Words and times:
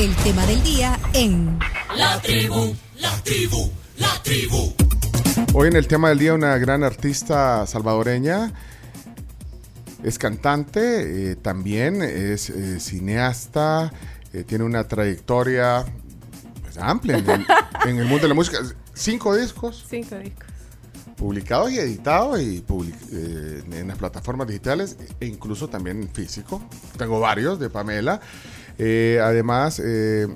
El 0.00 0.14
tema 0.16 0.46
del 0.46 0.62
día 0.62 0.98
en 1.12 1.58
La 1.96 2.18
tribu, 2.22 2.74
la 2.98 3.22
tribu, 3.22 3.70
la 3.98 4.22
tribu. 4.22 4.72
Hoy 5.52 5.68
en 5.68 5.76
el 5.76 5.86
tema 5.86 6.08
del 6.08 6.18
día 6.18 6.32
una 6.34 6.56
gran 6.58 6.82
artista 6.82 7.66
salvadoreña. 7.66 8.52
Es 10.02 10.18
cantante, 10.18 11.32
eh, 11.32 11.36
también 11.36 12.00
es 12.00 12.48
eh, 12.48 12.80
cineasta, 12.80 13.92
eh, 14.32 14.44
tiene 14.44 14.64
una 14.64 14.88
trayectoria 14.88 15.84
pues, 16.62 16.78
amplia 16.78 17.18
en 17.18 17.28
el, 17.28 17.46
en 17.86 17.98
el 17.98 18.06
mundo 18.06 18.22
de 18.22 18.28
la 18.28 18.34
música. 18.34 18.58
Cinco 18.94 19.36
discos 19.36 19.84
Cinco 19.90 20.16
discos. 20.16 20.46
publicados 21.16 21.70
y 21.72 21.78
editados 21.78 22.40
y 22.40 22.62
public- 22.62 22.94
eh, 23.12 23.62
en 23.72 23.88
las 23.88 23.98
plataformas 23.98 24.46
digitales 24.48 24.96
e 25.20 25.26
incluso 25.26 25.68
también 25.68 26.00
en 26.02 26.08
físico. 26.08 26.62
Tengo 26.96 27.20
varios 27.20 27.60
de 27.60 27.68
Pamela. 27.68 28.20
Eh, 28.82 29.20
además, 29.22 29.78
eh, 29.84 30.26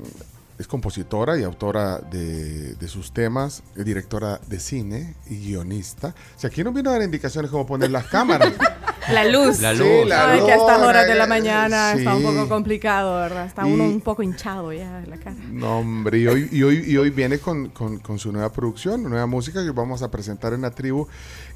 es 0.58 0.66
compositora 0.66 1.38
y 1.38 1.44
autora 1.44 1.98
de, 1.98 2.76
sus 2.88 3.10
temas, 3.10 3.62
directora 3.74 4.38
de 4.46 4.60
cine 4.60 5.14
y 5.30 5.46
guionista. 5.46 6.14
Si 6.36 6.46
aquí 6.46 6.62
nos 6.62 6.74
vino 6.74 6.90
a 6.90 6.92
dar 6.92 7.02
indicaciones 7.02 7.50
cómo 7.50 7.64
poner 7.64 7.90
las 7.90 8.06
cámaras. 8.06 8.52
La 9.12 9.24
luz. 9.24 9.60
La 9.60 9.72
Sí, 9.72 9.78
luz. 9.78 10.08
la 10.08 10.32
Ay, 10.32 10.40
que 10.44 10.52
a 10.52 10.56
estas 10.56 10.80
horas 10.80 11.06
de 11.06 11.14
la 11.14 11.26
mañana 11.26 11.92
está 11.92 12.14
un 12.14 12.20
sí. 12.22 12.26
poco 12.26 12.48
complicado, 12.48 13.14
¿verdad? 13.20 13.46
Está 13.46 13.68
Y- 13.68 13.72
uno 13.72 13.84
un 13.84 14.00
poco 14.00 14.22
hinchado 14.22 14.72
ya 14.72 15.00
de 15.00 15.06
la 15.08 15.16
cara. 15.18 15.36
No, 15.50 15.78
hombre, 15.80 16.18
y 16.18 16.26
hoy, 16.26 16.48
y 16.50 16.62
hoy, 16.62 16.84
y 16.86 16.96
hoy 16.96 17.10
viene 17.10 17.38
con, 17.38 17.68
con- 17.68 17.98
con 17.98 18.18
su 18.18 18.32
nueva 18.32 18.50
producción, 18.50 19.02
nueva 19.02 19.26
música 19.26 19.62
que 19.64 19.70
vamos 19.72 20.02
a 20.02 20.10
presentar 20.10 20.52
en 20.54 20.62
la 20.62 20.70
tribu. 20.70 21.06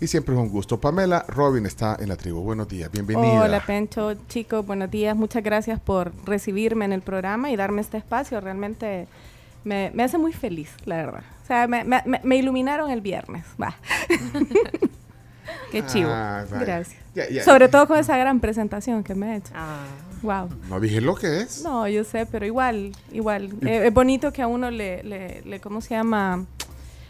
Y 0.00 0.06
siempre 0.06 0.34
es 0.34 0.40
un 0.40 0.48
gusto. 0.48 0.78
Pamela 0.80 1.24
Robin 1.28 1.64
está 1.66 1.96
en 1.98 2.08
la 2.08 2.16
tribu. 2.16 2.40
Buenos 2.42 2.68
días, 2.68 2.90
bienvenida. 2.90 3.42
Hola, 3.42 3.60
Pencho, 3.64 4.14
chicos, 4.28 4.66
buenos 4.66 4.90
días. 4.90 5.16
Muchas 5.16 5.42
gracias 5.42 5.80
por 5.80 6.12
recibirme 6.26 6.84
en 6.84 6.92
el 6.92 7.00
programa 7.02 7.50
y 7.50 7.56
darme 7.56 7.80
este 7.80 7.96
espacio. 7.96 8.40
Realmente 8.40 9.06
me, 9.64 9.90
me 9.94 10.02
hace 10.04 10.18
muy 10.18 10.32
feliz, 10.32 10.70
la 10.84 10.96
verdad. 10.96 11.22
O 11.44 11.46
sea, 11.46 11.66
me, 11.66 11.82
me- 11.84 12.02
me- 12.04 12.20
me 12.22 12.36
iluminaron 12.36 12.90
el 12.90 13.00
viernes. 13.00 13.44
Va. 13.60 13.74
Qué 15.70 15.84
chivo. 15.86 16.10
Ah, 16.12 16.44
gracias. 16.50 16.96
Sobre 17.44 17.68
todo 17.68 17.86
con 17.86 17.98
esa 17.98 18.16
gran 18.16 18.40
presentación 18.40 19.02
que 19.04 19.14
me 19.14 19.34
he 19.34 19.36
hecho. 19.38 19.52
Wow. 20.22 20.48
No 20.68 20.80
dije 20.80 21.00
lo 21.00 21.14
que 21.14 21.40
es. 21.42 21.62
No, 21.62 21.86
yo 21.88 22.02
sé, 22.04 22.26
pero 22.26 22.44
igual, 22.46 22.92
igual. 23.12 23.50
Eh, 23.62 23.86
es 23.86 23.94
bonito 23.94 24.32
que 24.32 24.42
a 24.42 24.46
uno 24.46 24.70
le, 24.70 25.02
le, 25.04 25.42
le- 25.42 25.60
¿cómo 25.60 25.80
se 25.80 25.90
llama? 25.90 26.44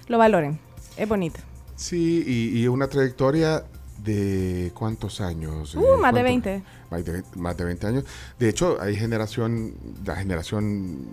Lo 0.08 0.18
valoren. 0.18 0.58
Es 0.96 1.08
bonito. 1.08 1.40
Sí, 1.76 2.24
y, 2.26 2.60
y 2.60 2.68
una 2.68 2.88
trayectoria 2.88 3.64
de 4.02 4.72
cuántos 4.74 5.20
años? 5.20 5.74
Uh, 5.74 5.78
Eh, 5.78 5.82
más 6.00 6.14
de 6.14 6.20
¿cuánto? 6.22 6.50
20. 6.50 6.62
Más 6.90 7.04
de, 7.04 7.22
más 7.36 7.56
de 7.56 7.64
20 7.64 7.86
años. 7.86 8.04
De 8.38 8.48
hecho, 8.48 8.78
hay 8.80 8.96
generación, 8.96 9.74
la 10.04 10.16
generación, 10.16 11.06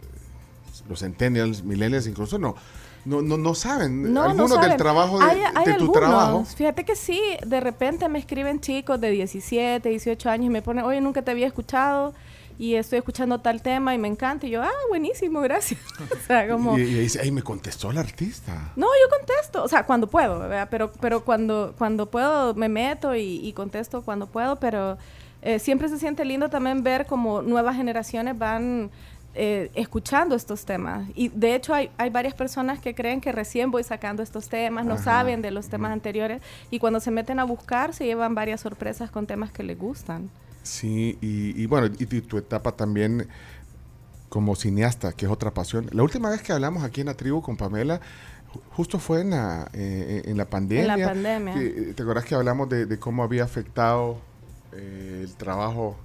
eh, 0.00 0.82
los 0.88 1.00
centennials, 1.00 1.62
millennials 1.62 2.06
incluso, 2.06 2.38
no, 2.38 2.54
no, 3.04 3.22
no, 3.22 3.36
no 3.38 3.54
saben. 3.54 4.02
No, 4.02 4.08
no 4.08 4.22
algunos 4.30 4.60
del 4.60 4.76
trabajo, 4.76 5.18
de, 5.18 5.24
Hay- 5.24 5.40
hay 5.54 5.64
de 5.64 5.74
tu 5.74 5.80
algunos. 5.84 5.92
trabajo. 5.92 6.44
Fíjate 6.44 6.84
que 6.84 6.96
sí, 6.96 7.20
de 7.46 7.60
repente 7.60 8.08
me 8.08 8.18
escriben 8.18 8.60
chicos 8.60 9.00
de 9.00 9.10
17, 9.10 9.88
18 9.88 10.30
años 10.30 10.46
y 10.46 10.50
me 10.50 10.62
ponen, 10.62 10.84
oye, 10.84 11.00
nunca 11.00 11.22
te 11.22 11.30
había 11.30 11.46
escuchado 11.46 12.14
y 12.60 12.74
estoy 12.74 12.98
escuchando 12.98 13.38
tal 13.40 13.62
tema 13.62 13.94
y 13.94 13.98
me 13.98 14.08
encanta. 14.08 14.46
Y 14.46 14.50
yo, 14.50 14.62
ah, 14.62 14.70
buenísimo, 14.88 15.40
gracias. 15.40 15.80
o 16.12 16.26
sea, 16.26 16.48
como... 16.48 16.76
Y, 16.76 16.82
y 16.82 16.94
dice, 17.00 17.20
ay, 17.22 17.30
me 17.30 17.42
contestó 17.42 17.90
el 17.92 17.98
artista. 17.98 18.72
No, 18.76 18.86
yo 18.86 19.16
contesto, 19.16 19.62
o 19.62 19.68
sea, 19.68 19.86
cuando 19.86 20.08
puedo, 20.08 20.40
¿verdad? 20.40 20.66
Pero, 20.70 20.90
pero 21.00 21.24
cuando, 21.24 21.74
cuando 21.78 22.06
puedo 22.10 22.54
me 22.54 22.68
meto 22.68 23.14
y, 23.14 23.46
y 23.46 23.52
contesto 23.52 24.02
cuando 24.02 24.26
puedo, 24.26 24.56
pero 24.56 24.98
eh, 25.40 25.60
siempre 25.60 25.88
se 25.88 25.98
siente 26.00 26.24
lindo 26.24 26.48
también 26.50 26.82
ver 26.82 27.06
como 27.06 27.42
nuevas 27.42 27.76
generaciones 27.76 28.36
van 28.36 28.90
eh, 29.34 29.70
escuchando 29.74 30.34
estos 30.34 30.64
temas. 30.64 31.08
Y 31.14 31.28
de 31.28 31.54
hecho 31.54 31.74
hay, 31.74 31.90
hay 31.98 32.10
varias 32.10 32.34
personas 32.34 32.80
que 32.80 32.94
creen 32.94 33.20
que 33.20 33.30
recién 33.32 33.70
voy 33.70 33.84
sacando 33.84 34.22
estos 34.22 34.48
temas, 34.48 34.84
no 34.84 34.94
Ajá. 34.94 35.02
saben 35.04 35.42
de 35.42 35.50
los 35.50 35.68
temas 35.68 35.92
anteriores 35.92 36.42
y 36.70 36.78
cuando 36.78 36.98
se 37.00 37.10
meten 37.10 37.38
a 37.38 37.44
buscar 37.44 37.94
se 37.94 38.04
llevan 38.06 38.34
varias 38.34 38.60
sorpresas 38.62 39.10
con 39.10 39.26
temas 39.26 39.52
que 39.52 39.62
les 39.62 39.78
gustan. 39.78 40.30
Sí, 40.62 41.16
y, 41.20 41.60
y 41.62 41.66
bueno, 41.66 41.86
y, 41.98 42.06
tu- 42.06 42.20
tu 42.22 42.36
etapa 42.38 42.72
también 42.72 43.28
como 44.28 44.54
cineasta, 44.56 45.12
que 45.12 45.24
es 45.26 45.32
otra 45.32 45.52
pasión. 45.52 45.88
La 45.92 46.02
última 46.02 46.28
vez 46.30 46.42
que 46.42 46.52
hablamos 46.52 46.82
aquí 46.82 47.00
en 47.00 47.06
la 47.06 47.14
tribu 47.14 47.40
con 47.40 47.56
Pamela, 47.56 48.00
ju- 48.52 48.60
justo 48.72 48.98
fue 48.98 49.22
en 49.22 49.30
la, 49.30 49.70
eh, 49.72 50.22
en 50.26 50.36
la 50.36 50.44
pandemia. 50.46 51.06
pandemia. 51.06 51.54
Que, 51.54 51.70
¿Te 51.94 52.02
acuerdas 52.02 52.24
que 52.26 52.34
hablamos 52.34 52.68
de, 52.68 52.84
de 52.86 52.98
cómo 52.98 53.22
había 53.22 53.44
afectado 53.44 54.18
eh, 54.74 55.20
el 55.24 55.32
trabajo 55.36 55.96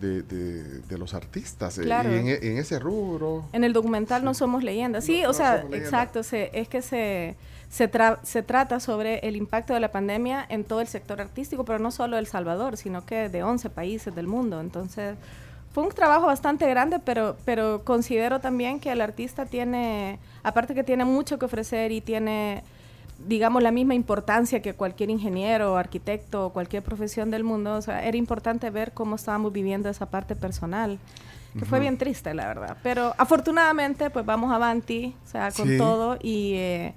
de, 0.00 0.22
de- 0.22 0.78
de 0.80 0.98
los 0.98 1.14
artistas? 1.14 1.78
eh, 1.78 1.84
y 1.86 1.90
en, 1.90 2.28
e- 2.28 2.38
en 2.42 2.58
ese 2.58 2.78
rubro. 2.78 3.44
En 3.52 3.64
el 3.64 3.72
documental 3.72 4.24
no 4.24 4.34
somos 4.34 4.62
leyendas. 4.64 5.04
Sí, 5.04 5.22
No- 5.22 5.30
o 5.30 5.32
no 5.32 5.34
sea, 5.34 5.64
exacto. 5.72 6.22
Se, 6.22 6.50
es 6.52 6.68
que 6.68 6.82
se, 6.82 7.36
se, 7.70 7.90
tra- 7.90 8.18
se 8.22 8.42
trata 8.42 8.80
sobre 8.80 9.18
el 9.20 9.36
impacto 9.36 9.74
de 9.74 9.80
la 9.80 9.90
pandemia 9.92 10.44
en 10.48 10.64
todo 10.64 10.80
el 10.80 10.86
sector 10.86 11.20
artístico, 11.20 11.64
pero 11.64 11.78
no 11.78 11.90
solo 11.90 12.18
El 12.18 12.26
Salvador, 12.26 12.76
sino 12.76 13.04
que 13.06 13.28
de 13.28 13.42
11 13.42 13.70
países 13.70 14.14
del 14.14 14.26
mundo. 14.26 14.60
Entonces, 14.60 15.16
fue 15.72 15.82
un 15.84 15.88
trabajo 15.90 16.26
bastante 16.26 16.68
grande, 16.68 16.98
pero, 16.98 17.36
pero 17.46 17.82
considero 17.84 18.40
también 18.40 18.78
que 18.78 18.90
el 18.92 19.00
artista 19.00 19.46
tiene, 19.46 20.18
aparte 20.42 20.74
que 20.74 20.84
tiene 20.84 21.04
mucho 21.06 21.38
que 21.38 21.46
ofrecer 21.46 21.92
y 21.92 22.02
tiene 22.02 22.62
digamos, 23.26 23.62
la 23.62 23.70
misma 23.70 23.94
importancia 23.94 24.60
que 24.62 24.74
cualquier 24.74 25.10
ingeniero, 25.10 25.76
arquitecto 25.76 26.46
o 26.46 26.52
cualquier 26.52 26.82
profesión 26.82 27.30
del 27.30 27.44
mundo. 27.44 27.74
O 27.74 27.82
sea, 27.82 28.04
era 28.06 28.16
importante 28.16 28.70
ver 28.70 28.92
cómo 28.92 29.16
estábamos 29.16 29.52
viviendo 29.52 29.88
esa 29.88 30.06
parte 30.06 30.34
personal, 30.36 30.98
que 31.58 31.64
fue 31.66 31.80
bien 31.80 31.98
triste, 31.98 32.32
la 32.34 32.46
verdad. 32.46 32.76
Pero 32.82 33.14
afortunadamente, 33.18 34.08
pues 34.10 34.24
vamos 34.24 34.52
avanti, 34.52 35.14
o 35.24 35.28
sea, 35.28 35.50
con 35.52 35.68
Sí. 35.68 35.78
todo 35.78 36.16
y... 36.22 36.54
eh, 36.54 36.94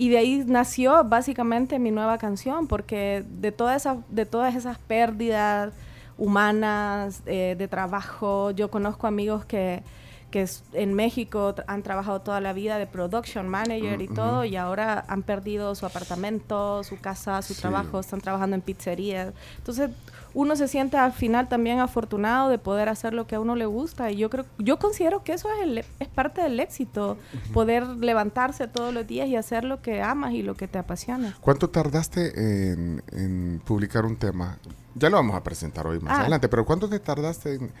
y 0.00 0.10
de 0.10 0.18
ahí 0.18 0.44
nació 0.46 1.02
básicamente 1.02 1.80
mi 1.80 1.90
nueva 1.90 2.18
canción, 2.18 2.68
porque 2.68 3.24
de, 3.28 3.50
toda 3.50 3.74
esa, 3.74 3.96
de 4.08 4.26
todas 4.26 4.54
esas 4.54 4.78
pérdidas 4.78 5.72
humanas, 6.16 7.22
eh, 7.26 7.56
de 7.58 7.66
trabajo, 7.68 8.52
yo 8.52 8.70
conozco 8.70 9.08
amigos 9.08 9.44
que, 9.44 9.82
que 10.30 10.42
es- 10.42 10.62
en 10.74 10.92
México 10.94 11.54
han 11.66 11.82
trabajado 11.82 12.20
toda 12.20 12.40
la 12.40 12.52
vida 12.52 12.76
de 12.78 12.86
production 12.86 13.48
manager 13.48 14.02
y 14.02 14.08
todo, 14.08 14.44
y 14.44 14.56
ahora 14.56 15.04
han 15.08 15.22
perdido 15.22 15.74
su 15.74 15.86
apartamento, 15.86 16.84
su 16.84 17.00
casa, 17.00 17.40
su 17.42 17.54
Sí. 17.54 17.60
trabajo, 17.62 18.00
están 18.00 18.20
trabajando 18.20 18.54
en 18.56 18.62
pizzerías. 18.62 19.32
Entonces, 19.56 19.90
uno 20.34 20.54
se 20.56 20.68
siente 20.68 20.98
al 20.98 21.12
final 21.12 21.48
también 21.48 21.78
afortunado 21.80 22.50
de 22.50 22.58
poder 22.58 22.90
hacer 22.90 23.14
lo 23.14 23.26
que 23.26 23.36
a 23.36 23.40
uno 23.40 23.56
le 23.56 23.64
gusta, 23.64 24.10
y 24.10 24.16
yo 24.16 24.28
creo, 24.28 24.44
yo 24.58 24.78
considero 24.78 25.24
que 25.24 25.32
eso 25.32 25.48
es, 25.50 25.62
el- 25.62 25.78
es 25.98 26.08
parte 26.08 26.42
del 26.42 26.60
éxito, 26.60 27.16
poder 27.54 27.86
levantarse 27.86 28.68
todos 28.68 28.92
los 28.92 29.06
días 29.06 29.28
y 29.28 29.36
hacer 29.36 29.64
lo 29.64 29.80
que 29.80 30.02
amas 30.02 30.32
y 30.34 30.42
lo 30.42 30.54
que 30.54 30.68
te 30.68 30.78
apasiona. 30.78 31.34
¿Cuánto 31.40 31.70
tardaste 31.70 32.70
en, 32.72 33.02
en 33.12 33.62
publicar 33.64 34.04
un 34.04 34.16
tema? 34.16 34.58
Ya 34.94 35.08
lo 35.08 35.16
vamos 35.16 35.36
a 35.36 35.42
presentar 35.42 35.86
hoy 35.86 36.00
más 36.00 36.18
Ah. 36.18 36.20
adelante, 36.20 36.48
pero 36.48 36.66
¿cuánto 36.66 36.88
te 36.88 36.98
tardaste 37.00 37.54
en, 37.54 37.72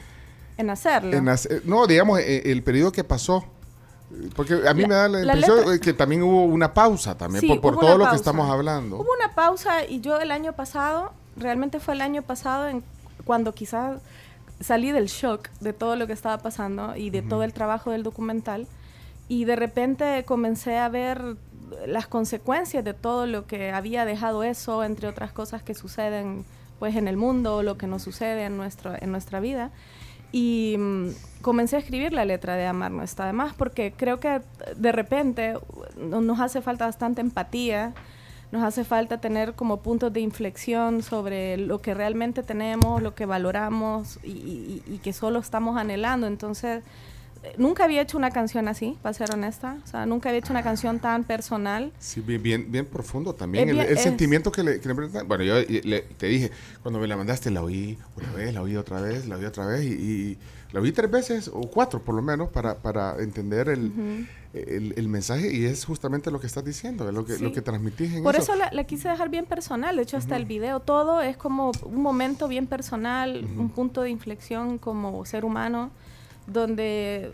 En 0.58 0.68
hacerlo. 0.70 1.16
en 1.16 1.28
hacer- 1.28 1.62
no, 1.64 1.86
digamos, 1.86 2.18
eh, 2.20 2.50
el 2.52 2.62
periodo 2.62 2.92
que 2.92 3.04
pasó? 3.04 3.44
Porque 4.34 4.54
a 4.66 4.74
mí 4.74 4.82
La- 4.82 4.88
me 4.88 4.94
da 4.94 5.08
la 5.08 5.20
impresión 5.34 5.74
eh, 5.74 5.80
que 5.80 5.92
también 5.92 6.22
hubo 6.22 6.44
una 6.44 6.72
pausa 6.74 7.16
también, 7.16 7.40
Sí, 7.42 7.58
por, 7.58 7.78
todo 7.78 7.96
lo 7.98 8.08
que 8.10 8.16
estamos 8.16 8.50
hablando. 8.50 8.96
Hubo 8.96 9.12
una 9.18 9.34
pausa 9.34 9.84
y 9.84 10.00
yo 10.00 10.18
el 10.20 10.30
año 10.30 10.52
pasado, 10.54 11.12
realmente 11.36 11.78
fue 11.78 11.94
el 11.94 12.00
año 12.00 12.22
pasado 12.22 12.68
en, 12.68 12.82
cuando 13.24 13.52
quizás 13.54 14.00
salí 14.60 14.90
del 14.92 15.06
shock 15.06 15.48
de 15.60 15.72
todo 15.72 15.94
lo 15.94 16.06
que 16.06 16.12
estaba 16.14 16.38
pasando 16.38 16.96
y 16.96 17.10
de 17.10 17.22
todo 17.22 17.42
el 17.44 17.52
trabajo 17.52 17.90
del 17.92 18.02
documental 18.02 18.66
y 19.28 19.44
de 19.44 19.54
repente 19.56 20.24
comencé 20.24 20.78
a 20.78 20.88
ver 20.88 21.36
las 21.86 22.06
consecuencias 22.06 22.82
de 22.82 22.94
todo 22.94 23.26
lo 23.26 23.46
que 23.46 23.70
había 23.72 24.06
dejado 24.06 24.42
eso, 24.42 24.82
entre 24.84 25.06
otras 25.06 25.32
cosas 25.32 25.62
que 25.62 25.74
suceden 25.74 26.44
pues 26.78 26.96
en 26.96 27.08
el 27.08 27.16
mundo, 27.16 27.62
lo 27.62 27.76
que 27.76 27.86
nos 27.86 28.02
sucede 28.02 28.44
en, 28.46 28.56
nuestro, 28.56 28.94
en 28.98 29.10
nuestra 29.12 29.38
vida. 29.40 29.70
Y 30.32 30.76
mm, 30.78 31.08
comencé 31.42 31.76
a 31.76 31.78
escribir 31.78 32.12
la 32.12 32.24
letra 32.24 32.54
de 32.56 32.66
Amar 32.66 32.90
no 32.90 33.02
está 33.02 33.26
de 33.26 33.32
más, 33.32 33.54
porque 33.54 33.92
creo 33.96 34.20
que 34.20 34.40
de 34.76 34.92
repente 34.92 35.54
uh, 35.56 36.20
nos 36.20 36.40
hace 36.40 36.60
falta 36.60 36.84
bastante 36.86 37.20
empatía, 37.20 37.94
nos 38.52 38.62
hace 38.62 38.84
falta 38.84 39.20
tener 39.20 39.54
como 39.54 39.78
puntos 39.78 40.12
de 40.12 40.20
inflexión 40.20 41.02
sobre 41.02 41.56
lo 41.58 41.80
que 41.80 41.94
realmente 41.94 42.42
tenemos, 42.42 43.02
lo 43.02 43.14
que 43.14 43.26
valoramos 43.26 44.18
y, 44.22 44.30
y- 44.30 44.82
y 44.86 44.98
que 44.98 45.12
solo 45.12 45.38
estamos 45.38 45.76
anhelando. 45.76 46.26
Entonces, 46.26 46.82
nunca 47.56 47.84
había 47.84 48.02
hecho 48.02 48.16
una 48.18 48.30
canción 48.30 48.68
así, 48.68 48.96
para 49.02 49.12
ser 49.12 49.32
honesta. 49.32 49.76
O 49.84 49.86
sea, 49.86 50.06
nunca 50.06 50.28
había 50.28 50.40
hecho 50.40 50.52
una 50.52 50.62
canción 50.62 50.98
tan 50.98 51.24
personal. 51.24 51.92
Sí, 51.98 52.20
bien, 52.20 52.42
bien, 52.42 52.70
bien 52.70 52.86
profundo 52.86 53.34
también. 53.34 53.64
Es 53.64 53.70
el 53.70 53.76
bien- 53.76 53.88
el 53.90 53.96
es- 53.96 54.02
sentimiento 54.02 54.52
que 54.52 54.62
le, 54.62 54.80
que 54.80 54.88
le 54.88 54.94
Bueno, 55.24 55.44
yo 55.44 55.54
le- 55.60 56.00
te 56.02 56.26
dije, 56.26 56.50
cuando 56.82 57.00
me 57.00 57.06
la 57.06 57.16
mandaste, 57.16 57.50
la 57.50 57.62
oí 57.62 57.98
una 58.16 58.32
vez, 58.32 58.54
la 58.54 58.62
oí 58.62 58.76
otra 58.76 59.00
vez, 59.00 59.26
la 59.26 59.36
oí 59.36 59.44
otra 59.44 59.66
vez, 59.66 59.84
y, 59.84 59.88
y 59.92 60.38
la 60.72 60.80
oí 60.80 60.92
tres 60.92 61.10
veces, 61.10 61.50
o 61.52 61.62
cuatro 61.62 62.02
por 62.02 62.14
lo 62.14 62.22
menos, 62.22 62.50
para, 62.50 62.76
para 62.76 63.16
entender 63.22 63.68
el, 63.68 64.26
el, 64.52 64.94
el 64.96 65.08
mensaje, 65.08 65.52
y 65.54 65.64
es 65.64 65.84
justamente 65.84 66.30
lo 66.30 66.40
que 66.40 66.46
estás 66.46 66.64
diciendo, 66.64 67.08
es 67.08 67.14
lo 67.14 67.24
que, 67.24 67.34
Sí. 67.34 67.42
lo 67.44 67.52
que 67.52 67.62
transmitís 67.62 68.14
en 68.14 68.22
Por 68.22 68.34
eso. 68.34 68.52
eso 68.52 68.56
la, 68.56 68.70
la 68.72 68.84
quise 68.84 69.08
dejar 69.08 69.28
bien 69.28 69.46
personal. 69.46 69.96
De 69.96 70.02
hecho, 70.02 70.16
hasta 70.16 70.36
el 70.36 70.44
video, 70.44 70.80
todo 70.80 71.20
es 71.22 71.36
como 71.36 71.72
un 71.82 72.02
momento 72.02 72.48
bien 72.48 72.66
personal, 72.66 73.46
un 73.56 73.70
punto 73.70 74.02
de 74.02 74.10
inflexión 74.10 74.78
como 74.78 75.24
ser 75.24 75.44
humano. 75.44 75.90
Donde, 76.48 77.30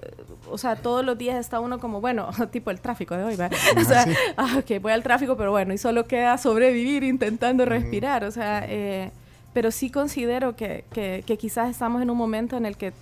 o 0.50 0.58
sea, 0.58 0.76
todos 0.76 1.04
los 1.04 1.16
días 1.16 1.36
está 1.38 1.60
uno 1.60 1.78
como, 1.78 2.00
bueno, 2.00 2.28
tipo 2.50 2.70
el 2.70 2.80
tráfico 2.80 3.16
de 3.16 3.24
hoy, 3.24 3.36
¿va? 3.36 3.48
O 3.80 3.84
sea, 3.84 4.06
ah, 4.36 4.56
ok, 4.58 4.80
voy 4.80 4.92
al 4.92 5.02
tráfico, 5.02 5.36
pero 5.36 5.50
bueno, 5.50 5.72
y 5.72 5.78
solo 5.78 6.06
queda 6.06 6.36
sobrevivir 6.38 7.04
intentando 7.04 7.64
respirar, 7.64 8.24
o 8.24 8.30
sea, 8.30 8.64
eh, 8.68 9.10
pero 9.52 9.70
sí 9.70 9.90
considero 9.90 10.56
que, 10.56 10.84
que, 10.92 11.22
que 11.26 11.38
quizás 11.38 11.70
estamos 11.70 12.02
en 12.02 12.10
un 12.10 12.18
momento 12.18 12.56
en 12.56 12.66
el 12.66 12.76
que 12.76 12.92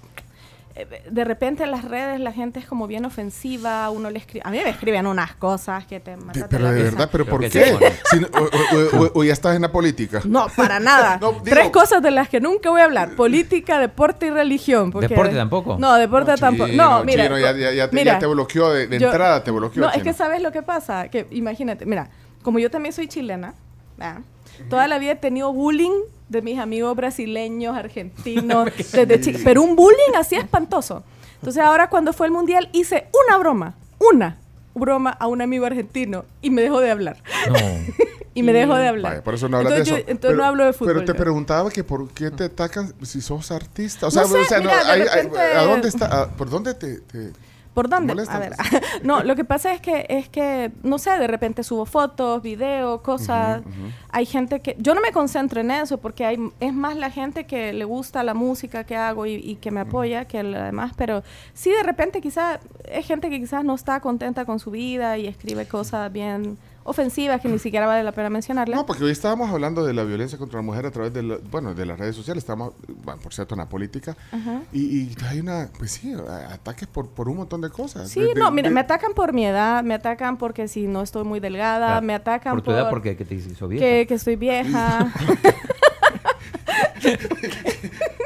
de 1.10 1.24
repente 1.24 1.64
en 1.64 1.70
las 1.70 1.84
redes 1.84 2.18
la 2.18 2.32
gente 2.32 2.58
es 2.58 2.64
como 2.66 2.86
bien 2.86 3.04
ofensiva, 3.04 3.90
uno 3.90 4.08
le 4.10 4.18
escribe, 4.18 4.42
a 4.46 4.50
mí 4.50 4.58
me 4.64 4.70
escriben 4.70 5.06
unas 5.06 5.34
cosas 5.34 5.86
que 5.86 6.00
te 6.00 6.16
matan 6.16 6.46
Pero 6.48 6.64
la 6.64 6.72
de 6.72 6.82
verdad, 6.84 7.08
pero 7.12 7.26
¿por 7.26 7.40
qué? 7.48 7.76
ponen. 7.78 7.92
Si 8.10 8.20
no- 8.20 8.28
o, 8.28 8.42
o- 8.44 9.04
o- 9.06 9.10
o 9.20 9.24
ya 9.24 9.32
estás 9.34 9.54
en 9.54 9.62
la 9.62 9.70
política. 9.70 10.22
No, 10.24 10.46
para 10.56 10.80
nada. 10.80 11.18
No, 11.20 11.32
digo- 11.32 11.42
Tres 11.44 11.68
cosas 11.70 12.02
de 12.02 12.10
las 12.10 12.28
que 12.30 12.40
nunca 12.40 12.70
voy 12.70 12.80
a 12.80 12.84
hablar. 12.84 13.14
Política, 13.16 13.78
deporte 13.78 14.26
y 14.26 14.30
religión. 14.30 14.90
porque- 14.90 15.08
¿Deporte 15.08 15.34
tampoco? 15.34 15.76
No, 15.78 15.94
deporte 15.96 16.34
tampoco. 16.36 16.70
Chino, 16.70 16.90
No, 16.98 17.04
mira. 17.04 17.24
chino, 17.24 17.38
ya, 17.38 17.52
ya- 17.52 17.72
ya 17.72 17.90
te, 17.90 17.96
mira, 17.96 18.12
ya 18.14 18.18
te 18.18 18.26
bloqueó 18.26 18.70
de, 18.70 18.86
de 18.86 18.98
yo- 18.98 19.08
entrada, 19.08 19.44
te 19.44 19.50
bloqueó. 19.50 19.82
No, 19.82 19.88
es 19.88 19.94
chino. 19.94 20.04
que 20.04 20.12
sabes 20.14 20.40
lo 20.40 20.52
que 20.52 20.62
pasa. 20.62 21.08
Que 21.08 21.26
imagínate, 21.32 21.84
mira, 21.84 22.08
como 22.42 22.58
yo 22.58 22.70
también 22.70 22.92
soy 22.94 23.08
chilena, 23.08 23.54
¿verdad? 23.98 24.20
toda 24.70 24.86
la 24.88 24.98
vida 24.98 25.12
he 25.12 25.16
tenido 25.16 25.52
bullying 25.52 25.92
de 26.32 26.42
mis 26.42 26.58
amigos 26.58 26.96
brasileños, 26.96 27.76
argentinos, 27.84 28.70
desde 28.92 29.20
chi- 29.20 29.36
pero 29.44 29.62
un 29.62 29.76
bullying 29.76 30.14
así 30.18 30.34
espantoso. 30.34 31.04
Entonces 31.36 31.62
ahora 31.62 31.88
cuando 31.88 32.12
fue 32.12 32.26
el 32.26 32.32
mundial 32.32 32.68
hice 32.72 33.06
una 33.26 33.36
broma, 33.38 33.74
una 33.98 34.38
broma 34.74 35.10
a 35.10 35.26
un 35.26 35.42
amigo 35.42 35.66
argentino 35.66 36.24
y 36.40 36.50
me 36.50 36.62
dejó 36.62 36.80
de 36.80 36.90
hablar. 36.90 37.22
No. 37.48 37.54
Y 38.34 38.42
me 38.42 38.54
dejó 38.54 38.74
de 38.76 38.88
hablar. 38.88 39.12
Vaya, 39.12 39.22
por 39.24 39.34
eso 39.34 39.46
no 39.46 39.58
hablas 39.58 39.72
entonces 39.74 39.92
de 39.94 39.98
yo- 40.00 40.04
eso. 40.04 40.10
entonces 40.10 40.30
Pero- 40.30 40.42
no 40.42 40.48
hablo 40.48 40.64
de 40.64 40.72
fútbol. 40.72 40.94
Pero 40.94 41.04
te 41.04 41.12
yo. 41.12 41.16
preguntaba 41.22 41.70
que 41.70 41.84
por 41.84 42.08
qué 42.14 42.30
te 42.30 42.44
atacan 42.44 42.94
si 43.02 43.20
sos 43.20 43.50
artista. 43.50 44.06
O 44.06 44.10
No 44.10 44.10
sea, 44.10 44.24
sé, 44.24 44.38
o 44.38 44.44
sea, 44.46 44.58
no, 44.60 44.70
mira, 44.70 44.84
de 44.84 44.90
hay- 45.02 45.56
¿a 45.58 45.62
dónde 45.64 45.88
está? 45.88 46.22
a- 46.22 46.28
¿Por 46.30 46.48
dónde 46.48 46.72
te...? 46.72 47.00
te- 47.00 47.30
¿Por 47.74 47.88
dónde? 47.88 48.12
A 48.28 48.38
ver, 48.38 48.52
no, 49.02 49.22
lo 49.22 49.34
que 49.34 49.44
pasa 49.44 49.72
es 49.72 49.80
que, 49.80 50.06
es 50.08 50.28
que, 50.28 50.70
no 50.82 50.98
sé, 50.98 51.18
de 51.18 51.26
repente 51.26 51.62
subo 51.62 51.86
fotos, 51.86 52.42
videos, 52.42 53.00
cosas. 53.00 53.62
Hay 54.10 54.26
gente 54.26 54.60
que, 54.60 54.76
yo 54.78 54.94
no 54.94 55.00
me 55.00 55.10
concentro 55.10 55.60
en 55.60 55.70
eso 55.70 55.98
porque 55.98 56.26
hay, 56.26 56.38
es 56.60 56.74
más 56.74 56.96
la 56.96 57.10
gente 57.10 57.44
que 57.46 57.72
le 57.72 57.84
gusta 57.84 58.22
la 58.22 58.34
música 58.34 58.84
que 58.84 58.96
hago 58.96 59.24
y, 59.24 59.34
y 59.36 59.56
que 59.56 59.70
me 59.70 59.80
apoya 59.80 60.26
que 60.26 60.42
lo 60.42 60.60
demás, 60.60 60.92
pero 60.96 61.22
sí 61.54 61.70
de 61.70 61.82
repente 61.82 62.20
quizás, 62.20 62.60
es 62.84 63.06
gente 63.06 63.30
que 63.30 63.40
quizás 63.40 63.64
no 63.64 63.74
está 63.74 64.00
contenta 64.00 64.44
con 64.44 64.58
su 64.58 64.70
vida 64.70 65.16
y 65.16 65.26
escribe 65.26 65.66
cosas 65.66 66.12
bien 66.12 66.58
ofensivas 66.84 67.40
que 67.40 67.48
ni 67.48 67.58
siquiera 67.58 67.86
vale 67.86 68.02
la 68.02 68.12
pena 68.12 68.30
mencionarlas. 68.30 68.76
No, 68.78 68.86
porque 68.86 69.04
hoy 69.04 69.10
estábamos 69.12 69.50
hablando 69.50 69.84
de 69.84 69.92
la 69.94 70.04
violencia 70.04 70.38
contra 70.38 70.58
la 70.58 70.62
mujer 70.62 70.86
a 70.86 70.90
través 70.90 71.12
de, 71.12 71.22
la- 71.22 71.38
bueno, 71.50 71.74
de 71.74 71.86
las 71.86 71.98
redes 71.98 72.16
sociales. 72.16 72.42
Estamos, 72.42 72.72
bueno, 73.04 73.20
por 73.22 73.32
cierto, 73.34 73.54
en 73.54 73.58
la 73.60 73.68
política. 73.68 74.16
Y, 74.72 74.80
y 74.80 75.16
hay 75.28 75.40
una, 75.40 75.68
pues 75.78 75.92
sí, 75.92 76.12
ataques 76.50 76.88
por, 76.88 77.08
por 77.08 77.28
un 77.28 77.36
montón 77.38 77.60
de 77.60 77.70
cosas. 77.70 78.08
Sí, 78.10 78.20
De- 78.20 78.26
de- 78.28 78.34
no, 78.40 78.50
mira, 78.50 78.68
de- 78.68 78.74
me 78.74 78.80
atacan 78.80 79.12
por 79.14 79.32
mi 79.32 79.46
edad, 79.46 79.82
me 79.84 79.94
atacan 79.94 80.36
porque 80.38 80.68
si 80.68 80.86
no 80.86 81.02
estoy 81.02 81.24
muy 81.24 81.40
delgada, 81.40 81.96
Ah, 81.96 82.00
me 82.00 82.14
atacan 82.14 82.52
¿Por 82.54 82.62
tu 82.62 82.70
edad? 82.70 82.88
¿Por 82.90 83.02
qué? 83.02 83.16
¿Qué 83.16 83.24
te 83.24 83.34
hizo 83.34 83.68
vieja? 83.68 83.84
que, 83.84 84.06
que 84.06 84.14
estoy 84.14 84.36
vieja. 84.36 85.12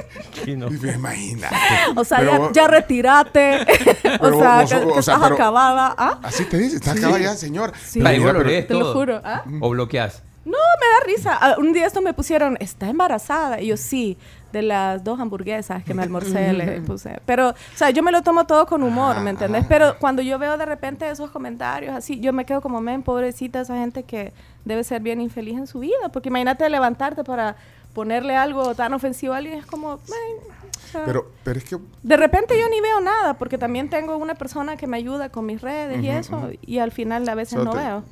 Y 0.51 0.79
me 0.79 0.93
imagina. 0.93 1.51
O 1.97 2.05
sea, 2.05 2.19
Pero 2.19 2.31
ya, 2.33 2.39
vos- 2.39 2.51
ya 2.53 2.67
retírate. 2.69 3.67
Pero 4.03 4.37
o 4.37 4.41
sea, 4.41 4.61
vos- 4.61 4.71
que, 4.71 4.77
o 4.77 4.95
que 4.95 5.03
sea, 5.03 5.15
estás 5.15 5.21
pero- 5.21 5.35
acabada. 5.35 5.95
¿Ah? 5.97 6.19
Así 6.23 6.45
te 6.45 6.59
dice, 6.59 6.77
está 6.77 6.93
acabada 6.93 7.19
ya, 7.19 7.35
señor. 7.35 7.73
Sí. 7.85 8.01
Lo 8.01 8.05
pero- 8.09 8.43
Te 8.67 8.75
lo 8.75 8.93
juro. 8.93 9.21
¿Ah? 9.25 9.45
¿O 9.61 9.71
bloqueas? 9.71 10.23
No, 10.45 10.53
me 10.53 10.87
da 10.87 11.17
risa. 11.17 11.39
Ah, 11.41 11.57
Un 11.59 11.73
día 11.73 11.87
esto 11.87 12.01
me 12.01 12.15
pusieron, 12.15 12.57
está 12.61 12.89
embarazada. 12.89 13.61
Y 13.61 13.67
yo, 13.69 13.77
sí, 13.77 14.17
de 14.53 14.63
las 14.63 15.03
dos 15.03 15.19
hamburguesas 15.21 15.83
que 15.85 15.95
me 15.95 16.03
almorcé 16.03 16.53
le 16.53 16.81
puse. 16.87 17.21
Pero, 17.27 17.51
o 17.51 17.55
sea, 17.75 17.91
yo 17.91 18.03
me 18.03 18.13
lo 18.13 18.23
tomo 18.23 18.47
todo 18.47 18.67
con 18.67 18.83
humor, 18.83 19.21
¿me 19.21 19.31
entendés? 19.31 19.65
Pero 19.69 19.99
cuando 19.99 20.23
yo 20.23 20.39
veo 20.39 20.57
de 20.57 20.67
repente 20.67 21.09
esos 21.09 21.31
comentarios 21.31 21.95
así, 21.95 22.21
yo 22.21 22.33
me 22.33 22.45
quedo 22.45 22.61
como, 22.61 22.81
men, 22.81 23.03
pobrecita 23.03 23.61
esa 23.61 23.77
gente 23.77 24.03
que 24.05 24.33
debe 24.65 24.85
ser 24.85 25.03
bien 25.03 25.21
infeliz 25.21 25.57
en 25.59 25.67
su 25.67 25.81
vida. 25.81 26.09
Porque 26.13 26.29
imagínate 26.29 26.69
levantarte 26.69 27.25
para 27.25 27.57
ponerle 27.93 28.37
algo 28.37 28.75
tan 28.75 28.93
ofensivo 28.93 29.33
a 29.33 29.39
alguien, 29.39 29.59
es 29.59 29.67
como, 29.67 29.97
men, 29.97 30.66
o 30.89 30.93
sea, 30.93 31.05
Pero, 31.05 31.31
pero 31.45 31.59
es 31.59 31.65
que 31.65 31.77
de 32.03 32.17
repente 32.17 32.59
yo 32.59 32.69
ni 32.69 32.81
veo 32.81 33.01
nada, 33.01 33.35
porque 33.35 33.59
también 33.59 33.89
tengo 33.91 34.17
una 34.17 34.35
persona 34.35 34.77
que 34.77 34.87
me 34.87 34.97
ayuda 34.97 35.29
con 35.31 35.47
mis 35.47 35.61
redes 35.61 36.03
y 36.03 36.09
eso, 36.09 36.51
y 36.63 36.79
al 36.79 36.93
final 36.93 37.29
a 37.29 37.35
veces 37.35 37.59
So 37.59 37.65
no 37.65 37.73
te- 37.73 37.79
veo. 37.79 38.05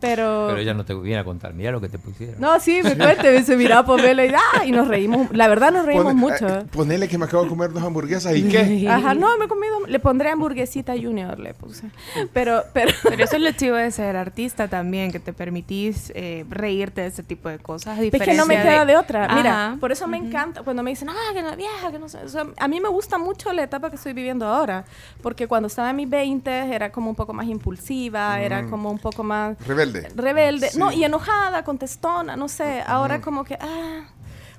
Pero... 0.00 0.46
Pero 0.48 0.58
ella 0.58 0.74
no 0.74 0.84
te 0.84 0.94
viene 0.94 1.18
a 1.20 1.24
contar. 1.24 1.52
Mira 1.54 1.72
lo 1.72 1.80
que 1.80 1.88
te 1.88 1.98
pusieron. 1.98 2.40
No, 2.40 2.60
sí, 2.60 2.80
me 2.82 2.96
cuenta, 2.96 3.22
me 3.24 3.32
dice, 3.32 3.56
mira, 3.56 3.84
Pomelo, 3.84 4.24
y, 4.24 4.28
ah, 4.28 4.64
y 4.64 4.70
nos 4.72 4.86
reímos, 4.88 5.28
la 5.32 5.48
verdad 5.48 5.72
nos 5.72 5.84
reímos 5.86 6.04
pone- 6.06 6.14
mucho. 6.20 6.46
eh, 6.48 6.64
ponele 6.70 7.08
que 7.08 7.18
me 7.18 7.24
acabo 7.24 7.42
de 7.44 7.48
comer 7.48 7.72
dos 7.72 7.82
hamburguesas 7.82 8.36
y 8.36 8.48
qué. 8.48 8.86
Ajá, 8.88 9.14
no, 9.14 9.36
me 9.38 9.46
he 9.46 9.48
comido, 9.48 9.80
le 9.86 9.98
pondré 9.98 10.30
hamburguesita 10.30 10.94
junior, 11.00 11.38
le 11.40 11.54
puse. 11.54 11.88
Pero, 12.32 12.62
pero, 12.72 12.92
Pero 13.02 13.24
eso 13.24 13.36
es 13.36 13.42
lo 13.42 13.50
chivo 13.52 13.76
de 13.76 13.90
ser 13.90 14.16
artista 14.16 14.68
también, 14.68 15.10
que 15.12 15.18
te 15.20 15.32
permitís 15.32 16.12
eh, 16.14 16.44
reírte 16.48 17.00
de 17.00 17.08
ese 17.08 17.22
tipo 17.22 17.48
de 17.48 17.58
cosas. 17.58 17.98
es 17.98 18.10
que 18.22 18.34
no 18.34 18.46
me 18.46 18.56
queda 18.62 18.84
de, 18.84 18.96
otra. 18.96 19.28
Mira, 19.34 19.66
Ajá. 19.68 19.76
por 19.80 19.90
eso 19.92 20.06
me 20.06 20.16
encanta 20.18 20.62
cuando 20.62 20.82
me 20.82 20.90
dicen, 20.90 21.08
ah, 21.08 21.32
que 21.32 21.42
la 21.42 21.56
vieja, 21.56 21.90
que 21.90 21.98
no 21.98 22.08
sé. 22.08 22.13
O 22.22 22.28
sea, 22.28 22.46
a 22.58 22.68
mí 22.68 22.80
me 22.80 22.88
gusta 22.88 23.18
mucho 23.18 23.52
la 23.52 23.62
etapa 23.62 23.90
que 23.90 23.96
estoy 23.96 24.12
viviendo 24.12 24.46
ahora, 24.46 24.84
porque 25.22 25.46
cuando 25.48 25.66
estaba 25.68 25.90
en 25.90 25.96
mis 25.96 26.08
20 26.10 26.74
era 26.74 26.92
como 26.92 27.10
un 27.10 27.16
poco 27.16 27.32
más 27.32 27.46
impulsiva, 27.46 28.40
era 28.40 28.66
como 28.68 28.90
un 28.90 28.98
poco 28.98 29.22
más 29.24 29.56
Rebelde. 29.66 30.08
rebelde, 30.14 30.68
Sí. 30.70 30.78
no, 30.78 30.92
y 30.92 31.04
enojada, 31.04 31.64
contestona, 31.64 32.36
no 32.36 32.48
sé, 32.48 32.82
ahora 32.86 33.20
como 33.20 33.44
que, 33.44 33.58
ah, 33.60 34.04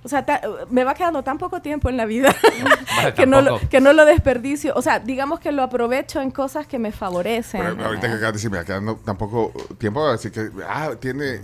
o 0.06 0.08
sea, 0.08 0.24
ta- 0.24 0.42
me 0.70 0.84
va 0.84 0.94
quedando 0.94 1.24
tan 1.24 1.40
poco 1.40 1.62
tiempo 1.64 1.90
en 1.90 1.98
la 1.98 2.06
vida 2.06 2.34
que, 3.16 3.26
no 3.26 3.42
lo, 3.42 3.60
que 3.70 3.82
no 3.82 3.92
lo 3.92 4.06
desperdicio, 4.06 4.74
o 4.76 4.82
sea, 4.84 5.00
digamos 5.00 5.40
que 5.40 5.52
lo 5.52 5.64
aprovecho 5.64 6.22
en 6.22 6.30
cosas 6.30 6.68
que 6.68 6.78
me 6.78 6.92
favorecen. 6.92 7.62
Pero 7.62 7.86
ahorita 7.88 8.08
que 8.08 8.14
acabas 8.14 8.34
de 8.34 8.38
decir, 8.38 8.52
me 8.52 8.60
va 8.60 8.64
quedando 8.66 8.96
tampoco 8.98 9.52
tiempo, 9.80 10.06
así 10.08 10.30
que, 10.30 10.52
ah, 10.70 10.92
tiene 11.00 11.42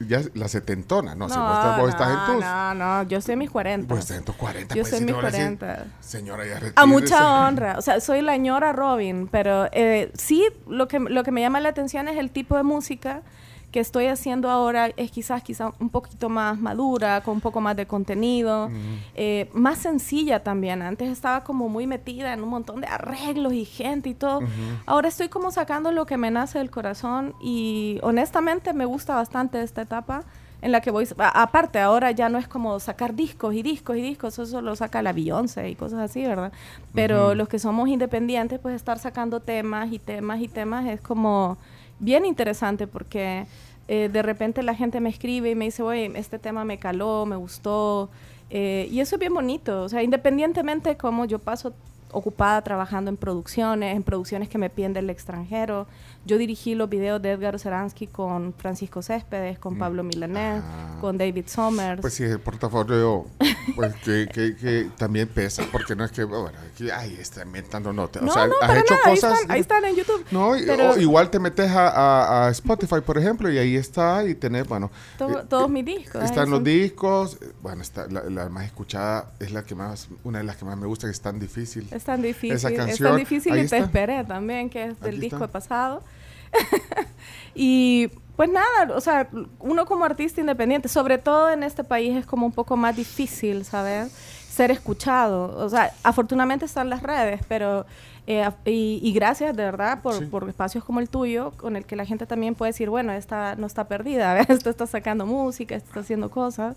ya 0.00 0.20
la 0.34 0.48
setentona, 0.48 1.14
no, 1.14 1.28
sé, 1.28 1.38
vos, 1.38 1.56
estás, 1.56 1.78
vos 1.78 1.88
estás 1.88 2.10
en 2.10 2.34
tus, 2.34 2.44
no, 2.44 2.74
no, 2.74 3.02
yo 3.04 3.18
en 3.26 3.38
mis 3.38 3.50
40. 3.50 3.88
pues 3.88 4.00
estás 4.00 4.18
en 4.18 4.24
tus 4.24 4.34
40. 4.34 4.74
Yo 4.74 4.82
pues, 4.82 4.90
soy 4.90 4.98
si 4.98 5.04
mis 5.04 5.14
van 5.14 5.24
a 5.24 5.30
decir, 5.30 5.56
40. 5.58 5.84
Señora, 6.00 6.44
ya 6.46 6.56
A 6.56 6.60
retírese". 6.60 6.86
mucha 6.86 7.46
honra, 7.46 7.76
o 7.78 7.82
sea, 7.82 8.00
soy 8.00 8.22
la 8.22 8.36
ñora 8.36 8.72
Robin, 8.72 9.28
pero 9.30 9.68
eh, 9.72 10.10
sí, 10.14 10.44
lo 10.68 10.88
que, 10.88 10.98
lo 10.98 11.22
que 11.22 11.30
me 11.30 11.40
llama 11.40 11.60
la 11.60 11.68
atención 11.68 12.08
es 12.08 12.18
el 12.18 12.30
tipo 12.30 12.56
de 12.56 12.64
música 12.64 13.22
que 13.70 13.80
estoy 13.80 14.06
haciendo 14.06 14.50
ahora 14.50 14.88
es 14.96 15.10
quizás, 15.12 15.42
quizás 15.42 15.72
un 15.78 15.90
poquito 15.90 16.28
más 16.28 16.58
madura, 16.58 17.20
con 17.22 17.34
un 17.34 17.40
poco 17.40 17.60
más 17.60 17.76
de 17.76 17.86
contenido, 17.86 18.68
eh, 19.14 19.48
más 19.52 19.78
sencilla 19.78 20.42
también. 20.42 20.82
Antes 20.82 21.08
estaba 21.08 21.44
como 21.44 21.68
muy 21.68 21.86
metida 21.86 22.32
en 22.32 22.42
un 22.42 22.48
montón 22.48 22.80
de 22.80 22.88
arreglos 22.88 23.52
y 23.52 23.64
gente 23.64 24.08
y 24.08 24.14
todo. 24.14 24.40
Ahora 24.86 25.08
estoy 25.08 25.28
como 25.28 25.50
sacando 25.52 25.92
lo 25.92 26.04
que 26.06 26.16
me 26.16 26.30
nace 26.30 26.58
del 26.58 26.70
corazón 26.70 27.34
y 27.40 27.98
honestamente 28.02 28.72
me 28.72 28.84
gusta 28.86 29.14
bastante 29.14 29.62
esta 29.62 29.82
etapa 29.82 30.24
en 30.62 30.72
la 30.72 30.80
que 30.82 30.90
voy, 30.90 31.08
a- 31.18 31.40
aparte 31.42 31.78
ahora 31.78 32.10
ya 32.10 32.28
no 32.28 32.36
es 32.38 32.46
como 32.46 32.78
sacar 32.80 33.14
discos 33.14 33.54
y 33.54 33.62
discos 33.62 33.96
y 33.96 34.02
discos, 34.02 34.38
eso 34.38 34.60
lo 34.60 34.76
saca 34.76 35.00
la 35.00 35.12
Beyoncé 35.14 35.70
y 35.70 35.74
cosas 35.74 36.00
así, 36.00 36.22
¿verdad? 36.22 36.52
Pero 36.92 37.34
los 37.34 37.48
que 37.48 37.58
somos 37.58 37.88
independientes, 37.88 38.58
pues 38.60 38.74
estar 38.74 38.98
sacando 38.98 39.40
temas 39.40 39.90
y 39.90 39.98
temas 39.98 40.40
y 40.40 40.48
temas 40.48 40.86
es 40.86 41.00
como 41.00 41.56
bien 42.00 42.26
interesante 42.26 42.86
porque 42.86 43.46
eh, 43.88 44.08
de 44.12 44.22
repente 44.22 44.62
la 44.62 44.74
gente 44.74 45.00
me 45.00 45.10
escribe 45.10 45.50
y 45.50 45.54
me 45.54 45.66
dice, 45.66 45.82
oye, 45.82 46.10
este 46.16 46.38
tema 46.38 46.64
me 46.64 46.78
caló, 46.78 47.26
me 47.26 47.36
gustó, 47.36 48.10
eh, 48.50 48.88
y 48.90 49.00
eso 49.00 49.16
es 49.16 49.20
bien 49.20 49.32
bonito, 49.32 49.84
o 49.84 49.88
sea, 49.88 50.02
independientemente 50.02 50.96
como 50.96 51.24
yo 51.24 51.38
paso 51.38 51.72
ocupada 52.12 52.62
trabajando 52.62 53.10
en 53.10 53.16
producciones, 53.16 53.94
en 53.94 54.02
producciones 54.02 54.48
que 54.48 54.58
me 54.58 54.70
piden 54.70 54.92
del 54.92 55.10
extranjero. 55.10 55.86
Yo 56.26 56.36
dirigí 56.36 56.74
los 56.74 56.90
videos 56.90 57.20
de 57.22 57.30
Edgar 57.32 57.58
Seransky 57.58 58.06
con 58.06 58.52
Francisco 58.52 59.00
Céspedes, 59.00 59.58
con 59.58 59.78
Pablo 59.78 60.04
Milanés, 60.04 60.62
Ah. 60.64 60.98
con 61.00 61.16
David 61.16 61.46
Somers. 61.46 62.02
Pues 62.02 62.12
sí, 62.14 62.24
el 62.24 62.38
portafolio 62.40 63.26
pues, 63.74 63.94
que, 64.04 64.28
que, 64.32 64.54
que 64.54 64.90
también 64.98 65.28
pesa, 65.28 65.64
porque 65.72 65.96
no 65.96 66.04
es 66.04 66.12
que, 66.12 66.24
bueno, 66.24 66.50
que, 66.76 66.92
ay, 66.92 67.16
está 67.18 67.42
inventando 67.42 67.92
notas. 67.94 68.22
no, 68.22 68.30
o 68.30 68.34
sea, 68.34 68.46
no, 68.46 68.52
has 68.60 68.68
para 68.68 68.80
hecho 68.80 68.94
nada, 68.94 69.06
ahí 69.06 69.14
cosas. 69.14 69.32
están, 69.40 69.50
ahí 69.50 69.60
están 69.60 69.84
en 69.86 69.96
YouTube. 69.96 70.24
No, 70.30 70.52
Pero 70.66 70.90
o 70.90 70.98
igual 70.98 71.30
te 71.30 71.38
metes 71.38 71.70
a, 71.70 71.88
a- 71.88 72.46
a 72.46 72.50
Spotify, 72.50 73.00
por 73.04 73.16
ejemplo, 73.16 73.50
y 73.50 73.56
ahí 73.56 73.74
está, 73.76 74.22
y 74.26 74.34
tenés, 74.34 74.68
bueno. 74.68 74.90
to- 75.16 75.40
eh, 75.40 75.44
todos 75.48 75.70
mis 75.70 75.86
discos. 75.86 76.16
ahí 76.20 76.26
Están 76.26 76.50
los 76.50 76.58
son. 76.58 76.64
discos, 76.64 77.38
eh, 77.40 77.50
bueno, 77.62 77.80
está, 77.80 78.06
la, 78.08 78.24
la 78.24 78.48
más 78.50 78.66
escuchada 78.66 79.30
es 79.40 79.52
la 79.52 79.62
que 79.62 79.74
más, 79.74 80.08
una 80.22 80.38
de 80.40 80.44
las 80.44 80.56
que 80.56 80.66
más 80.66 80.76
me 80.76 80.86
gusta, 80.86 81.06
que 81.06 81.12
es 81.12 81.20
tan 81.22 81.40
difícil. 81.40 81.88
Es 81.90 82.04
tan 82.04 82.20
difícil. 82.20 82.52
Esa 82.52 82.68
es 82.70 82.76
canción, 82.76 83.08
tan 83.12 83.18
difícil 83.18 83.54
ahí 83.54 83.64
y 83.64 83.68
te 83.68 83.78
esperé 83.78 84.22
también, 84.24 84.68
que 84.68 84.84
es 84.84 85.00
del 85.00 85.12
Aquí 85.14 85.20
disco 85.22 85.36
está. 85.46 85.48
pasado. 85.48 86.02
y 87.54 88.08
pues 88.36 88.48
nada, 88.50 88.94
o 88.94 89.00
sea, 89.00 89.28
uno 89.58 89.84
como 89.86 90.04
artista 90.04 90.40
independiente, 90.40 90.88
sobre 90.88 91.18
todo 91.18 91.50
en 91.50 91.62
este 91.62 91.84
país 91.84 92.16
es 92.16 92.26
como 92.26 92.46
un 92.46 92.52
poco 92.52 92.76
más 92.76 92.96
difícil, 92.96 93.64
¿sabes? 93.64 94.10
Ser 94.12 94.70
escuchado. 94.70 95.56
O 95.58 95.68
sea, 95.68 95.92
afortunadamente 96.02 96.64
están 96.64 96.88
las 96.88 97.02
redes, 97.02 97.40
pero... 97.48 97.84
eh, 98.26 98.48
y, 98.64 99.00
y 99.02 99.12
gracias 99.12 99.54
de 99.56 99.62
verdad 99.64 100.00
por, 100.02 100.14
Sí. 100.14 100.24
por 100.26 100.48
espacios 100.48 100.84
como 100.84 101.00
el 101.00 101.08
tuyo, 101.10 101.52
con 101.56 101.76
el 101.76 101.84
que 101.84 101.96
la 101.96 102.04
gente 102.06 102.26
también 102.26 102.54
puede 102.54 102.70
decir, 102.70 102.88
bueno, 102.88 103.12
esta 103.12 103.56
no 103.56 103.66
está 103.66 103.88
perdida, 103.88 104.38
esta 104.48 104.70
está 104.70 104.86
sacando 104.86 105.26
música, 105.26 105.74
esta 105.74 105.88
está 105.88 106.00
haciendo 106.00 106.30
cosas. 106.30 106.76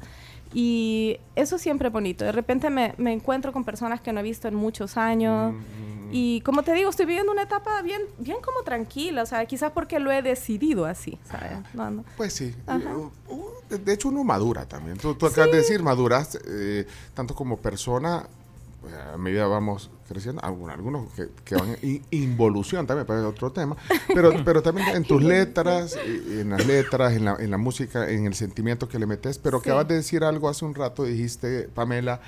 Y 0.53 1.17
eso 1.35 1.57
siempre 1.57 1.87
es 1.87 1.93
bonito. 1.93 2.23
De 2.25 2.31
repente 2.31 2.69
me, 2.69 2.93
me 2.97 3.11
encuentro 3.13 3.51
con 3.51 3.63
personas 3.63 4.01
que 4.01 4.13
no 4.13 4.19
he 4.19 4.23
visto 4.23 4.47
en 4.47 4.55
muchos 4.55 4.97
años. 4.97 5.53
Mm, 5.53 5.93
Y 6.15 6.41
como 6.41 6.61
te 6.61 6.73
digo, 6.73 6.91
estoy 6.91 7.07
viviendo 7.07 7.31
una 7.31 7.41
etapa 7.43 7.81
bien, 7.81 8.03
bien 8.19 8.37
como 8.43 8.61
tranquila, 8.63 9.23
o 9.23 9.25
sea, 9.25 9.45
quizás 9.47 9.71
porque 9.71 9.99
lo 9.99 10.11
he 10.11 10.21
decidido 10.21 10.85
así, 10.85 11.17
¿sabes? 11.25 11.57
No, 11.73 11.89
no. 11.89 12.05
Pues 12.17 12.33
sí. 12.33 12.53
Uh, 12.67 13.09
uh, 13.33 13.49
de- 13.69 13.79
de 13.79 13.93
hecho, 13.93 14.09
uno 14.09 14.23
madura 14.23 14.67
también. 14.67 14.97
Tú, 14.97 15.15
tú 15.15 15.25
acabas 15.25 15.49
de 15.49 15.57
decir, 15.57 15.81
maduras 15.81 16.37
eh, 16.47 16.85
tanto 17.15 17.33
como 17.33 17.57
persona. 17.57 18.27
Pues, 18.83 18.93
A 18.93 19.17
medida 19.17 19.47
vamos 19.47 19.89
creciendo, 20.07 20.43
algunos, 20.43 20.75
algunos 20.75 21.11
que, 21.13 21.29
que 21.43 21.55
van 21.55 21.75
en 21.81 22.01
involución 22.11 22.85
también, 22.85 23.07
pero 23.07 23.19
es 23.21 23.25
otro 23.25 23.51
tema, 23.51 23.75
pero, 24.13 24.31
pero 24.45 24.61
también 24.61 24.87
en 24.89 25.03
tus 25.05 25.23
letras, 25.23 25.95
en 26.05 26.49
las 26.51 26.65
letras, 26.67 27.13
en 27.13 27.25
la, 27.25 27.35
en 27.39 27.49
la 27.49 27.57
música, 27.57 28.07
en 28.09 28.27
el 28.27 28.35
sentimiento 28.35 28.87
que 28.87 28.99
le 28.99 29.07
metes, 29.07 29.39
pero 29.39 29.57
Sí. 29.59 29.69
acabas 29.69 29.87
de 29.87 29.95
decir 29.95 30.23
algo 30.23 30.49
hace 30.49 30.65
un 30.65 30.75
rato, 30.75 31.03
dijiste, 31.05 31.69
Pamela, 31.73 32.19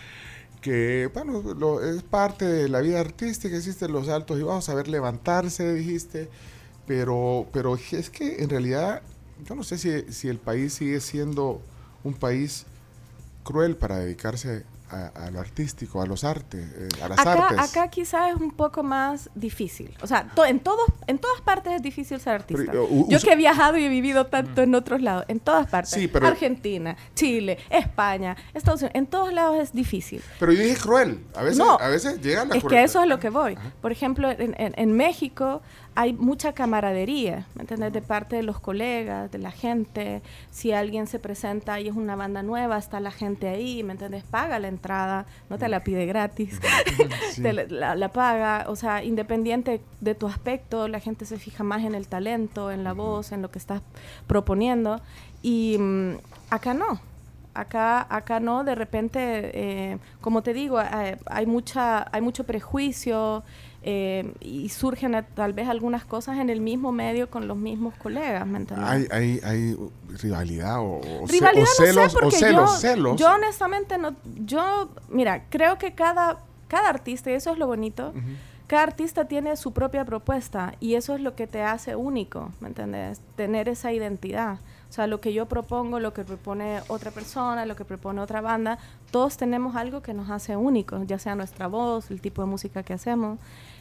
que 0.62 1.10
bueno, 1.14 1.42
lo- 1.54 1.84
es 1.84 2.02
parte 2.02 2.46
de 2.46 2.70
la 2.70 2.80
vida 2.82 3.00
artística, 3.00 3.56
existen 3.56 3.92
los 3.92 4.08
altos 4.10 4.40
y 4.40 4.44
bajos, 4.44 4.66
saber 4.66 4.88
levantarse, 4.88 5.74
dijiste, 5.74 6.30
pero, 6.88 7.46
pero 7.52 7.76
es 7.76 8.10
que 8.10 8.42
en 8.42 8.50
realidad 8.50 9.02
yo 9.46 9.54
no 9.56 9.64
sé 9.64 9.78
si, 9.78 10.12
si 10.14 10.30
el 10.30 10.38
país 10.40 10.74
sigue 10.74 11.02
siendo 11.02 11.62
un 12.04 12.14
país 12.14 12.66
cruel 13.44 13.76
para 13.76 13.98
dedicarse 13.98 14.64
a, 14.96 15.25
a 15.25 15.32
lo 15.32 15.40
artístico, 15.40 16.02
a 16.02 16.06
los 16.06 16.24
artes, 16.24 16.66
eh, 16.78 16.88
a 17.04 17.10
las 17.10 17.20
Acá, 17.20 17.34
artes. 17.48 17.60
acá 17.60 17.88
quizás 17.90 18.30
es 18.34 18.36
un 18.42 18.52
poco 18.52 18.82
más 18.84 19.30
difícil. 19.36 19.96
O 20.02 20.08
sea, 20.08 20.28
to- 20.34 20.46
en, 20.46 20.60
todos, 20.60 20.86
en 21.08 21.18
todas 21.20 21.42
partes 21.42 21.74
es 21.74 21.82
difícil 21.82 22.20
ser 22.20 22.34
artista. 22.36 22.64
Pero, 22.72 22.86
uh, 22.90 23.08
Yo 23.10 23.20
que 23.20 23.34
he 23.34 23.36
viajado 23.36 23.78
y 23.78 23.84
he 23.86 23.90
vivido 23.90 24.28
tanto 24.28 24.62
en 24.62 24.74
otros 24.75 25.02
lados, 25.02 25.25
en 25.28 25.40
todas 25.40 25.68
partes. 25.68 25.92
Sí, 25.92 26.08
pero- 26.08 26.28
Argentina, 26.28 26.96
Chile, 27.14 27.58
España, 27.70 28.36
Estados 28.54 28.82
Unidos, 28.82 28.96
en 28.96 29.08
todos 29.08 29.34
lados 29.34 29.58
es 29.60 29.74
difícil. 29.74 30.22
Pero 30.40 30.52
yo 30.54 30.62
dije 30.64 30.78
cruel, 30.78 31.24
a 31.36 31.44
veces, 31.44 31.58
No, 31.58 31.78
a 31.80 31.88
veces 31.90 32.22
llega 32.22 32.46
la 32.46 32.56
Es 32.56 32.64
que 32.64 32.84
eso 32.84 33.02
es 33.02 33.08
lo 33.10 33.20
que 33.20 33.30
voy. 33.30 33.58
Por 33.82 33.92
ejemplo, 33.92 34.30
en, 34.32 34.56
en- 34.60 34.74
en 34.78 34.92
México 34.96 35.62
hay 35.96 36.12
mucha 36.12 36.52
camaradería, 36.52 37.48
¿me 37.56 37.62
entiendes? 37.62 37.94
De 37.94 38.02
parte 38.02 38.36
de 38.36 38.44
los 38.44 38.60
colegas, 38.60 39.32
de 39.32 39.38
la 39.38 39.52
gente. 39.52 40.22
Si 40.52 40.74
alguien 40.74 41.08
se 41.08 41.20
presenta 41.20 41.80
y 41.80 41.88
es 41.88 41.96
una 41.96 42.18
banda 42.18 42.44
nueva, 42.44 42.78
está 42.78 43.00
la 43.00 43.12
gente 43.12 43.48
ahí, 43.48 43.82
¿me 43.82 43.94
entiendes? 43.94 44.24
Paga 44.24 44.60
la 44.60 44.68
entrada, 44.68 45.25
no 45.50 45.58
te 45.58 45.70
la 45.70 45.86
pide 45.86 46.06
gratis, 46.06 46.60
te 47.42 47.54
la, 47.54 48.10
paga. 48.10 48.66
O 48.68 48.75
sea, 48.75 49.06
independiente 49.06 49.80
de 50.02 50.16
tu 50.16 50.28
aspecto, 50.28 50.90
la 50.90 51.00
gente 51.00 51.25
se 51.25 51.40
fija 51.40 51.64
más 51.64 51.86
en 51.86 51.96
el 51.96 52.10
talento, 52.10 52.72
en 52.72 52.84
la 52.84 52.92
voz, 52.92 53.32
en 53.32 53.42
lo 53.42 53.50
que 53.50 53.60
estás 53.60 53.82
proponiendo. 54.28 55.00
Y 55.42 55.78
mm, 55.80 56.18
acá 56.50 56.74
no. 56.74 57.00
Acá, 57.54 58.06
acá 58.14 58.42
no, 58.42 58.66
de 58.66 58.75
repente, 58.75 59.22
eh, 59.54 59.98
como 60.20 60.42
te 60.42 60.54
digo, 60.54 60.82
eh, 60.82 61.18
hay, 61.25 61.46
mucha, 61.46 62.06
hay 62.12 62.20
mucho 62.20 62.44
prejuicio 62.44 63.46
eh, 63.88 64.34
y 64.42 64.70
surgen 64.70 65.24
tal 65.36 65.54
vez 65.54 65.70
algunas 65.70 66.06
cosas 66.06 66.39
en 66.39 66.50
el 66.50 66.60
mismo 66.60 66.92
medio 66.92 67.30
con 67.30 67.48
los 67.48 67.56
mismos 67.56 67.94
colegas, 67.96 68.48
¿me 68.48 68.58
entiendes? 68.58 68.89
Hay, 68.89 69.08
hay, 69.12 69.39
hay 69.44 69.77
rivalidad 70.24 70.80
o, 70.80 70.98
o 71.01 71.27
ce- 71.27 71.34
Rivalidad 71.34 71.63
o 71.72 71.86
celos, 71.86 71.96
no 71.96 72.10
sé, 72.10 72.13
porque 72.20 72.36
o 72.36 72.39
celos, 72.39 72.72
yo, 72.72 72.77
celos. 72.80 73.20
yo 73.20 73.32
honestamente 73.32 73.98
no, 74.00 74.15
yo, 74.44 74.89
mira, 75.10 75.44
creo 75.51 75.77
que 75.77 75.94
cada, 75.94 76.39
cada 76.68 76.89
artista, 76.89 77.30
y 77.30 77.36
eso 77.36 77.51
es 77.51 77.60
lo 77.60 77.68
bonito, 77.68 78.12
cada 78.68 78.84
artista 78.84 79.26
tiene 79.26 79.56
su 79.58 79.74
propia 79.74 80.06
propuesta 80.06 80.74
y 80.80 80.96
eso 80.96 81.14
es 81.16 81.22
lo 81.22 81.36
que 81.36 81.46
te 81.48 81.62
hace 81.62 81.96
único, 81.96 82.52
¿me 82.60 82.68
entiendes? 82.70 83.22
Tener 83.36 83.70
esa 83.70 83.92
identidad. 83.94 84.58
O 84.90 84.94
sea, 84.96 85.08
lo 85.08 85.20
que 85.20 85.34
yo 85.34 85.46
propongo, 85.48 86.00
lo 86.00 86.14
que 86.14 86.24
propone 86.24 86.80
otra 86.88 87.12
persona, 87.12 87.66
lo 87.66 87.76
que 87.76 87.84
propone 87.86 88.22
otra 88.22 88.42
banda, 88.42 88.78
todos 89.12 89.36
tenemos 89.38 89.76
algo 89.76 90.02
que 90.02 90.14
nos 90.14 90.30
hace 90.30 90.56
únicos, 90.56 91.06
ya 91.06 91.20
sea 91.20 91.36
nuestra 91.36 91.68
voz, 91.68 92.10
el 92.12 92.22
tipo 92.22 92.42
de 92.42 92.48
música 92.48 92.82
que 92.84 92.94
hacemos. 92.94 93.38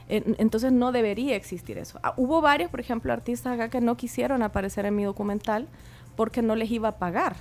En- 0.09 0.35
Entonces 0.39 0.73
no 0.73 0.93
debería 0.93 1.37
existir 1.37 1.79
eso. 1.79 1.99
Ah, 2.03 2.15
hubo 2.17 2.41
varios, 2.41 2.71
por 2.71 2.81
ejemplo, 2.81 3.13
artistas 3.13 3.55
acá 3.55 3.69
que 3.69 3.81
no 3.81 3.97
quisieron 3.97 4.43
aparecer 4.43 4.87
en 4.87 4.97
mi 4.97 5.05
documental 5.05 5.69
porque 6.17 6.43
no 6.43 6.57
les 6.57 6.71
iba 6.71 6.89
a 6.89 6.97
pagar. 6.99 7.37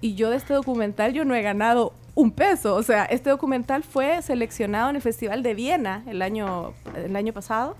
Y 0.00 0.14
yo 0.14 0.30
de 0.30 0.36
este 0.36 0.54
documental 0.54 1.12
yo 1.12 1.24
no 1.24 1.34
he 1.34 1.42
ganado 1.42 1.92
un 2.18 2.32
peso. 2.32 2.74
O 2.74 2.82
sea, 2.82 3.04
este 3.04 3.30
documental 3.30 3.84
fue 3.84 4.20
seleccionado 4.22 4.90
en 4.90 4.96
el 4.96 5.02
Festival 5.02 5.44
de 5.44 5.54
Viena 5.54 6.02
el 6.08 6.20
año, 6.20 6.72
el 6.96 7.14
año 7.14 7.32
pasado. 7.32 7.76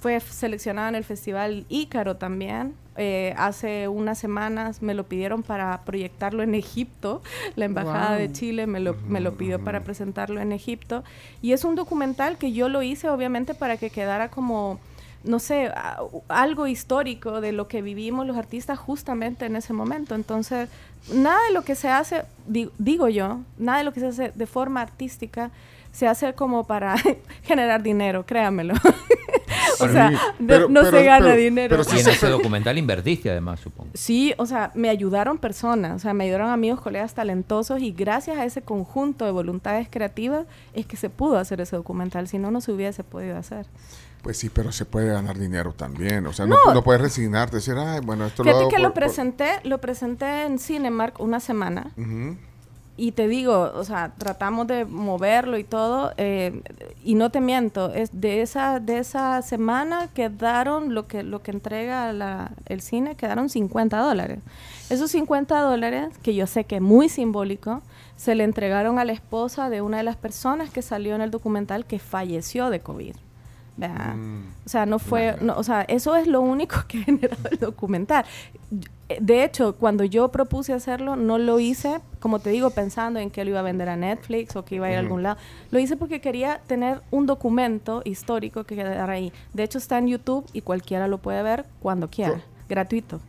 Fue 0.00 0.18
seleccionado 0.18 0.88
en 0.88 0.96
el 0.96 1.04
Festival 1.04 1.66
Ícaro 1.68 2.16
también. 2.16 2.74
Eh, 2.96 3.32
hace 3.36 3.86
unas 3.86 4.18
semanas 4.18 4.82
me 4.82 4.92
lo 4.92 5.04
pidieron 5.04 5.44
para 5.44 5.82
proyectarlo 5.84 6.42
en 6.42 6.56
Egipto. 6.56 7.22
La 7.54 7.66
Embajada 7.66 8.16
de 8.16 8.32
Chile 8.32 8.66
me 8.66 8.80
lo, 8.80 8.96
me 9.06 9.20
lo 9.20 9.36
pidió 9.36 9.62
para 9.62 9.84
presentarlo 9.84 10.40
en 10.40 10.50
Egipto. 10.50 11.04
Y 11.40 11.52
es 11.52 11.62
un 11.62 11.76
documental 11.76 12.38
que 12.38 12.50
yo 12.50 12.68
lo 12.68 12.82
hice 12.82 13.08
obviamente 13.08 13.54
para 13.54 13.76
que 13.76 13.90
quedara 13.90 14.30
como 14.30 14.80
no 15.26 15.40
sé, 15.40 15.72
algo 16.28 16.66
histórico 16.66 17.40
de 17.40 17.50
lo 17.50 17.66
que 17.66 17.82
vivimos 17.82 18.26
los 18.26 18.36
artistas 18.36 18.78
justamente 18.78 19.44
en 19.46 19.56
ese 19.56 19.72
momento. 19.72 20.14
Entonces, 20.14 20.68
nada 21.12 21.38
de 21.48 21.52
lo 21.54 21.62
que 21.62 21.74
se 21.74 21.88
hace, 21.88 22.22
di- 22.46 22.70
digo 22.78 23.08
yo, 23.08 23.40
nada 23.58 23.78
de 23.78 23.84
lo 23.84 23.92
que 23.92 24.00
se 24.00 24.06
hace 24.06 24.32
de 24.34 24.46
forma 24.46 24.80
artística 24.80 25.50
se 25.92 26.06
hace 26.06 26.34
como 26.34 26.66
para 26.66 26.94
generar 27.44 27.82
dinero, 27.82 28.26
créanmelo. 28.26 28.74
o 29.80 29.88
sea, 29.88 30.10
no, 30.38 30.68
no 30.68 30.80
pero- 30.82 30.90
se 30.90 31.04
gana 31.04 31.24
pero- 31.26 31.36
dinero. 31.36 31.68
pero 31.70 31.82
Y 31.82 31.84
sí 31.86 31.98
en 32.00 32.04
se- 32.04 32.10
ese 32.12 32.28
documental 32.28 32.76
invertiste 32.76 33.30
además, 33.30 33.60
supongo. 33.60 33.90
Sí, 33.94 34.34
o 34.36 34.44
sea, 34.46 34.70
me 34.74 34.90
ayudaron 34.90 35.38
personas, 35.38 35.96
o 35.96 35.98
sea, 35.98 36.12
me 36.12 36.24
ayudaron 36.24 36.50
amigos, 36.50 36.80
colegas 36.82 37.14
talentosos 37.14 37.80
y 37.80 37.92
gracias 37.92 38.36
a 38.38 38.44
ese 38.44 38.60
conjunto 38.62 39.24
de 39.24 39.30
voluntades 39.30 39.88
creativas 39.90 40.46
es 40.74 40.84
que 40.86 40.96
se 40.98 41.08
pudo 41.08 41.38
hacer 41.38 41.60
ese 41.62 41.76
documental, 41.76 42.28
si 42.28 42.38
no, 42.38 42.50
no 42.50 42.60
se 42.60 42.72
hubiese 42.72 43.02
podido 43.02 43.36
hacer. 43.38 43.66
Pues 44.26 44.38
sí, 44.38 44.50
pero 44.50 44.72
se 44.72 44.84
puede 44.84 45.06
ganar 45.12 45.38
dinero 45.38 45.72
también. 45.72 46.26
O 46.26 46.32
sea, 46.32 46.46
no, 46.46 46.56
No. 46.66 46.74
no 46.74 46.82
puedes 46.82 47.00
resignarte, 47.00 47.56
decir, 47.58 47.74
ay, 47.78 48.00
bueno, 48.04 48.26
esto 48.26 48.42
lo 48.42 48.48
Fíjate 48.48 48.62
hago 48.62 48.70
que 48.70 48.74
por- 48.74 48.82
lo 48.82 48.88
por-". 48.88 48.94
presenté, 49.04 49.50
lo 49.62 49.78
presenté 49.78 50.42
en 50.42 50.58
Cinemark 50.58 51.20
una 51.20 51.38
semana 51.38 51.92
y 52.96 53.12
te 53.12 53.28
digo, 53.28 53.70
o 53.74 53.84
sea, 53.84 54.14
tratamos 54.18 54.66
de 54.66 54.84
moverlo 54.84 55.58
y 55.58 55.62
todo 55.64 56.12
eh, 56.16 56.60
y 57.04 57.14
no 57.14 57.30
te 57.30 57.40
miento, 57.40 57.92
es 57.94 58.08
de 58.20 58.42
esa 58.42 58.80
de 58.80 58.98
esa 58.98 59.42
semana 59.42 60.08
quedaron 60.12 60.92
lo 60.92 61.06
que 61.06 61.22
lo 61.22 61.40
que 61.42 61.52
entrega 61.52 62.12
la- 62.12 62.50
el 62.64 62.80
cine 62.80 63.14
quedaron 63.14 63.48
50 63.48 63.98
dólares. 63.98 64.40
Esos 64.90 65.12
50 65.12 65.60
dólares 65.60 66.08
que 66.22 66.34
yo 66.34 66.48
sé 66.48 66.64
que 66.64 66.76
es 66.76 66.82
muy 66.82 67.08
simbólico 67.08 67.80
se 68.16 68.34
le 68.34 68.42
entregaron 68.42 68.98
a 68.98 69.04
la 69.04 69.12
esposa 69.12 69.68
de 69.70 69.82
una 69.82 69.98
de 69.98 70.02
las 70.02 70.16
personas 70.16 70.70
que 70.70 70.82
salió 70.82 71.14
en 71.14 71.20
el 71.20 71.30
documental 71.30 71.84
que 71.84 72.00
falleció 72.00 72.70
de 72.70 72.80
COVID. 72.80 73.14
Mm. 73.76 74.44
O 74.64 74.68
sea, 74.68 74.86
no 74.86 74.98
fue, 74.98 75.36
no, 75.40 75.56
o 75.56 75.62
sea, 75.62 75.82
eso 75.82 76.16
es 76.16 76.26
lo 76.26 76.40
único 76.40 76.76
que 76.88 76.98
ha 76.98 77.04
generado 77.04 77.48
el 77.50 77.58
documental. 77.58 78.24
De 79.20 79.44
hecho, 79.44 79.74
cuando 79.76 80.02
yo 80.02 80.28
propuse 80.32 80.72
hacerlo, 80.72 81.14
no 81.14 81.38
lo 81.38 81.60
hice, 81.60 82.00
como 82.18 82.40
te 82.40 82.50
digo, 82.50 82.70
pensando 82.70 83.20
en 83.20 83.30
que 83.30 83.44
lo 83.44 83.50
iba 83.50 83.60
a 83.60 83.62
vender 83.62 83.88
a 83.88 83.96
Netflix 83.96 84.56
o 84.56 84.64
que 84.64 84.76
iba 84.76 84.86
a 84.86 84.90
ir 84.90 84.96
a 84.96 85.00
algún 85.00 85.22
lado. 85.22 85.38
Lo 85.70 85.78
hice 85.78 85.96
porque 85.96 86.20
quería 86.20 86.60
tener 86.66 87.02
un 87.10 87.26
documento 87.26 88.02
histórico 88.04 88.64
que 88.64 88.74
quedara 88.74 89.12
ahí. 89.12 89.32
De 89.52 89.62
hecho, 89.62 89.78
está 89.78 89.98
en 89.98 90.08
YouTube 90.08 90.44
y 90.52 90.62
cualquiera 90.62 91.06
lo 91.06 91.18
puede 91.18 91.42
ver 91.42 91.66
cuando 91.80 92.08
quiera. 92.08 92.42
Gratuito. 92.68 93.20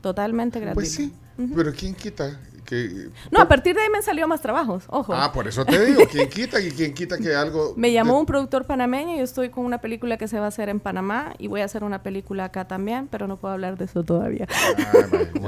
Totalmente 0.00 0.60
gratuito. 0.60 0.74
Pues 0.74 0.92
sí, 0.92 1.12
pero 1.56 1.72
¿quién 1.72 1.94
quita 1.94 2.38
que... 2.66 3.08
No, 3.30 3.40
a 3.40 3.48
partir 3.48 3.74
de 3.74 3.80
ahí 3.82 3.88
me 3.88 3.96
han 3.98 4.02
salido 4.04 4.28
más 4.28 4.42
trabajos, 4.42 4.84
ojo. 4.88 5.14
Ah, 5.14 5.32
por 5.32 5.48
eso 5.48 5.64
te 5.64 5.82
digo, 5.86 6.02
¿quién 6.10 6.28
quita 6.28 6.60
y 6.60 6.70
quién 6.70 6.92
quita 6.92 7.16
que 7.16 7.34
algo... 7.34 7.72
Me 7.76 7.92
llamó 7.92 8.14
de- 8.14 8.20
un 8.20 8.26
productor 8.26 8.66
panameño 8.66 9.14
y 9.14 9.18
yo 9.18 9.24
estoy 9.24 9.48
con 9.48 9.64
una 9.64 9.80
película 9.80 10.18
que 10.18 10.28
se 10.28 10.38
va 10.38 10.44
a 10.46 10.48
hacer 10.48 10.68
en 10.68 10.80
Panamá 10.80 11.34
y 11.38 11.46
voy 11.46 11.62
a 11.62 11.64
hacer 11.64 11.84
una 11.84 12.02
película 12.02 12.44
acá 12.44 12.66
también, 12.68 13.08
pero 13.08 13.26
no 13.26 13.36
puedo 13.38 13.54
hablar 13.54 13.78
de 13.78 13.86
eso 13.86 14.02
todavía. 14.02 14.46
Ah, 14.50 15.06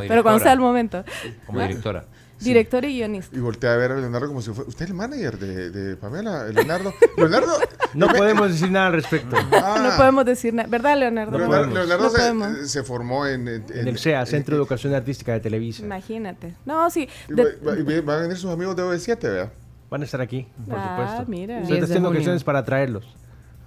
pero 0.08 0.22
cuando 0.22 0.40
sea 0.42 0.52
el 0.52 0.60
momento. 0.60 1.04
Como 1.46 1.60
directora. 1.60 2.06
Director 2.40 2.84
y 2.84 2.94
guionista. 2.98 3.36
Y 3.36 3.40
volteé 3.40 3.68
a 3.70 3.76
ver 3.76 3.92
a 3.92 3.96
Leonardo 3.96 4.28
como 4.28 4.40
si 4.42 4.52
fuera... 4.52 4.68
¿Usted 4.68 4.84
es 4.84 4.90
el 4.90 4.96
manager 4.96 5.38
de, 5.38 5.70
de 5.70 5.96
Pamela? 5.96 6.44
Leonardo. 6.52 6.92
Leonardo... 7.16 7.52
No 7.94 8.06
podemos 8.08 8.50
decir 8.52 8.70
nada 8.70 8.86
al 8.88 8.92
respecto. 8.92 9.36
Ah, 9.52 9.80
No 9.90 9.96
podemos 9.96 10.24
decir 10.24 10.54
nada. 10.54 10.68
¿Verdad, 10.68 10.98
Leonardo? 10.98 11.36
Leonardo, 11.38 11.64
podemos. 11.72 11.74
Leonardo 11.88 12.04
No 12.04 12.10
se, 12.10 12.18
podemos. 12.18 12.70
se 12.70 12.82
formó 12.84 13.26
en... 13.26 13.48
En, 13.48 13.64
En 13.70 13.88
el 13.88 13.98
CEA, 13.98 14.24
Centro 14.26 14.54
de 14.56 14.60
Educación 14.62 14.94
Artística 14.94 15.32
de 15.32 15.40
Televisa. 15.40 15.82
Imagínate. 15.84 16.54
No, 16.64 16.88
sí. 16.90 17.08
Y 17.28 17.34
de- 17.34 17.58
y 17.96 18.00
van 18.00 18.18
a 18.18 18.20
venir 18.22 18.36
sus 18.36 18.50
amigos 18.52 18.76
de 18.76 18.82
OV7, 18.84 19.20
¿verdad? 19.22 19.52
Van 19.90 20.02
a 20.02 20.04
estar 20.04 20.20
aquí, 20.20 20.46
por 20.68 20.78
Ah, 20.78 20.96
supuesto. 20.98 21.30
mira. 21.30 21.54
Estoy 21.60 21.76
10 21.76 21.80
de 21.80 21.84
haciendo 21.86 22.08
junio. 22.10 22.18
gestiones 22.20 22.44
para 22.44 22.64
traerlos. 22.64 23.06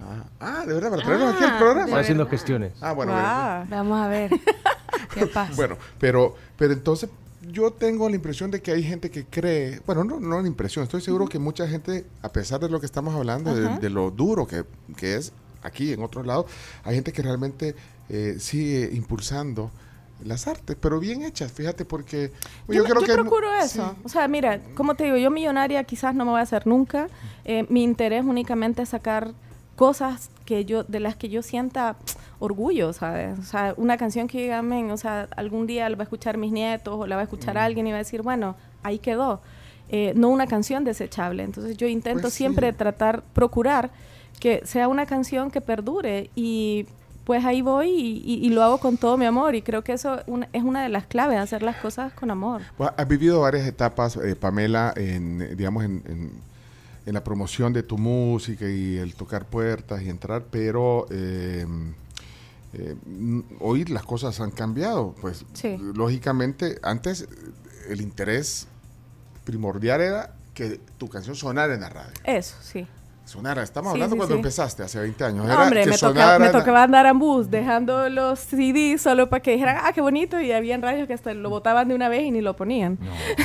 Ah, 0.00 0.24
ah, 0.40 0.64
de 0.66 0.72
verdad, 0.74 0.90
para 0.90 1.02
traernos 1.02 1.34
aquí 1.34 1.44
al 1.44 1.50
Ah, 1.50 1.58
programa. 1.58 1.98
Haciendo 1.98 2.26
gestiones. 2.26 2.72
Ah, 2.80 2.92
bueno, 2.92 3.12
Guau. 3.12 3.66
Vamos 3.68 4.00
a 4.00 4.08
ver. 4.08 4.30
¿Qué 5.14 5.26
pasa? 5.26 5.52
Bueno, 5.56 5.76
pero, 5.98 6.34
pero 6.56 6.72
entonces 6.72 7.10
yo 7.52 7.70
tengo 7.72 8.08
la 8.08 8.16
impresión 8.16 8.50
de 8.50 8.60
que 8.62 8.72
hay 8.72 8.82
gente 8.82 9.10
que 9.10 9.24
cree, 9.26 9.80
bueno, 9.86 10.04
no, 10.04 10.18
no 10.20 10.40
la 10.40 10.46
impresión, 10.48 10.82
estoy 10.84 11.00
seguro 11.02 11.26
que 11.26 11.38
mucha 11.38 11.68
gente, 11.68 12.06
a 12.22 12.30
pesar 12.32 12.60
de 12.60 12.68
lo 12.68 12.80
que 12.80 12.86
estamos 12.86 13.14
hablando, 13.14 13.54
de, 13.54 13.90
lo 13.90 14.10
duro 14.10 14.46
que, 14.46 14.64
que 14.96 15.16
es 15.16 15.32
aquí 15.62 15.92
en 15.92 16.02
otros 16.02 16.26
lados, 16.26 16.46
hay 16.84 16.94
gente 16.94 17.12
que 17.12 17.22
realmente 17.22 17.74
eh, 18.08 18.36
sigue 18.38 18.90
impulsando 18.94 19.70
las 20.24 20.46
artes, 20.46 20.76
pero 20.80 21.00
bien 21.00 21.22
hechas, 21.22 21.50
fíjate, 21.52 21.84
porque 21.84 22.32
Yo, 22.68 22.84
yo 22.86 22.94
hay 23.00 23.06
mu- 23.08 23.22
procuro 23.22 23.52
eso. 23.54 23.94
sí. 23.96 24.00
O 24.04 24.08
sea, 24.08 24.28
mira, 24.28 24.60
como 24.74 24.94
te 24.94 25.04
digo, 25.04 25.16
yo 25.16 25.30
millonaria 25.30 25.82
quizás 25.84 26.14
no 26.14 26.24
me 26.24 26.30
voy 26.30 26.40
a 26.40 26.44
hacer 26.44 26.66
nunca. 26.66 27.08
Eh, 27.44 27.66
mi 27.68 27.82
interés 27.82 28.24
únicamente 28.24 28.82
es 28.82 28.88
sacar 28.90 29.32
cosas 29.86 30.30
que 30.44 30.64
yo, 30.64 30.84
de 30.84 31.00
las 31.00 31.16
que 31.16 31.28
yo 31.28 31.42
sienta 31.42 31.96
orgullo, 32.38 32.92
¿sabes? 32.92 33.36
O 33.38 33.42
sea, 33.42 33.74
una 33.76 33.96
canción 33.96 34.28
que 34.28 34.40
diga, 34.42 34.62
"Men, 34.62 34.92
o 34.92 34.96
sea, 34.96 35.26
algún 35.36 35.66
día 35.66 35.88
la 35.88 35.96
va 35.96 36.02
a 36.02 36.04
escuchar 36.04 36.38
mis 36.38 36.52
nietos 36.52 36.94
o 37.00 37.06
la 37.08 37.16
va 37.16 37.22
a 37.22 37.24
escuchar 37.24 37.58
alguien 37.58 37.86
y 37.88 37.90
va 37.90 37.96
a 37.96 38.04
decir, 38.06 38.22
bueno, 38.22 38.54
ahí 38.84 38.98
quedó. 39.00 39.40
Eh, 39.88 40.12
no 40.14 40.28
una 40.28 40.46
canción 40.46 40.84
desechable. 40.84 41.42
Entonces 41.42 41.76
yo 41.76 41.88
intento 41.88 42.22
Pues 42.22 42.32
sí. 42.34 42.38
siempre 42.38 42.72
tratar, 42.72 43.22
procurar 43.34 43.90
que 44.38 44.62
sea 44.64 44.86
una 44.86 45.04
canción 45.06 45.50
que 45.50 45.60
perdure 45.60 46.30
y 46.36 46.86
pues 47.24 47.44
ahí 47.44 47.60
voy 47.62 47.88
y, 47.90 48.22
y- 48.24 48.46
y 48.46 48.50
lo 48.50 48.62
hago 48.62 48.78
con 48.78 48.96
todo 48.96 49.16
mi 49.16 49.26
amor 49.26 49.54
y 49.56 49.62
creo 49.62 49.82
que 49.82 49.92
eso 49.94 50.20
es 50.52 50.62
una 50.62 50.82
de 50.82 50.88
las 50.90 51.06
claves, 51.06 51.38
hacer 51.38 51.62
las 51.62 51.76
cosas 51.76 52.12
con 52.12 52.30
amor. 52.30 52.62
Bueno, 52.78 52.92
Has 52.96 53.06
vivido 53.08 53.40
varias 53.40 53.66
etapas, 53.66 54.16
eh, 54.16 54.36
Pamela, 54.36 54.92
en, 54.96 55.56
digamos, 55.56 55.84
en, 55.84 56.02
en- 56.06 56.51
en 57.06 57.14
la 57.14 57.24
promoción 57.24 57.72
de 57.72 57.82
tu 57.82 57.98
música 57.98 58.68
y 58.68 58.96
el 58.96 59.14
tocar 59.14 59.46
puertas 59.46 60.02
y 60.02 60.08
entrar, 60.08 60.44
pero 60.50 61.06
eh, 61.10 61.66
eh, 62.74 62.94
hoy 63.60 63.84
las 63.86 64.04
cosas 64.04 64.40
han 64.40 64.50
cambiado. 64.50 65.14
Pues, 65.20 65.44
Sí. 65.52 65.76
lógicamente, 65.94 66.78
antes 66.82 67.26
el 67.88 68.00
interés 68.00 68.66
primordial 69.44 70.00
era 70.00 70.34
que 70.54 70.80
tu 70.98 71.08
canción 71.08 71.34
sonara 71.34 71.74
en 71.74 71.80
la 71.80 71.88
radio. 71.88 72.12
Eso, 72.24 72.56
sí. 72.62 72.86
Sonara, 73.32 73.62
estamos 73.62 73.92
Sí, 73.92 73.96
hablando 73.96 74.14
sí, 74.14 74.18
cuando 74.18 74.34
sí. 74.34 74.38
empezaste, 74.40 74.82
hace 74.82 75.00
20 75.00 75.24
años. 75.24 75.46
No, 75.46 75.52
era 75.52 75.62
hombre, 75.62 75.84
que 75.84 75.90
me, 75.90 75.98
toca- 75.98 76.38
me 76.38 76.48
tocaba 76.50 76.82
andar 76.82 77.06
en 77.06 77.18
bus 77.18 77.50
dejando 77.50 78.08
los 78.10 78.38
CDs 78.38 79.00
solo 79.00 79.30
para 79.30 79.40
que 79.42 79.52
dijeran, 79.52 79.78
ah, 79.82 79.92
qué 79.94 80.00
bonito, 80.02 80.40
y 80.40 80.52
había 80.52 80.76
radios 80.76 81.06
que 81.08 81.14
hasta 81.14 81.32
lo 81.32 81.48
botaban 81.48 81.88
de 81.88 81.94
una 81.94 82.08
vez 82.10 82.22
y 82.24 82.30
ni 82.30 82.40
lo 82.42 82.54
ponían. 82.56 82.98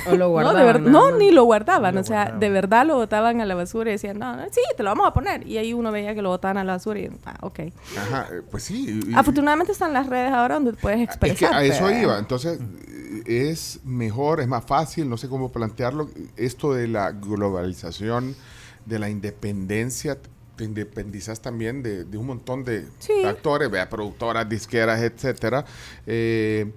O 0.08 0.12
lo 0.12 0.18
No, 0.26 0.30
guardaban. 0.30 0.58
de 0.60 0.64
ver- 0.66 0.82
nada 0.82 0.92
no 0.92 1.18
ni 1.18 1.32
lo 1.32 1.46
guardaban, 1.46 1.96
Ni 1.96 2.02
o 2.02 2.04
sea, 2.04 2.18
guardaban. 2.18 2.40
de 2.42 2.50
verdad 2.50 2.86
lo 2.86 2.96
botaban 2.96 3.40
a 3.42 3.46
la 3.46 3.56
basura 3.56 3.90
y 3.90 3.94
decían, 3.94 4.20
no, 4.20 4.36
no, 4.36 4.44
sí, 4.52 4.62
te 4.76 4.84
lo 4.84 4.90
vamos 4.90 5.08
a 5.08 5.14
poner. 5.14 5.48
Y 5.48 5.58
ahí 5.58 5.74
uno 5.74 5.92
veía 5.92 6.14
que 6.14 6.22
lo 6.22 6.30
botaban 6.30 6.58
a 6.58 6.64
la 6.66 6.74
basura 6.74 7.00
y, 7.00 7.10
ah, 7.26 7.36
ok. 7.42 7.60
Ajá, 7.98 8.28
eh, 8.32 8.42
pues 8.52 8.64
sí. 8.64 9.02
y- 9.08 9.14
Afortunadamente 9.16 9.72
están 9.72 9.94
las 9.94 10.08
redes 10.08 10.34
ahora 10.34 10.56
donde 10.56 10.74
puedes 10.74 11.00
Es 11.00 11.06
expresar. 11.06 11.50
que 11.52 11.56
a 11.56 11.64
eso 11.64 11.90
iba. 11.90 12.20
Entonces, 12.20 12.60
es 13.26 13.80
mejor, 13.86 14.42
es 14.42 14.48
más 14.50 14.66
fácil, 14.66 15.10
no 15.10 15.16
sé 15.18 15.30
cómo 15.30 15.50
plantearlo, 15.52 16.10
esto 16.36 16.74
de 16.74 16.88
la 16.90 17.12
globalización, 17.12 18.36
de 18.88 19.00
la 19.00 19.10
independencia. 19.10 20.18
Te 20.56 20.64
independizas 20.64 21.40
también 21.40 21.84
de, 21.84 22.04
de 22.04 22.18
un 22.18 22.26
montón 22.26 22.64
de 22.64 22.88
Sí. 22.98 23.24
actores, 23.24 23.70
vea, 23.70 23.88
productoras, 23.90 24.50
disqueras, 24.50 25.00
etcétera, 25.04 25.66
eh, 26.08 26.72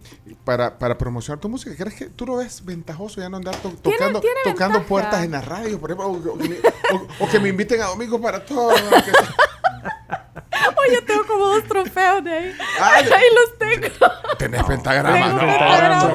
para, 0.44 0.78
para 0.78 0.98
promocionar 0.98 1.40
tu 1.40 1.48
música. 1.48 1.74
¿Crees 1.74 1.94
que 1.94 2.06
tú 2.10 2.26
lo 2.26 2.36
ves 2.36 2.62
ventajoso 2.62 3.22
ya 3.22 3.30
no 3.30 3.38
andar 3.38 3.56
to- 3.56 3.70
tocando, 3.80 4.20
tiene 4.20 4.36
tocando 4.44 4.80
ventaja. 4.80 4.86
puertas 4.86 5.24
en 5.24 5.30
la 5.30 5.40
radio, 5.40 5.80
por 5.80 5.90
ejemplo, 5.92 6.08
o, 6.08 6.34
o 6.34 6.38
que 6.38 6.48
me, 6.50 6.56
o- 6.92 7.06
o 7.24 7.28
que 7.30 7.40
me 7.40 7.48
inviten 7.48 7.80
a 7.80 7.86
Domingo 7.86 8.20
para 8.20 8.44
todo? 8.44 8.68
Oye, 10.88 11.00
tengo 11.02 11.26
como 11.26 11.46
dos 11.46 11.64
trofeos 11.64 12.22
de 12.24 12.32
ahí. 12.32 12.52
Ay, 12.80 13.04
ahí 13.14 13.24
los 13.34 13.58
tengo. 13.58 13.88
Tenés 14.38 14.62
pentagramas, 14.64 15.34
no. 15.34 15.40
Tengo 15.40 15.56
pentagramas. 15.58 16.14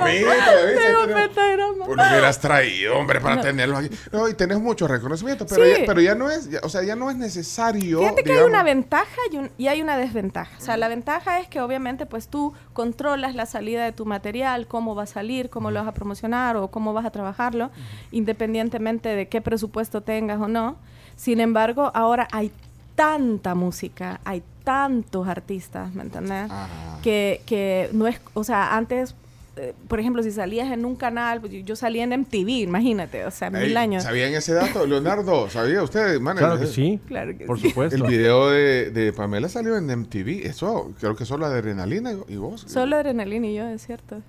Lo 1.96 2.04
hubieras 2.10 2.40
traído, 2.40 2.98
hombre, 2.98 3.20
para 3.22 3.42
tenerlos 3.42 3.80
aquí. 3.86 3.90
No, 4.12 4.28
y 4.30 4.34
tenés 4.34 4.60
mucho 4.60 4.88
reconocimiento, 4.88 5.46
pero, 5.46 5.64
Sí. 5.66 5.72
ya, 5.82 5.86
pero 5.86 6.02
ya 6.02 6.16
no 6.16 6.30
es, 6.30 6.50
ya- 6.50 6.60
o 6.64 6.70
sea, 6.70 6.84
ya 6.84 6.96
no 6.96 7.10
es 7.10 7.18
necesario. 7.18 8.00
Fíjate 8.00 8.24
que 8.24 8.30
hay 8.32 8.36
digamos- 8.38 8.50
una 8.50 8.64
ventaja 8.64 9.22
y, 9.32 9.38
un- 9.38 9.52
y 9.58 9.68
hay 9.68 9.82
una 9.82 9.98
desventaja. 9.98 10.56
O 10.58 10.62
sea, 10.62 10.78
la 10.78 10.88
ventaja 10.88 11.40
es 11.40 11.48
que 11.48 11.62
obviamente 11.62 12.06
pues 12.06 12.28
tú 12.28 12.54
controlas 12.74 13.36
la 13.36 13.46
salida 13.46 13.84
de 13.84 13.92
tu 13.92 14.06
material, 14.06 14.68
cómo 14.68 14.96
va 14.96 15.04
a 15.04 15.08
salir, 15.08 15.50
cómo 15.50 15.72
lo 15.72 15.80
vas 15.80 15.88
a 15.90 15.94
promocionar 15.94 16.58
o 16.58 16.70
cómo 16.70 16.94
vas 16.94 17.06
a 17.06 17.12
trabajarlo, 17.12 17.72
independientemente 18.12 19.10
de 19.10 19.28
qué 19.28 19.42
presupuesto 19.42 20.02
tengas 20.02 20.40
o 20.42 20.48
no. 20.48 20.78
Sin 21.16 21.40
embargo, 21.40 21.92
ahora 21.94 22.28
hay 22.32 22.52
tanta 22.96 23.56
música, 23.56 24.20
hay 24.26 24.42
tantos 24.64 25.28
artistas, 25.28 25.94
¿me 25.94 26.02
entendés? 26.04 26.50
Ajá. 26.50 26.68
Que, 27.04 27.42
que 27.46 27.90
no 27.94 28.08
es, 28.08 28.20
o 28.34 28.44
sea, 28.44 28.76
antes... 28.76 29.16
eh, 29.58 29.74
Por 29.88 30.00
ejemplo, 30.00 30.22
si 30.24 30.32
salías 30.32 30.72
en 30.72 30.84
un 30.86 30.96
canal, 30.96 31.40
pues, 31.40 31.54
yo- 31.54 31.60
yo 31.60 31.76
salía 31.76 32.04
en 32.04 32.12
MTV, 32.14 32.62
imagínate, 32.64 33.26
o 33.26 33.32
sea, 33.32 33.48
Ey, 33.50 33.68
mil 33.68 33.78
años. 33.78 34.04
¿Sabían 34.04 34.34
ese 34.34 34.54
dato, 34.54 34.86
Leonardo? 34.86 35.50
¿Sabía 35.50 35.82
usted, 35.84 36.20
man? 36.20 36.38
Claro 36.38 36.56
el, 36.56 36.60
que 36.62 36.68
sí. 36.68 37.00
Claro 37.08 37.38
que 37.38 37.46
Por 37.46 37.60
sí. 37.60 37.70
supuesto. 37.70 37.96
El 37.96 38.04
video 38.04 38.50
de, 38.50 38.92
de 38.92 39.14
Pamela 39.14 39.48
salió 39.50 39.78
en 39.78 39.90
MTV. 39.90 40.46
Eso, 40.46 40.92
creo 41.00 41.16
que 41.16 41.26
solo 41.26 41.46
adrenalina 41.46 42.12
y, 42.28 42.36
vos. 42.36 42.66
Solo 42.68 42.96
adrenalina 42.98 43.48
y 43.48 43.56
yo, 43.56 43.68
es 43.68 43.86
cierto. 43.86 44.22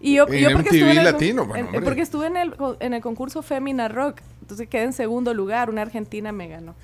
Y 0.00 0.14
yo, 0.14 0.26
En 0.28 0.34
yo 0.40 0.50
porque 0.52 0.70
MTV 0.70 0.74
estuve 0.76 0.92
en 0.92 0.98
el, 0.98 1.04
latino, 1.04 1.42
en- 1.42 1.48
bueno, 1.48 1.68
en- 1.74 1.84
porque 1.84 2.00
estuve 2.02 2.26
en 2.28 2.36
el, 2.36 2.54
co- 2.56 2.76
en 2.80 2.94
el 2.94 3.02
concurso 3.02 3.42
Femina 3.42 3.88
Rock, 3.88 4.20
entonces 4.40 4.66
quedé 4.68 4.84
en 4.84 4.92
segundo 4.94 5.34
lugar, 5.34 5.68
una 5.68 5.82
argentina 5.82 6.32
me 6.32 6.48
ganó. 6.48 6.74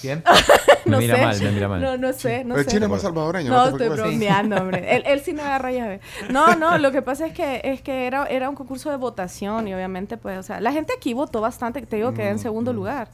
¿Quién? 0.00 0.22
Me 0.86 0.92
no 0.92 0.98
mira 0.98 1.16
sé. 1.16 1.22
mal, 1.22 1.40
me 1.42 1.50
mira 1.52 1.68
mal. 1.68 1.80
No, 1.80 1.96
no 1.98 2.12
sé, 2.12 2.42
no 2.42 2.56
el 2.56 2.64
sé. 2.64 2.70
chino 2.70 2.86
es 2.86 2.90
más 2.90 3.02
salvadoreño. 3.02 3.50
No, 3.50 3.66
estoy 3.66 3.88
bromeando, 3.88 4.56
hombre. 4.56 4.80
Él, 4.96 5.02
él 5.06 5.20
sí 5.20 5.34
me 5.34 5.42
agarra 5.42 5.70
llave. 5.70 6.00
No, 6.30 6.56
no, 6.56 6.78
lo 6.78 6.90
que 6.90 7.02
pasa 7.02 7.26
es 7.26 7.34
que 7.34 7.60
es 7.62 7.82
que 7.82 8.06
era, 8.06 8.24
era 8.26 8.48
un 8.48 8.56
concurso 8.56 8.90
de 8.90 8.96
votación 8.96 9.68
y 9.68 9.74
obviamente, 9.74 10.16
pues, 10.16 10.38
o 10.38 10.42
sea, 10.42 10.60
la 10.60 10.72
gente 10.72 10.94
aquí 10.96 11.12
votó 11.12 11.40
bastante, 11.40 11.82
te 11.82 11.96
digo, 11.96 12.14
quedé 12.14 12.30
en 12.30 12.38
segundo 12.38 12.72
lugar. 12.72 13.10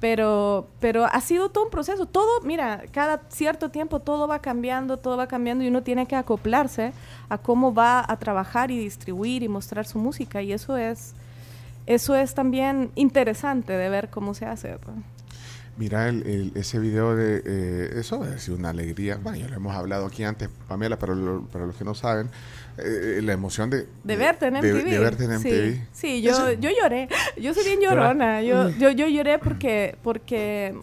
Pero, 0.00 0.68
pero 0.80 1.04
ha 1.04 1.20
sido 1.20 1.50
todo 1.50 1.64
un 1.64 1.70
proceso. 1.70 2.06
Todo, 2.06 2.40
mira, 2.42 2.84
cada 2.90 3.20
cierto 3.28 3.70
tiempo 3.70 4.00
todo 4.00 4.26
va 4.26 4.40
cambiando, 4.40 4.96
todo 4.96 5.16
va 5.16 5.26
cambiando 5.26 5.62
y 5.62 5.68
uno 5.68 5.82
tiene 5.82 6.06
que 6.06 6.16
acoplarse 6.16 6.92
a 7.28 7.38
cómo 7.38 7.74
va 7.74 8.04
a 8.06 8.16
trabajar 8.18 8.70
y 8.70 8.78
distribuir 8.78 9.42
y 9.42 9.48
mostrar 9.48 9.86
su 9.86 9.98
música. 9.98 10.42
Y 10.42 10.52
eso 10.52 10.76
es, 10.76 11.14
eso 11.86 12.16
es 12.16 12.34
también 12.34 12.90
interesante 12.94 13.74
de 13.74 13.88
ver 13.88 14.08
cómo 14.08 14.34
se 14.34 14.46
hace. 14.46 14.78
Mira 15.80 16.08
el, 16.10 16.26
el- 16.26 16.52
ese 16.56 16.78
video 16.78 17.16
de 17.16 17.42
eh, 17.42 17.90
eso 17.94 18.22
sido 18.38 18.58
una 18.58 18.68
alegría. 18.68 19.16
Bueno, 19.16 19.38
ya 19.38 19.48
lo 19.48 19.54
hemos 19.56 19.74
hablado 19.74 20.04
aquí 20.04 20.24
antes, 20.24 20.50
Pamela, 20.68 20.98
pero 20.98 21.14
lo- 21.14 21.46
para 21.46 21.64
los 21.64 21.74
que 21.74 21.84
no 21.84 21.94
saben, 21.94 22.28
eh, 22.76 23.20
la 23.22 23.32
emoción 23.32 23.70
de, 23.70 23.86
De 24.04 24.16
verte 24.16 24.48
en 24.48 24.54
de- 24.60 24.60
MTV. 24.74 24.90
De, 24.90 24.98
verte 24.98 25.24
en 25.24 25.30
MTV. 25.32 25.72
Sí, 25.74 25.80
sí, 25.92 26.20
yo, 26.20 26.32
Eso- 26.32 26.52
yo 26.52 26.68
lloré. 26.78 27.08
Yo 27.40 27.54
soy 27.54 27.64
bien 27.64 27.80
llorona. 27.80 28.42
Yo, 28.42 28.68
yo, 28.68 28.90
yo 28.90 29.08
lloré 29.08 29.38
porque, 29.38 29.96
porque, 30.02 30.74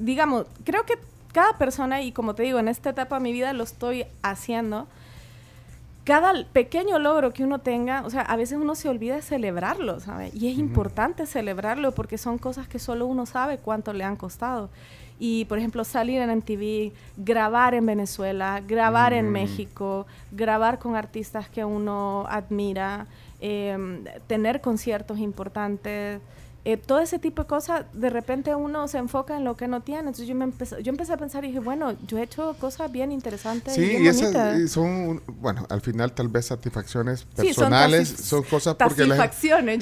digamos, 0.00 0.46
creo 0.64 0.84
que 0.86 0.94
cada 1.32 1.58
persona, 1.58 2.00
y 2.02 2.12
como 2.12 2.36
te 2.36 2.44
digo, 2.44 2.60
en 2.60 2.68
esta 2.68 2.90
etapa 2.90 3.16
de 3.16 3.22
mi 3.24 3.32
vida 3.32 3.52
lo 3.52 3.64
estoy 3.64 4.06
haciendo, 4.22 4.86
cada 6.06 6.44
pequeño 6.52 7.00
logro 7.00 7.32
que 7.32 7.42
uno 7.42 7.58
tenga, 7.58 8.02
o 8.06 8.10
sea, 8.10 8.20
a 8.20 8.36
veces 8.36 8.58
uno 8.58 8.76
se 8.76 8.88
olvida 8.88 9.16
de 9.16 9.22
celebrarlo, 9.22 9.98
¿sabes? 9.98 10.32
Y 10.36 10.48
es 10.48 10.56
importante 10.56 11.26
celebrarlo 11.26 11.90
porque 11.90 12.16
son 12.16 12.38
cosas 12.38 12.68
que 12.68 12.78
solo 12.78 13.06
uno 13.06 13.26
sabe 13.26 13.58
cuánto 13.58 13.92
le 13.92 14.04
han 14.04 14.14
costado. 14.14 14.70
Y, 15.18 15.46
por 15.46 15.58
ejemplo, 15.58 15.82
salir 15.82 16.20
en 16.20 16.30
MTV, 16.30 16.92
grabar 17.16 17.74
en 17.74 17.86
Venezuela, 17.86 18.62
grabar 18.64 19.14
en 19.14 19.32
México, 19.32 20.06
grabar 20.30 20.78
con 20.78 20.94
artistas 20.94 21.48
que 21.48 21.64
uno 21.64 22.24
admira, 22.28 23.08
em, 23.40 24.04
tener 24.28 24.60
conciertos 24.60 25.18
importantes, 25.18 26.20
eh, 26.68 26.76
todo 26.76 26.98
ese 26.98 27.20
tipo 27.20 27.42
de 27.42 27.48
cosas, 27.48 27.84
de 27.92 28.10
repente 28.10 28.52
uno 28.56 28.88
se 28.88 28.98
enfoca 28.98 29.36
en 29.36 29.44
lo 29.44 29.56
que 29.56 29.68
no 29.68 29.82
tiene. 29.82 30.00
Entonces 30.00 30.26
yo, 30.26 30.34
me 30.34 30.44
empecé, 30.44 30.82
yo 30.82 30.90
empecé 30.90 31.12
a 31.12 31.16
pensar 31.16 31.44
y 31.44 31.48
dije, 31.48 31.60
bueno, 31.60 31.94
yo 32.08 32.18
he 32.18 32.22
hecho 32.22 32.56
cosas 32.58 32.90
bien 32.90 33.12
interesantes. 33.12 33.74
Sí, 33.74 33.82
y 33.82 33.88
bien 33.88 34.04
y 34.04 34.08
esas 34.08 34.34
eh, 34.34 34.66
son, 34.66 35.22
bueno, 35.40 35.64
al 35.70 35.80
final 35.80 36.12
tal 36.12 36.26
vez 36.26 36.46
satisfacciones 36.46 37.20
Sí, 37.20 37.26
son 37.26 37.44
personales, 37.46 38.08
son, 38.08 38.42
cosas 38.42 38.74
porque 38.74 39.06
la, 39.06 39.16
Satisfacciones. 39.16 39.78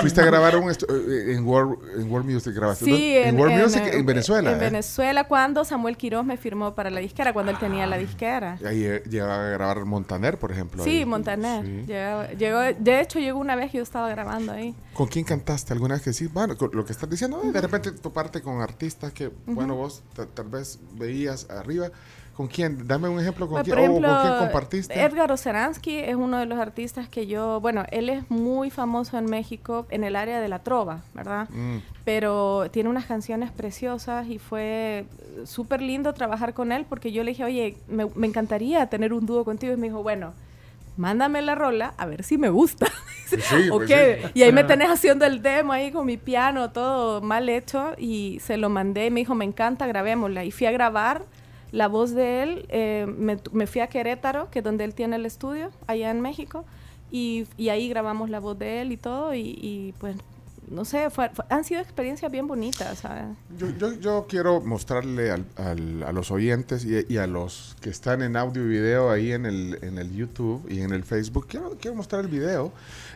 fuiste 0.00 0.22
a 0.22 0.24
grabar 0.24 0.56
un 0.56 0.70
estu- 0.70 0.86
eh, 0.90 1.34
en 1.34 1.44
World, 1.46 2.00
en 2.00 2.10
World 2.10 2.30
Music, 2.30 2.54
grabaste. 2.54 2.86
Sí, 2.86 3.16
en, 3.18 3.38
World 3.38 3.62
Music 3.62 3.82
eh, 3.84 3.98
en 3.98 4.06
Venezuela. 4.06 4.50
En 4.52 4.56
¿eh? 4.56 4.60
Venezuela, 4.60 5.24
cuando 5.24 5.62
Samuel 5.66 5.98
Quiroz 5.98 6.24
me 6.24 6.38
firmó 6.38 6.74
para 6.74 6.88
la 6.88 7.00
disquera, 7.00 7.34
cuando 7.34 7.52
él 7.52 7.58
tenía 7.58 7.86
la 7.86 7.98
disquera. 7.98 8.56
Y 8.62 8.66
Ahí 8.66 8.84
eh, 8.84 9.02
llegaba 9.10 9.46
a 9.46 9.50
grabar 9.50 9.84
Montaner, 9.84 10.38
por 10.38 10.50
ejemplo. 10.52 10.82
Sí, 10.84 11.00
ahí. 11.00 11.04
Montaner. 11.04 11.64
Sí. 11.66 11.84
Llegaba- 11.86 12.28
llegó, 12.32 12.60
de 12.78 13.00
hecho, 13.00 13.18
llegó 13.18 13.38
una 13.38 13.56
vez 13.56 13.70
que 13.70 13.76
yo 13.76 13.82
estaba 13.82 14.08
grabando 14.08 14.52
ahí. 14.52 14.74
¿Con 14.94 15.08
quién 15.08 15.24
cantaste 15.26 15.72
alguna 15.74 15.94
vez 15.96 16.02
que 16.02 16.13
Bueno, 16.32 16.54
lo 16.72 16.84
que 16.84 16.92
estás 16.92 17.08
diciendo, 17.10 17.40
eh, 17.44 17.52
de 17.52 17.60
repente 17.60 17.92
toparte 17.92 18.40
con 18.42 18.60
artistas 18.60 19.12
que, 19.12 19.30
bueno, 19.46 19.74
vos 19.74 20.02
ta- 20.14 20.26
tal 20.26 20.48
vez 20.48 20.78
veías 20.94 21.48
arriba. 21.50 21.90
¿Con 22.36 22.48
quién? 22.48 22.88
Dame 22.88 23.08
un 23.08 23.20
ejemplo 23.20 23.46
con 23.48 23.62
quién, 23.62 23.78
ejemplo, 23.78 24.08
con 24.08 24.20
quién 24.22 24.38
compartiste. 24.38 25.00
Edgar 25.00 25.30
Oceransky 25.30 25.98
es 25.98 26.16
uno 26.16 26.38
de 26.38 26.46
los 26.46 26.58
artistas 26.58 27.08
que 27.08 27.28
yo, 27.28 27.60
bueno, 27.60 27.84
él 27.92 28.08
es 28.08 28.28
muy 28.28 28.70
famoso 28.70 29.16
en 29.18 29.26
México 29.26 29.86
en 29.90 30.02
el 30.02 30.16
área 30.16 30.40
de 30.40 30.48
la 30.48 30.58
trova, 30.58 31.02
¿verdad? 31.14 31.48
Mm. 31.50 31.76
Pero 32.04 32.68
tiene 32.72 32.90
unas 32.90 33.04
canciones 33.06 33.52
preciosas 33.52 34.26
y 34.26 34.40
fue 34.40 35.06
súper 35.44 35.80
lindo 35.80 36.12
trabajar 36.12 36.54
con 36.54 36.72
él 36.72 36.84
porque 36.88 37.12
yo 37.12 37.22
le 37.22 37.30
dije, 37.30 37.44
oye, 37.44 37.76
me, 37.86 38.06
me 38.16 38.26
encantaría 38.26 38.84
tener 38.88 39.12
un 39.12 39.26
dúo 39.26 39.44
contigo. 39.44 39.72
Y 39.72 39.76
me 39.76 39.86
dijo, 39.86 40.02
bueno, 40.02 40.32
mándame 40.96 41.42
la 41.42 41.54
rola 41.54 41.94
a 41.96 42.06
ver 42.06 42.24
si 42.24 42.38
me 42.38 42.50
gusta. 42.50 42.86
Sí, 43.26 43.68
¿O 43.72 43.78
pues 43.78 43.88
sí. 43.88 44.28
Y 44.34 44.42
ahí 44.42 44.52
me 44.52 44.62
tenés 44.62 44.90
haciendo 44.90 45.24
el 45.24 45.42
demo 45.42 45.72
ahí 45.72 45.90
con 45.90 46.06
mi 46.06 46.18
piano, 46.18 46.70
todo 46.70 47.20
mal 47.20 47.48
hecho, 47.48 47.94
y 47.98 48.38
se 48.40 48.58
lo 48.58 48.68
mandé 48.68 49.06
y 49.06 49.10
me 49.10 49.20
dijo, 49.20 49.34
me 49.34 49.44
encanta, 49.46 49.86
grabémosla. 49.88 50.44
Y 50.44 50.52
fui 50.52 50.66
a 50.66 50.70
grabar 50.70 51.22
la 51.72 51.88
voz 51.88 52.12
de 52.12 52.42
él, 52.42 52.66
eh, 52.68 53.06
me, 53.08 53.38
me 53.50 53.66
fui 53.66 53.80
a 53.80 53.88
Querétaro, 53.88 54.50
que 54.50 54.60
es 54.60 54.64
donde 54.64 54.84
él 54.84 54.94
tiene 54.94 55.16
el 55.16 55.26
estudio, 55.26 55.70
allá 55.88 56.10
en 56.10 56.20
México, 56.20 56.64
y, 57.10 57.46
y 57.56 57.70
ahí 57.70 57.88
grabamos 57.88 58.30
la 58.30 58.38
voz 58.38 58.56
de 58.58 58.82
él 58.82 58.92
y 58.92 58.96
todo, 58.96 59.34
y, 59.34 59.40
y, 59.40 59.94
pues 59.98 60.16
no 60.70 60.84
sé, 60.84 61.10
fue- 61.10 61.30
fue- 61.34 61.44
han 61.50 61.64
sido 61.64 61.80
experiencias 61.80 62.30
bien 62.30 62.46
bonitas, 62.46 62.98
¿sabes? 62.98 63.24
Yo, 63.58 63.68
yo, 63.78 63.92
yo 63.94 64.26
quiero 64.28 64.60
mostrarle 64.60 65.30
al- 65.30 65.44
al- 65.56 66.02
a 66.02 66.12
los 66.12 66.30
oyentes 66.30 66.84
y, 66.84 67.04
y 67.08 67.18
a 67.18 67.26
los 67.26 67.76
que 67.80 67.90
están 67.90 68.22
en 68.22 68.36
audio 68.36 68.62
y 68.64 68.68
video 68.68 69.10
ahí 69.10 69.32
en 69.32 69.46
el, 69.46 69.78
en 69.82 69.98
el 69.98 70.12
YouTube 70.14 70.66
y 70.70 70.80
en 70.80 70.92
el 70.92 71.04
Facebook, 71.04 71.46
quiero, 71.48 71.76
quiero 71.80 71.96
mostrar 71.96 72.22
el 72.22 72.28
video 72.28 72.72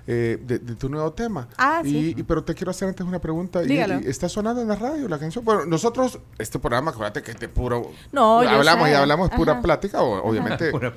eh, 0.07 0.39
de, 0.47 0.59
de 0.59 0.75
tu 0.75 0.89
nuevo 0.89 1.13
tema. 1.13 1.49
Ah, 1.59 1.83
y, 1.85 1.91
sí. 1.91 2.15
y- 2.17 2.23
pero 2.23 2.43
te 2.45 2.55
quiero 2.55 2.71
hacer 2.71 2.89
antes 2.89 3.07
una 3.07 3.19
pregunta. 3.19 3.63
Y- 3.63 3.67
Dígalo. 3.67 4.01
y 4.01 4.07
¿Está 4.07 4.29
sonando 4.29 4.63
en 4.63 4.69
la 4.69 4.77
radio 4.77 5.07
la 5.09 5.19
canción? 5.19 5.45
Bueno, 5.45 5.65
nosotros, 5.67 6.19
este 6.39 6.59
programa, 6.59 6.91
acuérdate 6.93 7.23
que 7.23 7.33
es 7.33 7.39
de 7.41 7.49
puro... 7.49 7.91
No, 8.13 8.39
hablamos 8.41 8.87
sé. 8.87 8.93
y 8.93 8.95
hablamos 8.97 9.31
pura 9.31 9.53
Ajá. 9.55 9.63
plática, 9.63 10.03
o- 10.03 10.23
obviamente... 10.29 10.71
Pura 10.73 10.93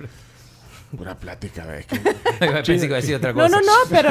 Pura 0.98 1.16
plática, 1.16 1.78
es 1.78 1.86
que... 1.86 2.00
Pensé 2.40 2.80
que 2.80 2.86
iba 2.86 2.98
a 2.98 3.02
decir 3.02 3.16
otra 3.16 3.32
No, 3.32 3.44
cosa. 3.44 3.50
no, 3.50 3.62
no, 3.62 3.72
pero 3.90 4.10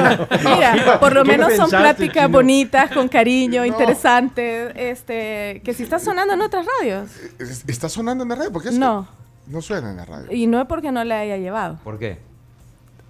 mira, 0.55 0.99
por 0.99 1.13
lo 1.13 1.23
¿Qué 1.23 1.31
menos 1.37 1.53
son 1.55 1.69
pláticas 1.69 2.29
bonitas, 2.31 2.91
con 2.91 3.07
cariño, 3.07 3.61
No. 3.61 3.67
interesantes, 3.67 4.71
este, 4.75 5.61
que 5.63 5.73
si 5.75 5.83
está 5.83 5.99
sonando 5.99 6.33
en 6.33 6.41
otras 6.41 6.65
radios. 6.79 7.09
es- 7.39 7.63
¿Está 7.67 7.87
sonando 7.87 8.23
en 8.23 8.29
la 8.29 8.35
radio? 8.35 8.51
Porque 8.51 8.69
es 8.69 8.73
que 8.73 8.79
No. 8.79 9.07
no 9.47 9.61
suena 9.61 9.91
en 9.91 9.97
la 9.97 10.05
radio. 10.05 10.31
Y 10.31 10.47
no 10.47 10.59
es 10.61 10.67
porque 10.67 10.91
no 10.91 11.03
la 11.03 11.19
haya 11.19 11.37
llevado. 11.37 11.79
¿Por 11.83 11.99
qué? 11.99 12.17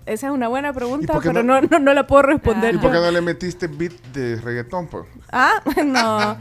Esa 0.05 0.27
es 0.27 0.33
una 0.33 0.47
buena 0.47 0.73
pregunta, 0.73 1.13
por 1.13 1.21
qué 1.21 1.29
pero 1.29 1.43
no- 1.43 1.61
no, 1.61 1.67
no, 1.69 1.79
no 1.79 1.93
la 1.93 2.07
puedo 2.07 2.23
responder 2.23 2.71
¿Y 2.73 2.77
yo. 2.77 2.81
por 2.81 2.91
qué 2.91 2.97
no 2.97 3.11
le 3.11 3.21
metiste 3.21 3.67
beat 3.67 3.93
de 4.13 4.35
reggaetón? 4.41 4.87
Pues? 4.87 5.05
Ah, 5.31 5.61
no. 5.85 6.35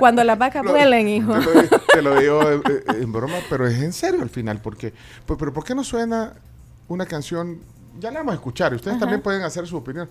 Cuando 0.00 0.24
las 0.24 0.36
vacas 0.38 0.64
vuelen, 0.64 1.06
hijo. 1.08 1.34
Te 1.38 1.54
lo, 1.54 1.78
te 1.78 2.02
lo 2.02 2.20
digo 2.20 2.50
eh, 2.50 2.60
eh, 2.68 2.82
en 3.02 3.12
broma, 3.12 3.34
pero 3.50 3.66
es 3.68 3.80
en 3.80 3.92
serio 3.92 4.22
al 4.22 4.30
final. 4.30 4.60
Porque, 4.62 4.92
pues, 5.26 5.38
pero 5.38 5.52
¿por 5.52 5.62
qué 5.62 5.74
no 5.74 5.84
suena 5.84 6.32
una 6.88 7.06
canción? 7.06 7.60
Ya 8.00 8.10
la 8.10 8.20
vamos 8.20 8.32
a 8.32 8.36
escuchar 8.36 8.72
y 8.72 8.76
ustedes 8.76 8.98
también 8.98 9.20
pueden 9.22 9.42
hacer 9.42 9.66
su 9.66 9.76
opinión. 9.76 10.08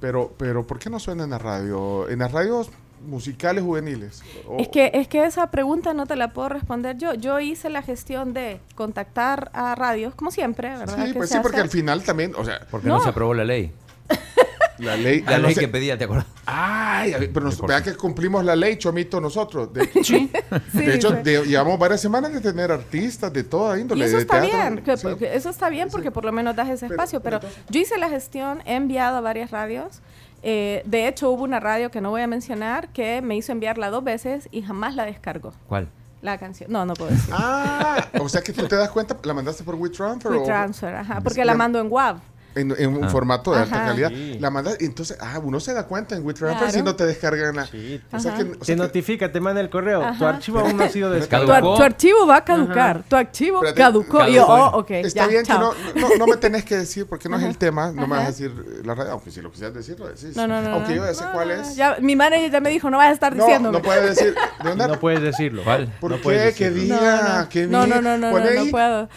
Pero, 0.00 0.32
pero 0.38 0.66
¿por 0.66 0.78
qué 0.78 0.88
no 0.90 0.98
suena 0.98 1.24
en 1.24 1.30
la 1.30 1.38
radio? 1.38 2.08
En 2.08 2.20
las 2.20 2.30
radios 2.32 2.70
musicales 3.06 3.62
juveniles. 3.64 4.22
O- 4.46 4.56
Es 4.58 4.68
que, 4.68 4.90
es 4.94 5.08
que 5.08 5.24
esa 5.24 5.50
pregunta 5.50 5.92
no 5.94 6.06
te 6.06 6.16
la 6.16 6.32
puedo 6.32 6.48
responder 6.48 6.96
yo. 6.98 7.14
Yo 7.14 7.38
hice 7.40 7.68
la 7.68 7.82
gestión 7.82 8.32
de 8.32 8.60
contactar 8.76 9.50
a 9.54 9.74
radios, 9.74 10.14
como 10.14 10.30
siempre, 10.30 10.68
¿verdad? 10.70 10.96
Sí, 11.04 11.12
que 11.12 11.18
pues 11.18 11.30
sí, 11.30 11.38
porque 11.42 11.56
hace. 11.58 11.64
al 11.64 11.70
final 11.70 12.02
también, 12.04 12.32
o 12.36 12.44
sea, 12.44 12.60
Porque 12.70 12.88
no, 12.88 12.96
No. 12.98 13.02
se 13.02 13.08
aprobó 13.10 13.34
la 13.34 13.44
ley. 13.44 13.72
la 14.78 14.96
ley... 14.96 15.22
La 15.22 15.36
ah, 15.36 15.38
no 15.38 15.46
ley 15.46 15.54
sé- 15.54 15.60
que 15.60 15.68
pedía, 15.68 15.96
¿te 15.98 16.04
acuerdas? 16.04 16.26
Ay, 16.46 17.14
pero 17.32 17.46
nos, 17.46 17.60
vea 17.62 17.82
que 17.82 17.94
cumplimos 17.94 18.44
la 18.44 18.56
ley, 18.56 18.76
Chomito, 18.76 19.20
nosotros. 19.20 19.72
De, 19.72 19.88
Sí, 20.04 20.30
de 20.72 20.94
hecho, 20.94 21.10
sí. 21.10 21.16
de- 21.22 21.44
llevamos 21.46 21.78
varias 21.78 22.00
semanas 22.00 22.32
de 22.32 22.40
tener 22.40 22.70
artistas 22.72 23.32
de 23.32 23.44
toda 23.44 23.78
índole. 23.78 24.04
Y 24.04 24.08
eso 24.08 24.16
de 24.16 24.22
está 24.22 24.40
teatro, 24.40 24.82
bien, 24.82 25.16
que- 25.18 25.34
eso 25.36 25.50
está 25.50 25.68
bien 25.68 25.88
porque 25.90 26.10
por 26.10 26.24
lo 26.24 26.32
menos 26.32 26.54
das 26.56 26.68
ese 26.68 26.86
Pero- 26.86 26.94
espacio, 26.94 27.20
pero 27.20 27.40
pero, 27.40 27.48
entonces- 27.52 27.72
yo 27.74 27.80
hice 27.80 27.98
la 27.98 28.08
gestión, 28.08 28.62
he 28.66 28.74
enviado 28.76 29.16
a 29.18 29.20
varias 29.20 29.50
radios. 29.50 30.00
eh, 30.42 30.82
de 30.86 31.08
hecho, 31.08 31.30
hubo 31.30 31.42
una 31.42 31.58
radio 31.60 31.90
que 31.90 32.00
no 32.00 32.10
voy 32.10 32.22
a 32.22 32.26
mencionar 32.28 32.88
que 32.92 33.20
me 33.22 33.36
hizo 33.36 33.50
enviarla 33.52 33.90
dos 33.90 34.04
veces 34.04 34.48
y 34.52 34.62
jamás 34.62 34.94
la 34.94 35.04
descargó. 35.04 35.52
¿Cuál? 35.68 35.88
La 36.22 36.38
canción. 36.38 36.70
No, 36.72 36.84
no 36.86 36.94
puedo 36.94 37.10
decir. 37.10 37.32
Ah, 37.32 38.06
o 38.20 38.28
sea 38.28 38.40
que 38.40 38.52
tú 38.52 38.66
te 38.66 38.74
das 38.76 38.90
cuenta, 38.90 39.16
¿la 39.22 39.34
mandaste 39.34 39.62
por 39.64 39.74
WeTransfer? 39.76 40.32
o- 40.32 40.40
WeTransfer, 40.40 40.94
ajá, 40.94 41.20
porque 41.22 41.44
la- 41.44 41.54
mando 41.54 41.80
en 41.80 41.88
WAV. 41.90 42.18
En, 42.54 42.74
en 42.76 42.96
un 42.96 43.04
Ah. 43.04 43.08
formato 43.08 43.52
de 43.52 43.60
alta 43.60 43.84
calidad. 43.84 44.08
Sí. 44.08 44.38
La 44.40 44.50
mandas, 44.50 44.76
y 44.80 44.84
entonces, 44.86 45.16
ah, 45.20 45.38
uno 45.42 45.60
se 45.60 45.72
da 45.74 45.86
cuenta 45.86 46.16
en 46.16 46.24
WeTransfer 46.26 46.58
Claro. 46.58 46.72
si 46.72 46.82
no 46.82 46.96
te 46.96 47.06
descargan 47.06 47.54
la. 47.54 47.66
Sí, 47.66 48.00
o 48.10 48.18
sea 48.18 48.32
Ajá. 48.32 48.42
que, 48.42 48.50
o 48.50 48.56
Te 48.56 48.66
que- 48.66 48.76
notifica, 48.76 49.30
te 49.30 49.38
manda 49.40 49.60
el 49.60 49.70
correo. 49.70 50.02
Tu 50.18 50.24
archivo 50.24 50.58
aún 50.60 50.76
no 50.76 50.84
ha 50.84 50.88
sido 50.88 51.10
descargado. 51.12 51.76
Tu 51.76 51.82
archivo 51.82 52.26
va 52.26 52.36
a 52.38 52.44
caducar. 52.44 53.04
Tu 53.08 53.14
archivo 53.16 53.58
Espérate, 53.58 53.78
caducó. 53.80 54.26
Y 54.26 54.34
yo, 54.34 54.46
caducó. 54.46 54.76
oh, 54.76 54.80
ok. 54.80 54.90
Está 54.90 55.22
ya, 55.24 55.26
bien 55.28 55.44
chao. 55.44 55.72
que 55.94 56.00
no, 56.00 56.08
no, 56.08 56.16
no 56.16 56.26
me 56.26 56.36
tenés 56.38 56.64
que 56.64 56.78
decir, 56.78 57.06
porque 57.06 57.28
no 57.28 57.36
es 57.38 57.44
el 57.44 57.56
tema, 57.58 57.92
no 57.92 58.06
me 58.06 58.16
vas 58.16 58.24
a 58.24 58.28
decir 58.28 58.52
eh, 58.56 58.80
la 58.84 58.94
radio, 58.94 59.12
aunque 59.12 59.30
si 59.30 59.40
lo 59.40 59.50
quisieras 59.52 59.74
decir, 59.74 59.98
lo 60.00 60.08
decís. 60.08 60.34
No, 60.34 60.48
no, 60.48 60.60
no. 60.60 60.70
Aunque 60.74 60.90
no. 60.96 60.96
yo 60.96 61.04
ya 61.04 61.14
sé 61.14 61.24
No, 61.24 61.32
cuál 61.32 61.50
es. 61.52 61.76
Ya, 61.76 61.96
mi 62.00 62.16
manager 62.16 62.50
ya 62.50 62.60
me 62.60 62.70
dijo, 62.70 62.90
no 62.90 62.96
vas 62.96 63.08
a 63.08 63.12
estar 63.12 63.36
no, 63.36 63.44
diciéndome. 63.44 63.78
no 63.78 63.84
puedes 63.84 64.16
decir. 64.16 64.34
No 64.88 64.98
puedes 65.00 65.22
decirlo. 65.22 65.62
¿Cuál? 65.64 65.92
¿Por 66.00 66.10
no 66.10 66.16
qué? 66.16 66.22
puedes 66.22 66.54
Que 66.56 66.70
decirlo. 66.70 66.96
diga, 66.96 67.22
No, 67.22 67.38
no. 67.42 67.48
que 67.48 67.66
No, 67.66 67.84
diga. 67.84 68.00
no, 68.00 68.16
no, 68.18 68.30
no, 68.32 68.70
puedo. 68.70 69.02
eh, 69.04 69.08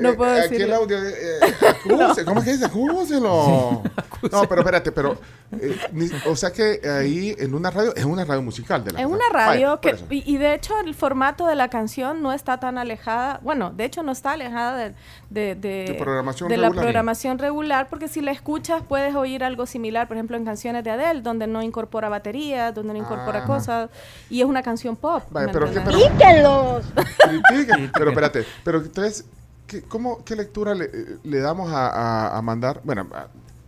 No 0.00 0.14
puedo 0.14 0.32
Aquí 0.32 0.44
el 0.44 0.50
decirlo. 0.50 0.74
audio. 0.76 0.98
eh, 0.98 1.40
¿Cómo 2.24 2.40
es 2.40 2.44
que 2.44 2.52
dice? 2.52 2.68
Acúselo. 2.88 3.82
No, 4.30 4.42
pero 4.48 4.60
espérate, 4.60 4.92
pero. 4.92 5.18
eh, 5.60 5.76
ni- 5.92 6.10
o 6.26 6.36
sea 6.36 6.52
que 6.52 6.80
ahí 6.88 7.34
en 7.38 7.54
una 7.54 7.70
radio, 7.70 7.94
es 7.96 8.04
una 8.04 8.24
radio 8.24 8.42
musical 8.42 8.84
de 8.84 8.92
la 8.92 9.00
Es 9.00 9.06
una 9.06 9.24
radio 9.32 9.78
Vaya, 9.82 9.96
que, 10.08 10.14
y, 10.14 10.34
y 10.34 10.36
de 10.38 10.54
hecho 10.54 10.74
el 10.84 10.94
formato 10.94 11.46
de 11.46 11.54
la 11.56 11.68
canción 11.68 12.22
no 12.22 12.32
está 12.32 12.60
tan 12.60 12.78
alejada, 12.78 13.40
bueno, 13.42 13.70
de 13.70 13.84
hecho 13.84 14.02
no 14.02 14.12
está 14.12 14.32
alejada 14.32 14.76
de, 14.76 14.94
de, 15.30 15.54
de- 15.54 15.84
De 15.88 15.94
programación 15.98 16.48
de 16.48 16.56
la 16.56 16.70
programación 16.70 17.38
regular, 17.38 17.88
porque 17.88 18.08
si 18.08 18.20
la 18.20 18.30
escuchas 18.30 18.82
puedes 18.88 19.14
oír 19.14 19.42
algo 19.42 19.66
similar, 19.66 20.06
por 20.06 20.16
ejemplo, 20.16 20.36
en 20.36 20.44
canciones 20.44 20.84
de 20.84 20.90
Adele, 20.90 21.22
donde 21.22 21.46
no 21.46 21.62
incorpora 21.62 22.08
baterías, 22.08 22.74
donde 22.74 22.92
no 22.92 22.98
incorpora 22.98 23.38
Ajá. 23.38 23.46
cosas, 23.46 23.90
y 24.28 24.40
es 24.40 24.46
una 24.46 24.62
canción 24.62 24.96
pop. 24.96 25.22
Vaya, 25.30 25.46
¿me 25.48 25.52
pero. 25.52 25.66
Pero 27.94 28.10
espérate, 28.10 28.44
pero 28.64 28.78
entonces, 28.78 29.24
¿qué, 29.70 29.82
cómo, 29.82 30.24
¿qué 30.24 30.34
lectura 30.34 30.74
le, 30.74 30.90
le 31.22 31.38
damos 31.38 31.72
a, 31.72 31.86
a- 31.88 32.36
a 32.36 32.42
mandar? 32.42 32.80
Bueno, 32.82 33.06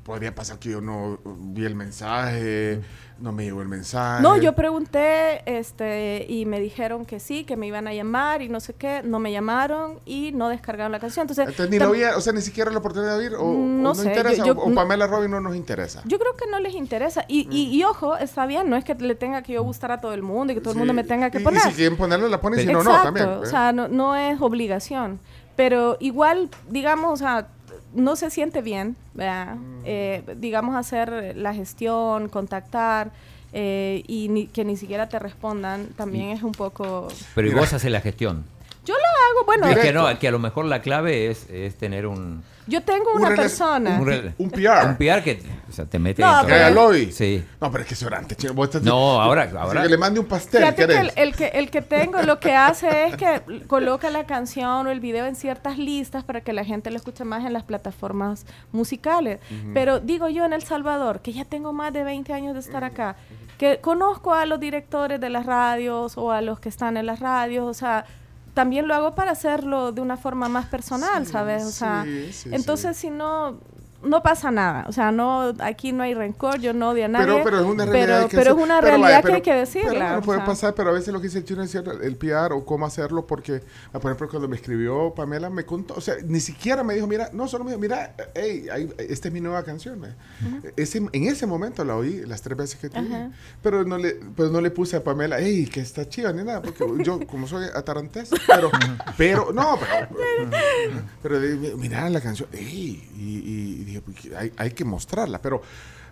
podría 0.02 0.34
pasar 0.34 0.58
que 0.58 0.70
yo 0.70 0.80
no 0.80 1.18
vi 1.24 1.64
el 1.64 1.76
mensaje, 1.76 2.80
no 3.20 3.30
me 3.30 3.44
llegó 3.44 3.62
el 3.62 3.68
mensaje. 3.68 4.20
No, 4.20 4.36
yo 4.36 4.52
pregunté 4.56 5.42
este, 5.46 6.26
y 6.28 6.44
me 6.44 6.58
dijeron 6.58 7.06
que 7.06 7.20
sí, 7.20 7.44
que 7.44 7.56
me 7.56 7.68
iban 7.68 7.86
a 7.86 7.94
llamar 7.94 8.42
y 8.42 8.48
no 8.48 8.58
sé 8.58 8.74
qué, 8.74 9.02
no 9.04 9.20
me 9.20 9.30
llamaron 9.30 10.00
y 10.04 10.32
no 10.32 10.48
descargaron 10.48 10.90
la 10.90 10.98
canción. 10.98 11.22
Entonces, 11.22 11.46
Entonces, 11.46 11.70
ni 11.70 11.78
lo 11.78 11.90
oía, 11.90 12.16
o 12.16 12.20
sea, 12.20 12.32
ni 12.32 12.40
siquiera 12.40 12.72
la 12.72 12.78
oportunidad 12.78 13.16
de 13.16 13.28
oír, 13.28 13.34
o, 13.36 13.42
o 13.44 13.52
No 13.54 13.82
no, 13.90 13.94
sé, 13.94 14.08
interesa, 14.08 14.38
yo- 14.44 14.54
yo- 14.56 14.60
o, 14.60 14.72
o 14.72 14.74
Pamela 14.74 15.06
Robin 15.06 15.30
no 15.30 15.40
nos 15.40 15.54
interesa. 15.54 16.02
Yo 16.04 16.18
creo 16.18 16.34
que 16.34 16.50
no 16.50 16.58
les 16.58 16.74
interesa. 16.74 17.24
Y, 17.28 17.46
y, 17.56 17.68
y 17.72 17.84
ojo, 17.84 18.16
está 18.16 18.44
bien, 18.46 18.68
no 18.68 18.74
es 18.74 18.84
que 18.84 18.96
le 18.96 19.14
tenga 19.14 19.42
que 19.42 19.52
yo 19.52 19.62
gustar 19.62 19.92
a 19.92 20.00
todo 20.00 20.14
el 20.14 20.22
mundo 20.22 20.52
y 20.52 20.56
que 20.56 20.60
todo 20.60 20.72
el 20.72 20.78
mundo 20.78 20.92
Sí, 20.94 20.96
me 20.96 21.04
tenga 21.04 21.30
que 21.30 21.38
y- 21.38 21.44
poner. 21.44 21.60
Y 21.64 21.70
si 21.70 21.76
quieren 21.76 21.96
ponerlo, 21.96 22.26
la 22.26 22.40
ponen, 22.40 22.58
si 22.58 22.66
no, 22.66 22.80
Exacto, 22.80 22.98
no, 22.98 23.04
también. 23.04 23.28
o 23.28 23.44
¿eh? 23.44 23.46
sea, 23.46 23.70
no, 23.72 23.86
no 23.86 24.16
es 24.16 24.40
obligación. 24.40 25.20
Pero 25.56 25.96
igual, 26.00 26.48
digamos, 26.68 27.12
o 27.12 27.16
sea, 27.16 27.48
no 27.94 28.16
se 28.16 28.30
siente 28.30 28.62
bien, 28.62 28.96
¿verdad? 29.14 29.56
Mm. 29.56 29.82
Eh, 29.84 30.22
digamos, 30.36 30.76
hacer 30.76 31.36
la 31.36 31.54
gestión, 31.54 32.28
contactar 32.28 33.10
eh, 33.52 34.02
y 34.06 34.28
ni- 34.28 34.46
que 34.46 34.64
ni 34.64 34.76
siquiera 34.78 35.08
te 35.08 35.18
respondan 35.18 35.88
también 35.88 36.30
es 36.30 36.42
un 36.42 36.52
poco... 36.52 37.08
Pero 37.34 37.48
y 37.48 37.54
vos 37.54 37.72
haces 37.72 37.90
la 37.90 38.00
gestión. 38.00 38.44
Yo 38.86 38.94
lo 38.94 39.00
hago, 39.00 39.46
bueno, 39.46 39.66
Es 39.68 39.78
que 39.78 39.92
no, 39.92 40.18
que 40.18 40.26
a 40.28 40.30
lo 40.30 40.38
mejor 40.38 40.64
la 40.64 40.80
clave 40.80 41.30
es, 41.30 41.48
es 41.50 41.76
tener 41.76 42.06
un, 42.06 42.42
yo 42.66 42.80
tengo 42.82 43.12
Un 43.14 43.22
una 43.22 43.34
persona. 43.34 43.98
un, 44.38 44.50
PR. 44.50 44.86
un 44.86 44.96
PR 44.96 45.22
que 45.22 45.42
o 45.68 45.72
sea, 45.74 45.86
te 45.86 45.98
mete 45.98 46.20
No, 46.20 46.42
pero- 46.46 46.70
lobby. 46.70 47.10
Sí. 47.12 47.42
No, 47.60 47.70
pero 47.72 47.82
es 47.82 47.88
que 47.88 47.94
es 47.94 48.02
orante, 48.02 48.36
chino. 48.36 48.52
Vos 48.52 48.66
estás- 48.66 48.82
No, 48.82 49.20
ahora, 49.22 49.50
ahora 49.58 49.82
que 49.82 49.88
le 49.88 49.96
mande 49.96 50.20
un 50.20 50.26
pastel, 50.26 50.60
Fíjate 50.60 50.86
que 50.86 50.98
el, 50.98 51.12
el 51.16 51.34
que 51.34 51.46
el 51.46 51.70
que 51.70 51.80
tengo 51.82 52.20
lo 52.22 52.38
que 52.40 52.54
hace 52.54 53.06
es 53.06 53.16
que 53.16 53.40
coloca 53.66 54.10
la 54.10 54.24
canción 54.26 54.86
o 54.86 54.90
el 54.90 55.00
video 55.00 55.24
en 55.26 55.34
ciertas 55.34 55.78
listas 55.78 56.24
para 56.24 56.42
que 56.42 56.52
la 56.52 56.64
gente 56.64 56.90
lo 56.90 56.96
escuche 56.98 57.24
más 57.24 57.44
en 57.46 57.52
las 57.54 57.62
plataformas 57.62 58.44
musicales. 58.70 59.40
Pero 59.72 60.00
digo 60.00 60.28
yo 60.28 60.44
en 60.44 60.52
El 60.52 60.62
Salvador, 60.62 61.20
que 61.20 61.32
ya 61.32 61.44
tengo 61.44 61.72
más 61.72 61.92
de 61.92 62.04
20 62.04 62.32
años 62.32 62.54
de 62.54 62.60
estar 62.60 62.84
acá, 62.84 63.16
que 63.58 63.78
conozco 63.80 64.34
a 64.34 64.44
los 64.44 64.60
directores 64.60 65.20
de 65.20 65.30
las 65.30 65.46
radios 65.46 66.18
o 66.18 66.32
a 66.32 66.40
los 66.42 66.60
que 66.60 66.68
están 66.68 66.96
en 66.96 67.06
las 67.06 67.20
radios, 67.20 67.64
o 67.66 67.74
sea, 67.74 68.04
también 68.54 68.86
lo 68.88 68.94
hago 68.94 69.14
para 69.14 69.30
hacerlo 69.32 69.92
de 69.92 70.00
una 70.00 70.16
forma 70.16 70.48
más 70.48 70.66
personal, 70.66 71.26
Sí, 71.26 71.32
¿sabes? 71.32 71.64
O 71.64 71.70
sea, 71.70 72.04
sí, 72.04 72.32
sí, 72.32 72.50
entonces 72.52 72.96
si 72.96 73.10
no 73.10 73.58
no 74.04 74.22
pasa 74.22 74.50
nada, 74.50 74.84
o 74.88 74.92
sea, 74.92 75.12
no 75.12 75.52
aquí 75.60 75.92
no 75.92 76.02
hay 76.02 76.14
rencor, 76.14 76.58
yo 76.60 76.72
no 76.72 76.90
odio 76.90 77.04
a 77.04 77.08
nadie. 77.08 77.26
Pero, 77.26 77.44
pero 77.44 77.60
es 77.60 77.66
una 77.66 77.84
realidad 77.86 78.16
pero, 78.16 78.28
que 78.28 78.36
pero 78.36 78.50
es 78.56 78.62
una 78.62 78.80
realidad 78.80 79.08
vaya, 79.08 79.22
que 79.22 79.32
hay 79.34 79.42
que 79.42 79.54
decirla. 79.54 79.90
Pero 79.90 80.04
bueno, 80.06 80.22
puede 80.22 80.38
sea. 80.40 80.46
pasar, 80.46 80.74
pero 80.74 80.90
a 80.90 80.92
veces 80.92 81.12
lo 81.12 81.20
que 81.20 81.28
dice 81.28 81.38
el 81.38 81.44
chino 81.44 81.62
es 81.62 81.70
cierto, 81.70 81.92
el 81.92 82.16
PR 82.16 82.52
o 82.52 82.64
cómo 82.64 82.86
hacerlo, 82.86 83.26
porque, 83.26 83.62
ah, 83.92 83.98
por 84.00 84.10
ejemplo, 84.10 84.28
cuando 84.28 84.48
me 84.48 84.56
escribió 84.56 85.14
Pamela, 85.14 85.50
me 85.50 85.64
contó, 85.64 85.94
o 85.94 86.00
sea, 86.00 86.14
ni 86.26 86.40
siquiera 86.40 86.82
me 86.84 86.94
dijo, 86.94 87.06
mira, 87.06 87.30
no, 87.32 87.46
solo 87.48 87.64
me 87.64 87.70
dijo, 87.70 87.80
mira, 87.80 88.14
hey, 88.34 88.66
ahí- 88.72 88.92
esta 88.98 89.28
es 89.28 89.34
mi 89.34 89.40
nueva 89.40 89.62
canción. 89.62 90.04
eh. 90.04 90.72
ese, 90.76 90.98
en 91.12 91.24
ese 91.24 91.46
momento 91.46 91.84
la 91.84 91.96
oí 91.96 92.22
las 92.26 92.42
tres 92.42 92.56
veces 92.58 92.78
que 92.80 92.86
Ajá. 92.98 93.30
pero 93.62 93.84
no 93.84 93.98
le 93.98 94.18
pero 94.36 94.50
no 94.50 94.60
le 94.60 94.70
puse 94.70 94.96
a 94.96 95.04
Pamela, 95.04 95.36
hey, 95.40 95.66
que 95.72 95.80
está 95.80 96.08
chiva, 96.08 96.32
ni 96.32 96.42
nada, 96.44 96.60
porque 96.62 96.84
yo, 97.04 97.26
como 97.26 97.46
soy 97.46 97.66
atarantés, 97.74 98.30
pero, 98.46 98.70
pero, 99.16 99.52
no, 99.52 99.78
pero, 99.78 100.08
pero 101.22 101.76
mira 101.78 102.08
la 102.10 102.20
canción, 102.20 102.48
hey, 102.52 103.08
y, 103.16 103.20
y- 103.20 103.84
y 103.91 103.91
dije, 104.00 104.00
pues, 104.02 104.34
hay, 104.36 104.52
hay 104.56 104.70
que 104.72 104.84
mostrarla, 104.84 105.40
pero, 105.40 105.62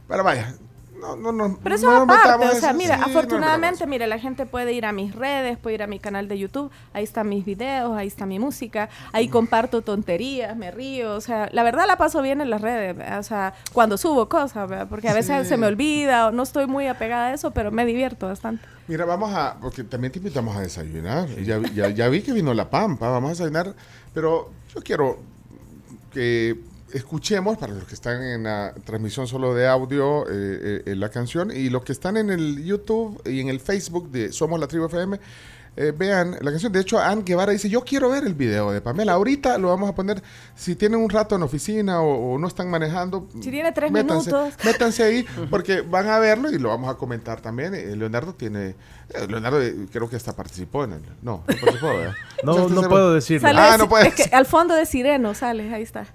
pero 0.09 0.23
vaya, 0.25 0.55
no, 1.01 1.17
no, 1.17 1.33
no. 1.33 1.59
Pero 1.63 1.75
eso 1.77 1.87
no 1.87 2.05
nos 2.05 2.15
aparte, 2.19 2.47
o 2.47 2.61
sea, 2.61 2.75
mira, 2.75 2.97
sí, 2.97 3.03
afortunadamente, 3.07 3.87
mira, 3.87 4.07
la 4.07 4.19
gente 4.19 4.45
puede 4.45 4.75
ir 4.75 4.85
a 4.85 4.93
mis 4.93 5.15
redes, 5.15 5.57
puede 5.57 5.77
ir 5.77 5.83
a 5.83 5.87
mi 5.87 5.99
canal 5.99 6.29
de 6.29 6.39
YouTube, 6.39 6.71
ahí 6.93 7.05
están 7.05 7.27
mis 7.27 7.43
videos, 7.47 7.97
ahí 7.97 8.07
está 8.07 8.27
mi 8.27 8.39
música, 8.39 8.91
ahí 9.13 9.29
comparto 9.29 9.81
tonterías, 9.81 10.55
me 10.59 10.71
río, 10.71 11.15
o 11.15 11.21
sea, 11.23 11.49
la 11.53 11.63
verdad 11.63 11.87
la 11.87 11.97
paso 11.97 12.21
bien 12.21 12.43
en 12.43 12.51
las 12.51 12.61
redes, 12.61 12.95
¿verdad? 12.99 13.19
o 13.19 13.23
sea, 13.23 13.55
cuando 13.73 13.97
subo 13.97 14.29
cosas, 14.29 14.69
¿verdad? 14.69 14.89
porque 14.91 15.09
a 15.09 15.15
veces 15.15 15.45
Sí. 15.45 15.49
se 15.49 15.57
me 15.57 15.67
olvida 15.69 16.27
o 16.27 16.33
no 16.33 16.43
estoy 16.43 16.67
muy 16.67 16.87
apegada 16.87 17.29
a 17.29 17.33
eso, 17.33 17.51
pero 17.53 17.71
me 17.71 17.87
divierto 17.87 18.27
bastante. 18.27 18.63
Mira, 18.87 19.07
vamos 19.07 19.33
a, 19.33 19.57
porque 19.59 19.85
también 19.85 20.13
te 20.13 20.19
invitamos 20.19 20.55
a 20.55 20.61
desayunar. 20.61 21.29
Ya, 21.37 21.89
ya 21.89 22.09
vi 22.09 22.21
que 22.21 22.33
vino 22.33 22.53
la 22.53 22.69
pampa, 22.69 23.09
vamos 23.09 23.29
a 23.29 23.31
desayunar, 23.33 23.75
pero 24.13 24.51
yo 24.75 24.83
quiero 24.83 25.19
que 26.13 26.59
escuchemos, 26.95 27.59
para 27.59 27.73
los 27.73 27.85
que 27.85 27.95
están 27.95 28.23
en 28.23 28.45
la 28.45 28.75
transmisión 28.85 29.27
solo 29.27 29.55
de 29.55 29.67
audio, 29.67 30.25
eh, 30.29 30.83
eh, 30.87 30.97
la 30.97 31.09
canción, 31.09 31.51
y 31.51 31.71
los 31.71 31.85
que 31.85 31.93
están 31.93 32.17
en 32.17 32.31
el 32.31 32.65
YouTube 32.65 33.21
y 33.27 33.41
en 33.41 33.49
el 33.49 33.61
Facebook 33.61 34.11
de 34.11 34.33
Somos 34.33 34.59
la 34.59 34.67
Tribu 34.67 34.87
FM, 34.87 35.19
eh, 35.77 35.93
vean 35.97 36.37
la 36.41 36.51
canción. 36.51 36.73
De 36.73 36.81
hecho, 36.81 36.99
Ann 36.99 37.25
Guevara 37.25 37.53
dice, 37.53 37.69
yo 37.69 37.83
quiero 37.83 38.11
ver 38.11 38.25
el 38.25 38.35
video 38.35 38.73
de 38.73 38.81
Pamela. 38.81 39.13
Ahorita 39.13 39.57
lo 39.57 39.69
vamos 39.69 39.89
a 39.89 39.95
poner, 39.95 40.23
si 40.55 40.75
tienen 40.75 41.01
un 41.01 41.09
rato 41.09 41.37
en 41.37 41.43
oficina 41.43 42.03
o, 42.03 42.35
o 42.35 42.39
no 42.39 42.49
están 42.49 42.69
manejando. 42.69 43.29
Si 43.41 43.51
tiene 43.51 43.73
tres 43.73 43.91
métanse, 43.93 44.31
minutos. 44.31 44.55
Métanse 44.65 45.03
ahí, 45.05 45.25
porque 45.51 45.83
van 45.83 46.09
a 46.09 46.19
verlo 46.19 46.51
y 46.51 46.59
lo 46.59 46.71
vamos 46.71 46.91
a 46.91 46.97
comentar 46.97 47.41
también. 47.41 47.75
Eh, 47.75 47.97
Leonardo 47.97 48.35
tiene... 48.35 48.75
eh, 49.15 49.27
Leonardo 49.29 49.61
eh, 49.63 49.75
creo 49.93 50.09
que 50.09 50.17
hasta 50.17 50.35
participó 50.35 50.85
en 50.85 50.93
el... 50.95 51.03
No, 51.23 51.39
no 51.39 51.45
participó, 51.47 51.89
¿verdad? 51.89 52.15
No, 52.43 52.69
no 52.71 52.83
puedo 52.89 53.13
decirlo. 53.13 53.47
Sale 53.49 53.61
Ah, 53.61 53.77
no 53.77 53.87
puedes. 53.89 54.09
Es 54.09 54.15
que 54.29 54.35
al 54.35 54.47
fondo 54.47 54.75
de 54.75 54.87
Sireno 54.87 55.35
sale, 55.35 55.73
ahí 55.75 55.83
está. 55.83 56.07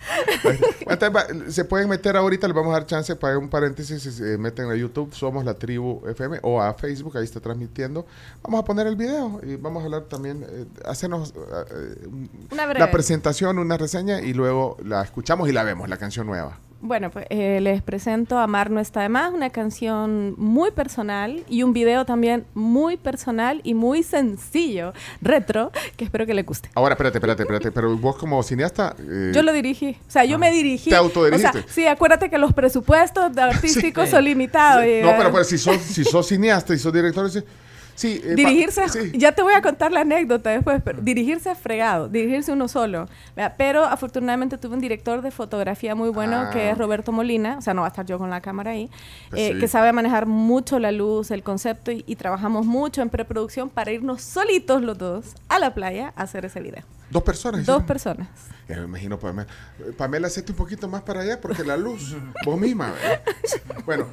Se 1.49 1.65
pueden 1.65 1.89
meter 1.89 2.17
ahorita, 2.17 2.47
les 2.47 2.55
vamos 2.55 2.71
a 2.71 2.79
dar 2.79 2.85
chance 2.87 3.15
para 3.15 3.37
un 3.37 3.49
paréntesis, 3.49 4.01
si 4.01 4.11
se 4.11 4.37
meten 4.37 4.69
a 4.69 4.75
YouTube, 4.75 5.13
somos 5.13 5.45
la 5.45 5.53
tribu 5.53 6.01
FM, 6.07 6.39
o 6.43 6.61
a 6.61 6.73
Facebook, 6.73 7.17
ahí 7.17 7.23
está 7.23 7.39
transmitiendo. 7.39 8.05
Vamos 8.43 8.61
a 8.61 8.65
poner 8.65 8.87
el 8.87 8.95
video 8.95 9.39
y 9.43 9.55
vamos 9.55 9.81
a 9.81 9.85
hablar 9.85 10.03
también, 10.03 10.45
eh, 10.49 10.65
hacernos 10.85 11.33
eh, 11.35 12.07
un- 12.07 12.29
Una 12.51 12.65
breve. 12.65 12.79
la 12.79 12.91
presentación, 12.91 13.59
una 13.59 13.77
reseña 13.77 14.19
y 14.21 14.33
luego 14.33 14.77
la 14.83 15.01
escuchamos 15.03 15.47
y 15.49 15.51
la 15.51 15.63
vemos, 15.63 15.89
la 15.89 15.97
canción 15.97 16.25
nueva. 16.27 16.57
Bueno, 16.85 17.09
pues 17.09 17.25
eh, 17.31 17.59
les 17.61 17.81
presento 17.81 18.37
Amar 18.37 18.69
no 18.69 18.79
está 18.79 19.01
de 19.01 19.09
más, 19.09 19.33
una 19.33 19.49
canción 19.49 20.35
muy 20.37 20.69
personal 20.69 21.43
y 21.49 21.63
un 21.63 21.73
video 21.73 22.05
también 22.05 22.45
muy 22.53 22.95
personal 22.95 23.59
y 23.63 23.73
muy 23.73 24.03
sencillo, 24.03 24.93
retro, 25.19 25.71
que 25.97 26.05
espero 26.05 26.27
que 26.27 26.35
le 26.35 26.43
guste. 26.43 26.69
Ahora, 26.75 26.93
espérate, 26.93 27.17
espérate, 27.17 27.41
espérate, 27.41 27.71
pero 27.71 27.97
vos 27.97 28.17
como 28.17 28.41
cineasta... 28.43 28.95
eh, 28.99 29.31
Yo 29.33 29.41
lo 29.41 29.51
dirigí, 29.51 29.97
o 30.07 30.11
sea, 30.11 30.25
yo 30.25 30.37
me 30.37 30.51
dirigí. 30.51 30.91
¿Te 30.91 30.95
autodirigiste? 30.95 31.47
O 31.57 31.61
sea, 31.63 31.65
sí, 31.67 31.87
acuérdate 31.87 32.29
que 32.29 32.37
los 32.37 32.53
presupuestos 32.53 33.35
artísticos 33.37 34.09
son 34.09 34.23
limitados. 34.23 34.83
y, 34.85 35.01
no, 35.01 35.09
eh, 35.09 35.15
pero 35.17 35.31
pues 35.31 35.47
si 35.47 35.57
sos, 35.57 35.77
si 35.81 36.03
sos 36.03 36.27
cineasta 36.27 36.75
y 36.75 36.77
sos 36.77 36.93
director, 36.93 37.27
sí, 37.95 38.21
eh, 38.23 38.29
pa- 38.29 38.33
dirigirse, 38.35 38.87
sí. 38.89 39.11
ya 39.17 39.31
te 39.31 39.41
voy 39.41 39.53
a 39.53 39.61
contar 39.61 39.91
la 39.91 40.01
anécdota 40.01 40.51
después, 40.51 40.81
pero 40.83 41.01
dirigirse 41.01 41.51
es 41.51 41.57
fregado, 41.57 42.07
dirigirse 42.07 42.51
uno 42.51 42.67
solo. 42.67 43.07
Pero 43.57 43.83
afortunadamente 43.85 44.57
tuve 44.57 44.75
un 44.75 44.81
director 44.81 45.21
de 45.21 45.31
fotografía 45.31 45.95
muy 45.95 46.09
bueno 46.09 46.37
Ah. 46.41 46.49
que 46.51 46.69
es 46.69 46.77
Roberto 46.77 47.11
Molina, 47.11 47.57
o 47.57 47.61
sea, 47.61 47.73
no 47.73 47.81
va 47.81 47.87
a 47.87 47.89
estar 47.89 48.05
yo 48.05 48.17
con 48.19 48.29
la 48.29 48.41
cámara 48.41 48.71
ahí, 48.71 48.89
Pues 49.29 49.41
eh, 49.41 49.51
sí. 49.53 49.59
que 49.59 49.67
sabe 49.67 49.91
manejar 49.91 50.25
mucho 50.25 50.77
la 50.79 50.91
luz, 50.91 51.31
el 51.31 51.41
concepto 51.43 51.91
y, 51.91 52.03
y 52.07 52.15
trabajamos 52.15 52.65
mucho 52.65 53.01
en 53.01 53.09
preproducción 53.09 53.69
para 53.69 53.91
irnos 53.91 54.21
solitos 54.21 54.81
los 54.81 54.97
dos 54.97 55.33
a 55.49 55.59
la 55.59 55.73
playa 55.73 56.13
a 56.15 56.23
hacer 56.23 56.45
ese 56.45 56.59
video. 56.61 56.83
Dos 57.09 57.23
personas. 57.23 57.65
Dos 57.65 57.83
personas. 57.83 58.27
Ya 58.67 58.77
me 58.77 58.85
imagino, 58.85 59.19
Pamela. 59.19 59.47
Pamela, 59.95 60.25
hacete 60.27 60.51
un 60.51 60.57
poquito 60.57 60.87
más 60.87 61.03
para 61.03 61.21
allá 61.21 61.39
porque 61.39 61.63
la 61.63 61.77
luz, 61.77 62.15
vos 62.45 62.59
misma. 62.59 62.91
¿verdad? 62.93 63.21
Bueno, 63.85 64.07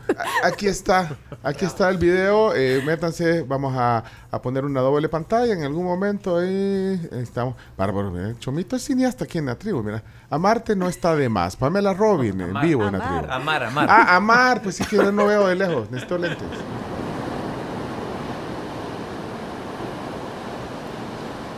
aquí 0.44 0.66
está, 0.66 1.16
aquí 1.42 1.64
está 1.64 1.88
el 1.88 1.96
video. 1.96 2.54
eh, 2.54 2.82
métanse, 2.84 3.42
vamos 3.42 3.74
a, 3.74 4.04
a 4.30 4.42
poner 4.42 4.66
una 4.66 4.82
doble 4.82 5.08
pantalla 5.08 5.54
en 5.54 5.62
algún 5.64 5.84
momento. 5.86 6.36
Ahí 6.36 7.08
estamos. 7.12 7.54
Bárbaro, 7.78 8.34
Chomito 8.34 8.76
es 8.76 8.84
cineasta 8.84 9.24
aquí 9.24 9.38
en 9.38 9.46
la 9.46 9.54
tribu, 9.54 9.82
mira. 9.82 10.02
Amarte 10.28 10.76
no 10.76 10.86
está 10.88 11.16
de 11.16 11.30
más. 11.30 11.56
Pamela 11.56 11.94
Robin, 11.94 12.38
en 12.40 12.50
Amar. 12.50 12.66
vivo 12.66 12.86
en 12.86 12.92
la 12.92 12.98
tribu. 13.00 13.32
Amar, 13.32 13.64
amar. 13.64 13.86
Ah, 13.90 14.16
Amar, 14.16 14.60
pues 14.62 14.76
sí 14.76 14.84
que 14.84 14.96
yo 14.96 15.10
no 15.10 15.26
veo 15.26 15.46
de 15.48 15.54
lejos, 15.56 15.90
necesito 15.90 16.18
lentes. 16.18 16.46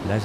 La 0.08 0.20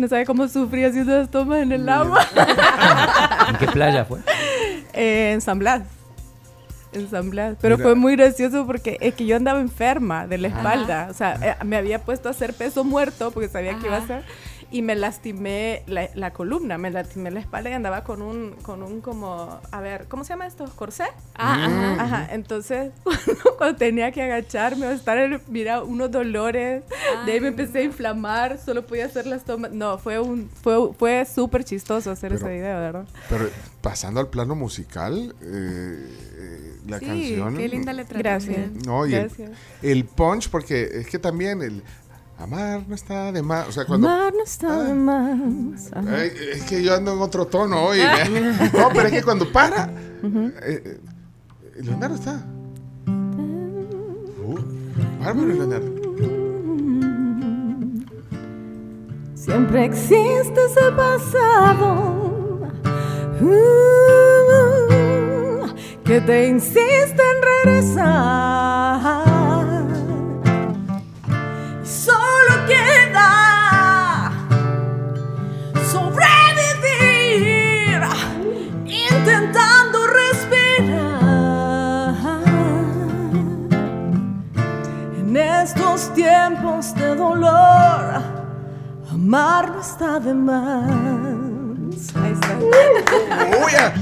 No 0.00 0.08
sabe 0.08 0.24
cómo 0.24 0.48
sufrí 0.48 0.82
haciendo 0.84 1.16
las 1.16 1.30
tomas 1.30 1.58
en 1.62 1.72
el 1.72 1.86
agua. 1.88 2.26
¿En 3.50 3.56
qué 3.56 3.66
playa 3.66 4.04
fue? 4.06 4.18
Eh, 4.94 5.32
en 5.34 5.40
San 5.42 5.58
Blas. 5.58 5.82
En 6.92 7.08
San 7.10 7.28
Blas. 7.30 7.56
Pero 7.60 7.76
Mira. 7.76 7.88
fue 7.88 7.94
muy 7.94 8.16
gracioso 8.16 8.66
porque 8.66 8.96
es 9.00 9.14
que 9.14 9.26
yo 9.26 9.36
andaba 9.36 9.60
enferma 9.60 10.26
de 10.26 10.38
la 10.38 10.48
espalda. 10.48 11.08
O 11.10 11.14
sea, 11.14 11.34
eh, 11.42 11.64
me 11.64 11.76
había 11.76 12.00
puesto 12.00 12.28
a 12.28 12.30
hacer 12.32 12.54
peso 12.54 12.82
muerto 12.82 13.30
porque 13.30 13.48
sabía 13.48 13.78
que 13.78 13.86
iba 13.86 13.96
a 13.96 13.98
Ajá. 13.98 14.22
Y 14.72 14.82
me 14.82 14.94
lastimé 14.94 15.82
la, 15.86 16.10
la 16.14 16.32
columna, 16.32 16.78
me 16.78 16.90
lastimé 16.90 17.30
la 17.32 17.40
espalda 17.40 17.70
y 17.70 17.72
andaba 17.72 18.04
con 18.04 18.22
un, 18.22 18.52
con 18.62 18.82
un 18.84 19.00
como, 19.00 19.60
a 19.72 19.80
ver, 19.80 20.06
¿cómo 20.08 20.22
se 20.22 20.30
llama 20.34 20.46
esto? 20.46 20.64
¿Corsé? 20.76 21.04
Ah, 21.34 21.64
ajá. 21.66 22.02
Ajá, 22.02 22.28
entonces 22.34 22.92
cuando, 23.02 23.34
cuando 23.58 23.76
tenía 23.78 24.12
que 24.12 24.22
agacharme 24.22 24.86
o 24.86 24.90
estar 24.90 25.18
en, 25.18 25.40
mira, 25.48 25.82
unos 25.82 26.10
dolores, 26.12 26.84
de 27.26 27.32
ahí 27.32 27.40
me 27.40 27.48
empecé 27.48 27.78
a 27.80 27.82
inflamar, 27.82 28.58
solo 28.64 28.86
podía 28.86 29.06
hacer 29.06 29.26
las 29.26 29.44
tomas. 29.44 29.72
No, 29.72 29.98
fue 29.98 30.20
un 30.20 30.48
fue, 30.62 30.92
fue 30.96 31.24
súper 31.26 31.64
chistoso 31.64 32.10
hacer 32.12 32.30
Pero- 32.32 32.46
ese 32.46 32.54
video, 32.54 32.78
¿verdad? 32.78 33.06
Pero 33.28 33.48
pasando 33.80 34.20
al 34.20 34.28
plano 34.28 34.54
musical, 34.54 35.34
eh, 35.42 36.06
eh, 36.36 36.76
la 36.86 36.98
sí, 37.00 37.06
canción. 37.06 37.56
qué 37.56 37.68
linda 37.68 37.92
letra. 37.92 38.18
Gracias. 38.18 38.70
No, 38.86 39.04
y 39.06 39.14
el, 39.14 39.20
Gracias. 39.26 39.50
el 39.82 40.04
punch, 40.04 40.48
porque 40.48 40.82
es 41.00 41.08
que 41.08 41.18
también 41.18 41.60
el 41.62 41.82
amar 42.40 42.84
no 42.88 42.94
está 42.94 43.32
de 43.32 43.42
más. 43.42 43.68
O 43.68 43.72
sea, 43.72 43.84
cuando. 43.84 44.08
Amar 44.08 44.32
no 44.32 44.42
está 44.42 44.82
de 44.82 44.94
más. 44.94 45.92
Ajá. 45.92 46.16
Ay, 46.16 46.32
es 46.52 46.64
que 46.64 46.82
yo 46.82 46.94
ando 46.94 47.12
en 47.12 47.20
otro 47.20 47.46
tono 47.46 47.84
hoy. 47.84 48.00
¿eh? 48.00 48.70
no, 48.72 48.88
pero 48.92 49.06
es 49.08 49.12
que 49.12 49.22
cuando 49.22 49.50
para. 49.52 49.90
eh, 50.24 50.58
eh, 50.62 51.00
Leonardo 51.82 52.14
está. 52.16 52.44
Uh, 53.06 54.58
bárbaro, 55.22 55.46
Leonardo. 55.46 56.00
Siempre 59.34 59.84
existe 59.86 60.60
ese 60.66 60.92
pasado 60.94 62.60
uh, 63.40 63.56
que 66.04 66.20
te 66.20 66.48
insiste 66.48 67.22
en 67.22 67.42
regresar. 67.64 69.19
Tiempos 86.80 86.94
de 86.94 87.14
dolor. 87.16 88.22
Amar 89.12 89.70
no 89.70 89.80
está 89.80 90.20
de 90.20 90.34
más. 90.34 90.90
Ahí 92.16 92.32
está. 92.32 92.58
Uy, 92.58 93.72
ah, 93.78 93.92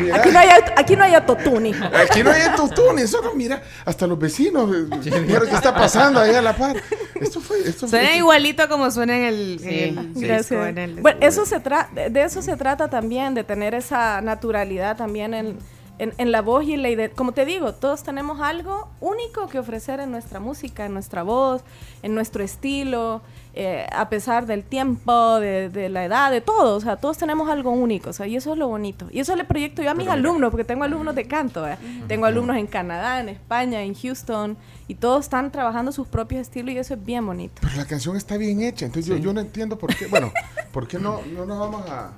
mira, 0.00 0.16
Aquí 0.16 0.30
no 0.30 0.38
hay, 0.38 0.48
aquí 0.76 0.96
no 0.96 1.04
hay 1.04 1.14
autotune, 1.14 1.68
hijo. 1.70 1.84
Aquí 1.86 2.22
no 2.22 2.30
hay 2.30 2.42
autotune, 2.42 3.06
solo 3.06 3.34
mira, 3.34 3.62
hasta 3.84 4.06
los 4.06 4.18
vecinos. 4.18 4.70
eh, 4.74 4.86
Mira 5.26 5.40
lo 5.40 5.46
que 5.46 5.54
está 5.54 5.74
pasando 5.74 6.20
ahí 6.20 6.34
a 6.34 6.42
la 6.42 6.54
par. 6.54 6.76
Esto 7.18 7.40
fue. 7.40 7.60
Esto 7.60 7.88
fue 7.88 8.00
Suena 8.00 8.16
igualito 8.16 8.68
como 8.68 8.90
suena 8.90 9.16
en 9.16 9.24
el, 9.24 9.58
Sí, 9.60 9.68
en 9.68 9.98
el 9.98 10.14
sí. 10.14 10.24
disco, 10.26 10.64
en 10.66 10.78
el- 10.78 11.00
Bueno, 11.00 11.18
eso 11.22 11.46
se 11.46 11.62
tra- 11.62 11.88
de 11.92 12.10
de 12.10 12.22
eso 12.24 12.42
se 12.42 12.56
trata 12.56 12.88
también, 12.88 13.34
de 13.34 13.42
tener 13.44 13.74
esa 13.74 14.20
naturalidad 14.20 14.96
también 14.96 15.32
en, 15.34 15.58
en- 15.98 16.14
en 16.18 16.32
la 16.32 16.42
voz 16.42 16.64
y 16.64 16.72
en 16.74 16.82
la 16.82 16.88
idea. 16.90 17.10
Como 17.10 17.32
te 17.32 17.44
digo, 17.44 17.72
todos 17.74 18.02
tenemos 18.02 18.40
algo 18.40 18.88
único 19.00 19.46
que 19.48 19.58
ofrecer 19.58 20.00
en 20.00 20.10
nuestra 20.10 20.40
música, 20.40 20.84
en 20.86 20.94
nuestra 20.94 21.22
voz, 21.22 21.62
en 22.02 22.14
nuestro 22.14 22.42
estilo, 22.42 23.20
eh, 23.54 23.86
a 23.92 24.08
pesar 24.08 24.46
del 24.46 24.64
tiempo, 24.64 25.38
de, 25.38 25.68
de 25.68 25.88
la 25.90 26.04
edad, 26.06 26.30
de 26.30 26.40
todo. 26.40 26.76
O 26.76 26.80
sea, 26.80 26.96
todos 26.96 27.18
tenemos 27.18 27.50
algo 27.50 27.70
único, 27.70 28.10
o 28.10 28.12
sea, 28.12 28.26
y 28.26 28.36
eso 28.36 28.52
es 28.52 28.58
lo 28.58 28.66
bonito. 28.68 29.06
Y 29.12 29.20
eso 29.20 29.36
le 29.36 29.44
proyecto 29.44 29.82
yo 29.82 29.90
a 29.90 29.94
mis 29.94 30.08
alumnos, 30.08 30.50
porque 30.50 30.64
tengo 30.64 30.84
alumnos 30.84 31.14
de 31.14 31.26
canto. 31.28 31.68
¿eh? 31.68 31.76
Tengo 32.08 32.26
alumnos 32.26 32.56
en 32.56 32.66
Canadá, 32.66 33.20
en 33.20 33.28
España, 33.28 33.82
en 33.82 33.94
Houston, 33.94 34.56
y 34.88 34.94
todos 34.94 35.24
están 35.26 35.52
trabajando 35.52 35.92
sus 35.92 36.08
propios 36.08 36.40
estilos 36.40 36.74
y 36.74 36.78
eso 36.78 36.94
es 36.94 37.04
bien 37.04 37.24
bonito. 37.26 37.54
Pero 37.60 37.76
la 37.76 37.84
canción 37.86 38.16
está 38.16 38.36
bien 38.38 38.62
hecha, 38.62 38.86
entonces 38.86 39.06
yo, 39.06 39.16
yo 39.16 39.32
no 39.34 39.40
entiendo 39.40 39.76
por 39.78 39.94
qué. 39.94 40.06
Bueno, 40.06 40.32
¿por 40.72 40.88
qué 40.88 40.98
no, 40.98 41.20
no 41.34 41.44
nos 41.46 41.58
vamos 41.58 41.88
a. 41.90 42.12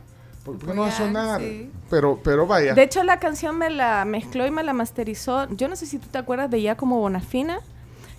¿Por 0.45 0.59
qué 0.59 0.75
no 0.75 0.83
va 0.83 0.89
a 0.89 0.93
sonar? 0.93 1.41
sí. 1.41 1.71
Pero, 1.91 2.19
pero 2.23 2.47
vaya. 2.47 2.75
De 2.75 2.83
hecho, 2.83 3.03
la 3.03 3.19
canción 3.21 3.57
me 3.57 3.71
la 3.71 4.05
mezcló 4.05 4.47
y 4.47 4.51
me 4.51 4.63
la 4.63 4.73
masterizó. 4.73 5.49
Yo 5.51 5.69
no 5.69 5.77
sé 5.77 5.87
si 5.87 5.99
tú 5.99 6.09
te 6.11 6.19
acuerdas 6.19 6.51
de 6.51 6.59
ella 6.59 6.77
como 6.77 6.99
Bonafina, 6.99 7.61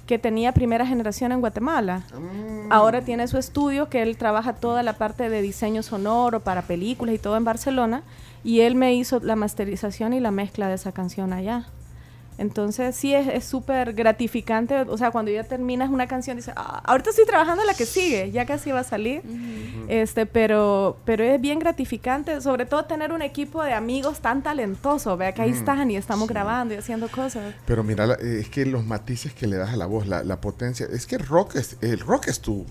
que 0.07 0.17
tenía 0.19 0.51
primera 0.53 0.85
generación 0.85 1.31
en 1.31 1.39
Guatemala. 1.41 2.03
Mm, 2.17 2.71
Ahora 2.71 3.01
tiene 3.01 3.27
su 3.27 3.37
estudio, 3.37 3.89
que 3.89 4.01
él 4.01 4.17
trabaja 4.17 4.53
toda 4.53 4.81
la 4.83 4.93
parte 4.93 5.29
de 5.29 5.41
diseño 5.41 5.83
sonoro 5.83 6.39
para 6.39 6.61
películas 6.61 7.15
y 7.15 7.17
todo 7.19 7.37
en 7.37 7.43
Barcelona. 7.43 8.03
Y 8.43 8.61
él 8.61 8.75
me 8.75 8.93
hizo 8.93 9.19
la 9.19 9.35
masterización 9.35 10.13
y 10.13 10.19
la 10.19 10.31
mezcla 10.31 10.67
de 10.67 10.75
esa 10.75 10.91
canción 10.91 11.33
allá. 11.33 11.65
Entonces 12.37 12.95
sí 12.97 13.13
es 13.13 13.45
súper 13.45 13.93
gratificante, 13.93 14.81
o 14.81 14.97
sea, 14.97 15.11
cuando 15.11 15.31
ya 15.31 15.43
terminas 15.45 15.89
una 15.89 16.05
canción 16.05 16.35
dices, 16.35 16.53
"Ah, 16.57 16.81
ahorita 16.83 17.11
estoy 17.11 17.25
trabajando 17.25 17.61
en 17.61 17.67
la 17.67 17.73
que 17.73 17.85
sigue, 17.85 18.29
ya 18.31 18.45
casi 18.45 18.71
va 18.71 18.81
a 18.81 18.83
salir, 18.83 19.21
este, 19.87 20.25
pero, 20.25 20.97
pero 21.05 21.23
es 21.23 21.39
bien 21.39 21.59
gratificante, 21.59 22.41
sobre 22.41 22.65
todo 22.65 22.85
tener 22.85 23.13
un 23.13 23.21
equipo 23.21 23.63
de 23.63 23.71
amigos 23.73 24.19
tan 24.19 24.43
talentosos, 24.43 25.17
vea 25.17 25.33
que 25.33 25.43
ahí 25.43 25.51
Mm, 25.51 25.55
están 25.55 25.91
y 25.91 25.95
estamos 25.95 26.27
sí. 26.27 26.33
grabando 26.33 26.73
y 26.73 26.77
haciendo 26.77 27.07
cosas. 27.07 27.53
Pero 27.65 27.83
mira, 27.83 28.05
la- 28.05 28.15
eh, 28.15 28.39
es 28.41 28.49
que 28.49 28.65
los 28.65 28.85
matices 28.85 29.33
que 29.33 29.47
le 29.47 29.55
das 29.55 29.73
a 29.73 29.77
la 29.77 29.85
voz, 29.85 30.05
la, 30.05 30.23
la 30.23 30.41
potencia. 30.41 30.85
Es 30.91 31.05
que 31.05 31.15
el 31.15 31.25
rock 31.25 31.55
es, 31.55 31.77
el 31.81 31.99
rock 31.99 32.27
es 32.27 32.41
tu. 32.41 32.65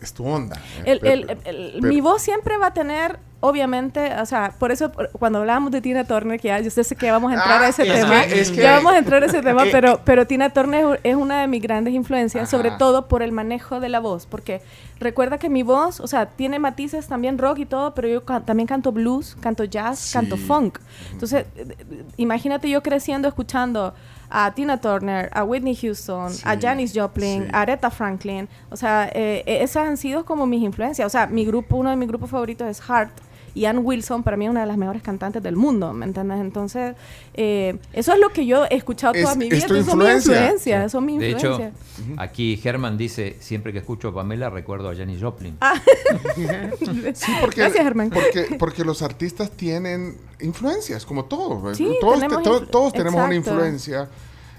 Es 0.00 0.12
tu 0.12 0.26
onda. 0.26 0.56
¿eh? 0.56 0.92
El- 0.92 1.00
Pero- 1.00 1.12
el- 1.12 1.30
el- 1.44 1.72
pero- 1.80 1.88
mi 1.88 2.00
voz 2.00 2.20
siempre 2.20 2.58
va 2.58 2.66
a 2.68 2.74
tener, 2.74 3.18
obviamente, 3.40 4.12
o 4.20 4.26
sea, 4.26 4.54
por 4.58 4.72
eso 4.72 4.90
por- 4.90 5.10
cuando 5.10 5.38
hablábamos 5.40 5.70
de 5.70 5.80
Tina 5.80 6.04
Turner, 6.04 6.40
que 6.40 6.48
ya 6.48 6.60
yo 6.60 6.70
sé 6.70 6.82
que 6.96 7.10
vamos 7.10 7.30
a 7.30 7.34
entrar 7.34 7.62
Ah, 7.62 7.66
a 7.66 7.68
ese 7.68 7.82
es 7.86 8.00
tema, 8.00 8.24
que- 8.26 8.40
es 8.40 8.50
que- 8.50 8.62
ya 8.62 8.72
vamos 8.72 8.92
a 8.92 8.98
entrar 8.98 9.22
a 9.22 9.26
ese 9.26 9.42
tema, 9.42 9.64
pero, 9.70 10.00
pero 10.04 10.26
Tina 10.26 10.50
Turner 10.50 11.00
es 11.04 11.14
una 11.16 11.40
de 11.42 11.46
mis 11.46 11.62
grandes 11.62 11.94
influencias, 11.94 12.42
Ajá. 12.44 12.50
sobre 12.50 12.70
todo 12.72 13.08
por 13.08 13.22
el 13.22 13.32
manejo 13.32 13.78
de 13.80 13.88
la 13.88 14.00
voz, 14.00 14.26
porque 14.26 14.62
recuerda 15.00 15.38
que 15.38 15.48
mi 15.50 15.62
voz, 15.62 16.00
o 16.00 16.06
sea, 16.06 16.26
tiene 16.26 16.58
matices 16.58 17.06
también 17.08 17.38
rock 17.38 17.58
y 17.58 17.66
todo, 17.66 17.94
pero 17.94 18.08
yo 18.08 18.22
también 18.22 18.66
canto 18.66 18.92
blues, 18.92 19.36
canto 19.40 19.64
jazz, 19.64 19.98
Sí. 19.98 20.14
canto 20.14 20.36
funk. 20.36 20.78
Entonces, 21.12 21.44
eh, 21.56 21.66
eh, 21.78 22.04
imagínate 22.16 22.68
yo 22.70 22.82
creciendo 22.82 23.28
escuchando 23.28 23.94
a 24.28 24.52
Tina 24.54 24.80
Turner, 24.80 25.30
a 25.32 25.44
Whitney 25.44 25.76
Houston, 25.76 26.32
a 26.44 26.56
Janis 26.60 26.92
Joplin, 26.92 27.44
sí. 27.44 27.48
a 27.52 27.60
Aretha 27.60 27.90
Franklin. 27.90 28.48
O 28.70 28.76
sea, 28.76 29.04
eh, 29.12 29.44
eh, 29.46 29.58
esas 29.62 29.86
han 29.86 29.96
sido 29.96 30.24
como 30.24 30.46
mis 30.46 30.62
influencias. 30.64 31.06
O 31.06 31.10
sea, 31.10 31.28
mi 31.28 31.44
grupo, 31.44 31.76
uno 31.76 31.90
de 31.90 31.96
mis 31.96 32.08
grupos 32.08 32.30
favoritos 32.30 32.66
es 32.66 32.80
Heart. 32.80 33.12
Y 33.56 33.64
Ann 33.64 33.78
Wilson 33.82 34.22
para 34.22 34.36
mí 34.36 34.44
es 34.44 34.50
una 34.50 34.60
de 34.60 34.66
las 34.66 34.76
mejores 34.76 35.02
cantantes 35.02 35.42
del 35.42 35.56
mundo, 35.56 35.92
¿me 35.94 36.04
entiendes? 36.04 36.38
Entonces, 36.40 36.94
eh, 37.32 37.78
eso 37.94 38.12
es 38.12 38.18
lo 38.20 38.28
que 38.28 38.44
yo 38.44 38.66
he 38.68 38.76
escuchado 38.76 39.14
Es- 39.14 39.22
toda 39.22 39.34
mi 39.34 39.46
es 39.46 39.50
vida. 39.50 39.66
tu 39.66 39.74
Entonces, 39.76 39.86
son 39.90 39.98
mis 39.98 40.06
influencia. 40.08 40.34
influencias, 40.42 40.92
son 40.92 41.06
mis 41.06 41.18
De 41.20 41.30
hecho, 41.30 41.50
influencias. 41.52 42.18
aquí 42.18 42.56
Germán 42.58 42.98
dice, 42.98 43.36
siempre 43.40 43.72
que 43.72 43.78
escucho 43.78 44.08
a 44.08 44.14
Pamela 44.14 44.50
recuerdo 44.50 44.90
a 44.90 44.94
Janis 44.94 45.22
Joplin. 45.22 45.56
Sí, 47.14 47.32
porque, 47.40 47.60
Gracias, 47.60 47.82
Germán. 47.84 48.10
Porque, 48.10 48.56
porque 48.58 48.84
los 48.84 49.02
artistas 49.02 49.50
tienen 49.50 50.16
influencias, 50.40 51.04
como 51.06 51.24
todos. 51.24 51.76
Sí, 51.76 51.96
todos, 52.00 52.16
tenemos 52.20 52.42
te- 52.42 52.44
to- 52.50 52.60
influ- 52.62 52.70
todos 52.70 52.92
tenemos 52.92 53.24
una 53.24 53.34
influencia. 53.34 54.08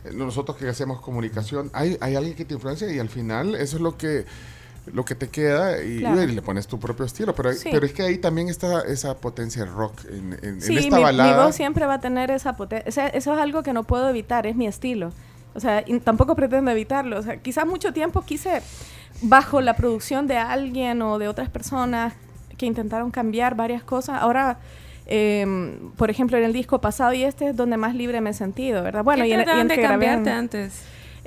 Eh, 0.05 0.11
Nosotros 0.13 0.57
que 0.57 0.67
hacemos 0.67 1.01
comunicación, 1.01 1.69
hay, 1.73 1.97
hay 2.01 2.15
alguien 2.15 2.35
que 2.35 2.45
te 2.45 2.53
influencia 2.53 2.91
y 2.91 2.99
al 2.99 3.09
final 3.09 3.55
eso 3.55 3.75
es 3.77 3.81
lo 3.81 3.97
que 3.97 4.25
lo 4.93 5.05
que 5.05 5.15
te 5.15 5.29
queda 5.29 5.83
y, 5.83 5.99
Claro. 5.99 6.21
y 6.23 6.27
le 6.31 6.41
pones 6.41 6.67
tu 6.67 6.79
propio 6.79 7.05
estilo. 7.05 7.33
Pero, 7.35 7.53
Sí. 7.53 7.69
pero 7.71 7.85
es 7.85 7.93
que 7.93 8.03
ahí 8.03 8.17
también 8.17 8.49
está 8.49 8.81
esa 8.81 9.15
potencia 9.17 9.65
rock 9.65 10.05
en, 10.09 10.33
en- 10.33 10.43
en 10.43 10.61
Sí, 10.61 10.77
esta 10.77 10.89
mi, 10.91 10.95
mi 10.97 11.03
balada. 11.03 11.45
voz 11.45 11.55
siempre 11.55 11.85
va 11.85 11.95
a 11.95 11.99
tener 11.99 12.31
esa 12.31 12.55
potencia. 12.55 13.07
eso 13.07 13.33
es 13.33 13.39
algo 13.39 13.63
que 13.63 13.73
no 13.73 13.83
puedo 13.83 14.09
evitar, 14.09 14.45
es 14.47 14.55
mi 14.55 14.67
estilo. 14.67 15.11
O 15.53 15.59
sea, 15.59 15.83
y 15.87 15.99
tampoco 15.99 16.35
pretendo 16.35 16.69
evitarlo. 16.71 17.17
O 17.17 17.21
sea, 17.23 17.37
quizás 17.37 17.65
mucho 17.65 17.91
tiempo 17.93 18.21
quise, 18.23 18.61
bajo 19.21 19.61
la 19.61 19.75
producción 19.75 20.27
de 20.27 20.37
alguien 20.37 21.01
o 21.01 21.17
de 21.17 21.27
otras 21.27 21.49
personas 21.49 22.13
que 22.57 22.65
intentaron 22.65 23.09
cambiar 23.11 23.55
varias 23.55 23.83
cosas. 23.83 24.21
Ahora, 24.21 24.59
eh, 25.07 25.79
por 25.95 26.09
ejemplo, 26.11 26.37
en 26.37 26.43
el 26.43 26.53
disco 26.53 26.79
pasado 26.81 27.13
y 27.13 27.23
este 27.23 27.49
es 27.49 27.55
donde 27.55 27.77
más 27.77 27.95
libre 27.95 28.19
me 28.21 28.31
he 28.31 28.33
sentido, 28.33 28.83
¿verdad? 28.83 29.03
Bueno, 29.03 29.23
¿Qué 29.23 29.29
y 29.29 29.33
en, 29.33 29.39
y 29.47 29.59
en 29.61 29.67
de 29.67 29.75
que 29.75 29.81
grabé 29.81 30.07
en- 30.07 30.27
antes? 30.27 30.73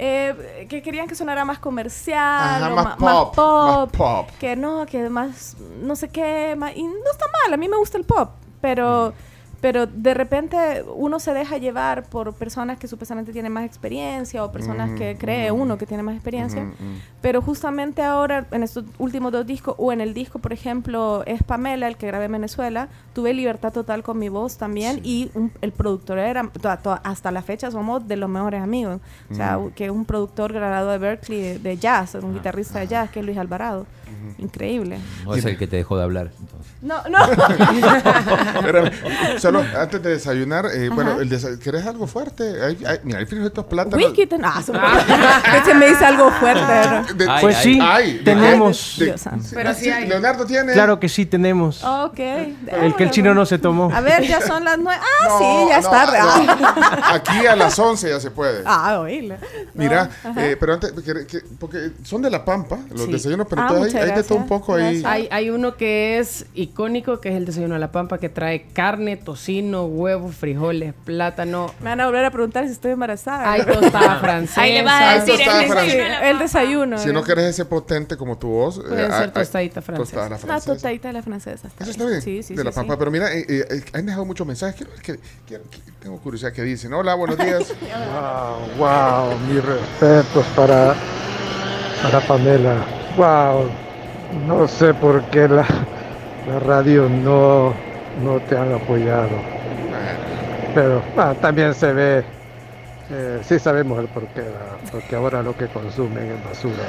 Eh, 0.02 0.66
que 0.70 0.80
querían 0.80 1.06
que 1.06 1.14
sonara 1.14 1.44
más 1.44 1.58
comercial, 1.58 2.64
Ajá, 2.64 2.72
o 2.72 2.74
más 2.76 2.96
pop, 2.96 3.36
más 3.36 3.88
pop. 3.90 4.30
que 4.38 4.56
no, 4.56 4.86
que 4.86 5.10
más 5.10 5.58
no 5.82 5.94
sé 5.94 6.08
qué, 6.08 6.54
más, 6.56 6.74
y 6.74 6.84
no 6.84 7.10
está 7.12 7.26
mal, 7.44 7.52
a 7.52 7.58
mí 7.58 7.68
me 7.68 7.76
gusta 7.76 7.98
el 7.98 8.04
pop, 8.04 8.30
pero 8.62 9.12
pero 9.60 9.86
de 9.86 10.14
repente 10.14 10.84
uno 10.94 11.20
se 11.20 11.34
deja 11.34 11.58
llevar 11.58 12.04
por 12.04 12.32
personas 12.34 12.78
que 12.78 12.88
supuestamente 12.88 13.32
tienen 13.32 13.52
más 13.52 13.64
experiencia 13.64 14.42
o 14.44 14.50
personas 14.52 14.90
que 14.98 15.16
cree 15.18 15.50
uno 15.52 15.76
que 15.76 15.86
tiene 15.86 16.02
más 16.02 16.14
experiencia. 16.14 16.66
Pero 17.20 17.42
justamente 17.42 18.02
ahora, 18.02 18.46
en 18.52 18.62
estos 18.62 18.84
últimos 18.98 19.32
dos 19.32 19.46
discos, 19.46 19.74
o 19.76 19.92
en 19.92 20.00
el 20.00 20.14
disco, 20.14 20.38
por 20.38 20.52
ejemplo, 20.54 21.22
es 21.26 21.42
Pamela, 21.42 21.88
el 21.88 21.96
que 21.96 22.06
grabé 22.06 22.24
en 22.26 22.32
Venezuela, 22.32 22.88
tuve 23.12 23.34
libertad 23.34 23.72
total 23.72 24.02
con 24.02 24.18
mi 24.18 24.30
voz 24.30 24.56
también 24.56 25.00
y 25.04 25.30
un- 25.34 25.52
el 25.60 25.72
productor 25.72 26.18
era, 26.18 26.42
to- 26.48 26.78
to- 26.82 26.98
hasta 27.02 27.30
la 27.30 27.42
fecha 27.42 27.70
somos 27.70 28.08
de 28.08 28.16
los 28.16 28.30
mejores 28.30 28.62
amigos. 28.62 29.00
O 29.30 29.34
sea, 29.34 29.58
u- 29.58 29.72
que 29.74 29.86
es 29.86 29.90
un 29.90 30.06
productor 30.06 30.52
graduado 30.54 30.90
de 30.90 30.98
Berkeley 30.98 31.40
de, 31.42 31.58
de 31.58 31.76
jazz, 31.76 32.14
un 32.14 32.32
guitarrista 32.34 32.78
de 32.80 32.86
jazz, 32.86 33.10
que 33.10 33.20
es 33.20 33.26
Luis 33.26 33.36
Alvarado. 33.36 33.86
Increíble. 34.38 34.98
No 35.24 35.34
es 35.34 35.44
el 35.44 35.56
que 35.56 35.66
te 35.66 35.76
dejó 35.76 35.96
de 35.96 36.04
hablar. 36.04 36.30
entonces. 36.38 36.72
No, 36.82 36.96
no. 37.08 37.18
Solo 39.52 39.64
antes 39.80 40.02
de 40.02 40.10
desayunar, 40.10 40.66
eh, 40.72 40.88
bueno, 40.88 41.20
el 41.20 41.28
desa- 41.30 41.58
¿querés 41.58 41.86
algo 41.86 42.06
fuerte? 42.06 42.44
Hay- 42.62 42.78
hay- 42.86 42.98
mira, 43.04 43.18
hay 43.18 43.26
estos 43.30 43.64
plátanos. 43.66 43.98
Whisky, 44.04 44.26
ten- 44.26 44.44
ah, 44.44 44.62
me 45.76 45.88
dice 45.88 46.04
algo 46.04 46.30
fuerte. 46.32 46.60
¿no? 46.62 47.14
De- 47.14 47.28
Ay, 47.30 47.38
Pues 47.40 47.56
sí, 47.58 47.78
ay, 47.82 48.20
tenemos. 48.24 48.96
de- 48.98 49.04
Dios 49.06 49.20
santo. 49.20 49.46
Pero 49.54 49.74
sí 49.74 49.90
hay. 49.90 50.06
Leonardo 50.08 50.44
tiene. 50.46 50.72
Claro 50.72 50.98
que 51.00 51.08
sí 51.08 51.26
tenemos. 51.26 51.82
Ok. 51.84 52.18
El 52.18 52.94
que 52.96 53.04
el 53.04 53.10
chino 53.10 53.34
no 53.34 53.46
se 53.46 53.58
tomó. 53.58 53.90
A 53.94 54.00
ver, 54.00 54.22
ya 54.26 54.40
son 54.40 54.64
las 54.64 54.78
nueve. 54.78 55.00
Ah, 55.02 55.26
No, 55.28 55.38
sí, 55.38 55.44
ya 55.70 55.78
es 55.78 55.84
no, 55.84 55.90
tarde. 55.90 56.18
no. 56.18 57.04
Aquí 57.14 57.46
a 57.46 57.56
las 57.56 57.78
11 57.78 58.08
ya 58.10 58.20
se 58.20 58.30
puede. 58.30 58.62
Ah, 58.64 58.98
oíla. 59.00 59.38
Mira, 59.74 60.10
eh, 60.36 60.56
pero 60.58 60.74
antes, 60.74 60.92
que- 60.92 61.26
que- 61.26 61.42
porque 61.58 61.90
son 62.04 62.22
de 62.22 62.30
La 62.30 62.44
Pampa, 62.44 62.78
los 62.90 63.02
Sí. 63.02 63.12
desayunos, 63.12 63.46
pero 63.48 63.62
Ah, 63.62 63.68
hay, 63.70 63.82
hay 63.96 64.10
de 64.14 64.22
todo 64.22 64.38
un 64.38 64.46
gracias. 64.46 64.46
poco 64.48 64.74
ahí. 64.74 65.02
Hay, 65.04 65.28
hay 65.30 65.50
uno 65.50 65.76
que 65.76 66.18
es 66.18 66.46
icónico, 66.54 67.20
que 67.20 67.30
es 67.30 67.34
el 67.36 67.46
desayuno 67.46 67.74
de 67.74 67.80
la 67.80 67.92
pampa, 67.92 68.18
que 68.18 68.28
trae 68.28 68.66
carne, 68.72 69.16
tocino, 69.44 69.84
huevos, 69.86 70.36
frijoles, 70.36 70.92
plátano. 71.04 71.72
Me 71.80 71.86
van 71.88 72.00
a 72.00 72.06
volver 72.06 72.26
a 72.26 72.30
preguntar 72.30 72.66
si 72.66 72.72
estoy 72.72 72.92
embarazada. 72.92 73.50
Hay 73.50 73.62
tostada 73.64 74.16
francesa. 74.20 74.60
Ahí 74.60 74.74
le 74.74 74.82
vas 74.82 75.02
a 75.02 75.24
decir 75.24 75.40
el 75.40 75.58
desayuno 75.58 76.04
a 76.04 76.08
la 76.08 76.28
el 76.28 76.32
papa. 76.34 76.42
desayuno. 76.44 76.98
Si 76.98 77.12
no 77.12 77.22
querés 77.24 77.44
ese 77.46 77.64
potente 77.64 78.18
como 78.18 78.36
tu 78.36 78.48
voz, 78.48 78.78
Pueden 78.80 78.98
eh, 78.98 79.02
ser 79.04 79.12
hay- 79.14 79.22
hay- 79.24 79.30
tostadita 79.30 79.80
francesa. 79.80 80.04
tostada 80.04 80.28
la 80.28 80.36
Una 80.36 80.38
francesa. 80.46 80.72
tostadita 80.74 81.08
de 81.08 81.14
la 81.14 81.22
francesa. 81.22 81.68
Está 81.68 81.84
Eso 81.84 81.90
está 81.92 82.04
bien. 82.06 82.20
Sí, 82.22 82.42
sí, 82.42 82.54
de 82.54 82.64
la 82.64 82.70
sí, 82.70 82.76
pampa. 82.76 82.92
sí. 82.94 82.98
Pero 82.98 83.10
mira, 83.10 83.32
eh, 83.34 83.46
eh, 83.48 83.64
eh, 83.70 83.84
han 83.94 84.04
dejado 84.06 84.24
muchos 84.26 84.46
mensajes. 84.46 84.76
Quiero 84.76 84.92
ver 84.92 85.00
que, 85.00 85.18
quiero- 85.46 85.64
que- 85.70 85.78
tengo 86.02 86.18
curiosidad 86.18 86.52
que 86.52 86.62
dicen. 86.62 86.92
Hola, 86.92 87.14
buenos 87.14 87.38
días. 87.38 87.72
Wow, 88.78 88.88
wow, 88.88 89.38
mis 89.48 89.64
respetos 89.64 90.44
para, 90.54 90.94
para 92.02 92.20
Pamela. 92.26 92.84
Wow, 93.16 93.70
no 94.46 94.68
sé 94.68 94.92
por 94.92 95.22
qué 95.30 95.48
la, 95.48 95.66
la 96.46 96.58
radio 96.60 97.08
no, 97.08 97.74
no 98.24 98.40
te 98.40 98.56
han 98.56 98.72
apoyado. 98.72 99.30
Pero 100.74 101.02
ah, 101.16 101.34
también 101.40 101.74
se 101.74 101.92
ve, 101.92 102.24
eh, 103.10 103.40
sí 103.42 103.58
sabemos 103.58 103.98
el 103.98 104.06
porqué, 104.08 104.40
¿verdad? 104.42 104.76
porque 104.92 105.16
ahora 105.16 105.42
lo 105.42 105.56
que 105.56 105.66
consumen 105.66 106.32
es 106.32 106.44
basura. 106.44 106.84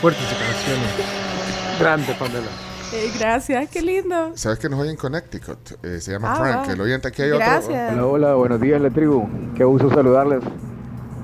Fuertes 0.00 0.22
declaraciones. 0.28 1.78
Grande 1.80 2.14
Pamela. 2.18 2.46
Eh, 2.92 3.10
gracias, 3.18 3.68
qué 3.70 3.82
lindo. 3.82 4.32
Sabes 4.34 4.58
que 4.58 4.68
nos 4.68 4.80
oye 4.80 4.90
en 4.90 4.96
Connecticut. 4.96 5.58
Eh, 5.82 6.00
se 6.00 6.12
llama 6.12 6.32
Ah, 6.32 6.36
Frank, 6.36 6.64
wow. 6.64 6.74
el 6.74 6.80
oyente. 6.80 7.08
Aquí 7.08 7.22
hay 7.22 7.30
otro. 7.30 7.38
Gracias. 7.46 7.92
Hola, 7.92 8.06
hola, 8.06 8.34
buenos 8.34 8.60
días, 8.60 8.80
la 8.80 8.90
tribu. 8.90 9.28
Qué 9.54 9.64
gusto 9.64 9.90
saludarles. 9.90 10.40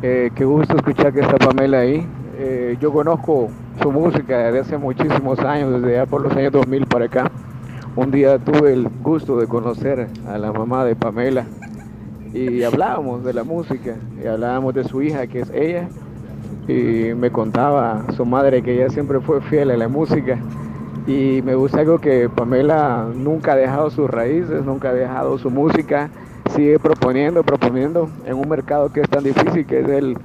Eh, 0.02 0.30
qué 0.34 0.44
gusto 0.44 0.76
escuchar 0.76 1.12
que 1.12 1.20
está 1.20 1.36
Pamela 1.36 1.78
ahí. 1.78 2.06
Eh, 2.36 2.76
yo 2.80 2.92
conozco 2.92 3.48
su 3.82 3.90
música 3.90 4.36
desde 4.38 4.60
hace 4.60 4.76
muchísimos 4.76 5.38
años, 5.38 5.80
desde 5.80 5.96
ya 5.96 6.06
por 6.06 6.20
los 6.20 6.32
años 6.36 6.52
2000 6.52 6.86
para 6.86 7.06
acá. 7.06 7.30
Un 7.96 8.10
día 8.10 8.40
tuve 8.40 8.72
el 8.72 8.88
gusto 9.04 9.38
de 9.38 9.46
conocer 9.46 10.08
a 10.26 10.36
la 10.36 10.52
mamá 10.52 10.84
de 10.84 10.96
Pamela 10.96 11.46
y 12.32 12.64
hablábamos 12.64 13.22
de 13.22 13.32
la 13.32 13.44
música 13.44 13.94
y 14.20 14.26
hablábamos 14.26 14.74
de 14.74 14.82
su 14.82 15.00
hija, 15.00 15.28
que 15.28 15.42
es 15.42 15.50
ella, 15.50 15.88
y 16.66 17.14
me 17.14 17.30
contaba 17.30 18.04
su 18.16 18.24
madre 18.24 18.62
que 18.62 18.74
ella 18.74 18.90
siempre 18.90 19.20
fue 19.20 19.40
fiel 19.42 19.70
a 19.70 19.76
la 19.76 19.86
música. 19.86 20.40
Y 21.06 21.40
me 21.44 21.54
gusta 21.54 21.80
algo 21.80 22.00
que 22.00 22.28
Pamela 22.28 23.06
nunca 23.14 23.52
ha 23.52 23.56
dejado 23.56 23.90
sus 23.90 24.10
raíces, 24.10 24.64
nunca 24.64 24.88
ha 24.88 24.92
dejado 24.92 25.38
su 25.38 25.48
música, 25.48 26.10
sigue 26.52 26.80
proponiendo, 26.80 27.44
proponiendo 27.44 28.08
en 28.26 28.34
un 28.34 28.48
mercado 28.48 28.92
que 28.92 29.02
es 29.02 29.08
tan 29.08 29.22
difícil, 29.22 29.66
que 29.66 29.80
es 29.80 29.88
el 29.88 30.18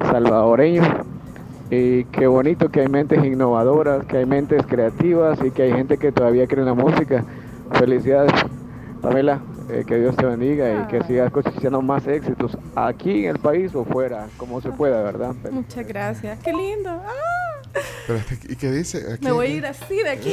salvadoreño. 0.00 0.82
Y 1.70 2.04
qué 2.04 2.26
bonito 2.26 2.68
que 2.68 2.80
hay 2.80 2.88
mentes 2.88 3.24
innovadoras, 3.24 4.04
que 4.06 4.18
hay 4.18 4.26
mentes 4.26 4.64
creativas 4.66 5.38
y 5.44 5.50
que 5.50 5.64
hay 5.64 5.72
gente 5.72 5.98
que 5.98 6.12
todavía 6.12 6.46
cree 6.46 6.60
en 6.60 6.66
la 6.66 6.74
música. 6.74 7.24
Felicidades, 7.72 8.32
Pamela, 9.02 9.40
eh, 9.68 9.84
que 9.86 9.98
Dios 9.98 10.14
te 10.16 10.24
bendiga 10.24 10.72
y 10.72 10.86
que 10.86 11.02
sigas 11.04 11.32
cosechando 11.32 11.82
más 11.82 12.06
éxitos 12.06 12.56
aquí 12.76 13.24
en 13.24 13.30
el 13.30 13.38
país 13.40 13.74
o 13.74 13.84
fuera, 13.84 14.28
como 14.36 14.60
se 14.60 14.70
pueda, 14.70 15.02
¿verdad? 15.02 15.34
Muchas 15.50 15.86
gracias. 15.86 16.38
Qué 16.38 16.52
lindo. 16.52 16.90
Ah, 16.90 17.45
Pero, 18.06 18.20
¿Y 18.48 18.56
qué 18.56 18.70
dice? 18.70 18.98
Aquí- 19.14 19.24
me 19.24 19.32
voy 19.32 19.46
a 19.46 19.50
ir 19.50 19.66
así 19.66 19.96
de 19.96 20.10
aquí. 20.10 20.32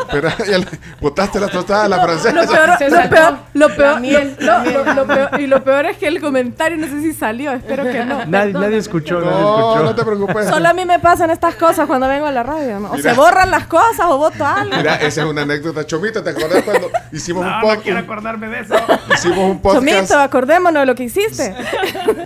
Espera, 0.00 0.36
ya 0.46 0.58
le- 0.58 0.66
botaste 1.00 1.40
la 1.40 1.48
tostada 1.48 1.84
a 1.84 1.88
la 1.88 2.00
francesa. 2.00 2.32
Lo 2.34 2.46
peor, 2.50 2.68
lo 2.70 3.08
peor, 3.08 3.38
lo 3.54 3.68
la 3.68 3.74
peor, 3.76 4.00
miel, 4.00 4.36
lo- 4.40 4.46
la 4.46 4.64
no, 4.64 4.70
lo- 4.84 4.94
lo 4.94 5.06
peor- 5.06 5.40
y 5.40 5.46
lo 5.46 5.64
peor 5.64 5.86
es 5.86 5.96
que 5.96 6.06
el 6.08 6.20
comentario 6.20 6.76
no 6.78 6.86
sé 6.86 7.00
si 7.00 7.12
salió, 7.12 7.52
espero 7.52 7.84
que 7.84 8.04
no. 8.04 8.24
Nadie, 8.26 8.52
nadie 8.52 8.76
escuchó, 8.78 9.20
nadie 9.20 9.30
No, 9.40 9.58
escuchó. 9.70 9.84
no 9.84 9.94
te 9.94 10.04
preocupes. 10.04 10.48
Solo 10.48 10.68
a 10.68 10.72
mí 10.72 10.84
me 10.84 10.98
pasan 10.98 11.30
estas 11.30 11.54
cosas 11.56 11.86
cuando 11.86 12.08
vengo 12.08 12.26
a 12.26 12.32
la 12.32 12.42
radio. 12.42 12.80
¿no? 12.80 12.90
O 12.90 12.94
Mira. 12.96 13.10
se 13.10 13.16
borran 13.16 13.50
las 13.50 13.66
cosas 13.66 14.06
o 14.08 14.18
voto 14.18 14.44
algo. 14.44 14.76
Mira, 14.76 14.96
esa 14.96 15.22
es 15.22 15.26
una 15.26 15.42
anécdota. 15.42 15.86
Chomito, 15.86 16.22
¿te 16.22 16.30
acordás 16.30 16.62
cuando 16.62 16.90
hicimos 17.12 17.44
un 17.44 17.60
podcast? 17.60 17.98
acordarme 17.98 18.48
de 18.48 18.60
eso. 18.60 18.74
Hicimos 19.14 19.38
un 19.38 19.60
podcast. 19.62 19.84
Chomito, 19.86 20.18
acordémonos 20.18 20.82
de 20.82 20.86
lo 20.86 20.94
que 20.94 21.04
hiciste. 21.04 21.54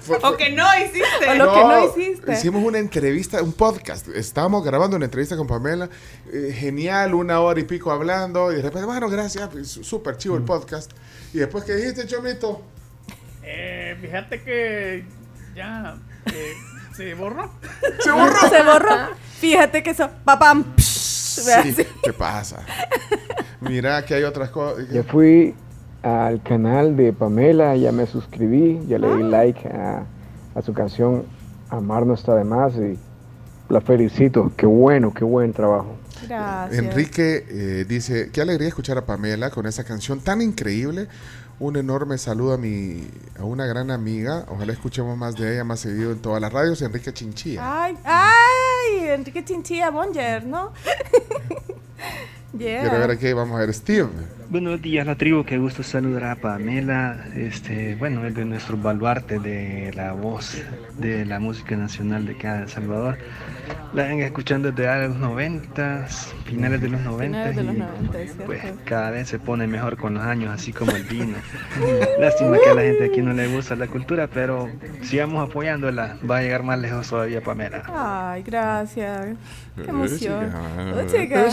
Fue- 0.03 0.19
fue- 0.19 0.19
O 0.23 0.37
que 0.37 0.51
no 0.51 0.65
hiciste. 0.79 1.29
O 1.31 1.35
lo 1.35 1.53
que 1.53 1.61
no 1.61 1.85
hiciste. 1.85 2.33
Hicimos 2.33 2.63
una 2.63 2.79
entrevista, 2.79 3.28
un 3.37 3.53
podcast. 3.53 4.09
Estábamos 4.09 4.65
grabando 4.65 4.97
una 4.97 5.05
entrevista 5.05 5.37
con 5.37 5.47
Pamela. 5.47 5.89
eh, 6.33 6.53
genial, 6.57 7.15
una 7.15 7.41
hora 7.41 7.61
y 7.61 7.65
pico 7.65 7.91
hablando. 7.93 8.51
Y 8.53 8.57
de 8.57 8.63
repente, 8.63 8.87
bueno, 8.87 9.09
gracias. 9.09 9.49
pues, 9.51 9.69
Súper 9.69 10.17
chivo 10.17 10.37
el 10.37 10.43
podcast. 10.43 10.93
Y 11.33 11.39
después, 11.39 11.65
¿qué 11.65 11.75
dijiste, 11.77 12.07
Chomito? 12.07 12.63
Eh, 13.43 13.97
fíjate 14.01 14.43
que 14.43 15.05
ya 15.55 15.97
eh, 16.27 16.53
se 16.97 17.15
borró. 17.15 17.51
Se 18.01 18.11
borró. 18.11 18.49
Se 18.49 18.63
borró. 18.63 18.95
Fíjate 19.39 19.83
que 19.83 19.91
eso. 19.91 20.09
Papam. 20.25 20.75
Sí. 20.79 21.87
¿Qué 22.03 22.13
pasa? 22.13 22.65
Mira, 23.61 24.05
que 24.05 24.15
hay 24.15 24.25
otras 24.25 24.51
cosas. 24.51 24.89
Ya 24.91 25.03
fui 25.05 25.55
al 26.03 26.43
canal 26.43 26.97
de 26.97 27.13
Pamela, 27.13 27.77
ya 27.77 27.93
me 27.93 28.07
suscribí, 28.07 28.81
ya 28.89 28.99
le 28.99 29.17
di 29.17 29.23
like 29.25 29.69
a, 29.69 30.05
a 30.55 30.63
su 30.63 30.73
canción 30.73 31.25
Amar 31.71 32.07
no 32.07 32.15
está 32.15 32.35
de 32.35 32.45
más 32.45 32.73
y 32.77 32.99
la 33.69 33.81
felicito. 33.81 34.53
Qué 34.57 34.67
bueno, 34.67 35.13
qué 35.13 35.25
buen 35.25 35.53
trabajo. 35.53 35.97
Gracias. 36.27 36.79
Enrique 36.79 37.47
eh, 37.49 37.85
dice, 37.89 38.31
qué 38.33 38.41
alegría 38.41 38.69
escuchar 38.69 38.99
a 38.99 39.07
Pamela 39.07 39.51
con 39.51 39.67
esa 39.67 39.85
canción 39.85 40.21
tan 40.21 40.43
increíble. 40.43 41.09
Un 41.61 41.77
enorme 41.77 42.19
saludo 42.19 42.55
a 42.55 42.59
mi 42.59 43.05
a 43.39 43.45
una 43.45 43.67
gran 43.67 43.91
amiga. 43.91 44.45
Ojalá 44.49 44.73
escuchemos 44.73 45.17
más 45.17 45.35
de 45.35 45.55
ella 45.55 45.65
más 45.65 45.81
seguido 45.81 46.13
en 46.13 46.19
todas 46.19 46.41
las 46.41 46.53
radios. 46.53 46.81
Enrique 46.83 47.13
Chinchilla. 47.13 47.83
Ay, 47.83 47.97
ay, 48.05 49.09
Enrique 49.09 49.45
Chinchilla 49.45 49.91
Bonger, 49.91 50.47
¿no? 50.47 50.73
yeah. 52.57 52.81
Quiero 52.83 52.99
ver 53.01 53.11
aquí, 53.11 53.33
vamos 53.33 53.57
a 53.57 53.61
ver 53.61 53.75
Steve. 53.75 54.09
Buenos 54.51 54.81
días, 54.81 55.07
la 55.07 55.15
tribu. 55.15 55.45
Qué 55.45 55.59
gusto 55.59 55.83
saludar 55.83 56.25
a 56.25 56.37
Pamela. 56.37 57.27
Este, 57.37 57.97
bueno, 57.97 58.25
es 58.25 58.35
de 58.35 58.47
nuestro 58.47 58.79
baluarte 58.79 59.39
de 59.39 59.93
la 59.95 60.15
voz 60.15 60.63
de 60.97 61.27
la 61.27 61.39
música 61.39 61.77
nacional 61.77 62.25
de 62.25 62.35
cada 62.39 62.63
El 62.63 62.69
Salvador. 62.71 63.19
La 63.93 64.05
vengo 64.05 64.23
escuchando 64.23 64.73
desde 64.73 65.09
los 65.09 65.17
90, 65.19 66.07
finales 66.47 66.81
de 66.81 66.89
los 66.89 67.01
90. 67.03 67.25
Finales 67.25 67.57
de 67.57 67.63
los 67.63 67.75
y, 67.75 67.79
90, 67.79 68.21
es 68.21 68.33
pues 68.47 68.63
cada 68.85 69.11
vez 69.11 69.29
se 69.29 69.39
pone 69.39 69.67
mejor 69.67 69.99
con 69.99 70.15
los 70.15 70.23
años, 70.23 70.51
así 70.51 70.73
como 70.73 70.93
el 70.93 71.05
vino. 71.05 71.37
Lástima 72.19 72.57
que 72.59 72.71
a 72.71 72.75
la 72.75 72.83
gente 72.83 73.05
aquí 73.05 73.21
no 73.21 73.35
le 73.35 73.49
gusta 73.49 73.77
la 73.77 73.87
cultura, 73.87 74.29
pero 74.33 74.71
sigamos 75.03 75.47
apoyándola. 75.47 76.17
Va 76.29 76.39
a 76.39 76.43
llegar 76.43 76.63
más 76.63 76.79
lejos 76.79 77.07
todavía, 77.09 77.43
Pamela. 77.43 77.83
Ay, 77.87 78.43
gracias. 78.45 79.37
Qué 79.77 79.91
emoción. 79.91 80.53
chica. 81.07 81.47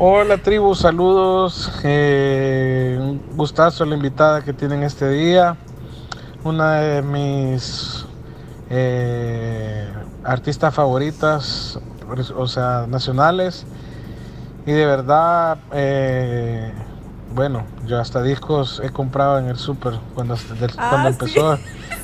Oh, 0.00 0.04
Oh. 0.04 0.16
Hola 0.16 0.38
tribu, 0.38 0.74
saludos. 0.74 1.80
Eh, 1.84 1.95
un 3.00 3.20
gustazo 3.36 3.84
la 3.84 3.94
invitada 3.94 4.42
que 4.42 4.52
tienen 4.52 4.82
este 4.82 5.08
día. 5.08 5.56
Una 6.44 6.76
de 6.76 7.02
mis 7.02 8.06
eh, 8.70 9.88
artistas 10.24 10.74
favoritas, 10.74 11.78
o 12.36 12.48
sea, 12.48 12.86
nacionales. 12.88 13.66
Y 14.66 14.72
de 14.72 14.86
verdad, 14.86 15.58
eh, 15.72 16.72
bueno, 17.34 17.64
yo 17.86 17.98
hasta 18.00 18.22
discos 18.22 18.80
he 18.84 18.90
comprado 18.90 19.38
en 19.38 19.48
el 19.48 19.56
súper 19.56 19.94
cuando, 20.14 20.36
del- 20.60 20.70
Ah, 20.76 20.88
cuando 20.90 21.08
sí. 21.26 21.38
empezó 21.38 21.58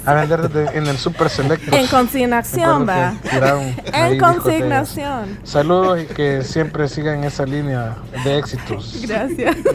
a 0.06 0.14
vender 0.14 0.70
en 0.74 0.86
el 0.86 0.96
Super 0.96 1.28
Selectos. 1.28 1.72
En 1.72 1.86
consignación, 1.86 2.88
va. 2.88 3.14
que 3.22 3.90
En 3.92 4.18
consignación. 4.18 5.38
Saludos 5.44 6.00
y 6.02 6.06
que 6.06 6.42
siempre 6.42 6.88
sigan 6.88 7.24
esa 7.24 7.44
línea 7.46 7.96
de 8.24 8.38
éxitos. 8.38 9.00
Gracias. 9.06 9.56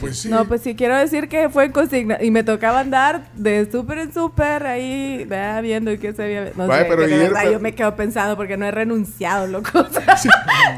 Pues 0.00 0.18
sí. 0.20 0.28
No, 0.28 0.44
pues 0.44 0.62
sí, 0.62 0.74
quiero 0.74 0.96
decir 0.96 1.28
que 1.28 1.48
fue 1.48 1.66
en 1.66 1.72
consigna. 1.72 2.18
Y 2.22 2.30
me 2.30 2.42
tocaba 2.42 2.80
andar 2.80 3.28
de 3.34 3.68
súper 3.70 3.98
en 3.98 4.12
súper 4.12 4.66
ahí, 4.66 5.24
vea, 5.24 5.60
viendo 5.60 5.90
qué 5.98 6.12
se 6.12 6.22
había. 6.24 6.52
No 6.56 6.66
Vaya, 6.66 6.82
sé, 6.82 6.88
pero 6.88 7.02
que 7.02 7.08
Guillermo- 7.08 7.34
verdad 7.34 7.52
yo 7.52 7.60
me 7.60 7.74
quedo 7.74 7.94
pensando 7.96 8.36
porque 8.36 8.56
no 8.56 8.66
he 8.66 8.70
renunciado, 8.70 9.46
loco. 9.46 9.70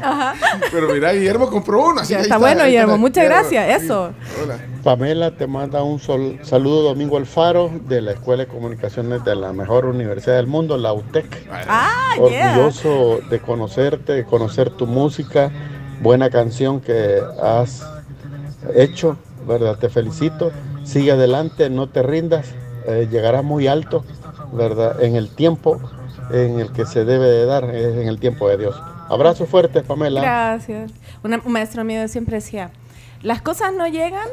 Ajá. 0.03 0.33
Pero 0.71 0.89
mira, 0.93 1.11
Guillermo 1.13 1.49
compró 1.49 1.87
uno. 1.87 2.01
así 2.01 2.11
Ya 2.11 2.17
que 2.17 2.23
está 2.23 2.37
bueno, 2.37 2.63
Guillermo. 2.65 2.97
Muchas 2.97 3.23
Guillermo, 3.23 3.49
gracias. 3.49 3.81
sí. 3.81 3.87
Eso. 3.93 4.43
Hola. 4.43 4.57
Pamela 4.83 5.31
te 5.31 5.47
manda 5.47 5.83
un 5.83 5.99
sol- 5.99 6.39
saludo 6.43 6.81
Domingo 6.83 7.17
Alfaro 7.17 7.71
de 7.87 8.01
la 8.01 8.11
Escuela 8.13 8.43
de 8.45 8.49
Comunicaciones 8.49 9.23
de 9.23 9.35
la 9.35 9.53
mejor 9.53 9.85
universidad 9.85 10.35
del 10.37 10.47
mundo, 10.47 10.77
la 10.77 10.93
UTEC. 10.93 11.47
Ah, 11.67 12.13
yeah. 12.29 12.51
Orgulloso 12.51 13.19
de 13.29 13.39
conocerte, 13.39 14.13
de 14.13 14.25
conocer 14.25 14.69
tu 14.71 14.87
música, 14.87 15.51
buena 16.01 16.29
canción 16.29 16.81
que 16.81 17.19
has 17.41 17.85
hecho, 18.75 19.17
¿verdad? 19.47 19.77
Te 19.77 19.89
felicito. 19.89 20.51
Sigue 20.83 21.11
adelante, 21.11 21.69
no 21.69 21.87
te 21.87 22.03
rindas, 22.03 22.47
eh, 22.87 23.07
llegarás 23.09 23.43
muy 23.43 23.67
alto, 23.67 24.03
¿verdad? 24.51 25.01
En 25.01 25.15
el 25.15 25.29
tiempo 25.29 25.79
en 26.31 26.59
el 26.59 26.71
que 26.71 26.85
se 26.85 27.05
debe 27.05 27.27
de 27.27 27.45
dar, 27.45 27.65
es 27.75 27.95
en 27.97 28.07
el 28.07 28.19
tiempo 28.19 28.49
de 28.49 28.57
Dios. 28.57 28.75
Abrazo 29.09 29.45
fuerte, 29.45 29.81
Pamela. 29.81 30.21
Gracias. 30.21 30.91
Una- 31.23 31.41
un 31.45 31.51
maestro 31.51 31.83
mío 31.83 32.07
siempre 32.07 32.35
decía, 32.37 32.71
las 33.23 33.41
cosas 33.41 33.73
no 33.73 33.87
llegan 33.87 34.27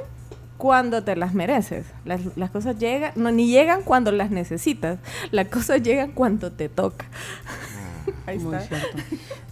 cuando 0.58 1.02
te 1.02 1.16
las 1.16 1.32
mereces. 1.32 1.86
Las, 2.04 2.20
las 2.36 2.50
cosas 2.50 2.78
llegan, 2.78 3.12
no, 3.16 3.30
ni 3.32 3.48
llegan 3.48 3.82
cuando 3.82 4.12
las 4.12 4.30
necesitas. 4.30 4.98
Las 5.30 5.48
cosas 5.48 5.82
llegan 5.82 6.12
cuando 6.12 6.52
te 6.52 6.68
toca. 6.68 7.06
Ahí 8.26 8.38
Muy 8.38 8.56
está. 8.56 8.66
cierto. 8.80 8.98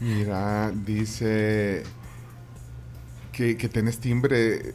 Mira, 0.01 0.71
dice 0.75 1.83
que, 3.33 3.57
que 3.57 3.69
tenés 3.69 3.99
timbre 3.99 4.75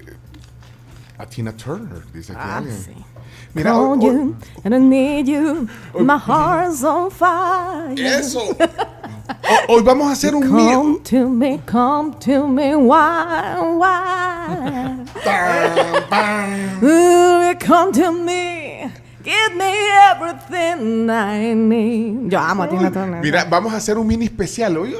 a 1.17 1.25
Tina 1.27 1.51
Turner, 1.55 2.01
dice 2.11 2.33
Ah, 2.35 2.57
alguien. 2.57 2.77
sí. 2.77 2.91
Mira, 3.53 3.71
Call 3.71 3.81
hoy- 3.81 3.99
you 4.05 4.35
and 4.63 4.73
I 4.73 4.79
need 4.79 5.25
you. 5.27 5.67
My 5.99 6.17
heart's 6.17 6.83
on 6.83 7.11
fire. 7.11 7.93
Eso. 7.95 8.39
Ho- 9.29 9.65
Hoy 9.75 9.81
vamos 9.83 10.07
a 10.09 10.11
hacer 10.13 10.35
un. 10.35 10.43
Come 10.49 10.99
to 11.03 11.29
me, 11.29 11.59
come 11.65 12.13
to 12.19 12.47
me, 12.47 12.75
why, 12.75 13.55
why? 13.77 15.05
Ooh, 16.83 17.55
come 17.59 17.91
to 17.93 18.11
me, 18.11 18.62
give 19.23 19.55
me 19.55 19.73
everything 20.11 21.09
I 21.09 21.53
need. 21.55 22.29
Yo 22.29 22.39
amo 22.39 22.63
a 22.63 22.69
Tina 22.69 22.91
Turner. 22.91 23.21
Mira, 23.21 23.45
vamos 23.45 23.73
a 23.73 23.77
hacer 23.77 23.97
un 23.97 24.05
mini 24.07 24.25
especial. 24.25 24.77
Oye, 24.77 24.95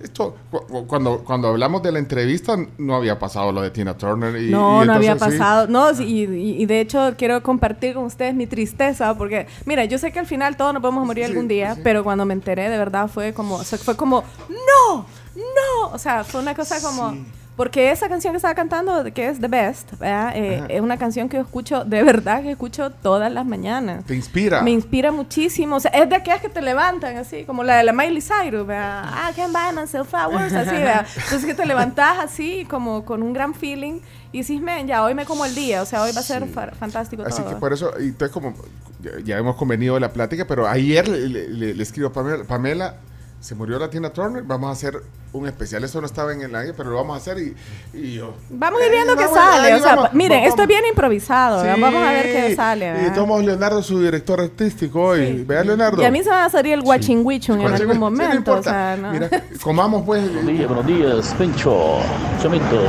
esto, 0.00 0.36
cu- 0.50 0.66
cu- 0.66 0.86
cuando, 0.86 1.18
cuando 1.24 1.48
hablamos 1.48 1.82
de 1.82 1.92
la 1.92 1.98
entrevista, 1.98 2.56
no 2.78 2.94
había 2.96 3.18
pasado 3.18 3.52
lo 3.52 3.60
de 3.62 3.70
Tina 3.70 3.96
Turner. 3.96 4.36
Y, 4.40 4.50
no, 4.50 4.82
y 4.84 4.86
no 4.86 4.94
había 4.94 5.14
sí. 5.14 5.18
pasado. 5.20 5.66
No, 5.68 5.94
sí, 5.94 6.04
y, 6.04 6.66
de 6.66 6.80
hecho 6.80 7.14
quiero 7.16 7.42
compartir 7.42 7.94
con 7.94 8.04
ustedes 8.04 8.34
mi 8.34 8.46
tristeza 8.46 9.16
porque, 9.16 9.46
mira, 9.66 9.84
yo 9.84 9.98
sé 9.98 10.12
que 10.12 10.18
al 10.18 10.26
final 10.26 10.56
todos 10.56 10.72
nos 10.74 10.82
vamos 10.82 11.02
a 11.02 11.06
morir 11.06 11.24
Sí, 11.24 11.30
algún 11.30 11.48
día, 11.48 11.66
pues 11.68 11.76
sí. 11.76 11.82
pero 11.84 12.04
cuando 12.04 12.24
me 12.26 12.34
enteré 12.34 12.68
de 12.68 12.78
verdad 12.78 13.08
fue 13.08 13.32
como, 13.32 13.56
o 13.56 13.64
sea, 13.64 13.78
fue 13.78 13.96
como, 13.96 14.22
no, 14.48 15.06
no, 15.36 15.88
o 15.92 15.98
sea, 15.98 16.22
fue 16.24 16.40
una 16.40 16.54
cosa 16.54 16.80
como, 16.80 17.16
porque 17.56 17.90
esa 17.92 18.08
canción 18.08 18.32
que 18.32 18.36
estaba 18.38 18.54
cantando, 18.54 19.04
que 19.14 19.28
es 19.28 19.40
The 19.40 19.46
Best. 19.48 19.92
Eh, 20.02 20.64
es 20.68 20.80
una 20.80 20.96
canción 20.96 21.28
que 21.28 21.36
yo 21.36 21.42
escucho, 21.42 21.84
de 21.84 22.02
verdad 22.02 22.42
que 22.42 22.50
escucho 22.50 22.90
todas 22.90 23.30
las 23.32 23.46
mañanas. 23.46 24.04
Te 24.04 24.14
inspira. 24.14 24.60
Me 24.62 24.72
inspira 24.72 25.12
muchísimo. 25.12 25.76
O 25.76 25.80
sea, 25.80 25.90
es 25.92 26.08
de 26.08 26.16
aquellas 26.16 26.40
que 26.40 26.48
te 26.48 26.60
levantan 26.62 27.16
así, 27.16 27.44
como 27.44 27.62
la 27.62 27.76
de 27.76 27.84
la 27.84 27.92
Miley 27.92 28.20
Cyrus, 28.22 28.66
¿verdad? 28.66 29.04
I 29.30 29.34
can 29.34 29.52
buy 29.52 29.72
myself 29.80 30.08
flowers, 30.10 30.52
así, 30.52 30.70
¿verdad? 30.74 31.06
Entonces 31.14 31.44
que 31.44 31.54
te 31.54 31.64
levantás 31.66 32.18
así, 32.18 32.64
como 32.68 33.04
con 33.04 33.22
un 33.22 33.32
gran 33.32 33.54
feeling, 33.54 34.00
y 34.32 34.40
decís, 34.40 34.60
men, 34.60 34.88
ya, 34.88 35.04
hoy 35.04 35.14
me 35.14 35.24
como 35.24 35.44
el 35.44 35.54
día, 35.54 35.80
o 35.82 35.86
sea, 35.86 36.02
hoy 36.02 36.10
va 36.12 36.20
a 36.20 36.24
ser 36.24 36.46
fa- 36.48 36.72
fantástico 36.72 37.22
Así 37.24 37.40
todo. 37.40 37.50
que 37.50 37.56
por 37.56 37.72
eso, 37.72 37.92
y 38.00 38.06
entonces 38.06 38.32
como 38.32 38.52
ya, 39.00 39.12
ya 39.24 39.38
hemos 39.38 39.54
convenido 39.54 39.94
de 39.94 40.00
la 40.00 40.12
plática, 40.12 40.44
pero 40.44 40.66
ayer 40.66 41.06
le, 41.06 41.28
le- 41.28 41.48
le- 41.48 41.74
le 41.74 41.82
escribo 41.84 42.08
a 42.08 42.12
Pamela, 42.12 42.42
Pamela, 42.44 42.96
se 43.44 43.54
murió 43.54 43.78
la 43.78 43.90
Tina 43.90 44.08
Turner, 44.08 44.42
vamos 44.42 44.70
a 44.70 44.72
hacer 44.72 45.02
un 45.34 45.46
especial, 45.46 45.84
eso 45.84 46.00
no 46.00 46.06
estaba 46.06 46.32
en 46.32 46.40
el 46.40 46.54
aire, 46.56 46.72
pero 46.74 46.88
lo 46.90 46.96
vamos 46.96 47.14
a 47.14 47.18
hacer 47.18 47.36
y, 47.38 47.54
y 47.92 48.14
yo... 48.14 48.32
Vamos 48.48 48.80
a 48.80 48.86
ir 48.86 48.92
Eh, 48.92 48.94
viendo 48.94 49.16
qué 49.16 49.24
vamos, 49.24 49.38
sale. 49.38 49.66
ahí 49.66 49.72
O 49.74 49.82
sea, 49.82 49.94
vamos, 49.96 50.08
pa- 50.10 50.14
miren, 50.14 50.38
vamos. 50.38 50.48
esto 50.48 50.62
es 50.62 50.68
bien 50.68 50.80
improvisado. 50.88 51.60
Sí, 51.60 51.66
Vamos 51.68 51.94
a 51.94 52.10
ver 52.12 52.24
qué 52.32 52.56
sale. 52.56 52.86
Y 52.86 52.92
¿verdad? 52.92 53.14
tomamos 53.14 53.44
Leonardo, 53.44 53.82
su 53.82 54.00
director 54.00 54.40
artístico 54.40 55.02
hoy. 55.02 55.44
Vea, 55.46 55.62
Leonardo. 55.62 56.00
Y 56.00 56.06
a 56.06 56.10
mí 56.10 56.22
se 56.22 56.30
me 56.30 56.36
va 56.36 56.44
a 56.46 56.50
salir 56.50 56.72
el 56.72 56.80
watching 56.80 57.20
Wichun 57.26 57.60
en 57.60 57.66
algún 57.66 57.80
sí, 57.80 57.86
no 57.94 58.00
momento. 58.00 58.32
o 58.32 58.36
importa. 58.36 58.70
sea, 58.70 58.96
¿no? 58.96 59.10
Mira, 59.12 59.28
comamos 59.62 60.04
pues. 60.06 60.22
Buenos 60.32 60.46
días, 60.46 60.66
buenos 60.68 60.86
días, 60.86 61.34
Pencho, 61.36 61.98
Chomito. 62.42 62.80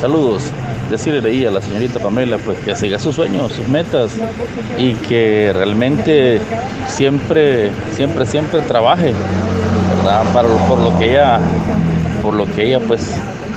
Saludos. 0.00 0.44
Decirle 0.90 1.28
ahí 1.28 1.44
a 1.44 1.50
la 1.50 1.60
señorita 1.60 1.98
Pamela 1.98 2.38
pues 2.38 2.60
que 2.60 2.76
siga 2.76 2.96
sus 3.00 3.16
sueños, 3.16 3.50
sus 3.52 3.66
metas 3.66 4.12
y 4.78 4.94
que 4.94 5.50
realmente 5.52 6.40
siempre, 6.86 7.72
siempre, 7.92 8.24
siempre 8.24 8.60
trabaje, 8.62 9.12
¿verdad? 10.06 10.32
Para, 10.32 10.48
lo- 10.48 10.56
por 10.66 10.78
lo 10.78 10.98
que 10.98 11.10
ella, 11.12 11.38
por 12.22 12.34
lo 12.34 12.46
que 12.46 12.64
ella 12.64 12.80
pues 12.86 13.02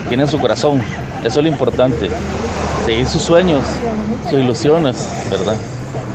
tiene 0.08 0.24
en 0.24 0.30
su 0.30 0.40
corazón. 0.40 0.82
Eso 1.24 1.40
es 1.40 1.44
lo 1.44 1.48
importante. 1.48 2.10
Seguir 2.86 3.06
sus 3.08 3.22
sueños, 3.22 3.62
sus 4.30 4.40
ilusiones, 4.40 5.08
¿verdad? 5.30 5.56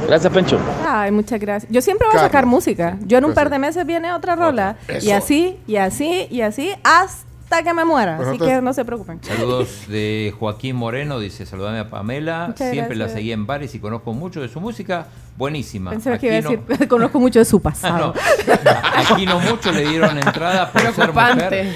Gracias, 0.06 0.32
Pencho. 0.32 0.58
Ay, 0.86 1.10
muchas 1.12 1.40
gracias. 1.40 1.70
Yo 1.72 1.80
siempre 1.80 2.06
voy 2.08 2.16
a 2.18 2.20
sacar 2.20 2.46
música. 2.46 2.96
Yo 3.06 3.18
en 3.18 3.24
un 3.24 3.32
par 3.34 3.48
de 3.50 3.58
meses 3.58 3.86
viene 3.86 4.12
otra 4.12 4.34
rola. 4.36 4.76
Y 5.00 5.10
así, 5.12 5.56
y 5.66 5.76
así, 5.76 6.26
y 6.30 6.40
así, 6.42 6.72
hasta 6.82 7.24
que 7.62 7.74
me 7.74 7.84
muera. 7.84 8.16
Bueno, 8.16 8.30
así 8.32 8.38
que 8.38 8.60
no 8.60 8.72
se 8.72 8.84
preocupen. 8.84 9.20
Saludos 9.22 9.84
de 9.88 10.34
Joaquín 10.38 10.76
Moreno, 10.76 11.18
dice, 11.18 11.46
saludame 11.46 11.78
a 11.78 11.90
Pamela. 11.90 12.46
Muchas 12.48 12.70
Siempre 12.70 12.96
la 12.96 13.08
seguí 13.08 13.32
en 13.32 13.46
bares 13.46 13.74
y 13.74 13.78
conozco 13.78 14.12
mucho 14.12 14.40
de 14.40 14.48
su 14.48 14.60
música. 14.60 15.06
Buenísima. 15.36 15.90
Pensé 15.90 16.18
que 16.18 16.26
iba 16.26 16.36
a 16.36 16.40
decir, 16.40 16.88
conozco 16.88 17.20
mucho 17.20 17.38
de 17.38 17.44
su 17.44 17.60
pasado. 17.60 18.14
Aquí 18.94 19.26
no 19.26 19.38
mucho 19.40 19.72
le 19.72 19.88
dieron 19.88 20.16
entrada 20.18 20.70
por 20.70 20.82
ser 20.94 21.12
mujer. 21.12 21.74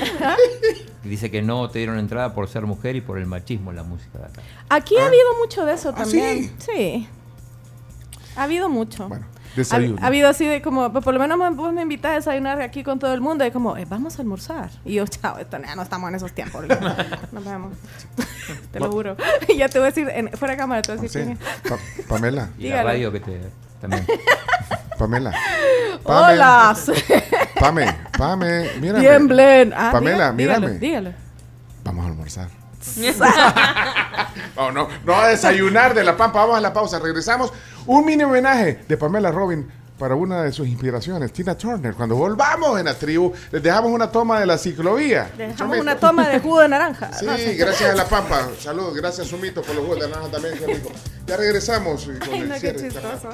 Dice 1.05 1.31
que 1.31 1.43
no 1.43 1.69
te 1.71 1.79
dieron 1.79 1.99
entrada 1.99 2.35
por 2.35 2.49
ser 2.49 2.67
mujer 2.67 2.97
y 2.97 3.01
por 3.01 3.19
el 3.19 3.27
machismo 3.27 3.71
en 3.71 3.77
la 3.77 3.83
música 3.83 4.19
de 4.19 4.25
acá. 4.27 4.43
Aquí 4.69 4.97
ha 4.99 5.07
habido 5.07 5.37
mucho 5.41 5.65
de 5.65 5.75
eso 5.75 5.91
¿Ah, 5.91 5.95
también. 5.95 6.53
sí? 6.59 7.09
Ha 8.37 8.43
habido 8.45 8.69
mucho. 8.69 9.09
Desayuno. 9.59 9.97
Ha, 10.01 10.05
ha 10.05 10.07
habido 10.09 10.29
así 10.29 10.47
de 10.47 10.63
como, 10.63 10.91
pues, 10.93 11.05
por 11.05 11.15
lo 11.15 11.21
menos 11.21 11.39
me, 11.39 11.51
vos 11.51 11.73
me 11.73 11.83
invitas 11.83 12.11
a 12.13 12.15
desayunar 12.15 12.61
aquí 12.63 12.83
con 12.83 12.99
todo 12.99 13.13
el 13.15 13.21
mundo 13.21 13.45
y 13.45 13.51
como, 13.51 13.77
eh, 13.77 13.87
vamos 13.89 14.19
a 14.19 14.23
almorzar. 14.23 14.71
Y 14.85 14.95
yo, 14.95 15.07
chao, 15.07 15.39
esto 15.39 15.59
ya 15.65 15.75
no 15.77 15.83
estamos 15.83 16.09
en 16.09 16.15
esos 16.17 16.33
tiempos. 16.33 16.65
Nos 17.33 17.45
vemos. 17.45 17.77
te 18.73 18.81
lo 18.81 18.91
juro. 18.91 19.17
Y 19.49 19.57
ya 19.59 19.69
te 19.69 19.79
voy 19.79 19.87
a 19.87 19.91
decir, 19.91 20.09
en- 20.11 20.31
fuera 20.33 20.53
de 20.53 20.59
cámara, 20.59 20.83
te 20.83 20.93
voy 20.93 20.99
a 20.99 21.03
decir 21.03 21.37
Sí. 21.39 21.69
Pa- 21.69 21.79
Pamela. 22.09 22.51
Y 22.59 22.69
la 22.71 22.83
radio 22.83 23.13
que 23.13 23.21
te... 23.21 23.41
También. 23.81 24.05
Pamela. 24.99 25.33
Hola. 26.03 26.75
Pame, 27.61 27.87
Pame, 28.17 28.71
mírame. 28.81 29.73
Ah, 29.77 29.91
Pamela, 29.93 30.33
dígalo, 30.33 30.61
mírame. 30.67 30.79
Dígalo. 30.81 31.11
Vamos 31.85 32.05
a 32.05 32.09
almorzar. 32.09 32.49
No, 34.57 34.73
no, 34.73 34.89
no 35.05 35.15
a 35.15 35.29
desayunar 35.29 35.95
de 35.95 36.03
la 36.03 36.17
pampa. 36.17 36.41
Vamos 36.41 36.57
a 36.57 36.61
la 36.61 36.73
pausa. 36.73 36.99
Regresamos. 36.99 37.53
Un 37.87 38.05
mini 38.05 38.25
homenaje 38.25 38.81
de 38.89 38.97
Pamela 38.97 39.31
Robin 39.31 39.71
para 39.99 40.15
una 40.15 40.43
de 40.43 40.53
sus 40.53 40.67
inspiraciones, 40.67 41.33
Tina 41.33 41.57
Turner. 41.57 41.95
Cuando 41.95 42.15
volvamos 42.15 42.79
en 42.79 42.87
la 42.87 42.95
tribu, 42.95 43.33
les 43.51 43.63
dejamos 43.63 43.91
una 43.91 44.11
toma 44.11 44.41
de 44.41 44.47
la 44.47 44.57
ciclovía. 44.57 45.31
Dejamos 45.37 45.79
una 45.79 45.97
toma 45.97 46.29
de 46.29 46.39
jugo 46.39 46.61
de 46.61 46.69
naranja. 46.69 47.13
Sí, 47.13 47.27
No 47.27 47.33
gracias 47.57 47.91
a 47.91 47.95
la 47.95 48.05
pampa. 48.05 48.49
Saludos, 48.61 48.95
gracias 48.95 49.27
Sumito 49.27 49.63
por 49.63 49.75
los 49.75 49.85
jugos 49.85 50.01
de 50.01 50.09
naranja 50.09 50.31
también, 50.31 50.59
qué 50.59 50.67
rico. 50.67 50.91
Ya 51.27 51.37
regresamos 51.37 52.05
y 52.07 52.19
con 52.19 52.35
Ay, 52.35 52.41
el 52.41 52.49
no, 52.49 52.55
qué 52.61 52.77
chistoso. 52.77 53.31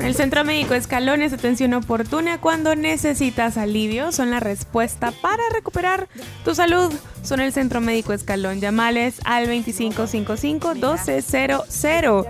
El 0.00 0.14
Centro 0.14 0.44
Médico 0.44 0.74
Escalones, 0.74 1.32
atención 1.32 1.74
oportuna 1.74 2.40
cuando 2.40 2.74
necesitas 2.74 3.56
alivio, 3.56 4.10
son 4.12 4.30
la 4.30 4.40
respuesta 4.40 5.12
para 5.12 5.42
recuperar 5.52 6.08
tu 6.44 6.54
salud. 6.54 6.92
Son 7.22 7.40
el 7.40 7.52
Centro 7.52 7.80
Médico 7.80 8.12
Escalón. 8.12 8.60
Llamales 8.60 9.20
al 9.24 9.48
2555-1200. 9.48 12.26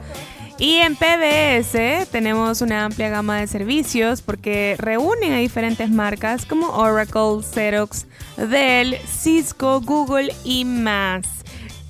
Y 0.59 0.75
en 0.77 0.95
PBS 0.95 2.07
tenemos 2.11 2.61
una 2.61 2.85
amplia 2.85 3.09
gama 3.09 3.41
de 3.41 3.49
servicios 3.49 4.23
porque 4.23 4.77
reúnen 4.79 5.33
a 5.33 5.39
diferentes 5.39 5.91
marcas 5.91 6.47
como 6.47 6.69
Oracle, 6.69 7.43
Xerox, 7.43 8.07
Dell, 8.37 8.97
Cisco, 9.05 9.81
Google 9.81 10.33
y 10.45 10.65
más. 10.65 11.27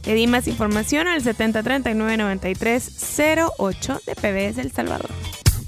Pedí 0.02 0.26
más 0.26 0.48
información 0.48 1.06
al 1.08 1.22
7039-9308 1.22 4.02
de 4.04 4.14
PBS 4.14 4.56
El 4.58 4.72
Salvador. 4.72 5.10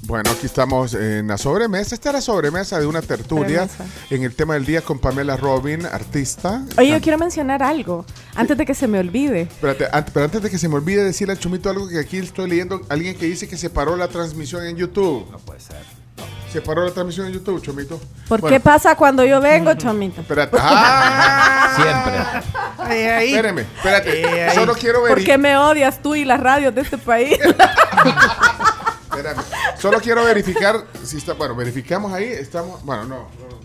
Bueno, 0.07 0.31
aquí 0.31 0.45
estamos 0.45 0.93
en 0.93 1.27
la 1.27 1.37
sobremesa. 1.37 1.93
Esta 1.93 2.09
es 2.09 2.15
la 2.15 2.21
sobremesa 2.21 2.79
de 2.79 2.85
una 2.85 3.01
tertulia 3.01 3.67
Sobremesa. 3.67 3.85
en 4.09 4.23
el 4.23 4.33
tema 4.33 4.53
del 4.53 4.65
día 4.65 4.79
con 4.81 4.99
Pamela 4.99 5.35
Robin, 5.35 5.85
artista. 5.85 6.61
Oye, 6.77 6.91
yo 6.91 7.01
quiero 7.01 7.17
mencionar 7.17 7.61
algo 7.61 8.05
antes 8.33 8.57
de 8.57 8.65
que 8.65 8.73
se 8.73 8.87
me 8.87 8.99
olvide. 8.99 9.41
Espérate, 9.41 9.85
ant- 9.91 10.07
pero 10.13 10.23
antes 10.25 10.41
de 10.41 10.49
que 10.49 10.57
se 10.57 10.69
me 10.69 10.75
olvide 10.75 11.03
decirle 11.03 11.33
al 11.33 11.39
Chumito 11.39 11.69
algo 11.69 11.89
que 11.89 11.99
aquí 11.99 12.19
estoy 12.19 12.49
leyendo, 12.49 12.81
alguien 12.87 13.17
que 13.17 13.25
dice 13.25 13.49
que 13.49 13.57
se 13.57 13.69
paró 13.69 13.97
la 13.97 14.07
transmisión 14.07 14.65
en 14.65 14.77
YouTube. 14.77 15.27
No 15.29 15.39
puede 15.39 15.59
ser. 15.59 15.75
Se 16.53 16.61
paró 16.61 16.85
la 16.85 16.91
transmisión 16.91 17.27
en 17.27 17.33
YouTube, 17.33 17.61
Chumito. 17.61 17.99
¿Por 18.29 18.39
Bueno, 18.39 18.55
qué 18.55 18.61
pasa 18.61 18.95
cuando 18.95 19.25
yo 19.25 19.41
vengo, 19.41 19.73
Chomito? 19.73 20.21
Espérate. 20.21 20.55
¡Ah! 20.61 21.73
Siempre. 21.75 22.87
Ahí, 22.95 23.01
ahí. 23.03 23.29
Espéreme, 23.31 23.61
espérate. 23.63 24.25
Ahí. 24.25 24.55
Solo 24.55 24.73
quiero 24.73 25.03
ver. 25.03 25.13
¿Por 25.15 25.23
qué 25.25 25.37
me 25.37 25.57
odias 25.57 26.01
tú 26.01 26.15
y 26.15 26.23
las 26.23 26.39
radios 26.39 26.73
de 26.73 26.79
este 26.81 26.97
país? 26.97 27.37
Espérame. 29.17 29.43
Solo 29.79 29.99
quiero 29.99 30.23
verificar 30.23 30.85
si 31.03 31.17
está. 31.17 31.33
Bueno, 31.33 31.55
verificamos 31.55 32.11
ahí. 32.13 32.25
Estamos. 32.25 32.83
Bueno, 32.83 33.03
no. 33.05 33.15
no. 33.17 33.57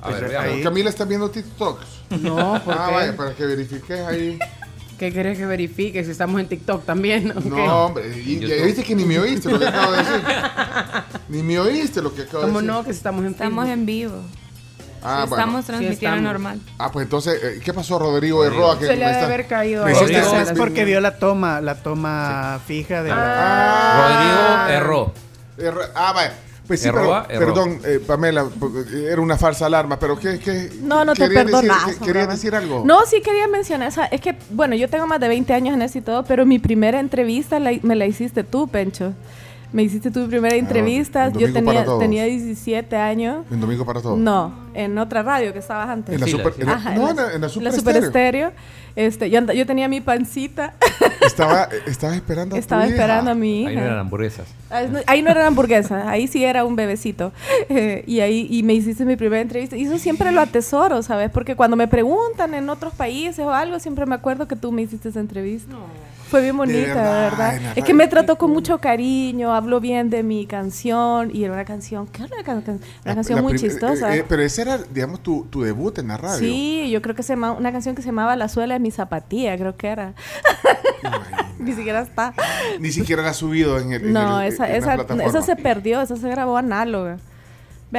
A 0.00 0.10
ver, 0.10 0.28
veamos. 0.28 0.62
Camila 0.62 0.90
está 0.90 1.04
viendo 1.04 1.30
TikToks. 1.30 1.86
No, 2.20 2.62
¿por 2.64 2.74
Ah, 2.78 2.86
qué? 2.88 2.94
vaya, 2.94 3.16
para 3.16 3.34
que 3.34 3.44
verifiques 3.46 4.00
ahí. 4.00 4.38
¿Qué 4.98 5.12
querés 5.12 5.36
que 5.36 5.44
verifique 5.44 6.02
si 6.04 6.10
estamos 6.12 6.40
en 6.40 6.48
TikTok 6.48 6.84
también? 6.86 7.30
¿o 7.36 7.42
qué? 7.42 7.48
No, 7.50 7.86
hombre. 7.86 8.16
Y, 8.16 8.38
ya 8.40 8.64
viste 8.64 8.82
que 8.82 8.94
ni 8.94 9.04
me 9.04 9.18
oíste 9.18 9.50
lo 9.50 9.58
que 9.58 9.66
acabo 9.66 9.92
de 9.92 9.98
decir. 9.98 10.22
Ni 11.28 11.42
me 11.42 11.58
oíste 11.58 12.00
lo 12.00 12.14
que 12.14 12.22
acabo 12.22 12.38
de 12.44 12.46
¿Cómo 12.46 12.60
decir. 12.60 12.72
no? 12.72 12.84
Que 12.84 12.90
estamos 12.92 13.24
en 13.24 13.32
Estamos 13.32 13.68
en 13.68 13.84
vivo. 13.84 14.22
Ah, 15.06 15.24
bueno. 15.28 15.36
estamos 15.44 15.64
transmitiendo 15.66 16.16
estamos. 16.16 16.22
normal. 16.22 16.60
Ah, 16.78 16.90
pues 16.92 17.04
entonces, 17.04 17.42
eh, 17.42 17.60
¿qué 17.64 17.72
pasó, 17.72 17.98
Rodrigo 17.98 18.42
de 18.44 18.50
Roa? 18.50 18.78
Que 18.78 18.86
Se 18.86 18.92
le 18.92 18.98
me 18.98 19.04
ha 19.04 19.08
de 19.08 19.14
está- 19.14 19.26
haber 19.26 19.46
caído 19.46 19.86
Rodrigo. 19.86 20.36
Es 20.36 20.52
porque 20.52 20.84
vio 20.84 21.00
la 21.00 21.16
toma, 21.18 21.60
la 21.60 21.74
toma 21.76 22.60
fija 22.66 23.02
de 23.02 23.10
la... 23.10 23.16
Ah. 23.18 24.66
Rodrigo 24.68 24.78
erró. 24.78 25.12
Ah, 25.94 26.12
vaya. 26.12 26.34
Pues 26.66 26.80
sí, 26.82 26.88
Erró, 26.88 27.24
pero, 27.28 27.40
erró. 27.44 27.54
perdón, 27.54 27.80
eh, 27.84 28.00
Pamela, 28.04 28.44
era 29.08 29.20
una 29.20 29.38
falsa 29.38 29.66
alarma, 29.66 30.00
pero 30.00 30.18
¿qué? 30.18 30.40
qué 30.40 30.68
No, 30.82 31.04
no 31.04 31.14
te 31.14 31.28
decir- 31.28 31.44
perdonas. 31.44 31.84
qué- 31.96 32.04
¿Querías 32.04 32.28
decir 32.28 32.56
algo? 32.56 32.82
No, 32.84 33.06
sí 33.06 33.20
quería 33.22 33.46
mencionar 33.46 33.86
esa. 33.86 34.06
Es 34.06 34.20
que, 34.20 34.36
bueno, 34.50 34.74
yo 34.74 34.90
tengo 34.90 35.06
más 35.06 35.20
de 35.20 35.28
20 35.28 35.54
años 35.54 35.74
en 35.76 35.82
esto 35.82 35.98
y 35.98 36.00
todo, 36.00 36.24
pero 36.24 36.44
mi 36.44 36.58
primera 36.58 36.98
entrevista 36.98 37.60
la- 37.60 37.78
me 37.82 37.94
la 37.94 38.06
hiciste 38.06 38.42
tú, 38.42 38.66
Pencho. 38.66 39.12
Me 39.76 39.82
hiciste 39.82 40.10
tu 40.10 40.26
primera 40.26 40.54
entrevista. 40.56 41.26
en 41.26 41.34
Yo 41.34 41.52
tenía, 41.52 41.84
tenía 41.98 42.24
17 42.24 42.96
años. 42.96 43.44
En 43.50 43.60
Domingo 43.60 43.84
para 43.84 44.00
Todos. 44.00 44.18
No, 44.18 44.54
en 44.72 44.96
otra 44.96 45.22
radio 45.22 45.52
que 45.52 45.58
estabas 45.58 45.88
antes. 45.90 46.14
En 46.14 46.20
la 46.20 46.26
Sí, 46.26 46.32
super, 46.32 46.54
la- 46.56 46.62
en 46.62 46.66
la- 46.66 46.72
Ajá, 46.72 46.94
no, 46.94 47.10
en 47.10 47.16
la, 47.16 47.32
en 47.34 47.40
la 47.42 47.48
super, 47.50 47.72
Super 47.74 47.96
Estéreo. 47.96 48.48
Estéreo. 48.48 48.52
Este, 48.96 49.28
yo, 49.28 49.36
anda- 49.36 49.52
yo 49.52 49.66
tenía 49.66 49.86
mi 49.88 50.00
pancita. 50.00 50.72
Estaba, 51.20 51.68
estaba 51.86 52.14
esperando 52.16 52.54
a 52.54 52.58
tu 52.58 52.60
Estaba 52.60 52.86
hija. 52.86 52.94
esperando 52.94 53.30
a 53.32 53.34
mi 53.34 53.60
hija. 53.64 53.68
Ahí 53.70 53.76
no 53.76 53.82
eran 53.82 53.98
hamburguesas. 53.98 54.46
Ah, 54.70 54.82
no- 54.90 54.98
Ahí 55.06 55.20
no 55.22 55.30
eran 55.30 55.46
hamburguesas, 55.48 56.06
ahí 56.06 56.26
sí 56.26 56.42
era 56.42 56.64
un 56.64 56.74
bebecito. 56.76 57.32
Eh, 57.68 58.04
y 58.06 58.20
ahí 58.20 58.46
y 58.50 58.62
me 58.62 58.72
hiciste 58.72 59.04
mi 59.04 59.16
primera 59.16 59.42
entrevista. 59.42 59.76
Y 59.76 59.84
eso 59.84 59.98
siempre 59.98 60.32
lo 60.32 60.40
atesoro, 60.40 61.02
¿sabes? 61.02 61.30
Porque 61.30 61.54
cuando 61.56 61.76
me 61.76 61.86
preguntan 61.88 62.54
en 62.54 62.70
otros 62.70 62.94
países 62.94 63.40
o 63.44 63.52
algo, 63.52 63.78
siempre 63.78 64.06
me 64.06 64.14
acuerdo 64.14 64.48
que 64.48 64.56
tú 64.56 64.72
me 64.72 64.80
hiciste 64.82 65.10
esa 65.10 65.20
entrevista. 65.20 65.74
Fue 66.28 66.42
bien 66.42 66.56
bonita, 66.56 66.78
de 66.78 67.20
verdad, 67.30 67.60
Es 67.76 67.84
que 67.84 67.94
me 67.94 68.08
trató 68.08 68.36
con 68.36 68.50
mucho 68.50 68.78
cariño, 68.78 69.54
habló 69.54 69.78
bien 69.80 70.10
de 70.10 70.22
mi 70.22 70.46
canción. 70.46 71.30
Y 71.32 71.44
era 71.44 71.52
una 71.54 71.64
canción, 71.64 72.06
¿qué 72.08 72.24
era 72.24 72.34
una, 72.34 72.42
can- 72.44 72.64
una 72.66 72.78
La- 73.04 73.14
canción 73.14 73.36
la 73.36 73.42
muy 73.42 73.52
prim- 73.56 73.62
chistosa. 73.70 74.14
eh, 74.14 74.18
eh, 74.20 74.24
pero 74.28 74.42
ese 74.42 74.62
era, 74.62 74.78
digamos, 74.78 75.22
tu, 75.22 75.46
tu 75.50 75.62
debut 75.62 75.96
en 75.98 76.08
la 76.08 76.16
radio. 76.16 76.38
Sí, 76.38 76.90
yo 76.90 77.00
creo 77.00 77.14
que 77.14 77.22
se 77.22 77.34
llama 77.34 77.52
una 77.52 77.70
canción 77.70 77.94
que 77.94 78.02
se 78.02 78.06
llamaba 78.08 78.34
La 78.36 78.48
suela 78.48 78.74
de 78.74 78.80
mi 78.80 78.90
zapatilla, 78.90 79.56
creo 79.56 79.76
que 79.76 79.86
era. 79.88 80.14
Ni 81.58 81.72
siquiera 81.72 82.00
está. 82.02 82.34
Ni 82.80 82.90
siquiera 82.92 83.22
la 83.22 83.30
has 83.30 83.36
subido 83.36 83.78
en 83.78 83.92
el. 83.92 84.02
en 84.06 84.12
No, 84.12 84.40
el- 84.40 84.52
esa, 84.52 84.68
en 84.68 84.76
esa, 84.76 84.94
esa 85.24 85.42
se 85.42 85.56
perdió, 85.56 86.00
esa 86.00 86.16
se 86.16 86.28
grabó 86.28 86.56
análoga. 86.56 87.18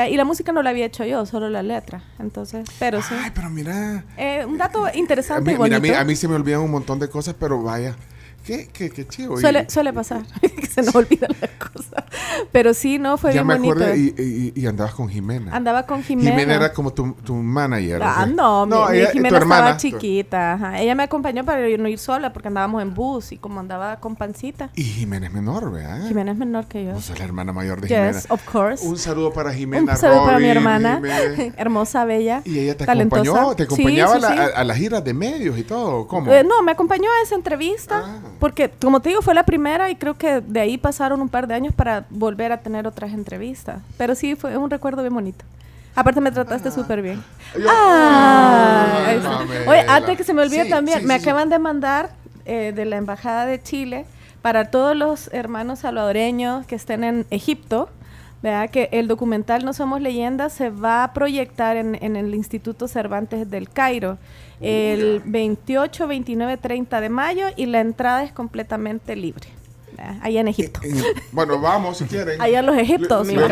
Y 0.09 0.15
la 0.15 0.25
música 0.25 0.51
no 0.51 0.61
la 0.61 0.69
había 0.69 0.86
hecho 0.86 1.05
yo, 1.05 1.25
solo 1.25 1.49
la 1.49 1.63
letra. 1.63 2.03
Entonces, 2.19 2.67
pero 2.78 3.01
sí. 3.01 3.15
Ay, 3.19 3.32
pero 3.34 3.49
mira. 3.49 4.03
Eh, 4.15 4.45
un 4.45 4.57
dato 4.57 4.86
A 4.86 4.95
interesante 4.95 5.41
mí, 5.43 5.51
y 5.55 5.59
mira, 5.59 5.78
bonito. 5.80 5.93
a 5.93 5.97
mí, 5.97 6.01
a 6.01 6.03
mí 6.05 6.15
se 6.15 6.28
me 6.28 6.36
olvidan 6.36 6.59
un 6.61 6.69
montón 6.69 6.99
de 6.99 7.09
cosas, 7.09 7.34
pero 7.39 7.63
vaya. 7.63 7.95
Qué, 8.47 8.69
qué, 8.71 8.89
qué. 8.89 9.05
Y- 9.23 9.41
suele, 9.41 9.69
suele 9.69 9.91
pasar, 9.93 10.21
que 10.41 10.65
se 10.65 10.81
nos 10.81 10.95
olvidan 10.95 11.29
las 11.41 11.49
cosas. 11.51 12.03
Pero 12.51 12.73
sí, 12.73 12.97
no, 12.97 13.17
fue 13.17 13.31
ya 13.33 13.43
bien 13.43 13.47
me 13.47 13.53
bonito. 13.55 13.73
acordé 13.85 13.97
y, 13.97 14.13
y- 14.55 14.61
y 14.61 14.65
andabas 14.67 14.93
con 14.93 15.09
Jimena. 15.09 15.53
Andaba 15.55 15.85
con 15.85 16.01
Jimena. 16.03 16.29
Jimena 16.31 16.55
era 16.55 16.73
como 16.73 16.93
tu, 16.93 17.11
tu 17.25 17.35
manager. 17.35 18.01
Ah, 18.03 18.23
¿sí? 18.25 18.33
no, 18.33 18.65
mi, 18.65 18.73
mi 18.75 18.97
ella- 18.97 19.07
tu 19.07 19.13
Jimena 19.13 19.37
hermana. 19.37 19.59
estaba 19.71 19.77
chiquita. 19.77 20.53
ajá. 20.53 20.79
Ella 20.81 20.95
me 20.95 21.03
acompañó 21.03 21.43
para 21.43 21.67
yo 21.67 21.77
no 21.77 21.87
ir 21.89 21.99
sola 21.99 22.31
porque 22.31 22.47
andábamos 22.47 22.81
en 22.81 22.93
bus 22.93 23.31
y 23.33 23.37
como 23.37 23.59
andaba 23.59 23.99
con 23.99 24.15
pancita. 24.15 24.69
Y 24.75 24.83
Jimena 24.83 25.27
es 25.27 25.33
menor, 25.33 25.71
¿verdad? 25.71 26.07
Jimena 26.07 26.31
es 26.31 26.37
menor 26.37 26.65
que 26.67 26.85
yo. 26.85 26.93
Vos 26.93 27.05
sos 27.05 27.19
la 27.19 27.25
hermana 27.25 27.51
mayor 27.51 27.81
de 27.81 27.89
Jimena. 27.89 28.11
Yes, 28.13 28.27
of 28.29 28.43
course. 28.49 28.85
Un 28.87 28.97
saludo 28.97 29.33
para 29.33 29.53
Jimena. 29.53 29.91
Un 29.93 29.97
saludo 29.97 30.23
para 30.25 30.37
mi 30.39 30.45
Robin, 30.45 30.57
hermana, 30.57 31.01
hermosa, 31.57 32.05
bella, 32.05 32.41
Y 32.45 32.59
ella 32.59 32.77
te 32.77 32.85
talentosa. 32.85 33.21
acompañó, 33.23 33.55
te 33.55 33.63
acompañaba 33.63 34.11
sí, 34.19 34.25
a, 34.25 34.29
la- 34.29 34.33
sí. 34.47 34.51
a- 34.55 34.59
a 34.59 34.63
las 34.63 34.77
giras 34.77 35.03
de 35.03 35.13
medios 35.13 35.57
y 35.57 35.63
todo. 35.63 36.07
¿Cómo? 36.07 36.31
Eh, 36.31 36.43
no, 36.43 36.61
me 36.63 36.71
acompañó 36.71 37.09
a 37.19 37.23
esa 37.23 37.35
entrevista 37.35 38.03
Ah. 38.05 38.19
Porque, 38.39 38.69
como 38.69 38.99
te 39.01 39.09
digo, 39.09 39.21
fue 39.21 39.33
la 39.33 39.43
primera 39.43 39.89
y 39.89 39.95
creo 39.95 40.15
que 40.17 40.41
de 40.41 40.59
ahí 40.59 40.77
pasaron 40.77 41.21
un 41.21 41.29
par 41.29 41.47
de 41.47 41.53
años 41.55 41.73
para 41.73 42.05
volver 42.09 42.51
a 42.51 42.57
tener 42.57 42.88
otras 42.88 43.11
entrevistas. 43.13 43.81
Pero 43.97 44.15
sí, 44.15 44.35
fue 44.35 44.55
un 44.57 44.69
recuerdo 44.69 45.01
bien 45.01 45.13
bonito. 45.13 45.43
Aparte 45.95 46.21
me 46.21 46.31
trataste 46.31 46.69
súper 46.71 47.01
bien. 47.01 47.23
Yo- 47.57 47.67
Ah, 47.69 49.11
está. 49.15 49.29
Pamela. 49.39 49.71
Oye, 49.71 49.85
antes 49.88 50.17
que 50.17 50.23
se 50.23 50.33
me 50.33 50.41
olvide 50.43 50.65
Sí, 50.65 50.69
también, 50.69 50.99
sí, 51.01 51.05
me 51.07 51.15
sí. 51.19 51.21
acaban 51.23 51.49
de 51.49 51.59
mandar 51.59 52.11
eh, 52.45 52.71
de 52.75 52.85
la 52.85 52.97
Embajada 52.97 53.45
de 53.45 53.61
Chile 53.61 54.05
para 54.41 54.65
todos 54.71 54.95
los 54.95 55.29
hermanos 55.33 55.79
salvadoreños 55.79 56.65
que 56.65 56.75
estén 56.75 57.03
en 57.03 57.25
Egipto. 57.31 57.89
¿Verdad? 58.41 58.69
Que 58.69 58.89
el 58.91 59.07
documental 59.07 59.65
No 59.65 59.73
Somos 59.73 60.01
Leyendas 60.01 60.53
se 60.53 60.69
va 60.69 61.03
a 61.03 61.13
proyectar 61.13 61.75
en, 61.77 61.97
en 62.01 62.15
el 62.15 62.33
Instituto 62.35 62.88
Cervantes 62.88 63.49
del 63.49 63.69
Cairo 63.69 64.17
el 64.59 65.21
28, 65.25 66.07
29, 66.07 66.57
30 66.57 67.01
de 67.01 67.09
mayo 67.09 67.45
y 67.55 67.67
la 67.67 67.79
entrada 67.81 68.23
es 68.23 68.31
completamente 68.31 69.15
libre. 69.15 69.47
Allá 70.21 70.41
en 70.41 70.47
Egipto. 70.47 70.79
Eh, 70.83 70.93
bueno, 71.31 71.59
vamos 71.59 71.97
si 71.97 72.05
quieren. 72.05 72.39
Allá 72.39 72.59
en 72.59 72.65
los 72.67 72.77
Egiptos. 72.77 73.25
Le- 73.27 73.33
No. 73.35 73.47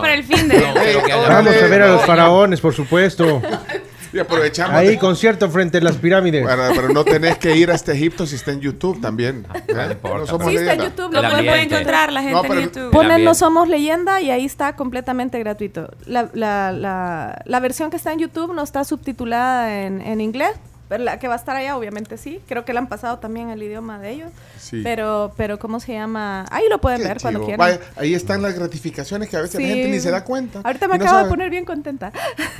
para 0.00 0.14
el 0.14 0.24
fin 0.24 0.48
de. 0.48 0.58
No, 0.58 0.74
que 0.74 0.80
haya- 0.80 1.28
Vamos 1.28 1.54
a 1.56 1.66
ver 1.66 1.82
a 1.82 1.86
los 1.88 2.00
no, 2.00 2.06
faraones, 2.06 2.60
por 2.60 2.74
supuesto. 2.74 3.40
Y 4.12 4.18
aprovechamos. 4.18 4.74
Ahí 4.76 4.88
de- 4.88 4.98
concierto 4.98 5.48
frente 5.50 5.78
a 5.78 5.80
las 5.80 5.96
pirámides. 5.96 6.44
Para- 6.46 6.70
pero 6.70 6.88
no 6.88 7.04
tenés 7.04 7.38
que 7.38 7.56
ir 7.56 7.70
a 7.70 7.74
este 7.74 7.92
Egipto 7.92 8.26
si 8.26 8.36
está 8.36 8.50
en 8.52 8.60
YouTube 8.60 9.00
también. 9.00 9.46
¿eh? 9.54 9.62
no 9.74 9.90
importa, 9.92 10.18
No 10.18 10.26
somos 10.26 10.48
Sí, 10.48 10.56
está 10.56 10.72
en 10.72 10.78
leyenda. 10.78 10.84
YouTube, 10.96 11.12
Lo 11.14 11.20
pueden 11.30 11.72
encontrar 11.72 12.12
la 12.12 12.20
gente 12.22 12.34
No, 12.36 12.42
pero- 12.42 12.54
en 12.54 12.62
YouTube. 12.66 12.90
Ponen. 12.90 13.24
No 13.24 13.34
Somos 13.34 13.68
Leyenda 13.68 14.20
y 14.20 14.30
ahí 14.30 14.44
está 14.44 14.76
completamente 14.76 15.38
gratuito. 15.38 15.88
La, 16.06 16.28
la, 16.34 16.72
la, 16.72 17.42
la 17.44 17.60
versión 17.60 17.90
que 17.90 17.96
está 17.96 18.12
en 18.12 18.18
YouTube 18.18 18.54
no 18.54 18.62
está 18.62 18.84
subtitulada 18.84 19.82
en, 19.82 20.00
en 20.00 20.20
inglés. 20.20 20.52
Pero 20.90 21.04
la 21.04 21.20
que 21.20 21.28
va 21.28 21.34
a 21.34 21.36
estar 21.36 21.54
allá, 21.54 21.76
obviamente 21.78 22.18
sí. 22.18 22.40
Creo 22.48 22.64
que 22.64 22.72
la 22.72 22.80
han 22.80 22.88
pasado 22.88 23.20
también 23.20 23.48
al 23.48 23.62
idioma 23.62 24.00
de 24.00 24.10
ellos. 24.10 24.32
Sí. 24.58 24.80
Pero, 24.82 25.32
pero 25.36 25.58
¿cómo 25.60 25.78
se 25.78 25.92
llama? 25.92 26.44
Ahí 26.50 26.64
lo 26.68 26.80
pueden 26.80 27.00
Qué 27.00 27.06
ver 27.08 27.18
cuando 27.22 27.38
chivo. 27.38 27.46
quieran. 27.46 27.58
Vaya, 27.78 27.80
ahí 27.96 28.12
están 28.12 28.42
las 28.42 28.54
gratificaciones 28.56 29.28
que 29.28 29.36
a 29.36 29.40
veces 29.42 29.60
la 29.60 29.68
Sí. 29.68 29.72
gente 29.72 29.88
ni 29.88 30.00
se 30.00 30.10
da 30.10 30.24
cuenta. 30.24 30.60
Ahorita 30.64 30.88
me 30.88 30.98
no 30.98 31.04
acabo 31.04 31.18
de 31.18 31.22
sabe. 31.22 31.30
poner 31.30 31.48
bien 31.48 31.64
contenta. 31.64 32.12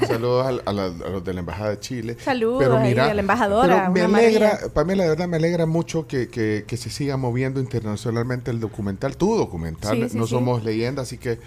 Saludos 0.07 0.47
al- 0.47 0.63
a, 0.65 0.73
la- 0.73 0.85
a 0.85 1.11
los 1.11 1.25
de 1.25 1.35
la 1.35 1.41
Embajada 1.41 1.71
de 1.71 1.81
Chile. 1.81 2.17
Saludos 2.25 2.73
ahí 2.79 2.97
a 2.97 3.13
la 3.15 3.21
embajadora, 3.21 3.91
pero 3.93 4.09
me 4.09 4.19
alegra, 4.21 4.47
maravilla. 4.47 4.73
Pamela, 4.75 5.03
de 5.03 5.09
verdad 5.09 5.27
me 5.27 5.37
alegra 5.37 5.67
mucho 5.67 6.07
que, 6.07 6.29
que- 6.29 6.65
que 6.69 6.77
se 6.77 6.89
siga 6.89 7.17
moviendo 7.17 7.59
internacionalmente 7.61 8.53
el 8.53 8.61
documental, 8.61 9.17
tu 9.17 9.37
documental. 9.37 10.09
Sí, 10.09 10.17
no 10.17 10.29
somos 10.29 10.63
leyendas, 10.63 11.09
así 11.09 11.19
que 11.19 11.41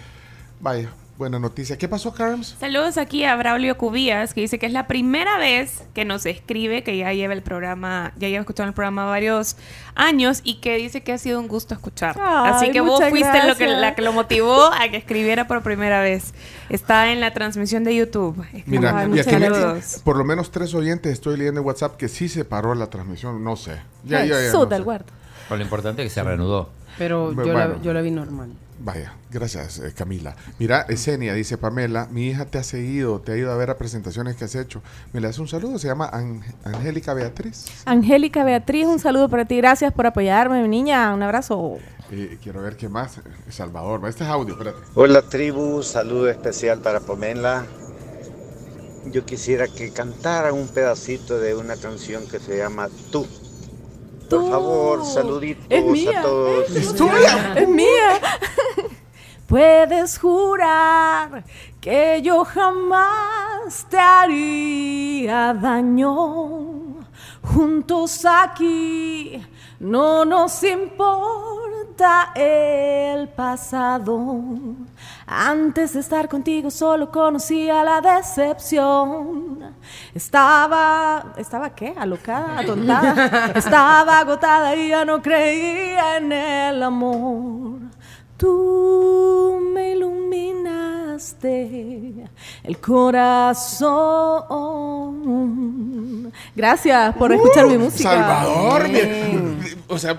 vaya, 0.60 0.90
buena 1.16 1.38
noticia. 1.38 1.78
¿Qué 1.78 1.88
pasó, 1.88 2.12
Carms? 2.12 2.56
Saludos 2.58 2.98
aquí 2.98 3.24
a 3.24 3.36
Braulio 3.36 3.76
Cubías, 3.78 4.34
que 4.34 4.40
dice 4.40 4.58
que 4.58 4.66
es 4.66 4.72
la 4.72 4.86
primera 4.88 5.38
vez 5.38 5.84
que 5.94 6.04
nos 6.04 6.26
escribe, 6.26 6.82
que 6.82 6.96
ya 6.96 7.12
lleva 7.12 7.34
el 7.34 7.42
programa, 7.42 8.12
ya 8.16 8.28
lleva 8.28 8.40
escuchando 8.40 8.68
el 8.70 8.74
programa 8.74 9.04
varios 9.06 9.56
años 9.94 10.40
y 10.42 10.56
que 10.56 10.76
dice 10.76 11.02
que 11.02 11.12
ha 11.12 11.18
sido 11.18 11.38
un 11.38 11.46
gusto 11.48 11.72
escuchar. 11.74 12.16
Ay, 12.20 12.52
Así 12.52 12.70
que 12.72 12.80
vos 12.80 13.00
fuiste 13.10 13.46
lo 13.46 13.54
que, 13.56 13.66
la 13.68 13.94
que 13.94 14.02
lo 14.02 14.12
motivó 14.12 14.72
a 14.72 14.88
que 14.88 14.96
escribiera 14.96 15.46
por 15.46 15.62
primera 15.62 16.00
vez. 16.00 16.34
Está 16.68 17.12
en 17.12 17.20
la 17.20 17.32
transmisión 17.32 17.84
de 17.84 17.94
YouTube. 17.94 18.44
Mira, 18.66 18.98
Ay, 18.98 19.10
y 19.14 19.20
aquí 19.20 19.36
me- 19.36 19.50
por 20.04 20.16
lo 20.16 20.24
menos 20.24 20.50
tres 20.50 20.74
oyentes 20.74 21.12
estoy 21.12 21.36
leyendo 21.36 21.60
en 21.60 21.66
WhatsApp 21.66 21.96
que 21.96 22.08
sí 22.08 22.28
se 22.28 22.44
paró 22.44 22.74
la 22.74 22.88
transmisión, 22.90 23.44
no 23.44 23.54
sé. 23.56 23.76
Ya, 24.04 24.18
Ay, 24.20 24.28
ya, 24.30 24.40
ya, 24.40 24.52
no 24.52 24.68
sé. 24.68 24.68
Pero 25.48 25.56
lo 25.58 25.62
importante 25.62 26.02
es 26.02 26.08
que 26.08 26.14
se 26.14 26.22
reanudó. 26.22 26.70
Pero 26.98 27.32
Bueno. 27.32 27.44
yo, 27.44 27.52
la, 27.52 27.82
yo 27.82 27.92
la 27.92 28.00
vi 28.00 28.10
normal. 28.10 28.50
Vaya, 28.80 29.14
gracias 29.30 29.78
eh, 29.78 29.92
Camila. 29.96 30.34
Mira, 30.58 30.82
Esenia 30.88 31.32
dice 31.34 31.56
Pamela, 31.56 32.08
mi 32.10 32.26
hija 32.26 32.44
te 32.44 32.58
ha 32.58 32.64
seguido, 32.64 33.20
te 33.20 33.32
ha 33.32 33.36
ido 33.36 33.52
a 33.52 33.56
ver 33.56 33.70
a 33.70 33.78
presentaciones 33.78 34.34
que 34.36 34.44
has 34.44 34.54
hecho. 34.56 34.82
Me 35.12 35.20
le 35.20 35.28
das 35.28 35.38
un 35.38 35.46
saludo, 35.48 35.78
se 35.78 35.86
llama 35.86 36.10
Ang- 36.10 36.42
Angélica 36.64 37.14
Beatriz. 37.14 37.66
Angélica 37.86 38.42
Beatriz, 38.44 38.86
un 38.86 38.98
saludo 38.98 39.28
para 39.28 39.44
ti. 39.44 39.56
Gracias 39.58 39.92
por 39.92 40.06
apoyarme, 40.06 40.60
mi 40.62 40.68
niña. 40.68 41.14
Un 41.14 41.22
abrazo. 41.22 41.78
Eh, 42.10 42.38
quiero 42.42 42.62
ver 42.62 42.76
qué 42.76 42.88
más. 42.88 43.20
Salvador, 43.48 44.06
este 44.08 44.24
es 44.24 44.30
audio, 44.30 44.54
espérate. 44.54 44.78
Hola 44.94 45.22
tribu, 45.22 45.82
saludo 45.82 46.28
especial 46.28 46.80
para 46.80 47.00
Pamela. 47.00 47.64
Yo 49.06 49.24
quisiera 49.24 49.68
que 49.68 49.90
cantara 49.92 50.52
un 50.52 50.66
pedacito 50.68 51.38
de 51.38 51.54
una 51.54 51.76
canción 51.76 52.26
que 52.26 52.40
se 52.40 52.56
llama 52.58 52.88
Tú. 53.12 53.26
Por 54.28 54.50
favor, 54.50 55.04
saluditos 55.04 55.66
Es 55.68 55.84
mía. 55.84 56.20
a 56.20 56.22
todos. 56.22 56.70
Es 56.70 56.94
tuya. 56.94 57.54
Es 57.56 57.68
mía. 57.68 58.20
Puedes 59.46 60.18
jurar 60.18 61.44
que 61.80 62.20
yo 62.22 62.44
jamás 62.44 63.86
te 63.90 63.98
haría 63.98 65.54
daño. 65.54 67.04
Juntos 67.42 68.24
aquí 68.24 69.44
no 69.78 70.24
nos 70.24 70.62
importa 70.64 71.63
el 72.34 73.28
pasado. 73.28 74.42
Antes 75.26 75.94
de 75.94 76.00
estar 76.00 76.28
contigo 76.28 76.70
solo 76.70 77.10
conocía 77.10 77.84
la 77.84 78.00
decepción. 78.00 79.74
Estaba, 80.14 81.34
¿estaba 81.36 81.70
qué? 81.74 81.94
Alocada, 81.96 82.58
atontada. 82.60 83.52
Estaba 83.54 84.18
agotada 84.20 84.74
y 84.76 84.88
ya 84.88 85.04
no 85.04 85.22
creía 85.22 86.16
en 86.16 86.32
el 86.32 86.82
amor. 86.82 87.78
Tú 88.36 89.60
me 89.72 89.92
iluminaste 89.92 90.24
el 92.64 92.78
corazón. 92.78 93.84
Gracias 96.56 97.14
por 97.16 97.32
escuchar 97.32 97.68
mi 97.68 97.78
música. 97.78 98.10
Salvador, 98.10 98.90
o 99.88 99.98
sea, 99.98 100.18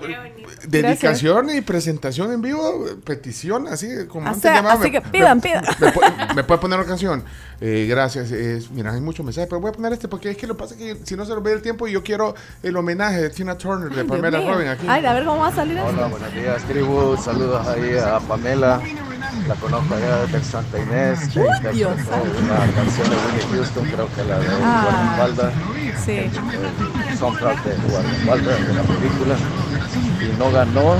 dedicación 0.66 1.50
y 1.50 1.60
presentación 1.60 2.32
en 2.32 2.42
vivo, 2.42 2.84
petición, 3.04 3.66
así 3.68 3.88
como 4.08 4.26
antes 4.28 4.44
Así- 4.44 4.54
llamaba, 4.56 4.74
así 4.74 4.82
me- 4.84 4.90
que 4.92 5.00
pidan, 5.02 5.40
pidan. 5.40 5.64
Me, 5.80 6.34
me 6.34 6.44
puede 6.44 6.60
poner 6.60 6.78
una 6.78 6.86
canción. 6.88 7.24
Eh, 7.60 7.86
gracias. 7.88 8.30
es- 8.32 8.70
mira, 8.70 8.92
hay 8.92 9.00
muchos 9.00 9.24
mensajes, 9.24 9.48
pero 9.48 9.60
voy 9.60 9.70
a 9.70 9.72
poner 9.72 9.92
este 9.92 10.08
porque 10.08 10.30
es 10.30 10.36
que 10.36 10.46
lo 10.46 10.54
que 10.56 10.62
pasa 10.62 10.74
es 10.74 10.80
que 10.80 10.96
si 11.06 11.16
no 11.16 11.24
se 11.24 11.32
nos 11.34 11.42
ve 11.42 11.52
el 11.52 11.62
tiempo, 11.62 11.86
yo 11.86 12.02
quiero 12.02 12.34
el 12.62 12.76
homenaje 12.76 13.22
de 13.22 13.30
Tina 13.30 13.56
Turner, 13.56 13.88
de 13.88 13.94
Dios 14.04 14.06
Pamela. 14.06 14.38
Robin 14.40 14.68
aquí. 14.68 14.86
Ay, 14.88 15.04
a 15.06 15.12
ver 15.14 15.24
cómo 15.24 15.38
va 15.40 15.48
a 15.48 15.52
salir 15.54 15.76
esto. 15.78 15.88
Hola, 15.88 16.06
buenos 16.08 16.34
días, 16.34 16.62
tribu. 16.64 17.16
Saludos 17.16 17.66
ahí 17.66 17.96
a 17.98 18.18
Pamela. 18.20 18.80
La 19.48 19.54
conozco 19.56 19.94
allá 19.94 20.26
desde 20.26 20.42
Santa 20.44 20.78
Inés. 20.78 21.20
que 21.28 21.40
interpretó 21.40 21.72
Dios 21.76 21.92
una 21.92 22.72
canción 22.74 23.10
de 23.10 23.16
Whitney 23.16 23.56
Houston, 23.56 23.84
creo 23.84 24.08
que 24.14 24.24
la 24.24 24.38
de 24.38 24.46
Ah, 24.62 25.16
Guardaespaldas. 25.16 25.54
Sí. 26.04 26.12
El 27.10 27.18
soundtrack 27.18 27.64
de 27.64 27.88
Guardaespaldas 27.90 28.66
de 28.68 28.74
la 28.74 28.82
película. 28.82 29.36
Y 30.20 30.38
no 30.38 30.50
ganó 30.50 30.96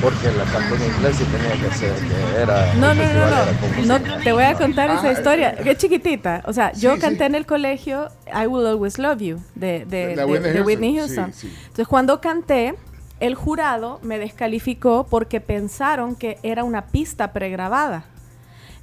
porque 0.00 0.30
la 0.30 0.44
cantó 0.44 0.76
en 0.76 0.84
inglés 0.94 1.20
y 1.20 1.24
tenía 1.24 1.68
que 1.68 1.74
ser, 1.76 1.92
que 1.94 2.40
era. 2.42 2.74
No, 2.74 2.94
no, 2.94 3.02
no, 3.02 3.86
no. 3.96 3.98
No 3.98 4.20
te 4.22 4.32
voy 4.32 4.44
a 4.44 4.54
contar 4.54 4.90
esa 4.90 5.08
Ah, 5.08 5.12
historia. 5.12 5.56
Qué 5.56 5.76
chiquitita. 5.76 6.42
O 6.46 6.52
sea, 6.52 6.72
yo 6.72 6.94
Sí, 6.94 7.00
canté 7.00 7.18
sí. 7.18 7.24
en 7.24 7.34
el 7.34 7.46
colegio 7.46 8.08
I 8.32 8.46
Will 8.46 8.66
Always 8.66 8.98
Love 8.98 9.18
You 9.20 9.40
de, 9.56 9.84
de, 9.86 10.14
de- 10.14 10.24
Whitney 10.24 10.52
de 10.52 10.62
Whitney 10.62 10.96
Houston, 10.98 11.24
Houston. 11.24 11.32
sí, 11.32 11.48
sí. 11.48 11.58
Entonces, 11.62 11.88
cuando 11.88 12.20
canté, 12.20 12.74
el 13.18 13.34
jurado 13.34 13.98
me 14.02 14.18
descalificó 14.20 15.04
porque 15.10 15.40
pensaron 15.40 16.14
que 16.14 16.38
era 16.44 16.62
una 16.62 16.86
pista 16.86 17.32
pregrabada. 17.32 18.04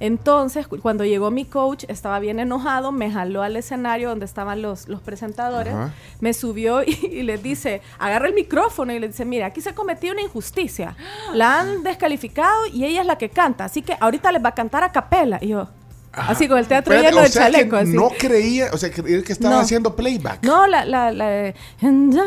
Entonces, 0.00 0.66
cu- 0.68 0.78
cuando 0.80 1.04
llegó 1.04 1.30
mi 1.30 1.44
coach, 1.44 1.84
estaba 1.88 2.18
bien 2.18 2.38
enojado, 2.40 2.92
me 2.92 3.10
jaló 3.10 3.42
al 3.42 3.56
escenario 3.56 4.08
donde 4.10 4.26
estaban 4.26 4.62
los, 4.62 4.88
los 4.88 5.00
presentadores, 5.00 5.74
Ajá. 5.74 5.92
me 6.20 6.32
subió 6.34 6.82
y, 6.86 6.90
y 7.10 7.22
les 7.22 7.42
dice, 7.42 7.80
agarra 7.98 8.28
el 8.28 8.34
micrófono 8.34 8.92
y 8.92 8.98
le 8.98 9.08
dice, 9.08 9.24
mira, 9.24 9.46
aquí 9.46 9.60
se 9.60 9.74
cometió 9.74 10.12
una 10.12 10.22
injusticia. 10.22 10.96
La 11.34 11.60
han 11.60 11.82
descalificado 11.82 12.66
y 12.72 12.84
ella 12.84 13.00
es 13.00 13.06
la 13.06 13.18
que 13.18 13.28
canta, 13.30 13.64
así 13.64 13.82
que 13.82 13.96
ahorita 14.00 14.32
les 14.32 14.44
va 14.44 14.50
a 14.50 14.54
cantar 14.54 14.84
a 14.84 14.92
capela. 14.92 15.38
Y 15.40 15.48
yo, 15.48 15.68
así 16.12 16.48
con 16.48 16.58
el 16.58 16.66
teatro 16.66 16.92
Espérate, 16.94 17.14
lleno 17.14 17.22
o 17.22 17.26
de 17.26 17.30
sea 17.32 17.46
que 17.46 17.52
chaleco. 17.52 17.76
así. 17.76 17.92
no 17.92 18.08
creía, 18.18 18.70
o 18.72 18.76
sea, 18.78 18.90
creía 18.90 19.22
que 19.22 19.32
estaba 19.32 19.54
No. 19.56 19.60
haciendo 19.60 19.94
playback. 19.96 20.44
No, 20.44 20.66
la, 20.66 20.84
la, 20.84 21.10
la 21.12 21.26
de, 21.28 21.54
And 21.82 22.14
I 22.14 22.18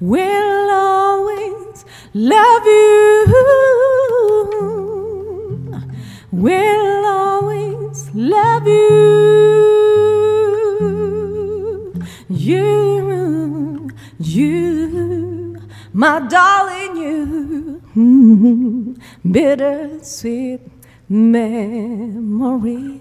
will 0.00 0.70
always 0.70 1.84
love 2.14 2.64
you. 2.64 4.77
Will 6.30 7.06
always 7.06 8.10
love 8.12 8.66
you. 8.66 9.48
You, 12.28 13.88
you, 14.18 15.58
my 15.94 16.20
darling, 16.28 16.96
you. 16.98 17.80
Bittersweet 19.30 20.60
memories. 21.08 23.00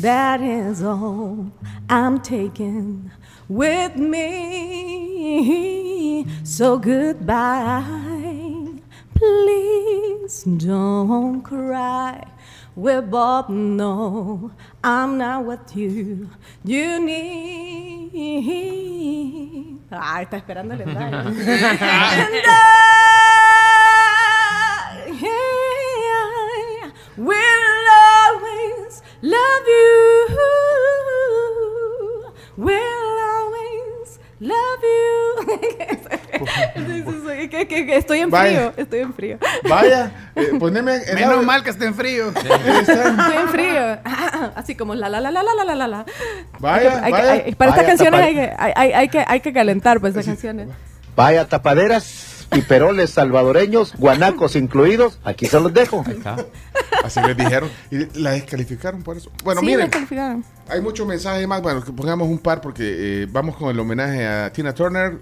That 0.00 0.40
is 0.40 0.82
all 0.82 1.52
I'm 1.90 2.18
taking 2.22 3.10
with 3.46 3.96
me. 3.96 5.18
So 6.44 6.78
goodbye. 6.78 7.84
Please 9.14 10.44
don't 10.44 11.42
cry. 11.42 12.24
We 12.78 13.00
both 13.00 13.48
know 13.48 14.52
I'm 14.84 15.18
not 15.18 15.44
what 15.44 15.74
you 15.74 16.30
you 16.62 17.00
need. 17.00 18.12
Ay, 19.90 20.22
está 20.22 20.36
esperando 20.36 20.74
el 20.74 20.82
ensayo. 20.82 21.24
Que- 37.68 37.96
estoy 37.96 38.20
en 38.20 38.30
Vaya. 38.30 38.56
frío, 38.58 38.72
estoy 38.76 38.98
en 39.00 39.14
frío. 39.14 39.38
Vaya, 39.68 40.30
eh, 40.36 40.50
poneme 40.58 40.96
en 41.06 41.14
Menos 41.14 41.44
mal 41.44 41.62
que 41.62 41.70
esté 41.70 41.86
en 41.86 41.94
frío. 41.94 42.28
Estoy 42.28 43.36
en 43.36 43.48
frío. 43.48 43.98
Así 44.56 44.74
como 44.74 44.94
la 44.94 45.08
la 45.08 45.20
la 45.20 45.30
la 45.30 45.42
la 45.42 45.64
la 45.64 45.74
la 45.74 45.86
la. 45.88 46.06
Vaya, 46.58 46.76
Hay 46.80 46.88
que- 46.88 47.04
hay 47.04 47.04
que- 47.04 47.28
vaya. 47.28 47.32
hay- 47.46 47.54
para 47.54 47.70
estas 47.70 47.86
canciones 47.86 48.20
hay 48.20 48.34
que, 48.34 48.52
hay, 48.58 48.72
hay- 48.74 48.92
hay 48.92 49.08
que, 49.08 49.24
hay 49.26 49.40
que 49.40 49.52
calentar 49.52 50.00
pues 50.00 50.10
estas 50.10 50.26
canciones. 50.26 50.68
Vaya 51.14 51.46
tapaderas 51.48 52.46
y 52.54 52.62
peroles 52.62 53.10
salvadoreños, 53.10 53.94
guanacos 53.98 54.56
incluidos, 54.56 55.18
aquí 55.24 55.46
se 55.46 55.60
los 55.60 55.72
dejo. 55.74 56.04
Así 57.04 57.20
les 57.20 57.36
dijeron. 57.36 57.68
Y 57.90 58.18
la 58.20 58.30
descalificaron 58.32 59.02
por 59.02 59.16
eso. 59.16 59.30
Bueno, 59.44 59.60
sí, 59.60 59.66
miren, 59.66 59.90
hay 60.68 60.80
muchos 60.80 61.06
mensajes 61.06 61.46
más. 61.46 61.60
Bueno, 61.60 61.84
que 61.84 61.92
pongamos 61.92 62.28
un 62.28 62.38
par 62.38 62.60
porque 62.60 63.22
eh, 63.22 63.26
vamos 63.30 63.56
con 63.56 63.68
el 63.70 63.78
homenaje 63.78 64.26
a 64.26 64.50
Tina 64.52 64.72
Turner. 64.72 65.18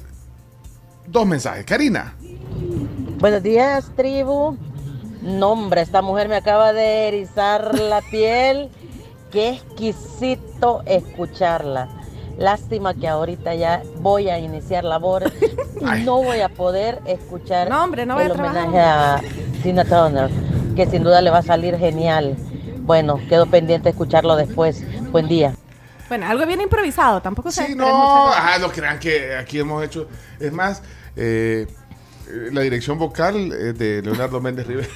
Dos 1.08 1.26
mensajes. 1.26 1.64
Karina. 1.64 2.14
Buenos 3.18 3.42
días, 3.42 3.90
tribu. 3.96 4.56
No, 5.22 5.52
hombre, 5.52 5.80
esta 5.80 6.02
mujer 6.02 6.28
me 6.28 6.36
acaba 6.36 6.72
de 6.72 7.08
erizar 7.08 7.78
la 7.78 8.00
piel. 8.10 8.70
Qué 9.30 9.50
exquisito 9.50 10.82
escucharla. 10.86 11.88
Lástima 12.38 12.94
que 12.94 13.08
ahorita 13.08 13.54
ya 13.54 13.82
voy 14.00 14.28
a 14.28 14.38
iniciar 14.38 14.84
labores 14.84 15.32
y 15.80 16.04
no 16.04 16.22
voy 16.22 16.40
a 16.40 16.50
poder 16.50 17.00
escuchar 17.06 17.70
No, 17.70 17.82
hombre, 17.82 18.04
no 18.04 18.14
voy 18.14 18.24
el 18.24 18.32
a 18.32 18.34
homenaje 18.34 18.78
a 18.78 19.20
Tina 19.62 19.84
Turner, 19.84 20.28
que 20.76 20.86
sin 20.86 21.02
duda 21.02 21.22
le 21.22 21.30
va 21.30 21.38
a 21.38 21.42
salir 21.42 21.78
genial. 21.78 22.36
Bueno, 22.80 23.18
quedo 23.28 23.46
pendiente 23.46 23.84
de 23.84 23.90
escucharlo 23.90 24.36
después. 24.36 24.84
Buen 25.10 25.28
día. 25.28 25.54
Bueno, 26.08 26.26
algo 26.26 26.46
bien 26.46 26.60
improvisado, 26.60 27.20
tampoco 27.20 27.50
se 27.50 27.66
Sí, 27.66 27.74
no, 27.74 28.28
ajá, 28.28 28.58
no 28.58 28.70
crean 28.70 28.98
que 28.98 29.34
aquí 29.34 29.58
hemos 29.58 29.84
hecho. 29.84 30.08
Es 30.38 30.52
más, 30.52 30.82
eh, 31.16 31.66
eh, 32.28 32.48
la 32.52 32.60
dirección 32.60 32.98
vocal 32.98 33.52
eh, 33.52 33.72
de 33.72 34.02
Leonardo 34.02 34.40
Méndez 34.40 34.66
Rivera. 34.66 34.88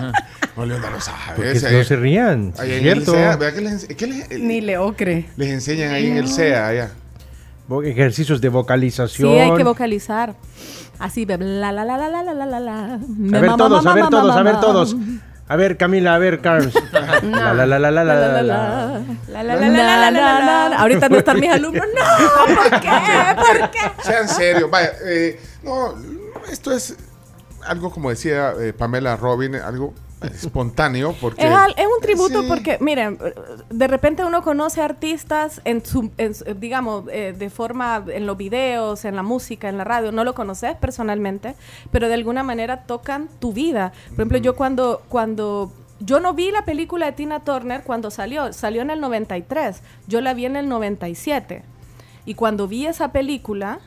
no, 0.56 0.66
Leonardo 0.66 1.00
sabe. 1.00 1.54
No 1.54 1.84
se 1.84 1.96
rían. 1.96 2.52
Ahí 2.58 2.80
cierto. 2.80 3.12
CEA, 3.12 3.36
les, 3.36 4.40
Ni 4.40 4.60
Leocre. 4.60 5.28
Les 5.36 5.48
enseñan 5.48 5.92
ahí 5.92 6.06
en 6.08 6.16
el 6.18 6.28
SEA, 6.28 6.66
allá. 6.66 6.90
Ejercicios 7.84 8.40
de 8.40 8.48
vocalización. 8.48 9.32
Sí, 9.32 9.38
hay 9.38 9.54
que 9.56 9.62
vocalizar. 9.62 10.34
Así, 10.98 11.24
bla, 11.24 11.36
la, 11.38 11.72
la, 11.72 11.84
la, 11.84 11.96
la, 12.08 12.22
la, 12.22 12.34
la, 12.34 12.60
la. 12.60 12.94
A 12.94 13.40
ver 13.40 13.56
todos, 13.56 13.86
a 13.86 13.94
ver 13.94 14.08
todos, 14.08 14.36
a 14.36 14.42
ver 14.42 14.60
todos. 14.60 14.96
A 15.50 15.56
ver, 15.56 15.76
Camila, 15.76 16.14
a 16.14 16.18
ver, 16.18 16.40
Carms. 16.40 16.72
La, 17.22 17.52
la, 17.52 17.66
la, 17.66 17.80
la, 17.80 17.90
la, 17.90 18.04
la, 18.04 18.14
la, 18.14 18.42
la. 18.42 19.00
La, 19.26 19.42
la, 19.42 19.56
la, 19.56 19.68
la, 19.68 19.82
la, 19.82 20.10
la, 20.12 20.40
la, 20.40 20.68
la. 20.68 20.76
Ahorita 20.78 21.08
no 21.08 21.16
están 21.16 21.40
mis 21.40 21.50
alumnos. 21.50 21.84
No, 21.92 22.54
¿por 22.54 22.80
qué? 22.80 22.88
¿Por 23.34 23.70
qué? 23.72 23.80
Sean 24.04 24.28
serios. 24.28 24.70
Vaya, 24.70 24.92
eh, 25.04 25.40
no, 25.64 25.96
esto 26.48 26.70
es 26.70 26.94
algo 27.66 27.90
como 27.90 28.10
decía 28.10 28.52
eh, 28.60 28.72
Pamela 28.72 29.16
Robin, 29.16 29.56
algo 29.56 29.92
espontáneo 30.22 31.14
porque... 31.20 31.46
Es, 31.46 31.52
al- 31.52 31.74
es 31.76 31.86
un 31.86 32.00
tributo 32.02 32.42
porque, 32.48 32.78
miren, 32.80 33.18
de 33.70 33.86
repente 33.88 34.24
uno 34.24 34.42
conoce 34.42 34.80
artistas 34.82 35.60
en 35.64 35.84
su, 35.84 36.10
en 36.18 36.34
su- 36.34 36.44
digamos, 36.54 37.04
eh, 37.10 37.34
de 37.36 37.50
forma, 37.50 38.04
en 38.08 38.26
los 38.26 38.36
videos, 38.36 39.04
en 39.04 39.16
la 39.16 39.22
música, 39.22 39.68
en 39.68 39.78
la 39.78 39.84
radio, 39.84 40.12
no 40.12 40.24
lo 40.24 40.34
conoces 40.34 40.76
personalmente, 40.76 41.54
pero 41.90 42.08
de 42.08 42.14
alguna 42.14 42.42
manera 42.42 42.84
tocan 42.84 43.28
tu 43.38 43.52
vida. 43.52 43.92
Por 44.10 44.14
ejemplo, 44.20 44.38
yo 44.38 44.56
cuando, 44.56 45.02
cuando, 45.08 45.72
yo 46.00 46.20
no 46.20 46.34
vi 46.34 46.50
la 46.50 46.64
película 46.64 47.06
de 47.06 47.12
Tina 47.12 47.40
Turner 47.40 47.82
cuando 47.82 48.10
salió, 48.10 48.52
salió 48.52 48.82
en 48.82 48.90
el 48.90 49.00
93, 49.00 49.82
yo 50.06 50.20
la 50.20 50.34
vi 50.34 50.44
en 50.46 50.56
el 50.56 50.68
97. 50.68 51.62
Y 52.26 52.34
cuando 52.34 52.68
vi 52.68 52.86
esa 52.86 53.12
película, 53.12 53.80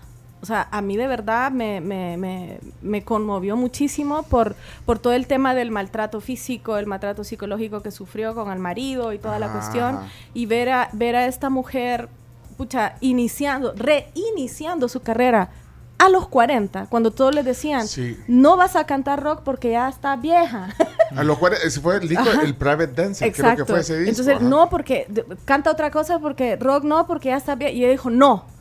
O 0.44 0.46
sea, 0.46 0.68
a 0.72 0.82
mí 0.82 0.98
de 0.98 1.08
verdad 1.08 1.52
me, 1.52 1.80
me, 1.80 2.18
me, 2.18 2.60
me 2.82 3.02
conmovió 3.02 3.56
muchísimo 3.56 4.24
por, 4.24 4.58
por 4.86 5.00
todo 5.00 5.14
el 5.14 5.26
tema 5.26 5.56
del 5.56 5.72
maltrato 5.72 6.20
físico, 6.20 6.76
el 6.78 6.86
maltrato 6.86 7.24
psicológico 7.24 7.82
que 7.82 7.92
sufrió 7.92 8.36
con 8.36 8.52
el 8.52 8.60
marido 8.60 9.14
y 9.14 9.20
toda 9.20 9.40
la 9.40 9.50
cuestión. 9.54 10.00
Y 10.34 10.46
ver 10.46 10.68
a, 10.70 10.90
ver 10.92 11.16
a 11.16 11.28
esta 11.28 11.50
mujer, 11.50 12.10
pucha, 12.58 12.96
iniciando, 13.00 13.74
reiniciando 13.78 14.90
su 14.90 15.00
carrera 15.00 15.50
a 15.98 16.10
los 16.10 16.28
40, 16.28 16.88
cuando 16.90 17.12
todos 17.12 17.34
le 17.34 17.44
decían, 17.44 17.88
Sí. 17.88 18.18
no 18.28 18.58
vas 18.58 18.76
a 18.76 18.86
cantar 18.86 19.24
rock 19.24 19.44
porque 19.46 19.72
ya 19.72 19.88
está 19.88 20.18
vieja. 20.18 20.76
A 21.16 21.24
lo 21.24 21.40
cual 21.40 21.54
ese 21.54 21.80
fue 21.80 21.96
el 21.98 22.10
disco, 22.10 22.26
Ajá. 22.30 22.42
el 22.42 22.54
Private 22.56 22.88
Dancer, 23.02 23.32
creo 23.32 23.56
que 23.56 23.64
fue 23.66 23.80
ese 23.80 23.98
disco. 24.00 24.10
Entonces, 24.10 24.36
ajá. 24.36 24.44
no 24.44 24.70
porque 24.70 25.06
de- 25.08 25.24
canta 25.46 25.72
otra 25.72 25.90
cosa, 25.92 26.20
porque 26.20 26.58
rock 26.58 26.84
no, 26.84 27.08
porque 27.08 27.30
ya 27.30 27.38
está 27.38 27.56
bien. 27.56 27.74
Y 27.78 27.80
ella 27.84 27.92
dijo, 27.92 28.10
no. 28.10 28.52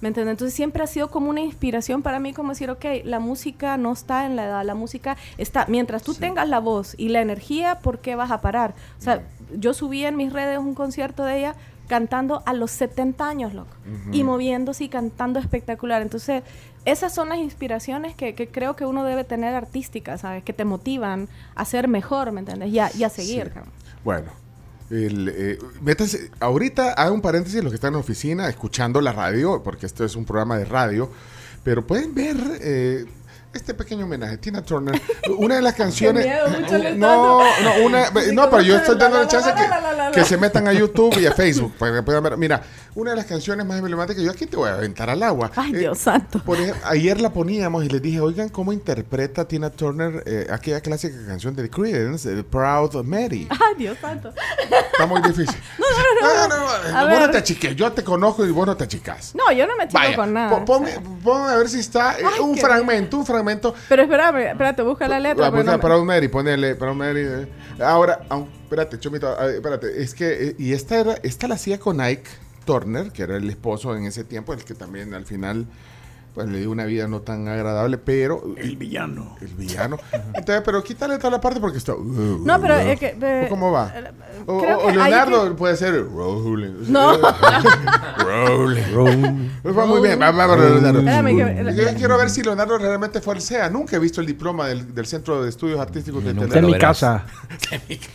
¿Me 0.00 0.08
entiendes? 0.08 0.32
Entonces 0.32 0.54
siempre 0.54 0.82
ha 0.82 0.86
sido 0.86 1.10
como 1.10 1.30
una 1.30 1.40
inspiración 1.40 2.02
para 2.02 2.18
mí, 2.18 2.32
como 2.32 2.50
decir, 2.50 2.70
ok, 2.70 2.84
la 3.04 3.20
música 3.20 3.76
no 3.76 3.92
está 3.92 4.26
en 4.26 4.36
la 4.36 4.44
edad, 4.44 4.64
la 4.64 4.74
música 4.74 5.16
está, 5.36 5.66
mientras 5.68 6.02
tú 6.02 6.14
tengas 6.14 6.48
la 6.48 6.58
voz 6.58 6.94
y 6.96 7.08
la 7.08 7.20
energía, 7.20 7.80
¿por 7.80 7.98
qué 7.98 8.16
vas 8.16 8.30
a 8.30 8.40
parar? 8.40 8.74
O 8.98 9.02
sea, 9.02 9.22
yo 9.56 9.74
subí 9.74 10.04
en 10.04 10.16
mis 10.16 10.32
redes 10.32 10.58
un 10.58 10.74
concierto 10.74 11.24
de 11.24 11.38
ella 11.38 11.54
cantando 11.90 12.42
a 12.46 12.52
los 12.52 12.70
70 12.70 13.28
años, 13.28 13.52
loco, 13.52 13.74
y 14.12 14.22
moviéndose 14.22 14.84
y 14.84 14.88
cantando 14.88 15.40
espectacular. 15.40 16.02
Entonces, 16.02 16.44
esas 16.84 17.12
son 17.12 17.30
las 17.30 17.38
inspiraciones 17.38 18.14
que, 18.14 18.36
que 18.36 18.46
creo 18.46 18.76
que 18.76 18.86
uno 18.86 19.04
debe 19.04 19.24
tener 19.24 19.56
artísticas, 19.56 20.20
¿sabes? 20.20 20.44
Que 20.44 20.52
te 20.52 20.64
motivan 20.64 21.28
a 21.56 21.64
ser 21.64 21.88
mejor, 21.88 22.30
¿me 22.30 22.40
entiendes? 22.40 22.70
Y 22.70 22.78
a, 22.78 22.90
y 22.96 23.02
a 23.02 23.08
seguir, 23.08 23.52
Sí. 23.52 23.60
Bueno, 24.04 24.30
el, 24.90 25.32
eh, 25.34 25.58
ahorita 26.40 26.92
hago 26.92 27.14
un 27.14 27.22
paréntesis 27.22 27.62
los 27.62 27.70
que 27.72 27.76
están 27.76 27.88
en 27.88 27.94
la 27.94 28.00
oficina 28.00 28.48
escuchando 28.48 29.00
la 29.00 29.12
radio, 29.12 29.62
porque 29.62 29.86
esto 29.86 30.04
es 30.04 30.16
un 30.16 30.24
programa 30.24 30.58
de 30.58 30.64
radio, 30.64 31.10
pero 31.62 31.86
pueden 31.86 32.14
ver 32.14 32.36
eh, 32.60 33.06
este 33.52 33.74
pequeño 33.74 34.04
homenaje, 34.04 34.38
Tina 34.38 34.62
Turner, 34.62 35.00
una 35.38 35.56
de 35.56 35.62
las 35.62 35.74
canciones... 35.76 36.24
miedo, 36.24 36.78
le 36.78 36.94
no, 36.96 37.40
no, 37.62 37.84
una, 37.84 38.10
no, 38.32 38.48
pero 38.50 38.62
yo 38.62 38.76
estoy 38.76 38.96
dando 38.96 39.18
la, 39.20 39.26
chance 39.28 39.50
que, 39.54 40.12
que 40.12 40.24
se 40.24 40.36
metan 40.36 40.68
a 40.68 40.72
YouTube 40.72 41.18
y 41.18 41.26
a 41.26 41.32
Facebook 41.34 41.74
para 41.78 41.96
que 41.96 42.02
puedan 42.02 42.22
ver. 42.22 42.36
Mira, 42.36 42.62
una 42.94 43.10
de 43.10 43.16
las 43.16 43.26
canciones 43.26 43.66
más 43.66 43.78
emblemáticas, 43.78 44.22
yo 44.22 44.30
aquí 44.30 44.46
te 44.46 44.56
voy 44.56 44.68
a 44.68 44.74
aventar 44.74 45.10
al 45.10 45.22
agua. 45.22 45.50
Ay, 45.56 45.72
Eh, 45.74 45.78
Dios 45.78 45.98
santo. 45.98 46.40
por 46.44 46.58
ejemplo, 46.58 46.80
ayer 46.86 47.20
la 47.20 47.32
poníamos 47.32 47.84
y 47.84 47.88
les 47.88 48.00
dije, 48.02 48.20
oigan, 48.20 48.48
¿cómo 48.50 48.72
interpreta 48.72 49.46
Tina 49.48 49.70
Turner 49.70 50.22
eh, 50.26 50.46
aquella 50.50 50.80
clásica 50.80 51.16
canción 51.26 51.54
de 51.56 51.62
The 51.64 51.70
Creedence, 51.70 52.32
The 52.34 52.44
Proud 52.44 53.02
Mary? 53.04 53.48
Ay, 53.50 53.74
Dios 53.78 53.98
santo. 54.00 54.32
Está 54.92 55.06
muy 55.06 55.22
difícil. 55.22 55.56
No, 55.78 56.48
no, 56.48 56.56
no. 56.56 56.68
A 56.96 57.02
vos 57.04 57.12
no 57.14 57.18
ver. 57.20 57.30
te 57.32 57.38
achiques, 57.38 57.74
yo 57.76 57.90
te 57.92 58.04
conozco 58.04 58.44
y 58.46 58.50
vos 58.50 58.66
no 58.66 58.76
te 58.76 58.84
achicas. 58.84 59.34
No, 59.34 59.50
yo 59.52 59.66
no 59.66 59.76
me 59.76 59.88
chico 59.88 60.00
con 60.16 60.32
nada. 60.34 60.50
po- 60.50 60.64
ponme, 60.64 60.92
ponme 61.24 61.52
a 61.52 61.56
ver 61.56 61.68
si 61.68 61.80
está 61.80 62.18
eh, 62.18 62.22
Ay, 62.24 62.40
un 62.40 62.56
fragmento, 62.56 63.16
un 63.18 63.26
fragmento. 63.26 63.39
Pero 63.88 64.02
espérame, 64.02 64.50
espérate, 64.50 64.82
busca 64.82 65.08
la 65.08 65.18
letra. 65.20 65.46
Ah, 65.46 65.50
pero 65.50 65.62
busca 65.62 65.72
no 65.72 65.78
me- 65.78 65.82
Proud 65.82 66.04
Mary, 66.04 66.28
ponele 66.28 66.74
Proud 66.74 66.94
Mary. 66.94 67.20
eh. 67.22 67.48
Ahora, 67.82 68.20
espérate, 68.64 68.98
Chomito, 68.98 69.38
espérate, 69.48 70.02
es 70.02 70.14
que, 70.14 70.48
eh, 70.48 70.54
y 70.58 70.72
esta 70.72 70.98
era, 71.00 71.14
esta 71.22 71.48
la 71.48 71.54
hacía 71.54 71.78
con 71.78 72.00
Ike 72.00 72.28
Turner, 72.64 73.10
que 73.10 73.22
era 73.22 73.36
el 73.36 73.48
esposo 73.48 73.96
en 73.96 74.04
ese 74.04 74.24
tiempo, 74.24 74.52
el 74.52 74.64
que 74.64 74.74
también 74.74 75.14
al 75.14 75.24
final 75.26 75.66
pues 76.34 76.48
le 76.48 76.58
dio 76.58 76.70
una 76.70 76.84
vida 76.84 77.06
no 77.08 77.20
tan 77.20 77.48
agradable, 77.48 77.98
pero... 77.98 78.42
El 78.56 78.76
villano. 78.76 79.36
El 79.40 79.48
villano. 79.48 79.98
Entonces, 80.34 80.62
pero 80.64 80.82
quítale 80.82 81.18
toda 81.18 81.30
la 81.32 81.40
parte 81.40 81.60
porque 81.60 81.78
está... 81.78 81.92
No, 81.98 82.60
pero 82.60 82.74
es 82.76 82.98
que, 82.98 83.16
eh, 83.20 83.46
¿Cómo 83.48 83.70
va? 83.72 83.92
O, 84.46 84.60
creo 84.62 84.78
o- 84.78 84.80
que 84.80 84.86
o 84.86 84.90
Leonardo 84.92 85.56
puede 85.56 85.76
ser 85.76 86.04
rolling. 86.08 86.84
No. 86.88 87.12
rolling. 88.26 89.50
Pues 89.62 89.76
va 89.76 89.86
muy 89.86 90.00
bien. 90.00 90.20
Va, 90.20 90.30
va, 90.30 90.46
va, 90.46 90.56
Leonardo. 90.56 91.00
Que- 91.74 91.74
Yo 91.76 91.94
quiero 91.96 92.16
ver 92.18 92.30
si 92.30 92.42
Leonardo 92.42 92.78
realmente 92.78 93.20
fue 93.20 93.34
al 93.34 93.40
CEA. 93.42 93.68
Nunca 93.70 93.96
he 93.96 93.98
visto 93.98 94.20
el 94.20 94.26
diploma 94.26 94.66
del, 94.68 94.94
del 94.94 95.06
Centro 95.06 95.42
de 95.42 95.48
Estudios 95.48 95.80
Artísticos 95.80 96.24
de 96.24 96.30
Está 96.40 96.58
en 96.58 96.66
mi 96.66 96.78
casa. 96.78 97.24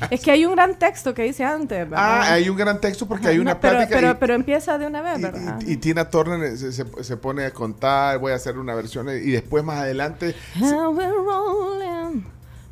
Es 0.09 0.22
que 0.22 0.32
hay 0.32 0.45
un 0.45 0.55
gran 0.55 0.78
texto 0.80 1.13
que 1.13 1.24
dice 1.24 1.43
antes, 1.43 1.89
¿verdad? 1.89 1.97
Ah, 1.99 2.34
hay 2.34 2.49
un 2.49 2.57
gran 2.57 2.80
texto 2.82 3.05
porque 3.07 3.28
hay 3.28 3.36
No, 3.38 3.43
una 3.43 3.59
pero, 3.59 3.76
plática 3.78 3.95
pero, 3.97 4.11
y- 4.11 4.16
pero 4.20 4.34
empieza 4.34 4.78
de 4.78 4.88
una 4.88 5.01
vez, 5.01 5.22
¿verdad? 5.22 5.59
y, 5.61 5.78
Tina 5.78 6.09
Turner 6.09 6.57
se, 6.57 6.72
se- 6.72 7.03
se 7.03 7.18
pone 7.18 7.45
a 7.45 7.51
contar, 7.51 8.05
voy 8.18 8.32
a 8.32 8.36
hacer 8.36 8.58
una 8.58 8.74
versión 8.76 9.08
y 9.10 9.32
después 9.32 9.64
más 9.64 9.80
adelante... 9.80 10.36
Rolling, 10.60 12.24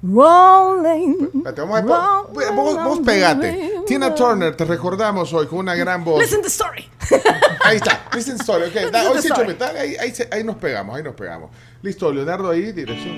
rolling. 0.03 1.15
Vamos 1.55 1.79
a- 1.79 1.81
vos, 1.81 2.55
vos- 2.55 2.83
vos 2.83 2.99
pegate. 3.05 3.71
Tina 3.87 4.13
Turner, 4.13 4.53
te 4.55 4.65
recordamos 4.65 5.31
hoy 5.33 5.47
con 5.47 5.59
una 5.59 5.75
gran 5.75 6.03
voz. 6.03 6.19
Listen 6.21 6.39
to 6.41 6.43
the 6.43 6.49
story. 6.49 6.89
Ahí 7.65 7.77
está, 7.77 8.01
listen 8.13 8.35
story. 8.35 8.65
ok, 8.65 8.73
da- 8.91 9.03
Listen 9.03 9.07
hoy 9.15 9.21
sí, 9.21 9.27
story. 9.29 9.55
Ahí, 9.79 9.95
ahí, 9.95 10.13
ahí 10.31 10.43
nos 10.43 10.57
pegamos, 10.57 10.95
ahí 10.97 11.03
nos 11.03 11.15
pegamos. 11.15 11.51
Listo, 11.81 12.11
Leonardo 12.11 12.49
ahí, 12.49 12.71
dirección. 12.73 13.15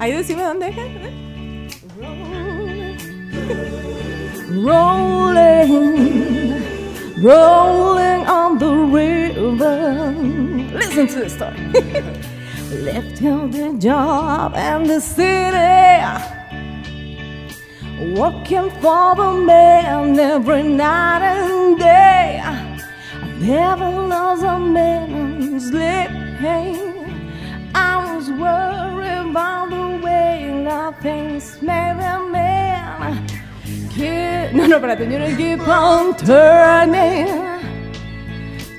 Ahí 0.00 0.12
decime 0.12 0.42
dónde 0.44 0.68
es. 0.68 0.76
¿eh? 0.76 1.14
Rolling, 5.18 6.47
rolling 7.22 8.26
on 8.26 8.58
the 8.58 8.72
river. 8.72 10.12
Listen 10.72 11.06
to 11.08 11.20
the 11.20 11.30
story. 11.30 11.56
Left 12.84 13.18
him 13.18 13.50
the 13.50 13.78
job 13.78 14.54
and 14.54 14.88
the 14.88 15.00
city. 15.00 15.58
Working 18.14 18.70
for 18.80 19.16
the 19.16 19.32
man 19.44 20.18
every 20.18 20.62
night 20.62 21.22
and 21.22 21.78
day. 21.78 22.40
I 22.44 22.78
never 23.38 23.90
lost 24.06 24.44
a 24.44 24.58
minute 24.58 25.62
sleeping. 25.62 26.94
I 27.74 28.14
was 28.14 28.30
worried 28.30 29.30
about 29.30 29.70
the 29.70 30.04
way 30.04 30.62
that 30.64 31.02
things 31.02 31.60
made 31.62 31.96
man. 31.96 32.47
Keep, 33.98 34.54
no, 34.54 34.66
no, 34.68 34.76
espérate, 34.76 35.10
you 35.10 35.18
know, 35.18 35.36
keep 35.36 35.66
on 35.66 36.14
turning. 36.14 37.26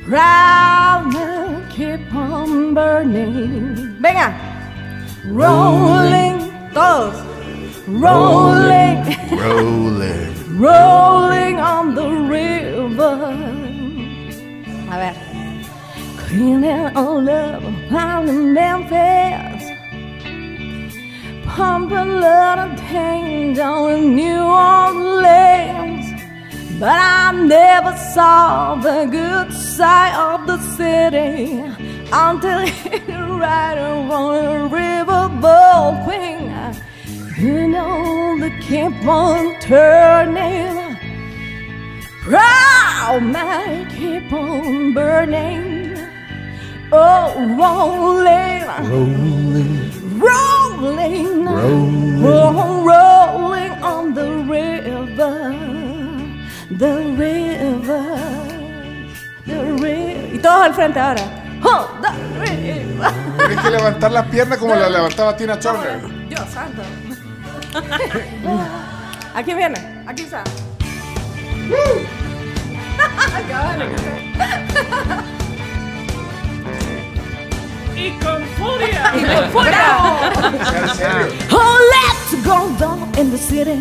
Proud 0.05 1.11
man, 1.11 1.69
keep 1.69 2.15
on 2.15 2.73
burning. 2.73 3.97
Venga. 3.99 4.33
Rolling, 5.25 6.39
todos. 6.73 7.19
Rolling, 7.85 9.03
Rolling. 9.37 10.57
rolling 10.57 11.59
on 11.59 11.95
the 11.95 12.09
river. 12.35 13.17
A 14.87 14.95
ver. 15.01 15.15
Cleaning 16.15 16.95
all 16.95 17.29
up 17.29 17.61
in 18.25 18.53
Memphis. 18.53 19.58
Pumping 21.55 22.21
lot 22.21 22.59
of 22.59 22.79
down 23.55 23.91
in 23.91 24.15
New 24.15 24.41
Orleans. 24.41 26.05
But 26.79 26.97
I 26.97 27.31
never 27.31 27.97
saw 28.13 28.75
the 28.75 29.05
good 29.05 29.51
side 29.51 30.15
of 30.15 30.47
the 30.47 30.57
city 30.77 31.59
until 32.11 32.59
it 32.65 33.07
right 33.43 33.77
on 33.77 34.35
a 34.35 34.69
riverboat 34.69 36.05
thing. 36.07 36.39
You 37.37 37.67
know, 37.67 38.37
they 38.39 38.51
keep 38.59 39.05
on 39.05 39.59
turning. 39.59 40.97
Proud 42.21 43.23
man 43.23 43.89
keep 43.89 44.31
on 44.31 44.93
burning. 44.93 45.97
Oh, 46.91 47.33
rolling, 47.59 48.65
Rolling, 48.89 50.08
rolling, 50.19 51.45
Rolling. 51.45 52.25
oh, 52.25 52.83
rolling 52.85 53.71
on 53.83 54.13
the 54.13 54.29
river, 54.47 55.53
the 56.69 56.95
river, 57.17 58.03
the 59.45 59.73
river. 59.73 60.35
Y 60.35 60.39
todos 60.39 60.61
al 60.65 60.73
frente 60.73 60.99
ahora. 60.99 61.21
Oh, 61.63 61.87
the 62.01 62.09
river. 62.39 63.11
Tienes 63.37 63.59
que 63.59 63.69
levantar 63.69 64.11
la 64.11 64.23
pierna 64.25 64.57
como 64.57 64.75
la 64.75 64.89
levantaba 64.89 65.35
Tina 65.35 65.59
Turner. 65.59 65.99
Dios 66.27 66.49
santo. 66.49 66.81
Aquí 69.35 69.53
viene, 69.53 70.03
aquí 70.07 70.23
está. 70.23 70.43
Y 77.99 78.17
con 78.21 78.41
furia. 78.55 79.11
Y 79.15 79.25
con 79.25 79.49
furia. 79.51 80.31
Oh, 81.51 81.77
let's 81.95 82.31
go 82.45 82.73
down 82.77 83.11
in 83.17 83.29
the 83.29 83.37
city. 83.37 83.77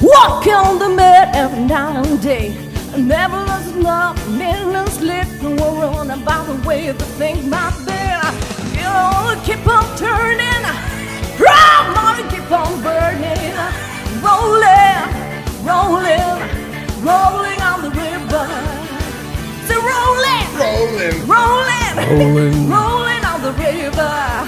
Walk 0.00 0.46
on 0.46 0.78
the 0.78 0.88
mud 0.88 1.28
every 1.34 1.64
night 1.64 2.06
and 2.06 2.22
day. 2.22 2.56
Never 2.96 3.36
lost 3.36 3.74
enough, 3.74 4.16
minute 4.30 4.88
sleep. 4.88 5.28
Don't 5.42 5.60
worry 5.60 5.86
on 5.98 6.10
about 6.10 6.46
the 6.46 6.66
way 6.66 6.90
the 6.92 7.04
things 7.20 7.44
might 7.44 7.76
be. 7.84 8.00
You 8.78 8.84
know, 8.84 9.38
keep 9.44 9.66
on 9.68 9.84
turning. 9.98 10.64
Proud 11.36 11.92
money 11.94 12.24
keep 12.30 12.50
on 12.50 12.72
burning. 12.82 13.52
Rolling, 14.24 15.04
rolling, 15.62 16.40
rolling 17.04 17.60
on 17.60 17.82
the 17.84 17.90
river. 17.90 18.46
So 19.68 19.74
rolling, 19.90 20.46
Rolling. 20.56 21.26
Rolling 21.28 22.72
on 22.72 22.95
the 23.46 23.52
river. 23.52 24.46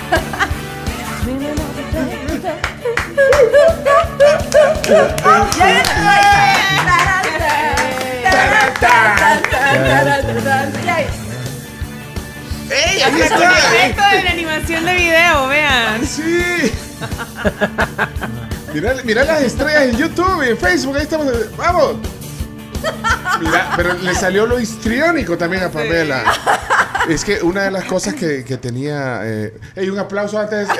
¡Ey! 12.71 13.03
Aquí 13.03 13.21
está! 13.21 13.59
efecto 13.59 14.03
de 14.03 14.23
la 14.25 14.31
animación 14.33 14.85
de 14.85 14.95
video, 14.95 15.47
vean. 15.47 16.05
Sí. 16.05 16.73
Mira, 18.75 18.95
mira 19.05 19.25
las 19.25 19.43
estrellas 19.43 19.83
en 19.83 19.97
YouTube 19.97 20.45
y 20.45 20.51
en 20.51 20.59
Facebook. 20.59 20.97
Ahí 20.97 21.03
estamos. 21.03 21.33
¡Vamos! 21.57 21.97
Mira, 23.41 23.73
pero 23.77 23.95
le 23.95 24.15
salió 24.15 24.47
lo 24.47 24.59
histriónico 24.59 25.39
también 25.39 25.63
a 25.63 25.71
Pamela. 25.71 26.25
Es 27.09 27.25
que 27.25 27.43
una 27.43 27.63
de 27.63 27.71
las 27.71 27.85
cosas 27.85 28.15
que, 28.15 28.45
que 28.45 28.57
tenía. 28.59 29.21
Eh, 29.25 29.55
¡Ey, 29.75 29.89
un 29.89 29.99
aplauso 29.99 30.39
antes! 30.39 30.69
¡Eh! 30.69 30.75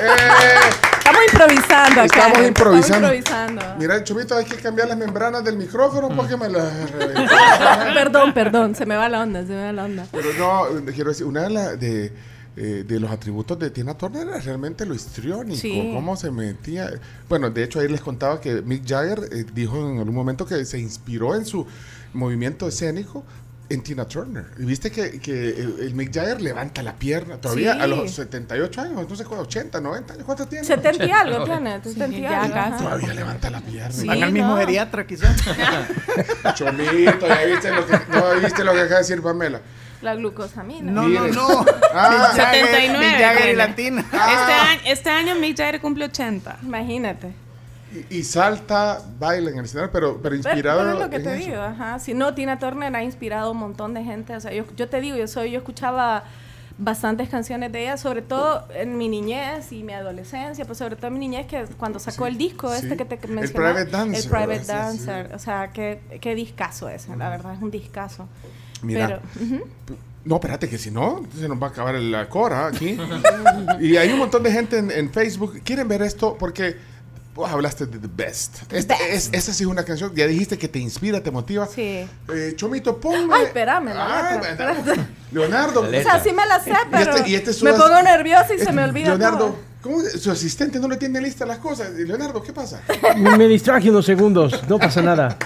Estamos 0.99 1.21
improvisando 1.25 2.01
acá. 2.01 2.05
Estamos 2.05 2.47
improvisando. 2.47 3.07
Estamos 3.09 3.15
improvisando. 3.17 3.61
Mira, 3.79 4.03
Chomito, 4.03 4.35
hay 4.37 4.45
que 4.45 4.55
cambiar 4.57 4.87
las 4.89 4.97
membranas 4.97 5.43
del 5.43 5.57
micrófono 5.57 6.09
porque 6.15 6.37
me 6.37 6.47
las 6.49 6.71
perdón, 7.95 8.33
perdón, 8.33 8.75
se 8.75 8.85
me 8.85 8.95
va 8.95 9.09
la 9.09 9.21
onda, 9.21 9.41
se 9.41 9.49
me 9.53 9.63
va 9.63 9.71
la 9.73 9.85
onda. 9.85 10.05
Pero 10.11 10.27
no, 10.37 10.85
quiero 10.93 11.09
decir, 11.09 11.25
una 11.25 11.41
de, 11.43 11.49
la- 11.49 11.75
de, 11.75 12.13
eh, 12.57 12.83
de 12.87 12.99
los 12.99 13.09
atributos 13.09 13.57
de 13.57 13.71
Tina 13.71 13.97
Turner 13.97 14.27
era 14.27 14.39
realmente 14.39 14.85
lo 14.85 14.93
histriónico, 14.93 15.59
Sí. 15.59 15.91
cómo 15.95 16.15
se 16.15 16.29
metía. 16.29 16.91
Bueno, 17.27 17.49
de 17.49 17.63
hecho, 17.63 17.79
ahí 17.79 17.87
les 17.87 18.01
contaba 18.01 18.39
que 18.39 18.61
Mick 18.61 18.87
Jagger 18.87 19.29
eh, 19.31 19.45
dijo 19.51 19.77
en 19.77 19.97
algún 19.97 20.13
momento 20.15 20.45
que 20.45 20.63
se 20.63 20.77
inspiró 20.77 21.33
en 21.35 21.45
su 21.45 21.65
movimiento 22.13 22.67
escénico 22.67 23.23
en 23.69 23.81
Tina 23.83 24.05
Turner. 24.07 24.45
Y 24.57 24.65
viste 24.65 24.91
que, 24.91 25.19
que 25.19 25.49
el, 25.49 25.75
el 25.81 25.93
Mick 25.93 26.11
Jagger 26.13 26.41
levanta 26.41 26.81
la 26.81 26.93
pierna 26.95 27.37
todavía 27.37 27.73
Sí. 27.75 27.79
a 27.81 27.87
los 27.87 28.11
78 28.11 28.81
años, 28.81 29.07
no 29.09 29.15
sé 29.15 29.23
cuánto, 29.25 29.43
80, 29.43 29.79
90 29.79 30.13
años, 30.13 30.25
¿cuánto 30.25 30.47
tiene? 30.47 30.65
70 30.65 31.05
y 31.05 31.11
algo 31.11 31.43
tiene, 31.45 31.81
70 31.83 32.17
y 32.17 32.25
algo. 32.25 32.77
Todavía 32.77 33.13
levanta 33.13 33.49
la 33.49 33.61
pierna. 33.61 33.91
Sí, 33.91 34.07
Van 34.07 34.23
al 34.23 34.31
mismo 34.31 34.49
no. 34.49 34.57
geriatra, 34.57 35.05
quizás. 35.05 35.35
Chomito, 36.55 37.27
ya 37.27 37.45
viste 37.45 37.71
lo 37.71 37.85
que, 37.85 37.93
no 38.11 38.39
viste 38.41 38.63
lo 38.63 38.73
que 38.73 38.79
acaba 38.79 38.95
de 38.95 38.97
decir 39.07 39.21
Pamela. 39.21 39.61
La 40.01 40.15
glucosamina. 40.15 40.91
No, 40.91 41.07
no, 41.09 41.27
no. 41.27 41.65
Ah. 41.93 42.31
Mick 42.33 42.41
Jagger- 42.41 42.65
79 42.65 43.05
Mick 43.05 43.19
Jagger 43.19 43.49
y. 43.49 43.55
Latina. 43.55 43.99
Este, 44.01 44.17
Ah. 44.17 44.71
año, 44.71 44.81
este 44.85 45.09
año 45.09 45.35
Mick 45.35 45.57
Jagger 45.57 45.81
cumple 45.81 46.05
80. 46.05 46.59
Imagínate. 46.63 47.33
Y, 48.11 48.17
y 48.17 48.23
salta, 48.23 49.01
baila 49.19 49.49
en 49.51 49.59
el 49.59 49.65
escenario, 49.65 49.91
pero, 49.91 50.13
pero 50.21 50.21
Pero, 50.23 50.35
inspirado 50.35 50.79
pero 50.79 50.93
es 50.93 50.99
lo 50.99 51.09
que 51.09 51.15
en 51.17 51.23
te 51.23 51.37
eso. 51.37 51.45
digo, 51.49 51.61
ajá. 51.61 51.99
Si 51.99 52.13
no, 52.13 52.33
Tina 52.35 52.59
Turner 52.59 52.95
ha 52.95 53.03
inspirado 53.03 53.51
un 53.51 53.57
montón 53.57 53.93
de 53.93 54.03
gente. 54.03 54.35
O 54.35 54.39
sea, 54.39 54.53
yo, 54.53 54.63
yo 54.75 54.87
te 54.89 55.01
digo, 55.01 55.17
yo 55.17 55.27
soy, 55.27 55.51
yo 55.51 55.57
escuchaba 55.57 56.23
bastantes 56.77 57.27
canciones 57.27 57.71
de 57.73 57.81
ella, 57.81 57.97
sobre 57.97 58.21
todo 58.21 58.65
en 58.73 58.97
mi 58.97 59.09
niñez 59.09 59.71
y 59.73 59.83
mi 59.83 59.91
adolescencia, 59.93 60.63
pues 60.65 60.77
sobre 60.77 60.95
todo 60.95 61.07
en 61.07 61.13
mi 61.13 61.19
niñez 61.19 61.45
que 61.45 61.65
cuando 61.77 61.99
sacó 61.99 62.25
el 62.25 62.37
disco 62.37 62.73
sí. 62.73 62.83
este 62.83 62.95
que 62.95 63.03
te 63.03 63.19
El 63.27 63.33
mencionaba, 63.33 63.73
Private 63.73 63.91
Dancer, 63.91 64.23
el 64.23 64.29
Private 64.29 64.47
¿verdad? 64.47 64.91
Sí, 64.93 65.05
Dancer, 65.05 65.35
o 65.35 65.39
sea, 65.39 65.71
qué, 65.73 65.99
qué 66.21 66.35
discazo 66.35 66.87
ese, 66.87 67.15
la 67.17 67.29
verdad, 67.29 67.53
es 67.53 67.61
un 67.61 67.69
discazo. 67.71 68.29
Mira. 68.81 69.21
Pero, 69.35 69.45
ujú. 69.45 69.67
No, 70.23 70.35
espérate, 70.35 70.69
que 70.69 70.77
si 70.77 70.91
no, 70.91 71.23
se 71.37 71.49
nos 71.49 71.61
va 71.61 71.67
a 71.67 71.69
acabar 71.71 71.95
la 71.95 72.29
cora 72.29 72.67
aquí. 72.67 72.97
y 73.81 73.97
hay 73.97 74.11
un 74.11 74.19
montón 74.19 74.43
de 74.43 74.51
gente 74.51 74.77
en, 74.77 74.91
en 74.91 75.11
Facebook. 75.11 75.59
¿Quieren 75.63 75.87
ver 75.87 76.01
esto? 76.01 76.37
Porque 76.39 76.77
vos 77.39 77.49
hablaste 77.49 77.85
de 77.85 77.99
The 77.99 78.09
Best. 78.13 78.71
Esta, 78.71 78.95
Es, 78.95 79.29
esa 79.31 79.53
sí 79.53 79.63
es 79.63 79.69
una 79.69 79.83
canción. 79.83 80.13
Ya 80.13 80.27
dijiste 80.27 80.57
que 80.57 80.67
te 80.67 80.77
inspira, 80.79 81.23
te 81.23 81.31
motiva. 81.31 81.65
Sí. 81.67 82.05
Eh, 82.33 82.53
Chomito, 82.55 82.99
ponme. 82.99 83.33
Ay, 83.33 83.45
espérame, 83.45 83.85
la 83.93 84.29
Ay, 84.29 84.39
letra, 84.41 84.73
bueno, 84.83 85.07
Leonardo. 85.31 85.81
O 85.81 85.89
sea, 85.89 86.19
sí 86.21 86.31
me 86.33 86.45
la 86.45 86.59
sé, 86.59 86.73
pero 86.91 87.15
este- 87.15 87.29
y 87.29 87.35
este 87.35 87.51
es 87.51 87.63
me 87.63 87.71
pongo 87.71 88.01
nerviosa 88.03 88.47
y 88.49 88.53
este- 88.55 88.65
se 88.65 88.71
me 88.73 88.83
olvida 88.83 89.07
Leonardo, 89.09 89.37
todo. 89.37 89.59
¿cómo 89.81 90.01
su 90.01 90.29
asistente 90.31 90.79
no 90.79 90.87
le 90.89 90.97
tiene 90.97 91.21
lista 91.21 91.45
las 91.45 91.59
cosas? 91.59 91.91
Leonardo, 91.91 92.43
¿qué 92.43 92.51
pasa? 92.51 92.81
Me, 93.15 93.47
distraje 93.47 93.89
unos 93.89 94.05
segundos, 94.05 94.61
no 94.67 94.77
pasa 94.77 95.01
nada. 95.01 95.37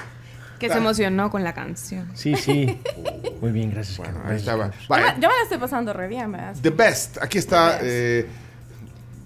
Que 0.60 0.70
se 0.70 0.78
emocionó 0.78 1.30
con 1.30 1.44
la 1.44 1.54
canción. 1.54 2.10
Sí, 2.16 2.36
sí. 2.38 2.80
Muy 3.42 3.52
bien, 3.52 3.70
gracias. 3.72 3.98
Bueno, 3.98 4.22
ahí 4.26 4.38
estaba. 4.38 4.68
Yo 4.68 4.72
me, 4.72 4.88
Vaya, 4.88 5.14
yo 5.20 5.28
me 5.28 5.36
la 5.36 5.44
estoy 5.44 5.58
pasando 5.58 5.92
re 5.94 6.08
bien, 6.08 6.32
¿verdad? 6.32 6.56
The 6.62 6.70
Best. 6.70 7.18
Aquí 7.22 7.38
está. 7.38 7.80
The 7.80 7.84
Best. 7.84 7.86
eh, 7.86 8.28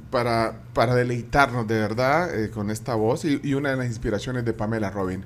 para, 0.10 0.54
para 0.74 0.96
deleitarnos 0.96 1.68
de 1.68 1.80
verdad 1.80 2.34
eh, 2.34 2.50
con 2.50 2.70
esta 2.72 2.96
voz 2.96 3.26
y, 3.26 3.40
y 3.44 3.54
una 3.54 3.70
de 3.72 3.76
las 3.78 3.88
inspiraciones 3.88 4.46
de 4.46 4.54
Pamela 4.54 4.90
Robin. 4.90 5.24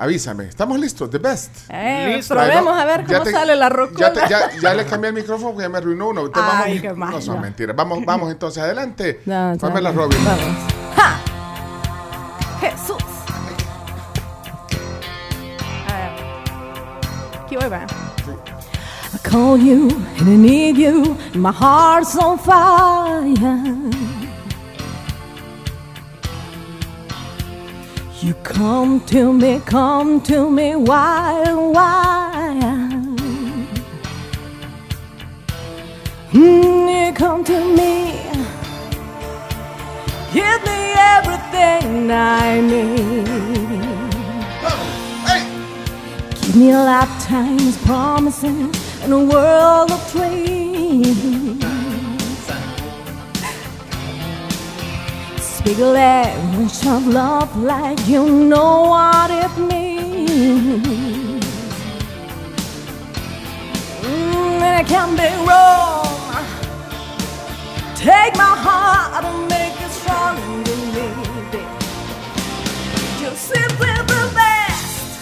Avísame, 0.00 0.44
¿estamos 0.44 0.78
listos? 0.78 1.10
The 1.10 1.18
Best. 1.18 1.50
Eh, 1.70 2.14
Listo. 2.16 2.34
probemos 2.34 2.72
Ay, 2.76 2.82
a 2.82 2.84
ver 2.84 3.00
ya 3.06 3.18
cómo 3.18 3.24
te- 3.24 3.32
sale 3.32 3.56
la 3.56 3.68
rocola. 3.68 3.98
Ya, 3.98 4.12
te- 4.12 4.28
ya- 4.30 4.50
ya 4.60 4.74
le 4.74 4.84
cambié 4.86 5.08
el 5.08 5.14
micrófono 5.16 5.48
porque 5.50 5.62
ya 5.64 5.68
me 5.68 5.78
arruinó 5.78 6.08
uno. 6.10 6.26
Entonces, 6.26 6.52
Ay, 6.54 6.78
vamos, 6.78 6.82
qué 6.82 6.94
mal, 6.94 7.10
no 7.10 7.20
son 7.20 7.40
mentiras. 7.40 7.74
Vamos, 7.74 8.04
vamos 8.06 8.30
entonces 8.30 8.62
adelante. 8.62 9.22
No, 9.26 9.56
Pamela. 9.60 9.90
Robin. 9.90 10.18
Vamos. 10.24 10.56
¡Ja! 10.94 11.18
Jesús. 12.60 13.02
A 15.88 15.94
ver. 15.96 17.42
Aquí 17.44 17.56
voy, 17.56 17.68
va. 17.68 17.86
I 19.14 19.18
call 19.28 19.58
you 19.58 19.88
and 20.20 20.28
I 20.28 20.36
need 20.36 20.76
you, 20.76 21.16
and 21.34 21.42
my 21.42 21.50
heart's 21.50 22.14
on 22.14 22.38
fire. 22.38 23.34
You 28.20 28.34
come 28.42 29.00
to 29.06 29.32
me, 29.32 29.60
come 29.64 30.20
to 30.22 30.50
me, 30.50 30.74
why, 30.74 31.40
why? 31.54 32.34
Mm, 36.32 37.06
you 37.06 37.12
come 37.14 37.44
to 37.44 37.60
me, 37.76 38.20
give 40.32 40.60
me 40.64 40.94
everything 41.14 42.10
I 42.10 42.60
need. 42.60 43.28
Give 46.42 46.56
me 46.56 46.74
lifetimes 46.74 47.76
promises 47.84 49.02
and 49.04 49.12
a 49.12 49.18
world 49.24 49.92
of 49.92 50.10
dreams. 50.10 51.47
A 55.68 55.74
language 55.74 56.86
of 56.86 57.06
love 57.08 57.54
like 57.62 58.08
you 58.08 58.26
know 58.26 58.84
what 58.88 59.30
it 59.30 59.54
means. 59.58 61.44
Mm, 64.00 64.62
and 64.62 64.80
it 64.80 64.86
can 64.88 65.14
be 65.14 65.28
wrong. 65.46 66.06
Take 67.94 68.34
my 68.38 68.56
heart 68.66 69.22
and 69.22 69.46
make 69.48 69.78
it 69.78 69.90
strong 69.90 70.36
to 70.64 70.76
me. 70.94 71.12
babe. 71.52 71.68
You're 73.20 73.36
simply 73.36 73.92
the 74.06 74.30
best. 74.34 75.18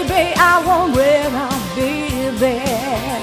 Baby, 0.00 0.32
I 0.34 0.64
won't 0.64 0.96
rather 0.96 1.50
be 1.76 2.30
there. 2.38 3.20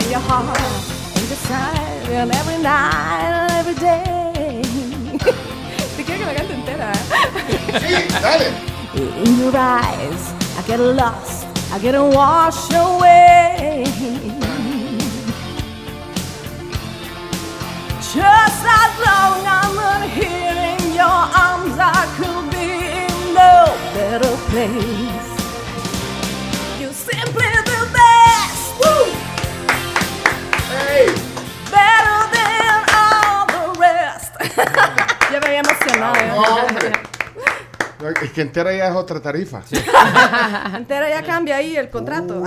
in 0.00 0.10
your 0.10 0.20
heart, 0.20 0.56
in 1.18 1.26
your 1.28 1.40
side, 1.44 2.08
and 2.08 2.32
every 2.32 2.56
night, 2.62 3.20
and 3.28 3.52
every 3.52 3.74
day. 3.74 4.62
Te 5.96 6.04
quiero 6.04 6.20
que 6.20 6.26
me 6.26 6.34
cante 6.34 6.54
entera, 6.54 6.90
¿eh? 6.92 6.96
Sí, 7.80 7.92
dale. 8.22 8.48
In 9.26 9.40
your 9.40 9.54
eyes, 9.54 10.32
I 10.58 10.62
get 10.66 10.80
lost, 10.80 11.46
I 11.70 11.78
get 11.80 12.00
washed 12.00 12.72
away. 12.72 13.84
Just 18.00 18.64
as 18.80 18.92
long 19.04 19.44
I'm 19.44 19.74
not 19.76 20.08
place. 24.54 25.30
You're 26.80 26.92
simply 26.92 27.50
the 27.70 27.80
best. 27.98 28.66
Woo! 28.80 29.10
Hey. 30.70 31.06
Better 31.74 32.20
than 32.36 32.78
all 32.94 33.46
the 33.50 33.64
rest. 33.80 34.32
ya 35.32 35.40
me 35.40 35.46
había 35.46 35.60
emocionado. 35.60 36.14
No, 38.00 38.08
Es 38.10 38.30
que 38.32 38.42
entera 38.42 38.72
ya 38.76 38.88
es 38.88 38.94
otra 38.94 39.20
tarifa. 39.20 39.62
Entera 40.76 41.08
ya 41.08 41.22
cambia 41.24 41.56
ahí 41.56 41.76
el 41.76 41.88
contrato. 41.90 42.42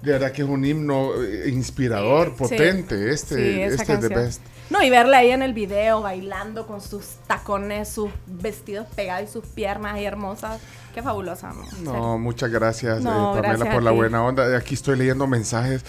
De 0.00 0.12
verdad 0.12 0.32
que 0.32 0.42
es 0.42 0.48
un 0.48 0.64
himno 0.64 1.22
eh, 1.22 1.50
inspirador, 1.50 2.30
Sí. 2.30 2.34
potente. 2.38 3.12
Este, 3.12 3.34
Sí, 3.36 3.60
este 3.62 3.92
es 3.92 4.00
The. 4.00 4.08
Best. 4.08 4.40
No, 4.70 4.82
y 4.82 4.88
verla 4.90 5.18
ahí 5.18 5.30
en 5.30 5.42
el 5.42 5.52
video 5.52 6.00
bailando 6.00 6.66
con 6.66 6.80
sus 6.80 7.04
tacones, 7.26 7.88
sus 7.90 8.10
vestidos 8.26 8.86
pegados 8.96 9.28
y 9.28 9.32
sus 9.32 9.44
piernas 9.46 9.94
ahí 9.94 10.06
hermosas. 10.06 10.60
Qué 10.94 11.02
fabulosa, 11.02 11.52
serio. 11.70 11.92
No, 11.92 12.18
muchas 12.18 12.50
gracias, 12.50 13.00
No, 13.02 13.10
eh, 13.10 13.14
Pamela, 13.36 13.48
gracias 13.56 13.74
por 13.74 13.82
la 13.82 13.90
buena 13.92 14.22
onda. 14.22 14.56
Aquí 14.56 14.74
estoy 14.74 14.96
leyendo 14.98 15.26
mensajes. 15.26 15.82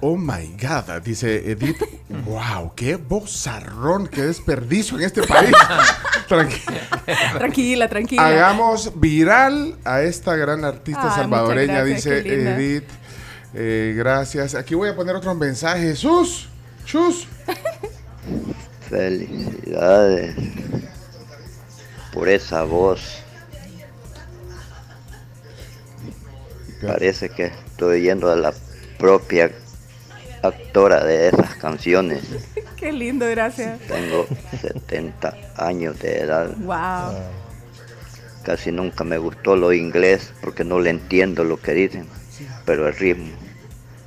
Oh 0.00 0.16
my 0.16 0.56
God, 0.62 1.02
dice 1.02 1.50
Edith. 1.50 1.82
wow, 2.24 2.72
qué 2.76 2.94
bozarrón, 2.96 4.06
qué 4.06 4.22
desperdicio 4.22 4.96
en 4.96 5.04
este 5.04 5.22
país. 5.24 5.50
Tranqui- 6.28 6.62
Tranquila, 7.36 7.88
tranquila. 7.88 8.26
Hagamos 8.26 8.92
viral 9.00 9.76
a 9.84 10.02
esta 10.02 10.36
gran 10.36 10.64
artista 10.64 11.10
salvadoreña, 11.14 11.82
gracias, 11.82 12.22
dice. 12.24 12.52
Edith. 12.54 12.88
Eh, 13.54 13.94
gracias. 13.96 14.54
Aquí 14.54 14.74
voy 14.74 14.88
a 14.90 14.94
poner 14.94 15.16
otros 15.16 15.36
mensajes. 15.36 15.82
Jesús, 15.82 16.48
Chus. 16.84 17.26
Felicidades 18.88 20.36
por 22.12 22.28
esa 22.28 22.62
voz. 22.62 23.18
Parece 26.86 27.28
que 27.30 27.46
estoy 27.46 28.02
yendo 28.02 28.30
a 28.30 28.36
la 28.36 28.52
propia 28.98 29.50
actora 30.42 31.04
de 31.04 31.28
esas 31.28 31.54
canciones. 31.56 32.22
Qué 32.76 32.92
lindo, 32.92 33.26
gracias. 33.28 33.80
Tengo 33.88 34.26
70 34.60 35.34
años 35.56 35.98
de 35.98 36.20
edad. 36.20 36.50
Wow. 36.58 37.18
Casi 38.44 38.70
nunca 38.70 39.02
me 39.04 39.18
gustó 39.18 39.56
lo 39.56 39.72
inglés 39.72 40.32
porque 40.40 40.64
no 40.64 40.78
le 40.78 40.90
entiendo 40.90 41.42
lo 41.44 41.60
que 41.60 41.72
dicen, 41.72 42.06
pero 42.64 42.86
el 42.88 42.94
ritmo 42.94 43.32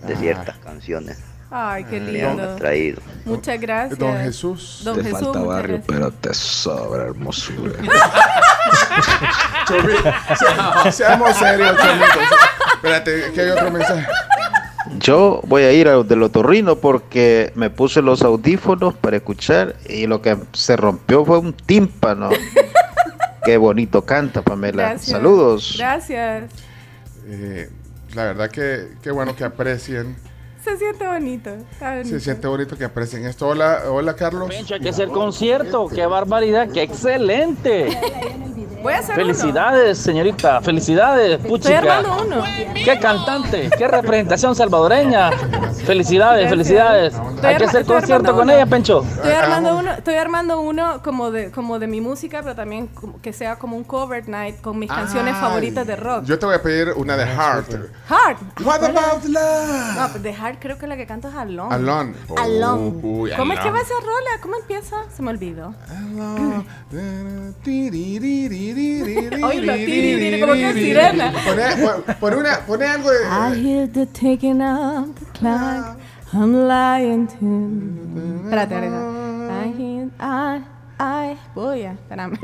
de 0.07 0.13
Ah. 0.13 0.17
ciertas 0.19 0.57
canciones 0.59 1.19
Ay, 1.51 1.83
qué 1.83 1.99
me 1.99 2.23
han 2.23 2.37
lindo. 2.37 2.51
atraído. 2.53 3.01
Muchas 3.25 3.59
gracias. 3.59 3.99
Don 3.99 4.17
Jesús. 4.17 4.81
Don 4.85 4.95
Te 4.97 5.03
Jesús, 5.03 5.19
falta 5.19 5.41
barrio, 5.41 5.75
gracias. 5.85 5.85
pero 5.99 6.11
te 6.11 6.33
sobra 6.33 7.03
hermosura. 7.03 7.73
Se- 9.67 10.91
Seamos 10.91 11.35
serios. 11.37 11.75
Espérate, 12.81 13.31
que 13.31 13.41
hay 13.41 13.49
otro 13.51 13.69
mensaje. 13.69 14.07
Yo 14.97 15.39
voy 15.45 15.61
a 15.61 15.71
ir 15.71 15.87
al 15.87 16.07
del 16.07 16.23
otorrino 16.23 16.77
porque 16.77 17.51
me 17.53 17.69
puse 17.69 18.01
los 18.01 18.23
audífonos 18.23 18.95
para 18.95 19.17
escuchar 19.17 19.75
y 19.87 20.07
lo 20.07 20.23
que 20.23 20.35
se 20.53 20.75
rompió 20.77 21.23
fue 21.23 21.37
un 21.37 21.53
tímpano. 21.53 22.31
Qué 23.45 23.57
bonito 23.57 24.03
canta, 24.03 24.41
Pamela. 24.41 24.89
Gracias. 24.89 25.11
Saludos. 25.11 25.75
Gracias. 25.77 26.49
Eh, 27.27 27.69
la 28.15 28.23
verdad 28.23 28.49
que 28.49 28.87
qué 29.03 29.11
bueno 29.11 29.35
que 29.35 29.43
aprecien. 29.43 30.15
Se 30.63 30.75
siente 30.77 31.05
bonito. 31.07 31.51
Está 31.71 31.91
bonito. 31.91 32.09
Se 32.09 32.19
siente 32.19 32.47
bonito 32.47 32.77
que 32.77 32.85
aprecien 32.85 33.25
esto. 33.25 33.47
Hola, 33.47 33.83
hola 33.89 34.15
Carlos. 34.15 34.49
Hay 34.49 34.79
que 34.79 34.89
hacer 34.89 35.09
concierto, 35.09 35.87
qué 35.87 36.05
barbaridad, 36.07 36.69
qué 36.71 36.81
excelente. 36.81 37.97
Voy 38.81 38.93
a 38.93 38.99
hacer 38.99 39.15
Felicidades, 39.15 39.97
señorita, 39.99 40.61
felicidades, 40.61 41.39
uno. 41.43 41.55
Estoy 41.55 41.73
puchica. 41.75 41.97
armando 41.97 42.23
uno. 42.25 42.43
Qué 42.73 42.99
cantante, 42.99 43.69
qué 43.77 43.87
representación 43.87 44.55
salvadoreña. 44.55 45.31
Felicidades, 45.85 46.49
Gracias. 46.49 46.49
felicidades. 46.49 47.13
Estoy 47.13 47.45
Hay 47.49 47.57
que 47.57 47.63
hacer 47.65 47.85
concierto 47.85 48.13
armando 48.15 48.33
con 48.33 48.43
uno. 48.43 48.53
ella, 48.53 48.65
Pencho. 48.65 49.03
Estoy 49.15 49.31
armando 49.31 49.77
uno, 49.77 49.91
estoy 49.93 50.15
armando 50.15 50.61
uno 50.61 51.01
como 51.03 51.31
de, 51.31 51.51
como 51.51 51.79
de 51.79 51.87
mi 51.87 52.01
música, 52.01 52.41
pero 52.43 52.55
también 52.55 52.89
que 53.21 53.33
sea 53.33 53.57
como 53.57 53.75
un 53.77 53.83
cover 53.83 54.27
night 54.29 54.61
con 54.61 54.77
mis 54.79 54.89
canciones 54.89 55.35
favoritas 55.37 55.85
de 55.85 55.95
rock. 55.95 56.23
Yo 56.25 56.37
te 56.39 56.45
voy 56.45 56.55
a 56.55 56.61
pedir 56.61 56.89
una 56.95 57.15
de 57.17 57.25
Heart. 57.25 57.69
Heart. 58.09 58.37
What 58.65 58.83
about 58.83 59.23
love? 59.25 59.95
No, 59.97 60.07
pues 60.09 60.23
de 60.23 60.33
Heart 60.33 60.57
creo 60.59 60.77
que 60.77 60.87
la 60.87 60.97
que 60.97 61.05
canto 61.05 61.27
es 61.29 61.35
Alone. 61.35 61.73
Alone. 61.75 62.13
Alone. 62.37 62.99
Uy, 63.03 63.31
¿Cómo 63.37 63.53
es 63.53 63.59
que 63.59 63.67
Alone. 63.69 63.79
va 63.79 63.85
esa 63.85 63.99
rola? 64.01 64.29
¿Cómo 64.41 64.55
empieza? 64.55 64.95
Se 65.15 65.21
me 65.21 65.29
olvidó. 65.29 65.73
Oílo, 68.73 69.73
como 70.41 70.53
que 70.53 70.69
es 70.69 70.75
sirena. 70.75 71.33
Pone, 71.45 72.15
pon- 72.19 72.33
una, 72.35 72.59
pone 72.65 72.85
algo 72.85 73.09
de. 73.11 73.17
I 73.25 73.53
hear 73.65 73.87
the 73.91 74.05
taking 74.07 74.61
of 74.61 75.09
the 75.19 75.25
clock. 75.39 75.97
I'm 76.33 76.53
lying 76.67 77.27
to. 77.27 78.43
Espérate, 78.45 78.75
ahorita. 78.75 79.65
I 79.65 79.73
hear. 79.77 80.09
I. 80.19 80.63
I. 80.99 81.37
Voy 81.55 81.83
a. 81.83 81.91
Espérame. 81.93 82.37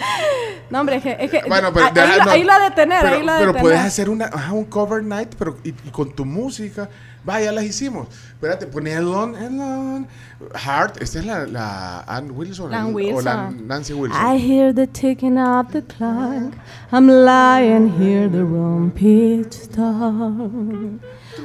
no, 0.70 0.80
hombre, 0.80 0.96
es 0.96 1.02
que. 1.02 1.16
Es 1.18 1.30
que 1.30 1.42
Bueno, 1.48 1.72
pero 1.72 1.86
ahí, 1.86 1.92
deja- 1.94 2.12
ahí 2.12 2.18
lo- 2.18 2.24
no. 2.24 2.30
ahí 2.30 2.44
lo 2.44 2.52
ha 2.52 2.58
de 2.58 2.70
tener, 2.72 3.00
pero, 3.02 3.16
ahí 3.16 3.22
lo 3.24 3.32
ha 3.32 3.38
de 3.38 3.46
pero 3.46 3.58
puedes 3.58 3.80
hacer 3.80 4.10
una, 4.10 4.30
un 4.52 4.64
cover 4.66 5.02
night, 5.02 5.34
pero 5.38 5.56
y, 5.64 5.70
y 5.70 5.90
con 5.90 6.12
tu 6.14 6.24
música. 6.24 6.88
Vaya, 7.24 7.52
las 7.52 7.64
hicimos. 7.64 8.08
Espérate, 8.34 8.66
pone 8.66 8.96
Alone. 8.96 10.06
Heart, 10.54 11.00
esta 11.00 11.20
es 11.20 11.24
la, 11.24 11.46
la 11.46 12.00
Ann 12.08 12.32
Wilson. 12.32 12.74
Ann 12.74 12.94
o 12.94 13.20
la 13.20 13.50
Nancy 13.50 13.94
Wilson. 13.94 14.20
I 14.20 14.38
hear 14.38 14.72
the 14.72 14.88
ticking 14.88 15.38
of 15.38 15.70
the 15.70 15.82
clock. 15.82 16.54
I'm 16.90 17.06
lying 17.06 17.90
here, 17.90 18.28
the 18.28 18.44
room 18.44 18.90
pitch 18.90 19.68
dark. 19.70 21.00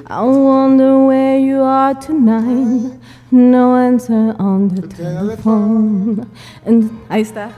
I 0.08 0.24
wonder 0.24 1.06
where 1.06 1.38
you 1.38 1.62
are 1.62 1.94
tonight. 1.94 3.00
No 3.30 3.76
answer 3.76 4.36
on 4.40 4.70
the 4.70 4.88
telephone. 4.88 6.28
And 6.66 6.90
ahí 7.10 7.22
está. 7.22 7.52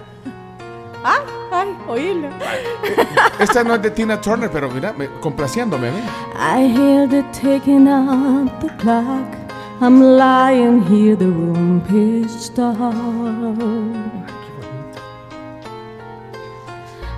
Ah, 1.04 1.20
ay, 1.52 1.76
oílo. 1.88 2.28
Esta 3.39 3.64
no 3.64 3.76
es 3.76 3.82
de 3.82 3.91
Tina 3.91 4.20
Turner, 4.20 4.50
pero 4.52 4.70
mira, 4.70 4.91
me- 4.93 5.10
complaciéndome 5.22 5.89
a 5.89 5.91
mí. 5.91 6.02
I 6.36 6.68
hear 6.68 7.08
the 7.08 7.24
ticking 7.32 7.88
of 7.88 8.50
the 8.60 8.68
clock. 8.78 9.26
I'm 9.82 10.02
lying 10.18 10.82
here, 10.84 11.16
the 11.16 11.28
room 11.28 11.82
pitch 11.88 12.54
dark. 12.54 12.78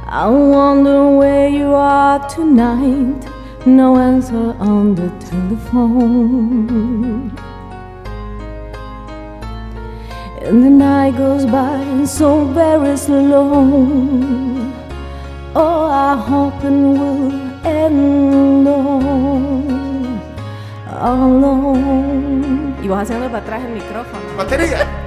I 0.08 0.28
wonder 0.28 1.08
where 1.18 1.50
you 1.50 1.74
are 1.74 2.20
tonight. 2.28 3.26
No 3.66 3.98
answer 3.98 4.54
on 4.60 4.94
the 4.96 5.10
telephone. 5.26 7.32
And 10.44 10.64
the 10.64 10.70
night 10.70 11.16
goes 11.18 11.46
by 11.46 12.06
so 12.06 12.46
very 12.46 12.98
slow. 12.98 13.78
Oh, 15.56 15.86
I 15.86 16.16
hope 16.18 16.64
it 16.64 16.72
will 16.72 17.32
end 17.64 18.68
all 18.68 19.72
alone. 20.90 22.76
Y 22.82 22.88
vas 22.88 23.04
haciendo 23.04 23.28
para 23.28 23.44
atrás 23.44 23.62
el 23.64 23.74
micrófono. 23.74 24.20
¡Batería! 24.36 25.01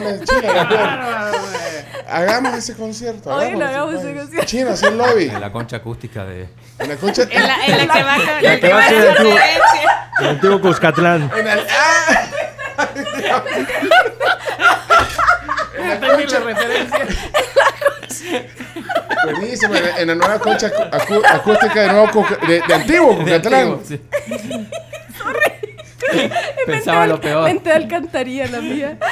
Mira, 0.00 0.10
hasta 0.22 0.34
me 0.34 0.40
pone 0.40 0.40
chino 0.40 0.52
la 0.54 0.68
piel. 0.68 0.80
Hagamos 2.08 2.54
ese 2.54 2.74
concierto. 2.74 3.30
Oílo, 3.34 3.64
hagamos 3.64 3.94
hagamos 3.94 3.94
ese 4.04 4.14
concierto. 4.14 4.46
Chino, 4.46 4.70
así 4.70 4.86
el 4.86 4.98
lobby. 4.98 5.24
En 5.28 5.40
la 5.40 5.52
concha 5.52 5.76
acústica 5.76 6.24
de. 6.24 6.48
En 6.78 6.88
la 6.88 6.96
concha. 6.96 7.22
En 7.30 7.42
la, 7.46 7.66
en 7.66 7.86
la 7.86 7.92
que 7.94 8.02
va 8.02 8.14
a 8.14 8.18
La 8.42 8.60
que 8.60 8.72
va 8.72 8.78
a 8.84 8.88
ser 8.88 8.96
el 9.04 9.08
antiguo, 9.10 9.38
el 10.20 10.26
antiguo 10.28 10.60
Cuscatlán. 10.60 11.30
En 11.36 11.46
el. 11.48 11.60
¡Ah! 11.70 12.26
En 15.78 15.88
la 16.00 16.00
concha. 16.16 16.40
Buenísimo, 19.24 19.74
en, 19.74 19.84
en 19.98 20.08
la 20.08 20.14
nueva 20.14 20.38
concha 20.38 20.68
acu- 20.70 20.90
acu- 20.90 21.22
acústica 21.26 21.80
de 21.82 21.88
nuevo 21.92 22.26
de, 22.46 22.62
de 22.66 22.74
antiguo 22.74 23.18
Cucatlán. 23.18 23.72
antiguo, 23.72 23.82
sí. 23.86 24.00
Pensaba 26.66 27.06
lo 27.06 27.20
peor. 27.20 27.44
Mente 27.44 27.70
de 27.70 27.74
alcantarilla 27.76 28.46
la 28.48 28.60
mía. 28.60 28.98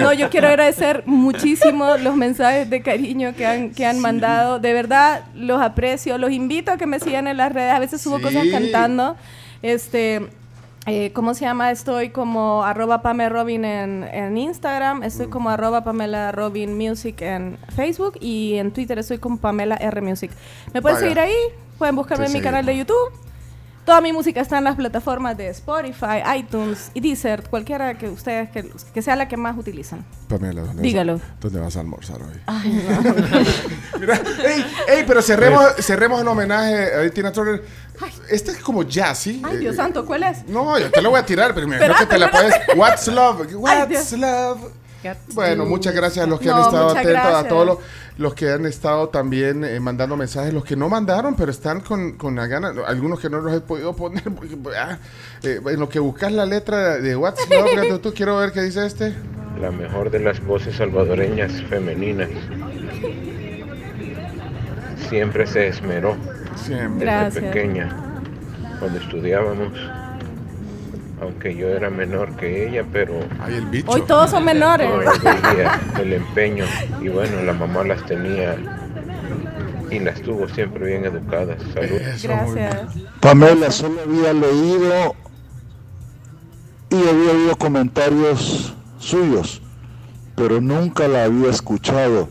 No, 0.00 0.12
yo 0.12 0.30
quiero 0.30 0.48
agradecer 0.48 1.02
muchísimo 1.06 1.96
los 1.96 2.16
mensajes 2.16 2.68
de 2.70 2.82
cariño 2.82 3.34
que 3.36 3.46
han, 3.46 3.70
que 3.70 3.84
han 3.86 3.98
mandado. 3.98 4.58
De 4.58 4.72
verdad, 4.72 5.24
los 5.34 5.60
aprecio. 5.60 6.18
Los 6.18 6.30
invito 6.32 6.72
a 6.72 6.76
que 6.76 6.86
me 6.86 7.00
sigan 7.00 7.26
en 7.26 7.36
las 7.36 7.52
redes. 7.52 7.72
A 7.72 7.78
veces 7.78 8.00
subo 8.00 8.18
Sí. 8.18 8.22
cosas 8.24 8.46
cantando. 8.50 9.16
Este, 9.62 10.28
eh, 10.86 11.12
¿cómo 11.12 11.34
se 11.34 11.44
llama? 11.44 11.70
Estoy 11.70 12.10
como 12.10 12.62
arroba 12.64 13.02
Pamela 13.02 13.28
Robin 13.30 13.64
en, 13.64 14.04
en 14.04 14.36
Instagram. 14.38 15.02
Estoy 15.02 15.26
Mm. 15.26 15.30
como 15.30 15.50
arroba 15.50 15.84
Pamela 15.84 16.32
Robin 16.32 16.76
Music 16.76 17.20
en 17.22 17.58
Facebook. 17.74 18.16
Y 18.20 18.56
en 18.56 18.72
Twitter 18.72 18.98
estoy 18.98 19.18
como 19.18 19.38
Pamela 19.38 19.76
R 19.76 20.00
Music. 20.00 20.30
¿Me 20.72 20.80
pueden 20.82 20.96
Vaya. 20.96 21.06
seguir 21.06 21.20
ahí? 21.20 21.34
Pueden 21.78 21.96
buscarme 21.96 22.24
Te 22.26 22.32
en 22.32 22.38
mi 22.38 22.42
canal 22.42 22.64
de 22.66 22.76
YouTube. 22.76 23.10
Toda 23.84 24.00
mi 24.00 24.12
música 24.12 24.40
está 24.40 24.58
en 24.58 24.64
las 24.64 24.76
plataformas 24.76 25.36
de 25.36 25.48
Spotify, 25.48 26.22
iTunes 26.36 26.90
y 26.94 27.00
Deezer, 27.00 27.42
cualquiera 27.48 27.96
que 27.96 28.08
ustedes, 28.08 28.50
que, 28.50 28.70
que 28.92 29.02
sea 29.02 29.16
la 29.16 29.26
que 29.26 29.36
más 29.36 29.56
utilizan. 29.58 30.04
Pamela, 30.28 30.62
¿dónde 30.62 30.82
Dígalo. 30.82 31.14
Vas, 31.14 31.40
¿Dónde 31.40 31.60
vas 31.60 31.76
a 31.76 31.80
almorzar 31.80 32.22
hoy? 32.22 32.40
Ay, 32.46 32.86
no. 33.92 33.98
Mira, 33.98 34.20
ey, 34.44 34.66
ey, 34.88 35.04
pero 35.06 35.22
cerremos, 35.22 35.64
cerremos 35.80 36.20
en 36.20 36.28
homenaje 36.28 36.94
a 36.94 37.10
Tina 37.10 37.32
Turner. 37.32 37.64
Este 38.28 38.52
es 38.52 38.58
como 38.58 38.82
jazzy. 38.82 39.42
Ay, 39.44 39.58
Dios 39.58 39.76
santo, 39.76 40.06
¿cuál 40.06 40.22
es? 40.22 40.46
No, 40.46 40.78
yo 40.78 40.90
te 40.90 41.02
lo 41.02 41.10
voy 41.10 41.20
a 41.20 41.26
tirar, 41.26 41.54
pero 41.54 41.66
imagino 41.66 41.94
que 41.96 42.06
te 42.06 42.18
la 42.18 42.30
puedes. 42.30 42.54
What's 42.76 43.06
love? 43.08 43.46
What's 43.54 44.12
love? 44.12 44.79
Bueno, 45.34 45.64
muchas 45.66 45.94
gracias 45.94 46.26
a 46.26 46.28
los 46.28 46.40
que 46.40 46.46
No, 46.46 46.56
han 46.56 46.60
estado 46.62 46.90
atentos, 46.90 47.34
a 47.34 47.48
todos 47.48 47.66
los, 47.66 47.78
los 48.18 48.34
que 48.34 48.50
han 48.50 48.66
estado 48.66 49.08
también 49.08 49.64
eh, 49.64 49.80
mandando 49.80 50.16
mensajes, 50.16 50.52
los 50.52 50.64
que 50.64 50.76
no 50.76 50.88
mandaron, 50.88 51.34
pero 51.36 51.50
están 51.50 51.80
con, 51.80 52.12
con 52.12 52.36
la 52.36 52.46
gana, 52.46 52.72
algunos 52.86 53.18
que 53.20 53.30
no 53.30 53.40
los 53.40 53.54
he 53.54 53.60
podido 53.60 53.94
poner, 53.96 54.24
porque, 54.24 54.56
ah, 54.76 54.98
eh, 55.42 55.60
en 55.64 55.80
lo 55.80 55.88
que 55.88 55.98
buscas 55.98 56.32
la 56.32 56.44
letra 56.44 56.98
de 56.98 57.16
What's 57.16 57.48
Love, 57.48 57.74
gato, 57.76 58.00
tú 58.00 58.12
quiero 58.14 58.36
ver 58.36 58.52
qué 58.52 58.62
dice 58.62 58.86
este. 58.86 59.14
La 59.60 59.70
mejor 59.70 60.10
de 60.10 60.20
las 60.20 60.44
voces 60.44 60.76
salvadoreñas 60.76 61.52
femeninas. 61.64 62.28
Siempre 65.08 65.46
se 65.46 65.68
esmeró. 65.68 66.16
Siempre. 66.56 67.04
Desde 67.06 67.40
Gracias. 67.40 67.44
pequeña. 67.44 67.88
Cuando 68.78 68.98
estudiábamos. 68.98 69.72
Aunque 71.20 71.54
yo 71.54 71.68
era 71.68 71.90
menor 71.90 72.34
que 72.36 72.68
ella, 72.68 72.84
pero. 72.92 73.14
Ay, 73.40 73.54
el 73.54 73.66
bicho. 73.66 73.90
Hoy 73.90 74.02
todos 74.02 74.30
son 74.30 74.44
menores. 74.44 74.90
veía 75.22 75.80
el 76.00 76.12
empeño. 76.14 76.64
Y 77.00 77.08
bueno, 77.08 77.42
la 77.42 77.52
mamá 77.52 77.84
las 77.84 78.04
tenía. 78.06 78.56
Y 79.90 79.98
las 79.98 80.20
tuvo 80.22 80.48
siempre 80.48 80.86
bien 80.86 81.04
educadas. 81.04 81.58
Salud. 81.74 82.00
Gracias. 82.22 82.86
Pamela, 83.20 83.70
solo 83.70 84.00
había 84.02 84.32
leído 84.32 85.14
y 86.90 86.96
había 86.96 87.30
oído 87.32 87.56
comentarios 87.56 88.74
suyos, 88.98 89.62
pero 90.36 90.60
nunca 90.60 91.08
la 91.08 91.24
había 91.24 91.50
escuchado. 91.50 92.28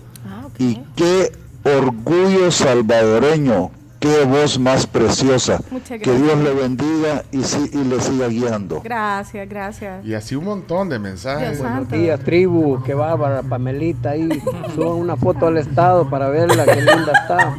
Y 0.58 0.82
qué 0.96 1.32
orgullo 1.64 2.52
salvadoreño, 2.52 3.72
qué 4.00 4.24
voz 4.26 4.60
más 4.60 4.86
preciosa. 4.88 5.60
Muchas 5.72 6.00
Que 6.02 6.12
Dios 6.12 6.38
gracias. 6.38 6.44
le 6.44 6.54
bendiga 6.54 7.24
y, 7.32 7.44
si- 7.44 7.70
y 7.74 7.84
le 7.84 8.00
siga 8.02 8.28
guiando. 8.28 8.82
Gracias, 8.82 9.48
gracias. 9.50 10.06
Y 10.06 10.14
así 10.14 10.36
un 10.36 10.46
montón 10.46 10.90
de 10.90 11.00
mensajes. 11.00 11.50
Dios 11.50 11.60
Buenos 11.60 11.80
santo. 11.80 11.96
días, 11.96 12.20
tribu. 12.22 12.82
Qué 12.84 12.94
bárbara, 12.94 13.42
Pamelita 13.44 14.12
ahí. 14.12 14.30
Suban 14.76 14.94
una 14.94 15.16
foto 15.18 15.48
al 15.48 15.58
estado 15.58 16.10
para 16.10 16.30
verla, 16.30 16.66
qué 16.66 16.76
linda 16.82 17.12
está. 17.22 17.58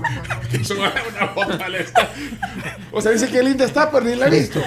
O 2.93 3.01
sea, 3.01 3.13
dice 3.13 3.29
que 3.29 3.43
linda 3.43 3.65
está, 3.65 3.91
pero 3.91 4.05
ni 4.05 4.15
la 4.17 4.27
he 4.27 4.31
visto. 4.31 4.61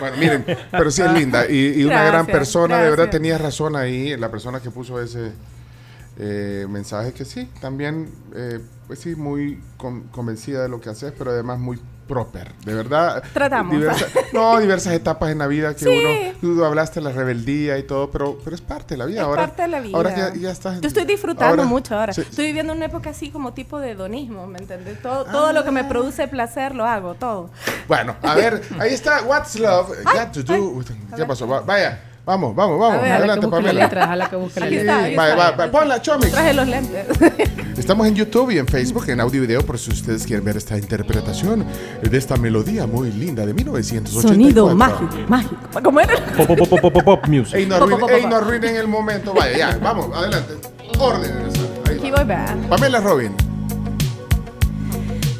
Bueno, 0.00 0.16
miren, 0.16 0.44
pero 0.70 0.90
sí 0.90 1.02
es 1.02 1.12
linda. 1.12 1.46
Y, 1.48 1.80
y 1.80 1.84
una 1.84 2.02
gran 2.04 2.24
Gracias, 2.24 2.36
persona, 2.38 2.76
de 2.76 2.82
verdad 2.84 2.96
gracias. 3.04 3.10
tenía 3.22 3.38
razón 3.38 3.76
ahí, 3.76 4.16
la 4.16 4.30
persona 4.30 4.60
que 4.60 4.70
puso 4.70 5.00
ese 5.00 5.32
eh, 6.22 6.66
mensaje, 6.68 7.12
que 7.14 7.24
sí, 7.24 7.48
también, 7.62 8.10
eh, 8.34 8.60
pues 8.86 8.98
sí, 8.98 9.14
muy 9.16 9.58
con- 9.78 10.02
convencida 10.08 10.62
de 10.62 10.68
lo 10.68 10.78
que 10.80 10.90
haces, 10.90 11.14
pero 11.16 11.30
además 11.30 11.58
muy 11.58 11.80
proper. 12.06 12.52
De 12.64 12.74
verdad. 12.74 13.22
Tratamos. 13.32 13.72
diversa- 13.76 14.06
no, 14.34 14.58
diversas 14.58 14.92
etapas 14.94 15.30
en 15.30 15.38
la 15.38 15.46
vida 15.46 15.74
que 15.74 15.84
Sí. 15.84 15.88
uno. 15.88 16.38
Tú 16.56 16.64
hablaste 16.64 16.98
de 16.98 17.04
la 17.04 17.12
rebeldía 17.12 17.78
y 17.78 17.84
todo, 17.84 18.10
pero, 18.10 18.36
pero 18.42 18.54
es 18.56 18.60
parte 18.60 18.94
de 18.94 18.98
la 18.98 19.06
vida. 19.06 19.20
Es 19.20 19.26
ahora, 19.28 19.42
parte 19.46 19.62
de 19.62 19.68
la 19.68 19.80
vida. 19.80 19.96
Ahora 19.96 20.14
ya, 20.16 20.34
ya 20.34 20.50
estás. 20.50 20.80
Yo 20.80 20.88
estoy 20.88 21.04
disfrutando 21.04 21.62
ahora- 21.62 21.64
mucho 21.64 21.96
ahora. 21.98 22.12
sí. 22.12 22.20
Estoy 22.22 22.46
viviendo 22.46 22.72
una 22.72 22.86
época 22.86 23.10
así 23.10 23.30
como 23.30 23.54
tipo 23.54 23.78
de 23.78 23.92
hedonismo, 23.92 24.46
¿me 24.48 24.58
entiendes? 24.58 25.00
Todo, 25.00 25.24
todo 25.24 25.52
lo 25.52 25.62
que 25.64 25.70
me 25.70 25.84
produce 25.84 26.26
placer 26.28 26.74
lo 26.74 26.84
hago, 26.84 27.14
todo. 27.14 27.50
Bueno, 27.86 28.16
a 28.22 28.34
ver, 28.34 28.60
ahí 28.80 28.92
está 28.92 29.22
What's 29.22 29.56
Love. 29.60 29.90
Got 30.04 30.32
to 30.32 30.42
do 30.42 30.68
with- 30.70 30.90
¿Qué 31.16 31.24
pasó? 31.24 31.46
Va- 31.46 31.60
Vaya, 31.60 32.00
vamos, 32.30 32.54
vamos, 32.54 32.78
vamos. 32.78 32.98
A 32.98 33.02
ver, 33.02 33.12
Adelante, 33.12 33.48
Pamela. 33.48 33.72
letra, 33.72 34.28
que 34.30 34.36
busque 34.36 34.60
la 34.60 34.66
Sí, 34.68 34.74
letra. 34.76 34.98
ahí 35.02 35.16
vaya, 35.16 35.30
está. 35.32 35.50
va, 35.50 35.66
va, 35.66 35.72
Ponla, 35.72 36.02
Chomix. 36.02 36.30
Traje 36.30 36.54
los 36.54 36.68
lentes. 36.68 37.06
Estamos 37.78 38.06
en 38.06 38.14
YouTube 38.14 38.50
y 38.52 38.58
en 38.58 38.66
Facebook, 38.68 39.08
en 39.08 39.20
audio 39.20 39.42
y 39.42 39.46
video, 39.46 39.62
por 39.66 39.78
si 39.78 39.90
ustedes 39.90 40.24
quieren 40.26 40.44
ver 40.44 40.56
esta 40.56 40.76
interpretación 40.78 41.64
de 42.02 42.18
esta 42.18 42.36
melodía 42.36 42.86
muy 42.86 43.10
linda 43.10 43.44
de 43.44 43.52
1984. 43.54 44.28
Sonido 44.28 44.74
mágico, 44.76 45.08
mágico. 45.28 45.56
¿Cómo 45.82 46.00
era? 46.00 46.14
Pop, 46.36 46.46
pop, 46.46 46.68
pop, 46.68 46.80
pop, 46.92 47.04
pop 47.04 47.26
music. 47.26 47.54
Ey, 47.56 47.66
no, 47.66 47.78
Pop, 47.78 47.84
arruinen, 47.88 48.00
pop, 48.00 48.10
ey, 48.10 48.26
no 48.26 48.36
arruinen 48.36 48.76
el 48.76 48.86
momento. 48.86 49.34
Vaya, 49.34 49.58
ya, 49.58 49.78
vamos, 49.82 50.08
adelante. 50.14 50.54
Orden. 50.98 51.32
Aquí 51.86 52.10
voy. 52.10 52.26
Pamela 52.68 53.00
Robin. 53.00 53.34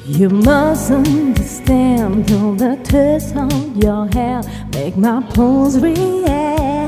You 0.07 0.29
must 0.29 0.91
understand 0.91 2.27
till 2.27 2.57
the 2.57 2.77
twist 2.83 3.37
on 3.37 3.81
your 3.81 4.09
hair 4.13 4.41
make 4.75 4.97
my 4.97 5.23
pulse 5.35 5.77
react. 5.79 6.80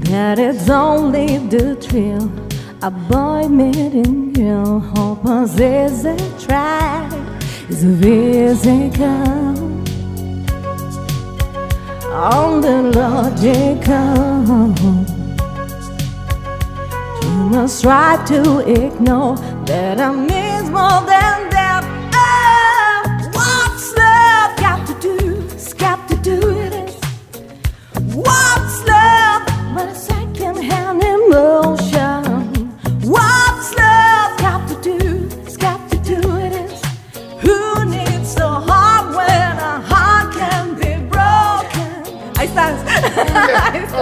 That 0.00 0.38
it's 0.38 0.70
only 0.70 1.36
the 1.36 1.76
thrill 1.76 2.32
a 2.82 2.90
boy 2.90 3.46
meeting 3.46 4.32
girl 4.32 4.80
who 4.80 5.44
is 5.44 6.04
a 6.04 6.16
track 6.40 7.12
is 7.68 7.84
physical. 8.00 9.06
On 12.10 12.60
the 12.60 12.90
logical. 12.96 14.34
You 17.22 17.50
must 17.50 17.82
try 17.82 18.24
to 18.28 18.60
ignore 18.68 19.36
that 19.66 20.00
I 20.00 20.10
means 20.10 20.70
more 20.70 21.02
than 21.06 21.51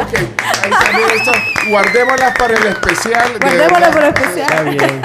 Ok, 0.00 0.14
ahí. 0.62 1.70
Guardémoslas 1.70 2.38
para 2.38 2.54
el 2.56 2.66
especial. 2.66 3.30
Guardémoslas 3.40 3.94
para 3.94 4.08
el 4.08 4.14
especial. 4.14 4.50
Está 4.50 4.62
bien. 4.62 5.02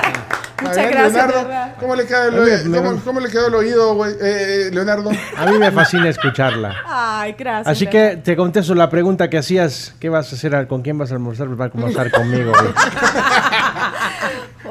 Muchas 0.62 0.78
ver, 0.78 0.92
gracias, 0.92 1.14
Leonardo, 1.14 1.38
de 1.38 1.44
verdad. 1.44 1.76
¿cómo 1.80 1.96
le, 1.96 2.06
queda 2.06 2.28
el, 2.28 2.40
oído? 2.40 2.58
me- 2.70 2.78
¿Cómo, 2.78 3.02
cómo 3.04 3.20
le 3.20 3.30
quedó 3.30 3.48
el 3.48 3.56
oído, 3.56 3.94
güey? 3.96 4.14
Eh, 4.14 4.18
eh, 4.22 4.70
Leonardo? 4.72 5.12
A 5.38 5.46
mí 5.48 5.58
me 5.60 5.70
fascina 5.72 6.08
escucharla. 6.08 6.76
Ay, 6.88 7.36
gracias. 7.38 7.68
Así 7.68 7.88
que 7.88 8.18
te 8.24 8.38
contesto 8.38 8.74
la 8.74 8.90
pregunta 8.90 9.30
que 9.30 9.38
hacías. 9.38 9.94
¿Qué 10.00 10.08
vas 10.08 10.32
a 10.32 10.36
hacer? 10.36 10.68
¿Con 10.68 10.82
quién 10.82 10.98
vas 10.98 11.12
a 11.12 11.16
almorzar? 11.16 11.48
Pues 11.48 11.60
va 11.60 11.66
a 11.66 11.68
almorzar 11.68 12.10
conmigo. 12.10 12.52
güey. 12.52 12.74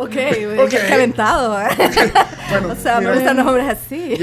Ok, 0.04 0.60
Ok. 0.64 0.68
qué 0.70 0.78
calentado. 0.88 1.60
¿eh? 1.60 1.66
o 2.70 2.74
sea, 2.76 2.98
mira. 3.00 3.10
me 3.12 3.16
gustan 3.16 3.36
los 3.36 3.46
hombres 3.46 3.68
así. 3.68 4.16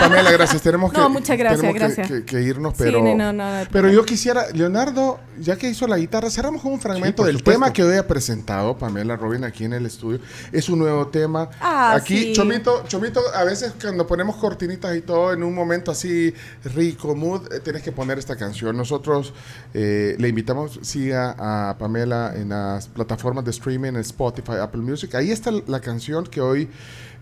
Pamela, 0.00 0.30
gracias. 0.32 0.62
Tenemos 0.62 0.92
que, 0.92 0.98
No, 0.98 1.08
muchas 1.08 1.38
gracias, 1.38 1.60
tenemos 1.60 1.80
que- 1.80 1.86
gracias. 2.02 2.08
Que, 2.08 2.24
que 2.24 2.42
irnos, 2.42 2.74
pero, 2.76 3.02
no, 3.02 3.14
no, 3.14 3.32
no, 3.32 3.32
no 3.32 3.44
hay 3.44 3.66
pero 3.70 3.88
yo 3.90 4.04
quisiera, 4.04 4.44
Leonardo, 4.52 5.20
ya 5.38 5.56
que 5.56 5.68
hizo 5.68 5.86
la 5.86 5.98
guitarra, 5.98 6.30
cerramos 6.30 6.62
con 6.62 6.72
un 6.72 6.80
fragmento 6.80 7.24
del 7.24 7.38
supuesto. 7.38 7.60
tema 7.60 7.72
que 7.72 7.82
hoy 7.84 7.96
ha 7.96 8.06
presentado 8.06 8.76
Pamela 8.76 9.16
Robin 9.16 9.44
aquí 9.44 9.64
en 9.64 9.72
el 9.74 9.86
estudio. 9.86 10.20
Es 10.52 10.68
un 10.68 10.78
nuevo 10.80 11.06
tema. 11.08 11.48
Ah, 11.60 11.94
aquí, 11.94 12.18
sí. 12.18 12.32
Chomito, 12.32 12.84
Chomito, 12.88 13.20
a 13.34 13.44
veces 13.44 13.72
cuando 13.80 14.06
ponemos 14.06 14.36
cortinitas 14.36 14.96
y 14.96 15.00
todo, 15.02 15.32
en 15.32 15.42
un 15.42 15.54
momento 15.54 15.90
así 15.90 16.34
rico, 16.74 17.14
mood, 17.14 17.52
eh, 17.52 17.60
tienes 17.60 17.82
que 17.82 17.92
poner 17.92 18.18
esta 18.18 18.36
canción. 18.36 18.76
Nosotros 18.76 19.32
eh, 19.74 20.16
le 20.18 20.28
invitamos, 20.28 20.78
siga 20.82 21.34
a 21.38 21.76
Pamela 21.78 22.32
en 22.34 22.48
las 22.50 22.88
plataformas 22.88 23.44
de 23.44 23.50
streaming, 23.52 23.90
en 23.90 23.96
Spotify, 23.98 24.52
Apple 24.60 24.80
Music. 24.82 25.14
Ahí 25.14 25.27
está 25.32 25.50
la 25.66 25.80
canción 25.80 26.26
que 26.26 26.40
hoy 26.40 26.68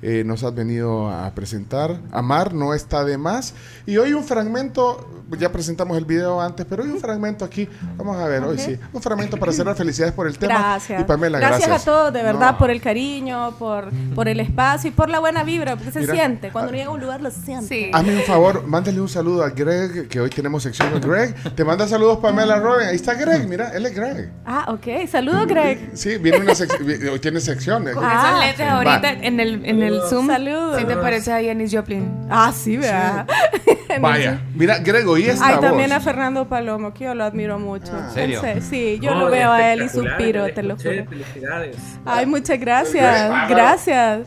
eh, 0.02 0.22
nos 0.24 0.42
has 0.44 0.54
venido 0.54 1.08
a 1.10 1.30
presentar. 1.34 2.00
Amar 2.12 2.54
no 2.54 2.74
está 2.74 3.04
de 3.04 3.18
más. 3.18 3.54
Y 3.86 3.96
hoy 3.96 4.12
un 4.12 4.24
fragmento, 4.24 5.08
ya 5.38 5.50
presentamos 5.50 5.96
el 5.96 6.04
video 6.04 6.40
antes, 6.40 6.66
pero 6.68 6.82
hoy 6.82 6.90
un 6.90 7.00
fragmento 7.00 7.44
aquí. 7.44 7.68
Vamos 7.96 8.16
a 8.16 8.26
ver, 8.28 8.42
hoy 8.44 8.58
sí. 8.58 8.78
Un 8.92 9.02
fragmento 9.02 9.36
para 9.36 9.52
cerrar. 9.52 9.74
Felicidades 9.76 10.14
por 10.14 10.26
el 10.26 10.38
tema. 10.38 10.54
Gracias. 10.54 11.00
Y 11.00 11.04
Pamela, 11.04 11.38
gracias. 11.38 11.82
a 11.82 11.84
todos, 11.84 12.12
de 12.12 12.22
verdad, 12.22 12.52
No. 12.52 12.58
por 12.58 12.70
el 12.70 12.80
cariño, 12.80 13.56
por, 13.58 13.90
por 14.14 14.28
el 14.28 14.40
espacio 14.40 14.90
y 14.90 14.92
por 14.92 15.08
la 15.08 15.18
buena 15.20 15.44
vibra, 15.44 15.76
porque 15.76 15.92
se 15.92 16.00
Mira, 16.00 16.14
siente. 16.14 16.50
Cuando 16.50 16.72
llega 16.72 16.86
a 16.86 16.90
un 16.90 17.00
lugar, 17.00 17.20
lo 17.20 17.30
siente. 17.30 17.66
Sí. 17.66 17.90
Hazme 17.92 18.16
un 18.16 18.22
favor, 18.22 18.66
mándale 18.66 19.00
un 19.00 19.08
saludo 19.08 19.42
a 19.44 19.50
Greg, 19.50 20.08
que 20.08 20.20
hoy 20.20 20.30
tenemos 20.30 20.62
sección 20.62 20.92
de 20.92 21.00
Greg. 21.00 21.34
Te 21.54 21.64
manda 21.64 21.88
saludos 21.88 22.18
Pamela 22.18 22.58
Robin. 22.58 22.88
Ahí 22.88 22.96
está 22.96 23.14
Greg, 23.14 23.48
mira, 23.48 23.70
él 23.74 23.86
es 23.86 23.94
Greg. 23.94 24.30
Ah, 24.44 24.66
ok. 24.68 25.08
Saludos, 25.10 25.46
Greg. 25.46 25.90
Sí, 25.94 26.18
viene 26.18 26.38
una 26.38 26.54
sección, 26.54 26.82
hoy 27.12 27.18
tiene 27.18 27.40
sección. 27.40 27.84
Con 27.92 28.04
esos 28.04 28.40
lentes 28.40 28.68
ahorita 28.68 29.10
en 29.12 29.40
el, 29.40 29.64
en 29.64 29.82
el 29.82 29.85
Zoom. 30.08 30.26
Saludos. 30.26 30.78
¿Sí 30.78 30.84
te 30.84 30.96
parece 30.96 31.32
a 31.32 31.42
Janis 31.42 31.72
Joplin? 31.74 32.26
Ah, 32.30 32.52
sí, 32.54 32.76
vea. 32.76 33.26
Vaya, 34.00 34.40
mira, 34.54 34.78
Greg, 34.78 35.08
oí 35.08 35.26
esta 35.26 35.46
Ay, 35.46 35.52
voz. 35.54 35.62
también 35.64 35.92
a 35.92 36.00
Fernando 36.00 36.48
Palomo, 36.48 36.92
que 36.92 37.04
yo 37.04 37.14
lo 37.14 37.24
admiro 37.24 37.58
mucho. 37.58 37.92
Ah. 37.94 38.06
¿En 38.08 38.14
serio? 38.14 38.42
Sí, 38.60 38.98
yo 39.00 39.14
No, 39.14 39.20
lo 39.20 39.30
veo 39.30 39.50
a 39.52 39.72
él 39.72 39.82
y 39.82 39.88
suspiro, 39.88 40.44
el 40.46 40.54
te 40.54 40.62
lo 40.62 40.76
juro. 40.76 41.04
Felicidades. 41.08 41.76
Ay, 42.04 42.26
muchas 42.26 42.58
gracias. 42.60 43.48
Gracias. 43.48 44.26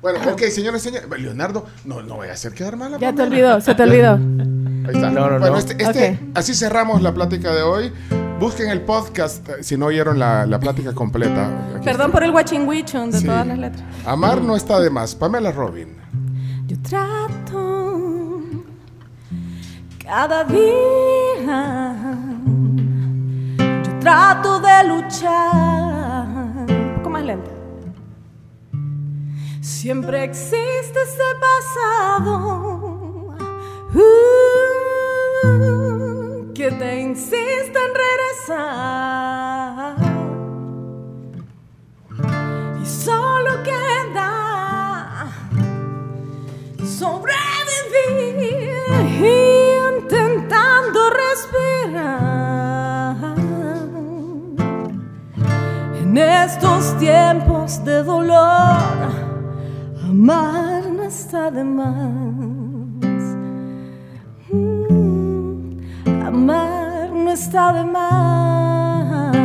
Bueno, 0.00 0.18
ok, 0.32 0.42
señores, 0.44 0.82
señores. 0.82 1.08
Leonardo, 1.20 1.66
no, 1.84 2.02
no 2.02 2.16
voy 2.16 2.28
a 2.28 2.32
hacer 2.32 2.52
quedar 2.54 2.76
mal 2.76 2.98
Ya 2.98 3.12
te 3.12 3.22
olvidó, 3.22 3.60
se 3.60 3.74
te 3.74 3.82
olvidó. 3.84 4.14
Ahí 4.14 4.94
está. 4.94 5.10
No, 5.10 5.30
no, 5.30 5.38
bueno, 5.38 5.50
no. 5.50 5.56
este, 5.58 5.80
este- 5.80 6.18
así 6.34 6.54
cerramos 6.54 7.02
la 7.02 7.14
plática 7.14 7.54
de 7.54 7.62
hoy. 7.62 7.92
Busquen 8.42 8.70
el 8.70 8.80
podcast 8.80 9.48
eh, 9.50 9.62
si 9.62 9.76
no 9.76 9.86
oyeron 9.86 10.18
la, 10.18 10.44
la 10.46 10.58
plática 10.58 10.92
completa. 10.92 11.46
Aquí 11.76 11.84
Perdón 11.84 12.10
por 12.10 12.24
el 12.24 12.32
watching 12.32 12.66
wichon 12.66 13.12
de 13.12 13.18
Sí. 13.18 13.24
todas 13.24 13.46
las 13.46 13.56
letras. 13.56 13.84
Amar 14.04 14.42
no 14.42 14.56
está 14.56 14.80
de 14.80 14.90
más. 14.90 15.14
Pamela 15.14 15.52
Robin. 15.52 15.96
Yo 16.66 16.76
trato 16.82 18.42
cada 20.04 20.42
día. 20.42 21.86
Yo 23.84 23.98
trato 24.00 24.58
de 24.58 24.88
luchar. 24.88 26.26
Un 26.68 26.94
poco 26.96 27.10
más 27.10 27.22
lento. 27.24 27.50
Siempre 29.60 30.24
existe 30.24 30.98
ese 31.00 31.28
pasado 31.46 32.58
uh, 33.94 34.02
que 36.54 36.70
te 36.70 37.00
insiste 37.00 37.78
en 37.78 37.94
regresar. 38.04 39.96
Y 42.82 42.86
solo 42.86 43.62
queda 43.62 45.30
sobrevivir 46.84 47.22
intentando 49.96 51.00
respirar 51.10 51.96
en 56.02 56.18
estos 56.18 56.98
tiempos 56.98 57.82
de 57.84 58.02
dolor 58.02 59.12
amar 60.04 60.84
no 60.90 61.04
está 61.04 61.50
de 61.50 61.64
más 61.64 62.61
está 67.32 67.72
de 67.72 67.84
más 67.84 69.36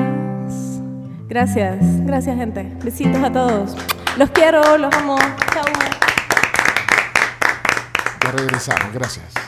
gracias 1.28 1.78
gracias 2.06 2.36
gente 2.38 2.72
besitos 2.84 3.24
a 3.24 3.32
todos 3.32 3.76
los 4.18 4.30
quiero 4.32 4.78
los 4.78 4.94
amo 4.94 5.18
chao 5.54 5.64
Ya 8.28 8.32
regresamos. 8.34 8.92
Gracias. 8.94 9.47